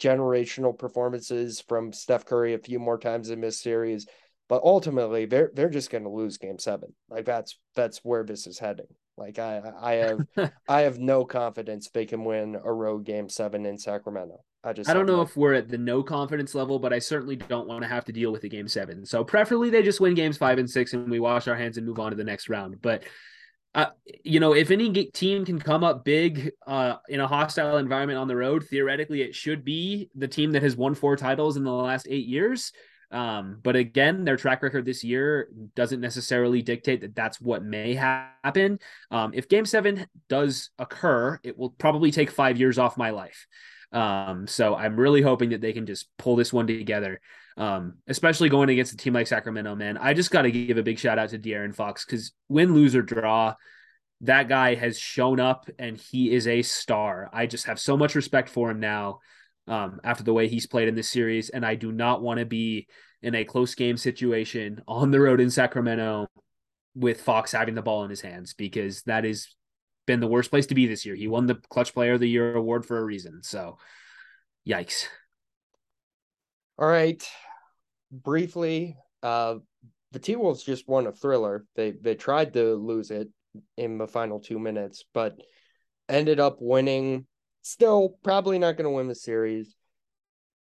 generational 0.00 0.76
performances 0.76 1.60
from 1.60 1.92
Steph 1.92 2.24
Curry 2.24 2.54
a 2.54 2.58
few 2.58 2.78
more 2.78 2.98
times 2.98 3.30
in 3.30 3.40
this 3.40 3.60
series. 3.60 4.06
But 4.48 4.62
ultimately, 4.62 5.24
they're 5.24 5.50
they're 5.54 5.70
just 5.70 5.90
going 5.90 6.04
to 6.04 6.10
lose 6.10 6.36
Game 6.36 6.58
Seven. 6.58 6.94
Like 7.08 7.24
that's 7.24 7.58
that's 7.74 7.98
where 7.98 8.24
this 8.24 8.46
is 8.46 8.58
heading. 8.58 8.86
Like 9.16 9.38
I 9.38 9.62
I 9.80 9.92
have 9.94 10.26
I 10.68 10.80
have 10.82 10.98
no 10.98 11.24
confidence 11.24 11.88
they 11.90 12.06
can 12.06 12.24
win 12.24 12.56
a 12.56 12.72
road 12.72 13.04
Game 13.04 13.28
Seven 13.28 13.66
in 13.66 13.78
Sacramento. 13.78 14.40
I 14.64 14.72
just 14.72 14.88
I 14.88 14.94
don't 14.94 15.06
know 15.06 15.20
if 15.20 15.36
we're 15.36 15.52
at 15.52 15.68
the 15.68 15.76
no 15.76 16.02
confidence 16.02 16.54
level, 16.54 16.78
but 16.78 16.92
I 16.92 16.98
certainly 16.98 17.36
don't 17.36 17.68
want 17.68 17.82
to 17.82 17.88
have 17.88 18.06
to 18.06 18.12
deal 18.12 18.32
with 18.32 18.40
the 18.40 18.48
game 18.48 18.66
seven. 18.66 19.04
So 19.04 19.22
preferably 19.22 19.68
they 19.68 19.82
just 19.82 20.00
win 20.00 20.14
games 20.14 20.38
five 20.38 20.58
and 20.58 20.68
six 20.68 20.94
and 20.94 21.10
we 21.10 21.20
wash 21.20 21.48
our 21.48 21.54
hands 21.54 21.76
and 21.76 21.86
move 21.86 22.00
on 22.00 22.10
to 22.10 22.16
the 22.16 22.24
next 22.24 22.48
round. 22.48 22.80
But 22.80 23.04
uh, 23.74 23.86
you 24.22 24.40
know, 24.40 24.54
if 24.54 24.70
any 24.70 24.90
team 25.06 25.44
can 25.44 25.58
come 25.58 25.84
up 25.84 26.04
big 26.04 26.52
uh, 26.66 26.94
in 27.08 27.20
a 27.20 27.26
hostile 27.26 27.76
environment 27.76 28.18
on 28.18 28.28
the 28.28 28.36
road, 28.36 28.64
theoretically 28.64 29.20
it 29.20 29.34
should 29.34 29.64
be 29.64 30.08
the 30.14 30.28
team 30.28 30.52
that 30.52 30.62
has 30.62 30.76
won 30.76 30.94
four 30.94 31.16
titles 31.16 31.56
in 31.56 31.64
the 31.64 31.72
last 31.72 32.06
eight 32.08 32.26
years. 32.26 32.72
Um, 33.14 33.60
but 33.62 33.76
again, 33.76 34.24
their 34.24 34.36
track 34.36 34.60
record 34.60 34.84
this 34.84 35.04
year 35.04 35.48
doesn't 35.76 36.00
necessarily 36.00 36.62
dictate 36.62 37.02
that 37.02 37.14
that's 37.14 37.40
what 37.40 37.62
may 37.62 37.94
happen. 37.94 38.80
Um, 39.12 39.30
if 39.34 39.48
Game 39.48 39.64
Seven 39.64 40.06
does 40.28 40.70
occur, 40.80 41.38
it 41.44 41.56
will 41.56 41.70
probably 41.70 42.10
take 42.10 42.32
five 42.32 42.58
years 42.58 42.76
off 42.76 42.98
my 42.98 43.10
life. 43.10 43.46
Um, 43.92 44.48
so 44.48 44.74
I'm 44.74 44.96
really 44.96 45.22
hoping 45.22 45.50
that 45.50 45.60
they 45.60 45.72
can 45.72 45.86
just 45.86 46.08
pull 46.18 46.34
this 46.34 46.52
one 46.52 46.66
together. 46.66 47.20
Um, 47.56 47.98
especially 48.08 48.48
going 48.48 48.68
against 48.68 48.94
a 48.94 48.96
team 48.96 49.12
like 49.12 49.28
Sacramento, 49.28 49.76
man. 49.76 49.96
I 49.96 50.12
just 50.12 50.32
got 50.32 50.42
to 50.42 50.50
give 50.50 50.76
a 50.76 50.82
big 50.82 50.98
shout 50.98 51.20
out 51.20 51.28
to 51.28 51.38
De'Aaron 51.38 51.72
Fox 51.72 52.04
because 52.04 52.32
win, 52.48 52.74
lose, 52.74 52.96
or 52.96 53.02
draw, 53.02 53.54
that 54.22 54.48
guy 54.48 54.74
has 54.74 54.98
shown 54.98 55.38
up 55.38 55.70
and 55.78 55.96
he 55.96 56.34
is 56.34 56.48
a 56.48 56.62
star. 56.62 57.30
I 57.32 57.46
just 57.46 57.66
have 57.66 57.78
so 57.78 57.96
much 57.96 58.16
respect 58.16 58.48
for 58.48 58.72
him 58.72 58.80
now 58.80 59.20
um, 59.68 60.00
after 60.02 60.24
the 60.24 60.32
way 60.32 60.48
he's 60.48 60.66
played 60.66 60.88
in 60.88 60.96
this 60.96 61.10
series. 61.10 61.50
And 61.50 61.64
I 61.64 61.76
do 61.76 61.92
not 61.92 62.20
want 62.20 62.40
to 62.40 62.44
be 62.44 62.88
in 63.24 63.34
a 63.34 63.44
close 63.44 63.74
game 63.74 63.96
situation 63.96 64.82
on 64.86 65.10
the 65.10 65.18
road 65.18 65.40
in 65.40 65.50
Sacramento 65.50 66.28
with 66.94 67.22
Fox 67.22 67.52
having 67.52 67.74
the 67.74 67.82
ball 67.82 68.04
in 68.04 68.10
his 68.10 68.20
hands 68.20 68.52
because 68.52 69.02
that 69.04 69.24
has 69.24 69.48
been 70.06 70.20
the 70.20 70.26
worst 70.26 70.50
place 70.50 70.66
to 70.66 70.74
be 70.74 70.86
this 70.86 71.06
year. 71.06 71.14
He 71.14 71.26
won 71.26 71.46
the 71.46 71.54
Clutch 71.70 71.94
Player 71.94 72.12
of 72.12 72.20
the 72.20 72.28
Year 72.28 72.54
award 72.54 72.84
for 72.84 72.98
a 72.98 73.04
reason. 73.04 73.42
So, 73.42 73.78
yikes. 74.68 75.06
All 76.78 76.86
right. 76.86 77.26
Briefly, 78.12 78.98
uh, 79.22 79.56
the 80.12 80.18
T 80.18 80.36
Wolves 80.36 80.62
just 80.62 80.86
won 80.86 81.06
a 81.06 81.12
thriller. 81.12 81.64
They 81.76 81.92
they 81.92 82.14
tried 82.14 82.52
to 82.52 82.74
lose 82.74 83.10
it 83.10 83.28
in 83.78 83.96
the 83.96 84.06
final 84.06 84.38
two 84.38 84.58
minutes, 84.58 85.02
but 85.14 85.40
ended 86.10 86.40
up 86.40 86.58
winning. 86.60 87.26
Still, 87.62 88.18
probably 88.22 88.58
not 88.58 88.76
going 88.76 88.84
to 88.84 88.90
win 88.90 89.08
the 89.08 89.14
series. 89.14 89.74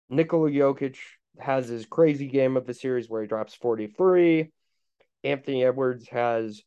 Nikola 0.09 0.49
Jokic 0.51 0.97
has 1.37 1.67
his 1.67 1.85
crazy 1.85 2.27
game 2.27 2.57
of 2.57 2.65
the 2.65 2.73
series 2.73 3.09
where 3.09 3.21
he 3.21 3.27
drops 3.27 3.53
43. 3.55 4.51
Anthony 5.23 5.63
Edwards 5.63 6.07
has 6.09 6.61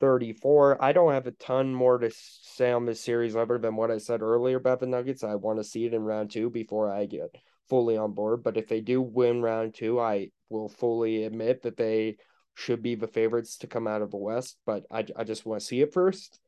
34. 0.00 0.82
I 0.82 0.92
don't 0.92 1.12
have 1.12 1.26
a 1.26 1.32
ton 1.32 1.74
more 1.74 1.98
to 1.98 2.10
say 2.14 2.72
on 2.72 2.84
this 2.84 3.00
series 3.00 3.36
other 3.36 3.58
than 3.58 3.76
what 3.76 3.90
I 3.90 3.98
said 3.98 4.22
earlier 4.22 4.56
about 4.56 4.80
the 4.80 4.86
Nuggets. 4.86 5.24
I 5.24 5.34
want 5.36 5.58
to 5.58 5.64
see 5.64 5.86
it 5.86 5.94
in 5.94 6.02
round 6.02 6.30
two 6.30 6.50
before 6.50 6.92
I 6.92 7.06
get 7.06 7.34
fully 7.68 7.96
on 7.96 8.12
board. 8.12 8.42
But 8.42 8.56
if 8.56 8.68
they 8.68 8.80
do 8.80 9.00
win 9.00 9.42
round 9.42 9.74
two, 9.74 9.98
I 10.00 10.30
will 10.48 10.68
fully 10.68 11.24
admit 11.24 11.62
that 11.62 11.76
they 11.76 12.16
should 12.54 12.82
be 12.82 12.94
the 12.94 13.08
favorites 13.08 13.58
to 13.58 13.66
come 13.66 13.86
out 13.86 14.02
of 14.02 14.10
the 14.10 14.16
West. 14.16 14.58
But 14.66 14.84
I, 14.90 15.06
I 15.16 15.24
just 15.24 15.46
want 15.46 15.60
to 15.60 15.66
see 15.66 15.80
it 15.80 15.92
first. 15.92 16.38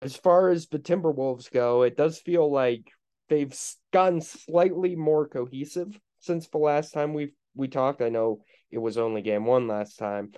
As 0.00 0.16
far 0.16 0.50
as 0.50 0.68
the 0.68 0.78
Timberwolves 0.78 1.50
go, 1.50 1.82
it 1.82 1.96
does 1.96 2.18
feel 2.18 2.50
like 2.50 2.92
they've 3.28 3.54
gotten 3.92 4.20
slightly 4.20 4.94
more 4.94 5.26
cohesive 5.26 5.98
since 6.20 6.48
the 6.48 6.58
last 6.58 6.92
time 6.92 7.14
we 7.14 7.32
we 7.54 7.68
talked. 7.68 8.02
I 8.02 8.08
know 8.08 8.44
it 8.70 8.78
was 8.78 8.98
only 8.98 9.22
game 9.22 9.44
one 9.44 9.66
last 9.66 9.96
time, 9.96 10.32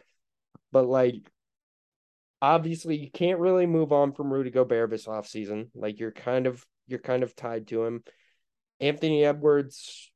but 0.73 0.87
like 0.87 1.31
obviously 2.43 2.97
you 2.97 3.11
can't 3.11 3.41
really 3.41 3.67
move 3.67 3.93
on 3.93 4.13
from 4.13 4.33
Rudy 4.33 4.51
Gobert 4.51 4.91
this 4.91 5.07
offseason. 5.07 5.69
Like 5.75 5.99
you're 5.99 6.13
kind 6.13 6.47
of 6.47 6.65
you're 6.87 6.99
kind 6.99 7.23
of 7.23 7.37
tied 7.37 7.69
to 7.69 7.85
him. 7.85 8.03
Anthony 8.81 9.25
Edwards 9.25 10.11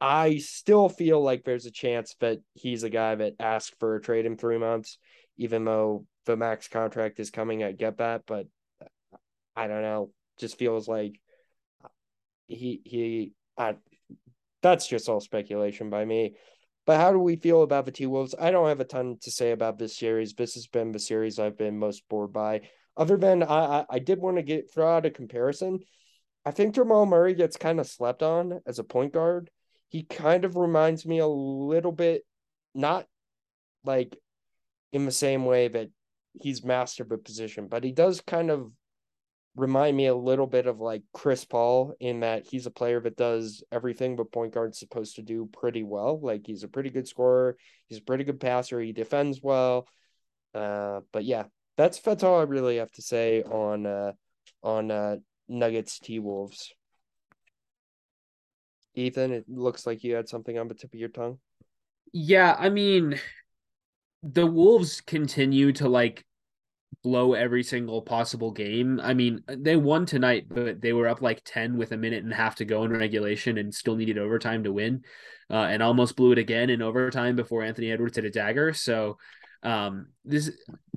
I 0.00 0.38
still 0.38 0.88
feel 0.88 1.22
like 1.22 1.44
there's 1.44 1.66
a 1.66 1.70
chance 1.70 2.14
that 2.20 2.38
he's 2.54 2.82
a 2.82 2.90
guy 2.90 3.14
that 3.14 3.34
asked 3.40 3.78
for 3.78 3.96
a 3.96 4.00
trade 4.00 4.26
in 4.26 4.36
three 4.36 4.58
months, 4.58 4.98
even 5.38 5.64
though 5.64 6.06
the 6.26 6.36
max 6.36 6.68
contract 6.68 7.18
is 7.18 7.30
coming. 7.30 7.64
I 7.64 7.72
get 7.72 7.98
that, 7.98 8.22
but 8.26 8.46
I 9.54 9.66
don't 9.68 9.82
know. 9.82 10.10
Just 10.38 10.58
feels 10.58 10.86
like 10.86 11.18
he 12.46 12.82
he. 12.84 13.32
I, 13.58 13.76
that's 14.62 14.86
just 14.86 15.08
all 15.08 15.20
speculation 15.20 15.90
by 15.90 16.04
me. 16.04 16.34
But 16.86 16.98
how 16.98 17.12
do 17.12 17.18
we 17.18 17.36
feel 17.36 17.62
about 17.62 17.84
the 17.84 17.92
T 17.92 18.06
Wolves? 18.06 18.34
I 18.38 18.50
don't 18.50 18.68
have 18.68 18.80
a 18.80 18.84
ton 18.84 19.18
to 19.22 19.30
say 19.30 19.50
about 19.50 19.78
this 19.78 19.96
series. 19.96 20.34
This 20.34 20.54
has 20.54 20.68
been 20.68 20.92
the 20.92 21.00
series 21.00 21.38
I've 21.38 21.58
been 21.58 21.78
most 21.78 22.02
bored 22.08 22.32
by. 22.32 22.62
Other 22.96 23.16
than 23.16 23.42
I, 23.42 23.80
I, 23.80 23.84
I 23.90 23.98
did 23.98 24.20
want 24.20 24.36
to 24.36 24.42
get 24.42 24.72
throw 24.72 24.96
out 24.96 25.06
a 25.06 25.10
comparison. 25.10 25.80
I 26.44 26.52
think 26.52 26.76
Jamal 26.76 27.06
Murray 27.06 27.34
gets 27.34 27.56
kind 27.56 27.80
of 27.80 27.88
slept 27.88 28.22
on 28.22 28.60
as 28.66 28.78
a 28.78 28.84
point 28.84 29.12
guard. 29.12 29.50
He 29.88 30.04
kind 30.04 30.44
of 30.44 30.56
reminds 30.56 31.04
me 31.04 31.18
a 31.18 31.26
little 31.26 31.92
bit, 31.92 32.22
not 32.74 33.06
like 33.84 34.16
in 34.92 35.06
the 35.06 35.12
same 35.12 35.44
way 35.44 35.68
that 35.68 35.88
he's 36.40 36.64
mastered 36.64 37.08
the 37.08 37.18
position, 37.18 37.66
but 37.66 37.82
he 37.82 37.92
does 37.92 38.20
kind 38.20 38.50
of 38.50 38.70
remind 39.56 39.96
me 39.96 40.06
a 40.06 40.14
little 40.14 40.46
bit 40.46 40.66
of 40.66 40.80
like 40.80 41.02
Chris 41.12 41.44
Paul 41.44 41.94
in 41.98 42.20
that 42.20 42.46
he's 42.46 42.66
a 42.66 42.70
player 42.70 43.00
that 43.00 43.16
does 43.16 43.64
everything 43.72 44.14
but 44.14 44.30
point 44.30 44.52
guard's 44.52 44.78
supposed 44.78 45.16
to 45.16 45.22
do 45.22 45.48
pretty 45.52 45.82
well. 45.82 46.20
Like 46.20 46.42
he's 46.46 46.62
a 46.62 46.68
pretty 46.68 46.90
good 46.90 47.08
scorer, 47.08 47.56
he's 47.88 47.98
a 47.98 48.02
pretty 48.02 48.24
good 48.24 48.38
passer, 48.38 48.80
he 48.80 48.92
defends 48.92 49.40
well. 49.42 49.88
Uh, 50.54 51.00
but 51.12 51.24
yeah, 51.24 51.44
that's 51.76 52.00
that's 52.00 52.22
all 52.22 52.38
I 52.38 52.44
really 52.44 52.76
have 52.76 52.92
to 52.92 53.02
say 53.02 53.42
on 53.42 53.86
uh 53.86 54.12
on 54.62 54.90
uh 54.90 55.16
Nuggets 55.48 55.98
T 55.98 56.18
Wolves. 56.18 56.72
Ethan, 58.94 59.32
it 59.32 59.44
looks 59.48 59.86
like 59.86 60.04
you 60.04 60.14
had 60.14 60.28
something 60.28 60.58
on 60.58 60.68
the 60.68 60.74
tip 60.74 60.92
of 60.92 61.00
your 61.00 61.10
tongue. 61.10 61.38
Yeah, 62.12 62.56
I 62.58 62.70
mean, 62.70 63.20
the 64.22 64.46
Wolves 64.46 65.00
continue 65.00 65.72
to 65.72 65.88
like 65.88 66.24
blow 67.02 67.34
every 67.34 67.62
single 67.62 68.02
possible 68.02 68.50
game. 68.50 69.00
I 69.00 69.14
mean, 69.14 69.42
they 69.48 69.76
won 69.76 70.06
tonight, 70.06 70.46
but 70.48 70.80
they 70.80 70.92
were 70.92 71.08
up 71.08 71.22
like 71.22 71.42
10 71.44 71.76
with 71.76 71.92
a 71.92 71.96
minute 71.96 72.24
and 72.24 72.32
a 72.32 72.36
half 72.36 72.56
to 72.56 72.64
go 72.64 72.84
in 72.84 72.92
regulation 72.92 73.58
and 73.58 73.74
still 73.74 73.96
needed 73.96 74.18
overtime 74.18 74.64
to 74.64 74.72
win. 74.72 75.04
Uh, 75.48 75.68
and 75.70 75.80
almost 75.80 76.16
blew 76.16 76.32
it 76.32 76.38
again 76.38 76.70
in 76.70 76.82
overtime 76.82 77.36
before 77.36 77.62
Anthony 77.62 77.92
Edwards 77.92 78.16
hit 78.16 78.24
a 78.24 78.30
dagger. 78.30 78.72
So 78.72 79.16
um, 79.62 80.08
this 80.24 80.50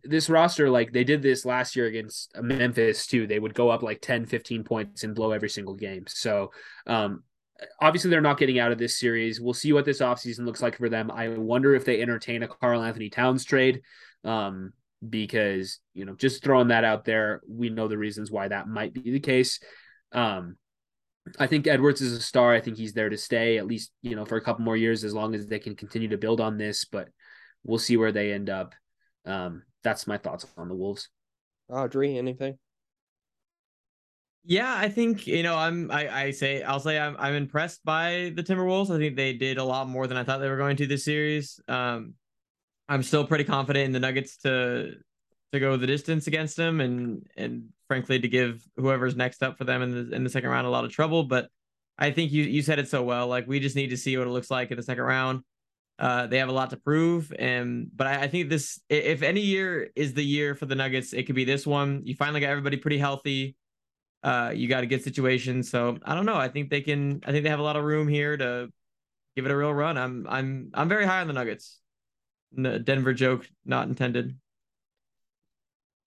this 0.03 0.29
roster 0.29 0.69
like 0.69 0.91
they 0.91 1.03
did 1.03 1.21
this 1.21 1.45
last 1.45 1.75
year 1.75 1.85
against 1.85 2.31
Memphis 2.41 3.05
too. 3.05 3.27
They 3.27 3.37
would 3.37 3.53
go 3.53 3.69
up 3.69 3.83
like 3.83 4.01
10, 4.01 4.25
15 4.25 4.63
points 4.63 5.03
and 5.03 5.13
blow 5.13 5.31
every 5.31 5.49
single 5.49 5.75
game. 5.75 6.05
So 6.07 6.51
um, 6.87 7.23
obviously 7.81 8.09
they're 8.09 8.21
not 8.21 8.37
getting 8.37 8.59
out 8.59 8.71
of 8.71 8.77
this 8.77 8.97
series. 8.97 9.39
We'll 9.39 9.53
see 9.53 9.73
what 9.73 9.85
this 9.85 10.01
offseason 10.01 10.45
looks 10.45 10.61
like 10.61 10.77
for 10.77 10.89
them. 10.89 11.11
I 11.11 11.29
wonder 11.29 11.75
if 11.75 11.85
they 11.85 12.01
entertain 12.01 12.43
a 12.43 12.47
Karl-Anthony 12.47 13.09
Towns 13.09 13.45
trade. 13.45 13.81
Um, 14.23 14.73
because 15.07 15.79
you 15.93 16.05
know 16.05 16.15
just 16.15 16.43
throwing 16.43 16.69
that 16.69 16.83
out 16.83 17.05
there 17.05 17.41
we 17.47 17.69
know 17.69 17.87
the 17.87 17.97
reasons 17.97 18.29
why 18.31 18.47
that 18.47 18.67
might 18.67 18.93
be 18.93 19.11
the 19.11 19.19
case. 19.19 19.59
Um 20.11 20.57
i 21.37 21.45
think 21.45 21.67
edwards 21.67 22.01
is 22.01 22.13
a 22.13 22.21
star. 22.21 22.53
I 22.53 22.61
think 22.61 22.77
he's 22.77 22.93
there 22.93 23.09
to 23.09 23.17
stay 23.17 23.57
at 23.57 23.67
least 23.67 23.91
you 24.01 24.15
know 24.15 24.25
for 24.25 24.37
a 24.37 24.41
couple 24.41 24.65
more 24.65 24.77
years 24.77 25.03
as 25.03 25.13
long 25.13 25.35
as 25.35 25.47
they 25.47 25.59
can 25.59 25.75
continue 25.75 26.09
to 26.09 26.17
build 26.17 26.41
on 26.41 26.57
this 26.57 26.85
but 26.85 27.09
we'll 27.63 27.77
see 27.79 27.97
where 27.97 28.11
they 28.11 28.33
end 28.33 28.49
up. 28.49 28.73
Um 29.25 29.63
that's 29.83 30.07
my 30.07 30.17
thoughts 30.17 30.45
on 30.57 30.67
the 30.67 30.75
wolves. 30.75 31.09
Audrey 31.69 32.17
anything? 32.17 32.57
Yeah, 34.45 34.73
I 34.73 34.89
think 34.89 35.27
you 35.27 35.43
know 35.43 35.55
I'm 35.55 35.91
I, 35.91 36.23
I 36.23 36.31
say 36.31 36.63
I'll 36.63 36.79
say 36.79 36.97
I'm 36.97 37.15
I'm 37.19 37.35
impressed 37.35 37.83
by 37.83 38.31
the 38.35 38.41
Timberwolves. 38.41 38.89
I 38.89 38.97
think 38.97 39.15
they 39.15 39.33
did 39.33 39.57
a 39.57 39.63
lot 39.63 39.87
more 39.87 40.07
than 40.07 40.17
I 40.17 40.23
thought 40.23 40.39
they 40.39 40.49
were 40.49 40.57
going 40.57 40.77
to 40.77 40.87
this 40.87 41.05
series. 41.05 41.59
Um, 41.67 42.15
I'm 42.89 43.03
still 43.03 43.25
pretty 43.25 43.43
confident 43.43 43.85
in 43.85 43.91
the 43.91 43.99
Nuggets 43.99 44.37
to 44.37 44.95
to 45.51 45.59
go 45.59 45.77
the 45.77 45.87
distance 45.87 46.27
against 46.27 46.57
them, 46.57 46.81
and 46.81 47.25
and 47.37 47.69
frankly 47.87 48.19
to 48.19 48.27
give 48.27 48.67
whoever's 48.75 49.15
next 49.15 49.43
up 49.43 49.57
for 49.57 49.63
them 49.63 49.81
in 49.83 49.91
the 49.91 50.15
in 50.15 50.23
the 50.23 50.29
second 50.29 50.49
round 50.49 50.65
a 50.67 50.71
lot 50.71 50.85
of 50.85 50.91
trouble. 50.91 51.23
But 51.23 51.49
I 51.97 52.11
think 52.11 52.31
you 52.31 52.43
you 52.43 52.63
said 52.63 52.79
it 52.79 52.89
so 52.89 53.03
well. 53.03 53.27
Like 53.27 53.47
we 53.47 53.59
just 53.59 53.75
need 53.75 53.91
to 53.91 53.97
see 53.97 54.17
what 54.17 54.27
it 54.27 54.31
looks 54.31 54.49
like 54.49 54.71
in 54.71 54.77
the 54.77 54.83
second 54.83 55.03
round. 55.03 55.43
Uh, 55.99 56.27
they 56.27 56.39
have 56.39 56.49
a 56.49 56.53
lot 56.53 56.71
to 56.71 56.77
prove, 56.77 57.31
and 57.37 57.89
but 57.95 58.07
I, 58.07 58.23
I 58.23 58.27
think 58.27 58.49
this 58.49 58.79
if 58.89 59.21
any 59.21 59.41
year 59.41 59.89
is 59.95 60.13
the 60.13 60.23
year 60.23 60.55
for 60.55 60.65
the 60.65 60.75
Nuggets, 60.75 61.13
it 61.13 61.23
could 61.27 61.35
be 61.35 61.45
this 61.45 61.67
one. 61.67 62.01
You 62.05 62.15
finally 62.15 62.39
got 62.39 62.49
everybody 62.49 62.77
pretty 62.77 62.97
healthy. 62.97 63.55
Uh, 64.23 64.51
you 64.55 64.67
got 64.67 64.83
a 64.83 64.87
good 64.87 65.03
situation, 65.03 65.61
so 65.61 65.97
I 66.03 66.15
don't 66.15 66.25
know. 66.25 66.35
I 66.35 66.47
think 66.47 66.69
they 66.69 66.81
can. 66.81 67.21
I 67.25 67.31
think 67.31 67.43
they 67.43 67.49
have 67.49 67.59
a 67.59 67.63
lot 67.63 67.75
of 67.75 67.83
room 67.83 68.07
here 68.07 68.35
to 68.35 68.69
give 69.35 69.45
it 69.45 69.51
a 69.51 69.57
real 69.57 69.73
run. 69.73 69.97
I'm 69.97 70.25
I'm 70.27 70.71
I'm 70.73 70.89
very 70.89 71.05
high 71.05 71.21
on 71.21 71.27
the 71.27 71.33
Nuggets. 71.33 71.78
Denver 72.55 73.13
joke 73.13 73.47
not 73.65 73.87
intended. 73.87 74.37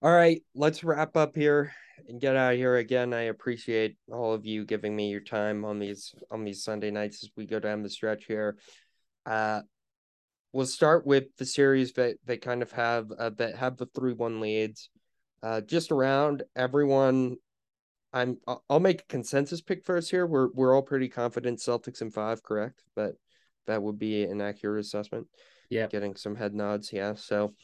All 0.00 0.12
right, 0.12 0.42
let's 0.54 0.82
wrap 0.82 1.16
up 1.16 1.36
here 1.36 1.72
and 2.08 2.20
get 2.20 2.36
out 2.36 2.52
of 2.52 2.58
here 2.58 2.76
again. 2.76 3.14
I 3.14 3.22
appreciate 3.22 3.96
all 4.10 4.34
of 4.34 4.44
you 4.44 4.64
giving 4.64 4.94
me 4.96 5.10
your 5.10 5.20
time 5.20 5.64
on 5.64 5.78
these 5.78 6.14
on 6.30 6.44
these 6.44 6.64
Sunday 6.64 6.90
nights 6.90 7.22
as 7.22 7.30
we 7.36 7.46
go 7.46 7.60
down 7.60 7.82
the 7.82 7.88
stretch 7.88 8.24
here. 8.24 8.56
Uh 9.24 9.62
we'll 10.52 10.66
start 10.66 11.06
with 11.06 11.24
the 11.38 11.46
series 11.46 11.92
that 11.94 12.16
they 12.24 12.36
kind 12.36 12.62
of 12.62 12.70
have 12.72 13.10
uh, 13.18 13.30
that 13.30 13.56
have 13.56 13.76
the 13.76 13.86
three 13.86 14.12
one 14.12 14.40
leads. 14.40 14.90
Uh, 15.42 15.60
just 15.60 15.90
around 15.90 16.44
everyone, 16.54 17.36
I'm 18.12 18.38
I'll 18.68 18.80
make 18.80 19.00
a 19.00 19.06
consensus 19.08 19.60
pick 19.60 19.84
first 19.84 20.10
here. 20.10 20.26
We're 20.26 20.48
we're 20.52 20.74
all 20.74 20.82
pretty 20.82 21.08
confident 21.08 21.58
Celtics 21.58 22.02
in 22.02 22.10
five, 22.10 22.42
correct? 22.42 22.82
But 22.94 23.14
that 23.66 23.82
would 23.82 23.98
be 23.98 24.24
an 24.24 24.40
accurate 24.40 24.84
assessment. 24.84 25.26
Yeah. 25.72 25.86
Getting 25.86 26.16
some 26.16 26.36
head 26.36 26.54
nods. 26.54 26.92
Yeah. 26.92 27.14
So 27.14 27.54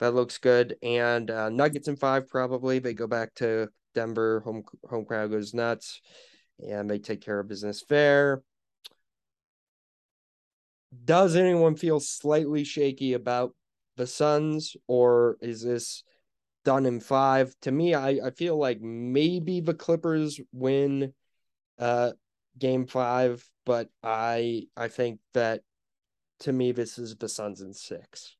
that 0.00 0.14
looks 0.14 0.38
good. 0.38 0.76
And 0.82 1.30
uh, 1.30 1.50
Nuggets 1.50 1.88
in 1.88 1.96
five, 1.96 2.28
probably. 2.28 2.78
They 2.78 2.94
go 2.94 3.06
back 3.06 3.34
to 3.36 3.68
Denver. 3.94 4.40
Home 4.40 4.62
home 4.88 5.04
crowd 5.04 5.30
goes 5.30 5.54
nuts. 5.54 6.00
And 6.66 6.88
they 6.88 6.98
take 6.98 7.20
care 7.20 7.38
of 7.38 7.48
business 7.48 7.82
fair. 7.86 8.42
Does 11.04 11.36
anyone 11.36 11.76
feel 11.76 12.00
slightly 12.00 12.64
shaky 12.64 13.14
about 13.14 13.54
the 13.96 14.06
Suns, 14.06 14.76
or 14.86 15.36
is 15.40 15.62
this 15.62 16.04
done 16.64 16.86
in 16.86 17.00
five? 17.00 17.54
To 17.62 17.72
me, 17.72 17.94
I, 17.94 18.20
I 18.26 18.30
feel 18.30 18.56
like 18.58 18.80
maybe 18.80 19.60
the 19.60 19.74
Clippers 19.74 20.40
win 20.52 21.12
uh 21.78 22.12
game 22.58 22.86
five, 22.86 23.44
but 23.64 23.88
I 24.02 24.68
I 24.76 24.88
think 24.88 25.20
that 25.32 25.62
to 26.42 26.52
me, 26.52 26.72
this 26.72 26.98
is 26.98 27.16
the 27.16 27.28
Suns 27.28 27.60
in 27.60 27.72
six. 27.72 28.36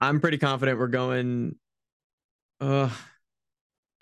I'm 0.00 0.20
pretty 0.20 0.38
confident 0.38 0.78
we're 0.78 0.88
going. 0.88 1.56
Uh, 2.60 2.90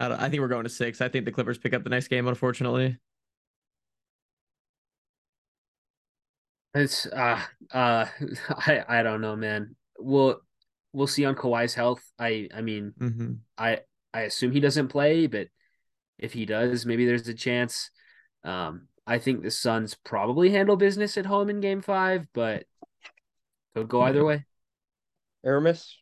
I, 0.00 0.26
I 0.26 0.28
think 0.28 0.40
we're 0.40 0.48
going 0.48 0.64
to 0.64 0.70
six. 0.70 1.00
I 1.00 1.08
think 1.08 1.24
the 1.24 1.32
Clippers 1.32 1.58
pick 1.58 1.74
up 1.74 1.84
the 1.84 1.90
next 1.90 2.08
game, 2.08 2.26
unfortunately. 2.28 2.98
It's 6.74 7.06
uh 7.06 7.40
uh 7.72 8.06
I 8.50 8.84
I 8.88 9.02
don't 9.02 9.20
know, 9.20 9.36
man. 9.36 9.76
We'll 9.98 10.40
we'll 10.92 11.06
see 11.06 11.24
on 11.24 11.36
Kawhi's 11.36 11.74
health. 11.74 12.02
I 12.18 12.48
I 12.52 12.62
mean 12.62 12.92
mm-hmm. 12.98 13.32
I 13.56 13.80
I 14.12 14.22
assume 14.22 14.52
he 14.52 14.60
doesn't 14.60 14.88
play, 14.88 15.28
but 15.28 15.48
if 16.18 16.32
he 16.32 16.46
does, 16.46 16.84
maybe 16.84 17.06
there's 17.06 17.28
a 17.28 17.34
chance. 17.34 17.90
Um, 18.42 18.88
I 19.06 19.18
think 19.18 19.42
the 19.42 19.50
Suns 19.50 19.94
probably 20.04 20.50
handle 20.50 20.76
business 20.76 21.16
at 21.16 21.26
home 21.26 21.48
in 21.48 21.60
Game 21.60 21.80
Five, 21.80 22.26
but 22.32 22.64
Could 23.74 23.88
go 23.88 24.02
either 24.02 24.24
way. 24.24 24.44
Aramis? 25.44 25.96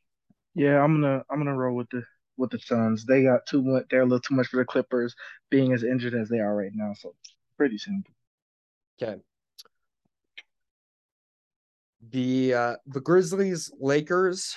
Yeah, 0.54 0.82
I'm 0.82 1.00
gonna 1.00 1.24
I'm 1.30 1.38
gonna 1.38 1.56
roll 1.56 1.76
with 1.76 1.88
the 1.90 2.02
with 2.36 2.50
the 2.50 2.58
Suns. 2.58 3.04
They 3.04 3.22
got 3.22 3.46
too 3.46 3.62
much. 3.62 3.86
They're 3.90 4.02
a 4.02 4.04
little 4.04 4.20
too 4.20 4.34
much 4.34 4.48
for 4.48 4.58
the 4.58 4.64
Clippers, 4.64 5.14
being 5.50 5.72
as 5.72 5.82
injured 5.82 6.14
as 6.14 6.28
they 6.28 6.38
are 6.38 6.54
right 6.54 6.72
now. 6.74 6.92
So 6.94 7.14
pretty 7.56 7.78
simple. 7.78 8.12
Okay. 9.00 9.20
The 12.10 12.54
uh 12.54 12.76
the 12.86 13.00
Grizzlies 13.00 13.70
Lakers 13.80 14.56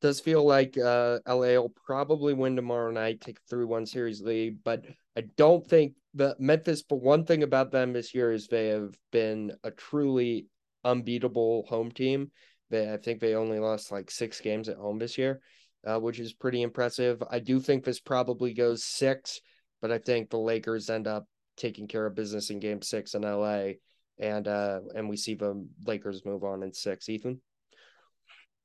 does 0.00 0.20
feel 0.20 0.44
like 0.44 0.76
uh 0.76 1.20
LA 1.26 1.54
will 1.60 1.74
probably 1.84 2.34
win 2.34 2.56
tomorrow 2.56 2.90
night, 2.90 3.20
take 3.20 3.38
a 3.38 3.54
3-1 3.54 3.86
series 3.86 4.20
lead, 4.20 4.64
but 4.64 4.84
I 5.16 5.22
don't 5.36 5.66
think 5.66 5.94
the 6.14 6.34
Memphis, 6.38 6.82
but 6.82 6.96
one 6.96 7.24
thing 7.24 7.42
about 7.42 7.70
them 7.70 7.92
this 7.92 8.14
year 8.14 8.32
is 8.32 8.48
they 8.48 8.68
have 8.68 8.96
been 9.12 9.52
a 9.64 9.70
truly 9.70 10.46
unbeatable 10.86 11.66
home 11.68 11.90
team. 11.90 12.30
They, 12.70 12.92
I 12.92 12.96
think 12.96 13.20
they 13.20 13.34
only 13.34 13.58
lost 13.58 13.92
like 13.92 14.10
six 14.10 14.40
games 14.40 14.68
at 14.68 14.76
home 14.76 14.98
this 14.98 15.18
year, 15.18 15.40
uh, 15.86 15.98
which 15.98 16.18
is 16.18 16.32
pretty 16.32 16.62
impressive. 16.62 17.22
I 17.30 17.38
do 17.38 17.60
think 17.60 17.84
this 17.84 18.00
probably 18.00 18.54
goes 18.54 18.84
six, 18.84 19.40
but 19.80 19.92
I 19.92 19.98
think 19.98 20.30
the 20.30 20.38
Lakers 20.38 20.90
end 20.90 21.06
up 21.06 21.26
taking 21.56 21.88
care 21.88 22.06
of 22.06 22.14
business 22.14 22.50
in 22.50 22.58
game 22.58 22.82
six 22.82 23.14
in 23.14 23.22
LA. 23.22 23.72
And 24.18 24.48
uh 24.48 24.80
and 24.94 25.10
we 25.10 25.16
see 25.16 25.34
the 25.34 25.66
Lakers 25.84 26.24
move 26.24 26.42
on 26.42 26.62
in 26.62 26.72
six. 26.72 27.08
Ethan? 27.08 27.40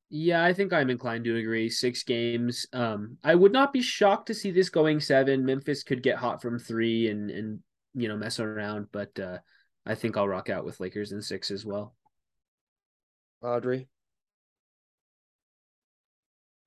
Yeah, 0.10 0.44
I 0.44 0.54
think 0.54 0.74
I'm 0.74 0.90
inclined 0.90 1.24
to 1.26 1.38
agree. 1.38 1.70
Six 1.70 2.04
games. 2.04 2.66
Um, 2.74 3.18
I 3.24 3.34
would 3.34 3.54
not 3.54 3.72
be 3.72 3.82
shocked 3.82 4.28
to 4.28 4.34
see 4.34 4.52
this 4.52 4.70
going 4.70 5.00
seven. 5.00 5.46
Memphis 5.46 5.84
could 5.84 6.04
get 6.04 6.18
hot 6.18 6.42
from 6.42 6.60
three 6.60 7.10
and 7.10 7.32
and 7.32 7.60
you 7.94 8.08
know 8.08 8.18
mess 8.18 8.40
around, 8.40 8.88
but 8.92 9.18
uh, 9.20 9.38
I 9.86 9.96
think 9.96 10.18
I'll 10.18 10.28
rock 10.28 10.50
out 10.50 10.66
with 10.66 10.80
Lakers 10.80 11.14
in 11.14 11.22
six 11.22 11.50
as 11.50 11.66
well. 11.66 11.96
Audrey. 13.42 13.88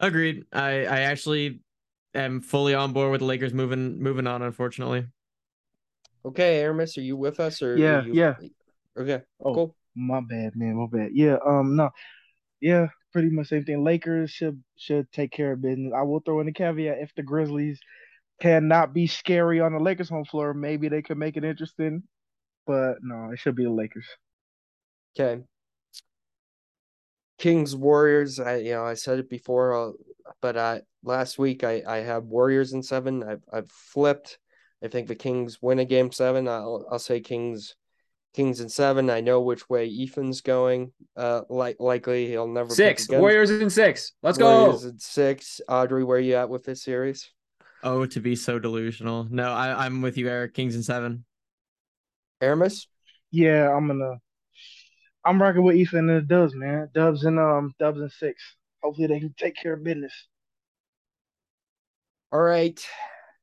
Agreed. 0.01 0.45
I 0.53 0.85
I 0.87 1.01
actually 1.01 1.61
am 2.15 2.41
fully 2.41 2.75
on 2.75 2.93
board 2.93 3.11
with 3.13 3.21
the 3.21 3.27
Lakers 3.27 3.55
moving 3.55 4.03
moving 4.03 4.27
on. 4.27 4.43
Unfortunately. 4.43 5.07
Okay, 6.25 6.61
Aramis, 6.61 6.97
are 6.99 7.03
you 7.03 7.17
with 7.17 7.39
us 7.41 7.63
or? 7.63 7.77
Yeah, 7.77 8.01
are 8.01 8.07
you... 8.07 8.15
yeah. 8.15 8.35
Okay, 8.97 9.23
Oh, 9.41 9.55
cool. 9.55 9.77
my 9.95 10.21
bad, 10.21 10.57
man. 10.57 10.77
My 10.77 10.87
bad. 10.91 11.11
Yeah. 11.13 11.37
Um. 11.47 11.77
No. 11.77 11.91
Yeah. 12.61 12.89
Pretty 13.13 13.31
much 13.31 13.49
same 13.49 13.65
thing. 13.65 13.85
Lakers 13.85 14.31
should 14.31 14.63
should 14.77 15.11
take 15.13 15.31
care 15.31 15.53
of 15.53 15.63
business. 15.63 15.93
I 15.97 16.03
will 16.03 16.21
throw 16.21 16.41
in 16.41 16.49
a 16.49 16.53
caveat: 16.53 16.99
if 16.99 17.15
the 17.15 17.23
Grizzlies 17.23 17.79
cannot 18.41 18.93
be 18.93 19.07
scary 19.07 19.61
on 19.61 19.73
the 19.73 19.79
Lakers 19.79 20.09
home 20.09 20.25
floor, 20.25 20.53
maybe 20.53 20.89
they 20.89 21.03
could 21.03 21.19
make 21.19 21.37
it 21.37 21.45
interesting. 21.45 22.03
But 22.67 22.97
no, 23.03 23.31
it 23.31 23.39
should 23.39 23.55
be 23.55 23.65
the 23.65 23.71
Lakers. 23.71 24.07
Okay. 25.19 25.45
Kings 27.39 27.75
Warriors. 27.77 28.39
I 28.41 28.57
you 28.57 28.73
know 28.73 28.85
I 28.85 28.95
said 28.95 29.19
it 29.19 29.29
before, 29.29 29.89
uh, 29.91 29.93
but 30.41 30.57
I 30.57 30.83
last 31.03 31.39
week 31.39 31.65
I 31.65 31.83
I 31.87 31.97
have 31.99 32.25
Warriors 32.25 32.73
in 32.73 32.83
seven. 32.83 33.23
I've 33.23 33.43
I've 33.53 33.71
flipped. 33.71 34.39
I 34.83 34.89
think 34.89 35.09
the 35.09 35.15
Kings 35.15 35.59
win 35.63 35.79
a 35.79 35.85
game 35.85 36.13
seven. 36.13 36.47
I'll 36.49 36.87
I'll 36.91 36.99
say 36.99 37.21
Kings. 37.21 37.75
Kings 38.35 38.59
in 38.61 38.69
seven. 38.69 39.11
I 39.11 39.21
know 39.21 39.41
which 39.43 39.71
way 39.71 39.89
Ethan's 39.89 40.41
going. 40.41 40.93
Uh, 41.17 41.43
like 41.49 41.77
likely 41.79 42.27
he'll 42.27 42.49
never 42.49 42.67
pick 42.71 42.75
Six 42.77 43.05
against- 43.05 43.21
Warriors 43.21 43.51
in 43.53 43.71
six. 43.71 44.11
Let's 44.25 44.39
go 44.39 44.63
Warriors 44.63 44.83
go. 44.83 44.89
in 44.89 44.99
six. 44.99 45.61
Audrey, 45.69 46.03
where 46.03 46.19
you 46.19 46.35
at 46.35 46.49
with 46.49 46.65
this 46.65 46.83
series? 46.83 47.31
Oh, 47.85 48.07
to 48.07 48.19
be 48.21 48.35
so 48.35 48.59
delusional. 48.59 49.29
No, 49.31 49.53
I 49.53 49.85
I'm 49.87 50.03
with 50.03 50.17
you, 50.19 50.29
Eric. 50.29 50.53
Kings 50.55 50.75
and 50.75 50.85
seven. 50.85 51.25
Aramis. 52.41 52.89
Yeah, 53.31 53.71
I'm 53.73 53.87
gonna. 53.87 54.17
I'm 55.25 55.41
rocking 55.41 55.63
with 55.63 55.77
Ethan 55.77 56.11
and 56.11 56.29
the 56.29 56.35
Dubs, 56.35 56.55
man. 56.55 56.91
Dubs 56.95 57.25
and 57.25 57.39
um 57.39 57.75
Dubs 57.79 58.01
and 58.01 58.13
six. 58.13 58.43
Hopefully 58.83 59.07
they 59.07 59.21
can 59.21 59.35
take 59.39 59.57
care 59.57 59.73
of 59.73 59.83
business. 59.83 60.13
All 62.31 62.41
right. 62.41 62.85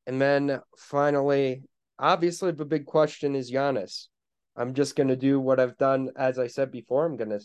And 0.06 0.22
then 0.22 0.62
finally, 0.78 1.64
obviously, 1.98 2.52
the 2.52 2.66
big 2.66 2.86
question 2.86 3.36
is 3.36 3.52
Giannis. 3.52 4.08
I'm 4.56 4.74
just 4.74 4.96
to 5.08 5.16
do 5.16 5.40
what 5.40 5.60
I've 5.60 5.78
done, 5.78 6.10
as 6.18 6.38
I 6.38 6.48
said 6.48 6.72
before. 6.72 7.06
I'm 7.06 7.18
to 7.30 7.40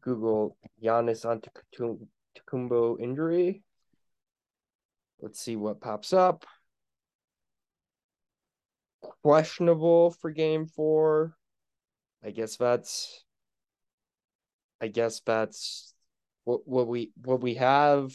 Google 0.00 0.56
Giannis 0.82 1.24
Antetokounmpo 1.26 3.00
injury. 3.00 3.62
Let's 5.20 5.40
see 5.40 5.56
what 5.56 5.80
pops 5.80 6.12
up. 6.12 6.46
Questionable 9.22 10.12
for 10.12 10.30
game 10.30 10.66
four. 10.66 11.36
I 12.24 12.30
guess 12.30 12.56
that's. 12.56 13.24
I 14.80 14.88
guess 14.88 15.20
that's 15.20 15.92
what 16.44 16.66
what 16.66 16.86
we 16.86 17.12
what 17.24 17.40
we 17.40 17.54
have 17.54 18.12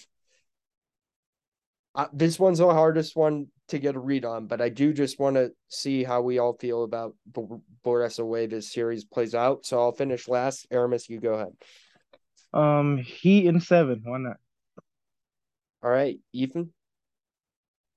uh, 1.96 2.08
this 2.12 2.40
one's 2.40 2.58
the 2.58 2.68
hardest 2.68 3.16
one 3.16 3.48
to 3.68 3.78
get 3.78 3.96
a 3.96 4.00
read 4.00 4.26
on, 4.26 4.48
but 4.48 4.62
I 4.62 4.70
do 4.70 4.94
just 4.94 5.20
want 5.20 5.36
to 5.36 5.52
see 5.68 6.04
how 6.04 6.22
we 6.22 6.40
all 6.40 6.54
feel 6.54 6.84
about 6.84 7.16
the, 7.34 7.62
the 7.84 8.14
the 8.18 8.26
way 8.26 8.48
this 8.48 8.72
series 8.72 9.06
plays 9.06 9.36
out. 9.36 9.66
So 9.66 9.80
I'll 9.80 9.92
finish 9.92 10.28
last. 10.28 10.66
Aramis, 10.72 11.08
you 11.10 11.20
go 11.20 11.34
ahead. 11.34 11.54
Um, 12.54 12.98
Heat 12.98 13.48
and 13.48 13.62
seven. 13.62 14.02
Why 14.04 14.18
not? 14.18 14.38
All 15.84 15.92
right, 15.92 16.18
Ethan. 16.32 16.74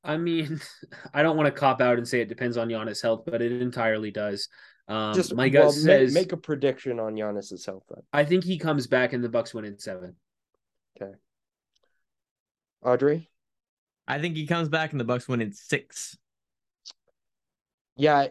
I 0.05 0.19
mean, 0.19 0.61
I 1.15 1.23
don't 1.23 1.37
want 1.37 1.47
to 1.47 1.59
cop 1.59 1.81
out 1.81 1.97
and 1.97 2.07
say 2.07 2.21
it 2.21 2.29
depends 2.29 2.59
on 2.59 2.69
Giannis' 2.69 3.03
health, 3.03 3.23
but 3.27 3.41
it 3.41 3.63
entirely 3.63 4.11
does. 4.11 4.49
Um, 4.89 5.15
Just 5.15 5.35
my 5.35 5.49
gut 5.49 5.65
well, 5.65 5.73
says 5.73 6.15
make 6.15 6.33
a 6.33 6.37
prediction 6.37 7.01
on 7.01 7.15
Giannis's 7.15 7.67
health. 7.67 7.85
Then. 7.89 8.03
I 8.13 8.25
think 8.25 8.45
he 8.45 8.59
comes 8.59 8.87
back 8.87 9.13
and 9.13 9.23
the 9.23 9.29
Bucks 9.29 9.53
win 9.53 9.65
in 9.65 9.79
seven. 9.79 10.15
Okay. 11.01 11.13
Audrey. 12.85 13.29
I 14.07 14.21
think 14.21 14.37
he 14.37 14.47
comes 14.47 14.69
back 14.69 14.93
and 14.93 15.01
the 15.01 15.05
Bucks 15.05 15.27
win 15.27 15.41
in 15.41 15.53
six. 15.53 16.17
Yeah, 17.97 18.29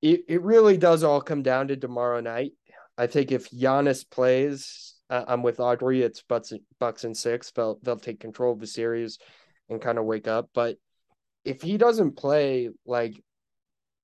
it, 0.00 0.24
it 0.28 0.42
really 0.42 0.76
does 0.76 1.02
all 1.02 1.20
come 1.20 1.42
down 1.42 1.68
to 1.68 1.76
tomorrow 1.76 2.20
night. 2.20 2.52
I 2.96 3.06
think 3.06 3.32
if 3.32 3.50
Giannis 3.50 4.08
plays, 4.08 4.94
uh, 5.10 5.24
I'm 5.26 5.42
with 5.42 5.60
Audrey. 5.60 6.02
It's 6.02 6.22
Bucks, 6.22 6.52
Bucks 6.78 7.04
and 7.04 7.16
six. 7.16 7.50
They'll 7.50 7.78
they'll 7.82 7.96
take 7.96 8.20
control 8.20 8.52
of 8.52 8.60
the 8.60 8.66
series 8.66 9.18
and 9.68 9.80
kind 9.80 9.98
of 9.98 10.04
wake 10.04 10.28
up. 10.28 10.50
But 10.54 10.76
if 11.44 11.62
he 11.62 11.78
doesn't 11.78 12.16
play 12.16 12.70
like 12.86 13.20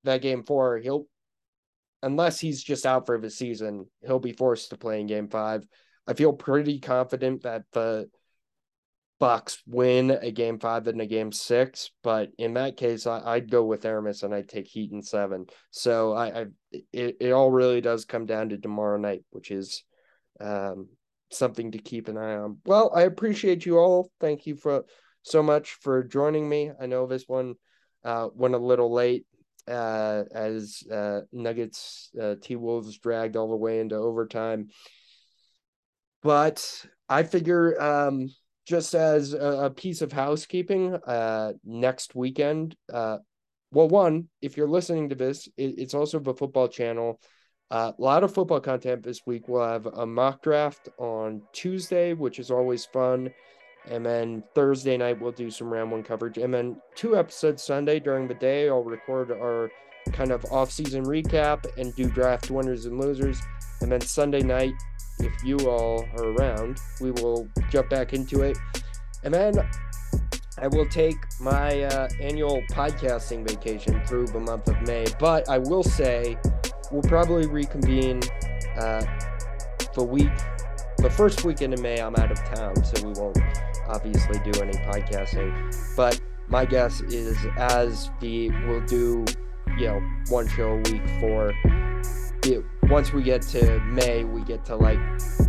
that 0.04 0.22
game 0.22 0.42
four, 0.42 0.78
he'll 0.78 1.06
unless 2.04 2.38
he's 2.38 2.62
just 2.62 2.86
out 2.86 3.06
for 3.06 3.18
the 3.18 3.30
season, 3.30 3.86
he'll 4.06 4.18
be 4.18 4.32
forced 4.32 4.70
to 4.70 4.76
play 4.76 5.00
in 5.00 5.06
game 5.06 5.28
five. 5.28 5.66
I 6.06 6.14
feel 6.14 6.32
pretty 6.32 6.80
confident 6.80 7.42
that 7.42 7.64
the 7.72 8.08
Bucks 9.20 9.62
win 9.66 10.10
a 10.10 10.30
game 10.30 10.58
five 10.58 10.86
and 10.86 11.00
a 11.00 11.06
game 11.06 11.32
six, 11.32 11.90
but 12.02 12.30
in 12.36 12.54
that 12.54 12.76
case, 12.76 13.06
I, 13.06 13.22
I'd 13.24 13.50
go 13.50 13.64
with 13.64 13.84
Aramis 13.84 14.22
and 14.22 14.34
I'd 14.34 14.48
take 14.48 14.66
Heat 14.66 14.92
in 14.92 15.02
seven. 15.02 15.46
So 15.70 16.12
I, 16.12 16.40
I 16.40 16.46
it, 16.92 17.16
it 17.20 17.30
all 17.30 17.50
really 17.50 17.80
does 17.80 18.04
come 18.04 18.26
down 18.26 18.50
to 18.50 18.58
tomorrow 18.58 18.98
night, 18.98 19.22
which 19.30 19.50
is 19.50 19.84
um, 20.40 20.88
something 21.30 21.72
to 21.72 21.78
keep 21.78 22.08
an 22.08 22.18
eye 22.18 22.34
on. 22.34 22.58
Well, 22.66 22.90
I 22.94 23.02
appreciate 23.02 23.64
you 23.64 23.78
all. 23.78 24.10
Thank 24.20 24.46
you 24.46 24.56
for 24.56 24.84
so 25.22 25.42
much 25.42 25.78
for 25.80 26.02
joining 26.02 26.48
me. 26.48 26.72
I 26.78 26.86
know 26.86 27.06
this 27.06 27.24
one 27.26 27.54
uh, 28.04 28.28
went 28.34 28.54
a 28.54 28.58
little 28.58 28.92
late 28.92 29.26
uh, 29.68 30.24
as 30.32 30.82
uh, 30.90 31.20
Nuggets 31.32 32.10
uh, 32.20 32.34
T 32.40 32.56
Wolves 32.56 32.98
dragged 32.98 33.36
all 33.36 33.50
the 33.50 33.56
way 33.56 33.80
into 33.80 33.96
overtime, 33.96 34.68
but 36.22 36.86
I 37.08 37.22
figure 37.22 37.80
um, 37.80 38.28
just 38.66 38.94
as 38.94 39.34
a, 39.34 39.66
a 39.66 39.70
piece 39.70 40.02
of 40.02 40.12
housekeeping, 40.12 40.94
uh, 40.94 41.52
next 41.64 42.14
weekend, 42.14 42.76
uh, 42.92 43.18
well, 43.70 43.88
one, 43.88 44.28
if 44.40 44.56
you're 44.56 44.68
listening 44.68 45.08
to 45.08 45.14
this, 45.14 45.48
it, 45.56 45.74
it's 45.78 45.94
also 45.94 46.18
the 46.18 46.32
football 46.32 46.68
channel. 46.68 47.20
Uh, 47.70 47.92
a 47.98 48.02
lot 48.02 48.22
of 48.22 48.32
football 48.32 48.60
content 48.60 49.02
this 49.02 49.22
week. 49.26 49.48
We'll 49.48 49.66
have 49.66 49.86
a 49.86 50.06
mock 50.06 50.42
draft 50.42 50.88
on 50.98 51.42
Tuesday, 51.52 52.12
which 52.14 52.38
is 52.38 52.50
always 52.50 52.84
fun. 52.86 53.30
And 53.90 54.04
then 54.04 54.42
Thursday 54.54 54.96
night, 54.96 55.20
we'll 55.20 55.32
do 55.32 55.50
some 55.50 55.72
round 55.72 55.90
one 55.90 56.02
coverage. 56.02 56.38
And 56.38 56.52
then 56.52 56.76
two 56.94 57.16
episodes 57.16 57.62
Sunday 57.62 58.00
during 58.00 58.26
the 58.26 58.34
day, 58.34 58.68
I'll 58.68 58.82
record 58.82 59.30
our 59.30 59.70
kind 60.12 60.30
of 60.30 60.44
off-season 60.46 61.04
recap 61.04 61.66
and 61.78 61.94
do 61.94 62.08
draft 62.08 62.50
winners 62.50 62.86
and 62.86 62.98
losers. 62.98 63.40
And 63.80 63.92
then 63.92 64.00
Sunday 64.00 64.42
night, 64.42 64.72
if 65.18 65.44
you 65.44 65.58
all 65.68 66.06
are 66.16 66.30
around, 66.30 66.78
we 67.00 67.10
will 67.10 67.48
jump 67.70 67.90
back 67.90 68.12
into 68.12 68.42
it. 68.42 68.56
And 69.22 69.32
then 69.32 69.54
I 70.58 70.68
will 70.68 70.86
take 70.86 71.16
my 71.40 71.82
uh, 71.82 72.08
annual 72.20 72.62
podcasting 72.70 73.48
vacation 73.48 74.04
through 74.06 74.28
the 74.28 74.40
month 74.40 74.68
of 74.68 74.80
May. 74.82 75.06
But 75.18 75.48
I 75.48 75.58
will 75.58 75.82
say 75.82 76.38
we'll 76.90 77.02
probably 77.02 77.46
reconvene 77.46 78.20
uh, 78.78 79.04
the 79.94 80.04
week, 80.04 80.32
the 80.98 81.10
first 81.10 81.44
weekend 81.44 81.74
in 81.74 81.82
May. 81.82 82.00
I'm 82.00 82.16
out 82.16 82.30
of 82.30 82.38
town, 82.44 82.82
so 82.84 83.06
we 83.06 83.12
won't 83.12 83.38
obviously 83.88 84.38
do 84.50 84.60
any 84.60 84.72
podcasting. 84.72 85.96
But 85.96 86.20
my 86.48 86.64
guess 86.64 87.00
is 87.02 87.36
as 87.56 88.10
the 88.20 88.50
we'll 88.66 88.84
do, 88.86 89.24
you 89.78 89.86
know, 89.86 90.00
one 90.28 90.48
show 90.48 90.72
a 90.72 90.90
week 90.90 91.02
for 91.20 91.52
it, 92.44 92.64
once 92.84 93.12
we 93.12 93.22
get 93.22 93.42
to 93.42 93.80
May, 93.80 94.24
we 94.24 94.42
get 94.42 94.64
to 94.66 94.76
like 94.76 94.98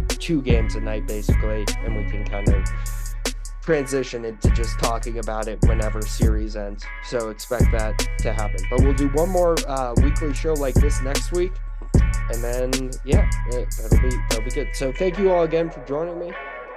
two 0.10 0.41
games 0.41 0.76
a 0.76 0.80
night 0.80 1.07
basically, 1.07 1.66
and 1.84 1.95
we 1.95 2.10
can 2.10 2.26
kind 2.26 2.48
of 2.49 2.66
transition 3.62 4.26
into 4.26 4.49
just 4.52 4.80
talking 4.80 5.18
about 5.18 5.48
it 5.48 5.60
whenever 5.64 6.02
series 6.02 6.56
ends. 6.56 6.86
So 7.07 7.30
expect 7.30 7.72
that 7.72 7.98
to 8.20 8.32
happen. 8.32 8.62
But 8.70 8.82
we'll 8.82 8.94
do 8.94 9.10
one 9.10 9.30
more 9.30 9.56
uh, 9.68 9.94
weekly 9.98 10.34
show 10.34 10.53
like 10.53 10.76
this 10.76 11.02
next 11.02 11.32
week, 11.32 11.52
and 11.94 12.44
then 12.44 12.91
yeah, 13.03 13.30
that'll 13.52 14.02
be 14.02 14.16
that'll 14.30 14.45
be 14.45 14.52
good. 14.52 14.70
So 14.74 14.94
thank 14.94 15.18
you 15.18 15.32
all 15.32 15.44
again 15.44 15.70
for 15.70 15.84
joining 15.86 16.20
me. 16.20 16.32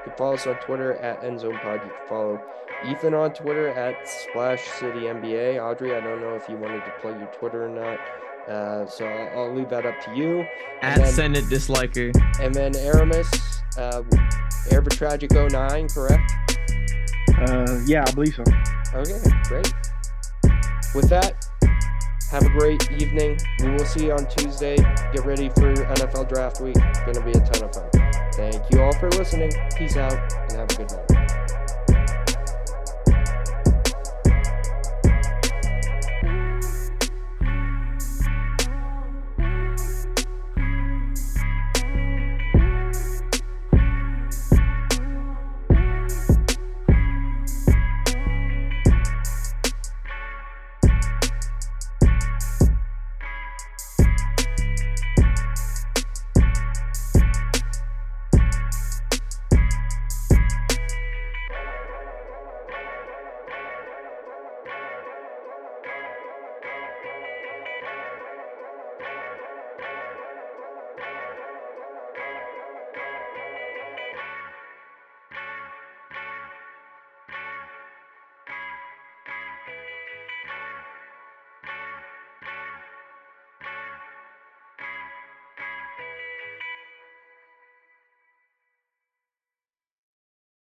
You 0.08 0.12
can 0.12 0.16
follow 0.16 0.34
us 0.34 0.46
on 0.46 0.54
Twitter 0.60 0.94
at 0.94 1.20
EndZonePod. 1.20 1.84
You 1.84 1.90
can 1.90 2.08
follow 2.08 2.40
Ethan 2.86 3.12
on 3.12 3.34
Twitter 3.34 3.68
at 3.68 4.08
Splash 4.08 4.66
City 4.78 5.00
NBA. 5.00 5.62
Audrey, 5.62 5.94
I 5.94 6.00
don't 6.00 6.22
know 6.22 6.34
if 6.34 6.48
you 6.48 6.56
wanted 6.56 6.82
to 6.86 6.90
plug 7.02 7.18
your 7.18 7.28
Twitter 7.38 7.66
or 7.66 7.68
not. 7.68 8.00
Uh, 8.48 8.86
so 8.86 9.04
I'll, 9.04 9.40
I'll 9.40 9.54
leave 9.54 9.68
that 9.68 9.84
up 9.84 10.00
to 10.06 10.14
you. 10.16 10.46
At 10.80 10.96
then- 10.96 11.12
Senate 11.12 11.44
disliker. 11.44 12.10
And 12.40 12.54
then 12.54 12.74
Aramis, 12.76 13.28
uh, 13.76 14.00
Airbatragic 14.70 15.30
09, 15.30 15.88
correct? 15.88 16.32
Uh, 17.36 17.82
yeah, 17.84 18.04
I 18.06 18.10
believe 18.12 18.34
so. 18.34 18.44
Okay, 18.94 19.20
great. 19.42 19.74
With 20.94 21.10
that, 21.10 21.44
have 22.30 22.44
a 22.44 22.58
great 22.58 22.90
evening. 22.92 23.38
We 23.60 23.72
will 23.72 23.84
see 23.84 24.06
you 24.06 24.12
on 24.12 24.26
Tuesday. 24.30 24.76
Get 25.12 25.26
ready 25.26 25.50
for 25.50 25.74
NFL 25.74 26.30
draft 26.30 26.62
week. 26.62 26.76
It's 26.78 27.00
going 27.00 27.12
to 27.12 27.20
be 27.20 27.32
a 27.32 27.40
ton 27.40 27.68
of 27.68 27.74
fun. 27.74 28.07
Thank 28.34 28.70
you 28.70 28.82
all 28.82 28.92
for 28.92 29.10
listening. 29.10 29.52
Peace 29.76 29.96
out 29.96 30.12
and 30.12 30.52
have 30.52 30.70
a 30.70 30.74
good 30.76 30.90
night. 31.10 31.27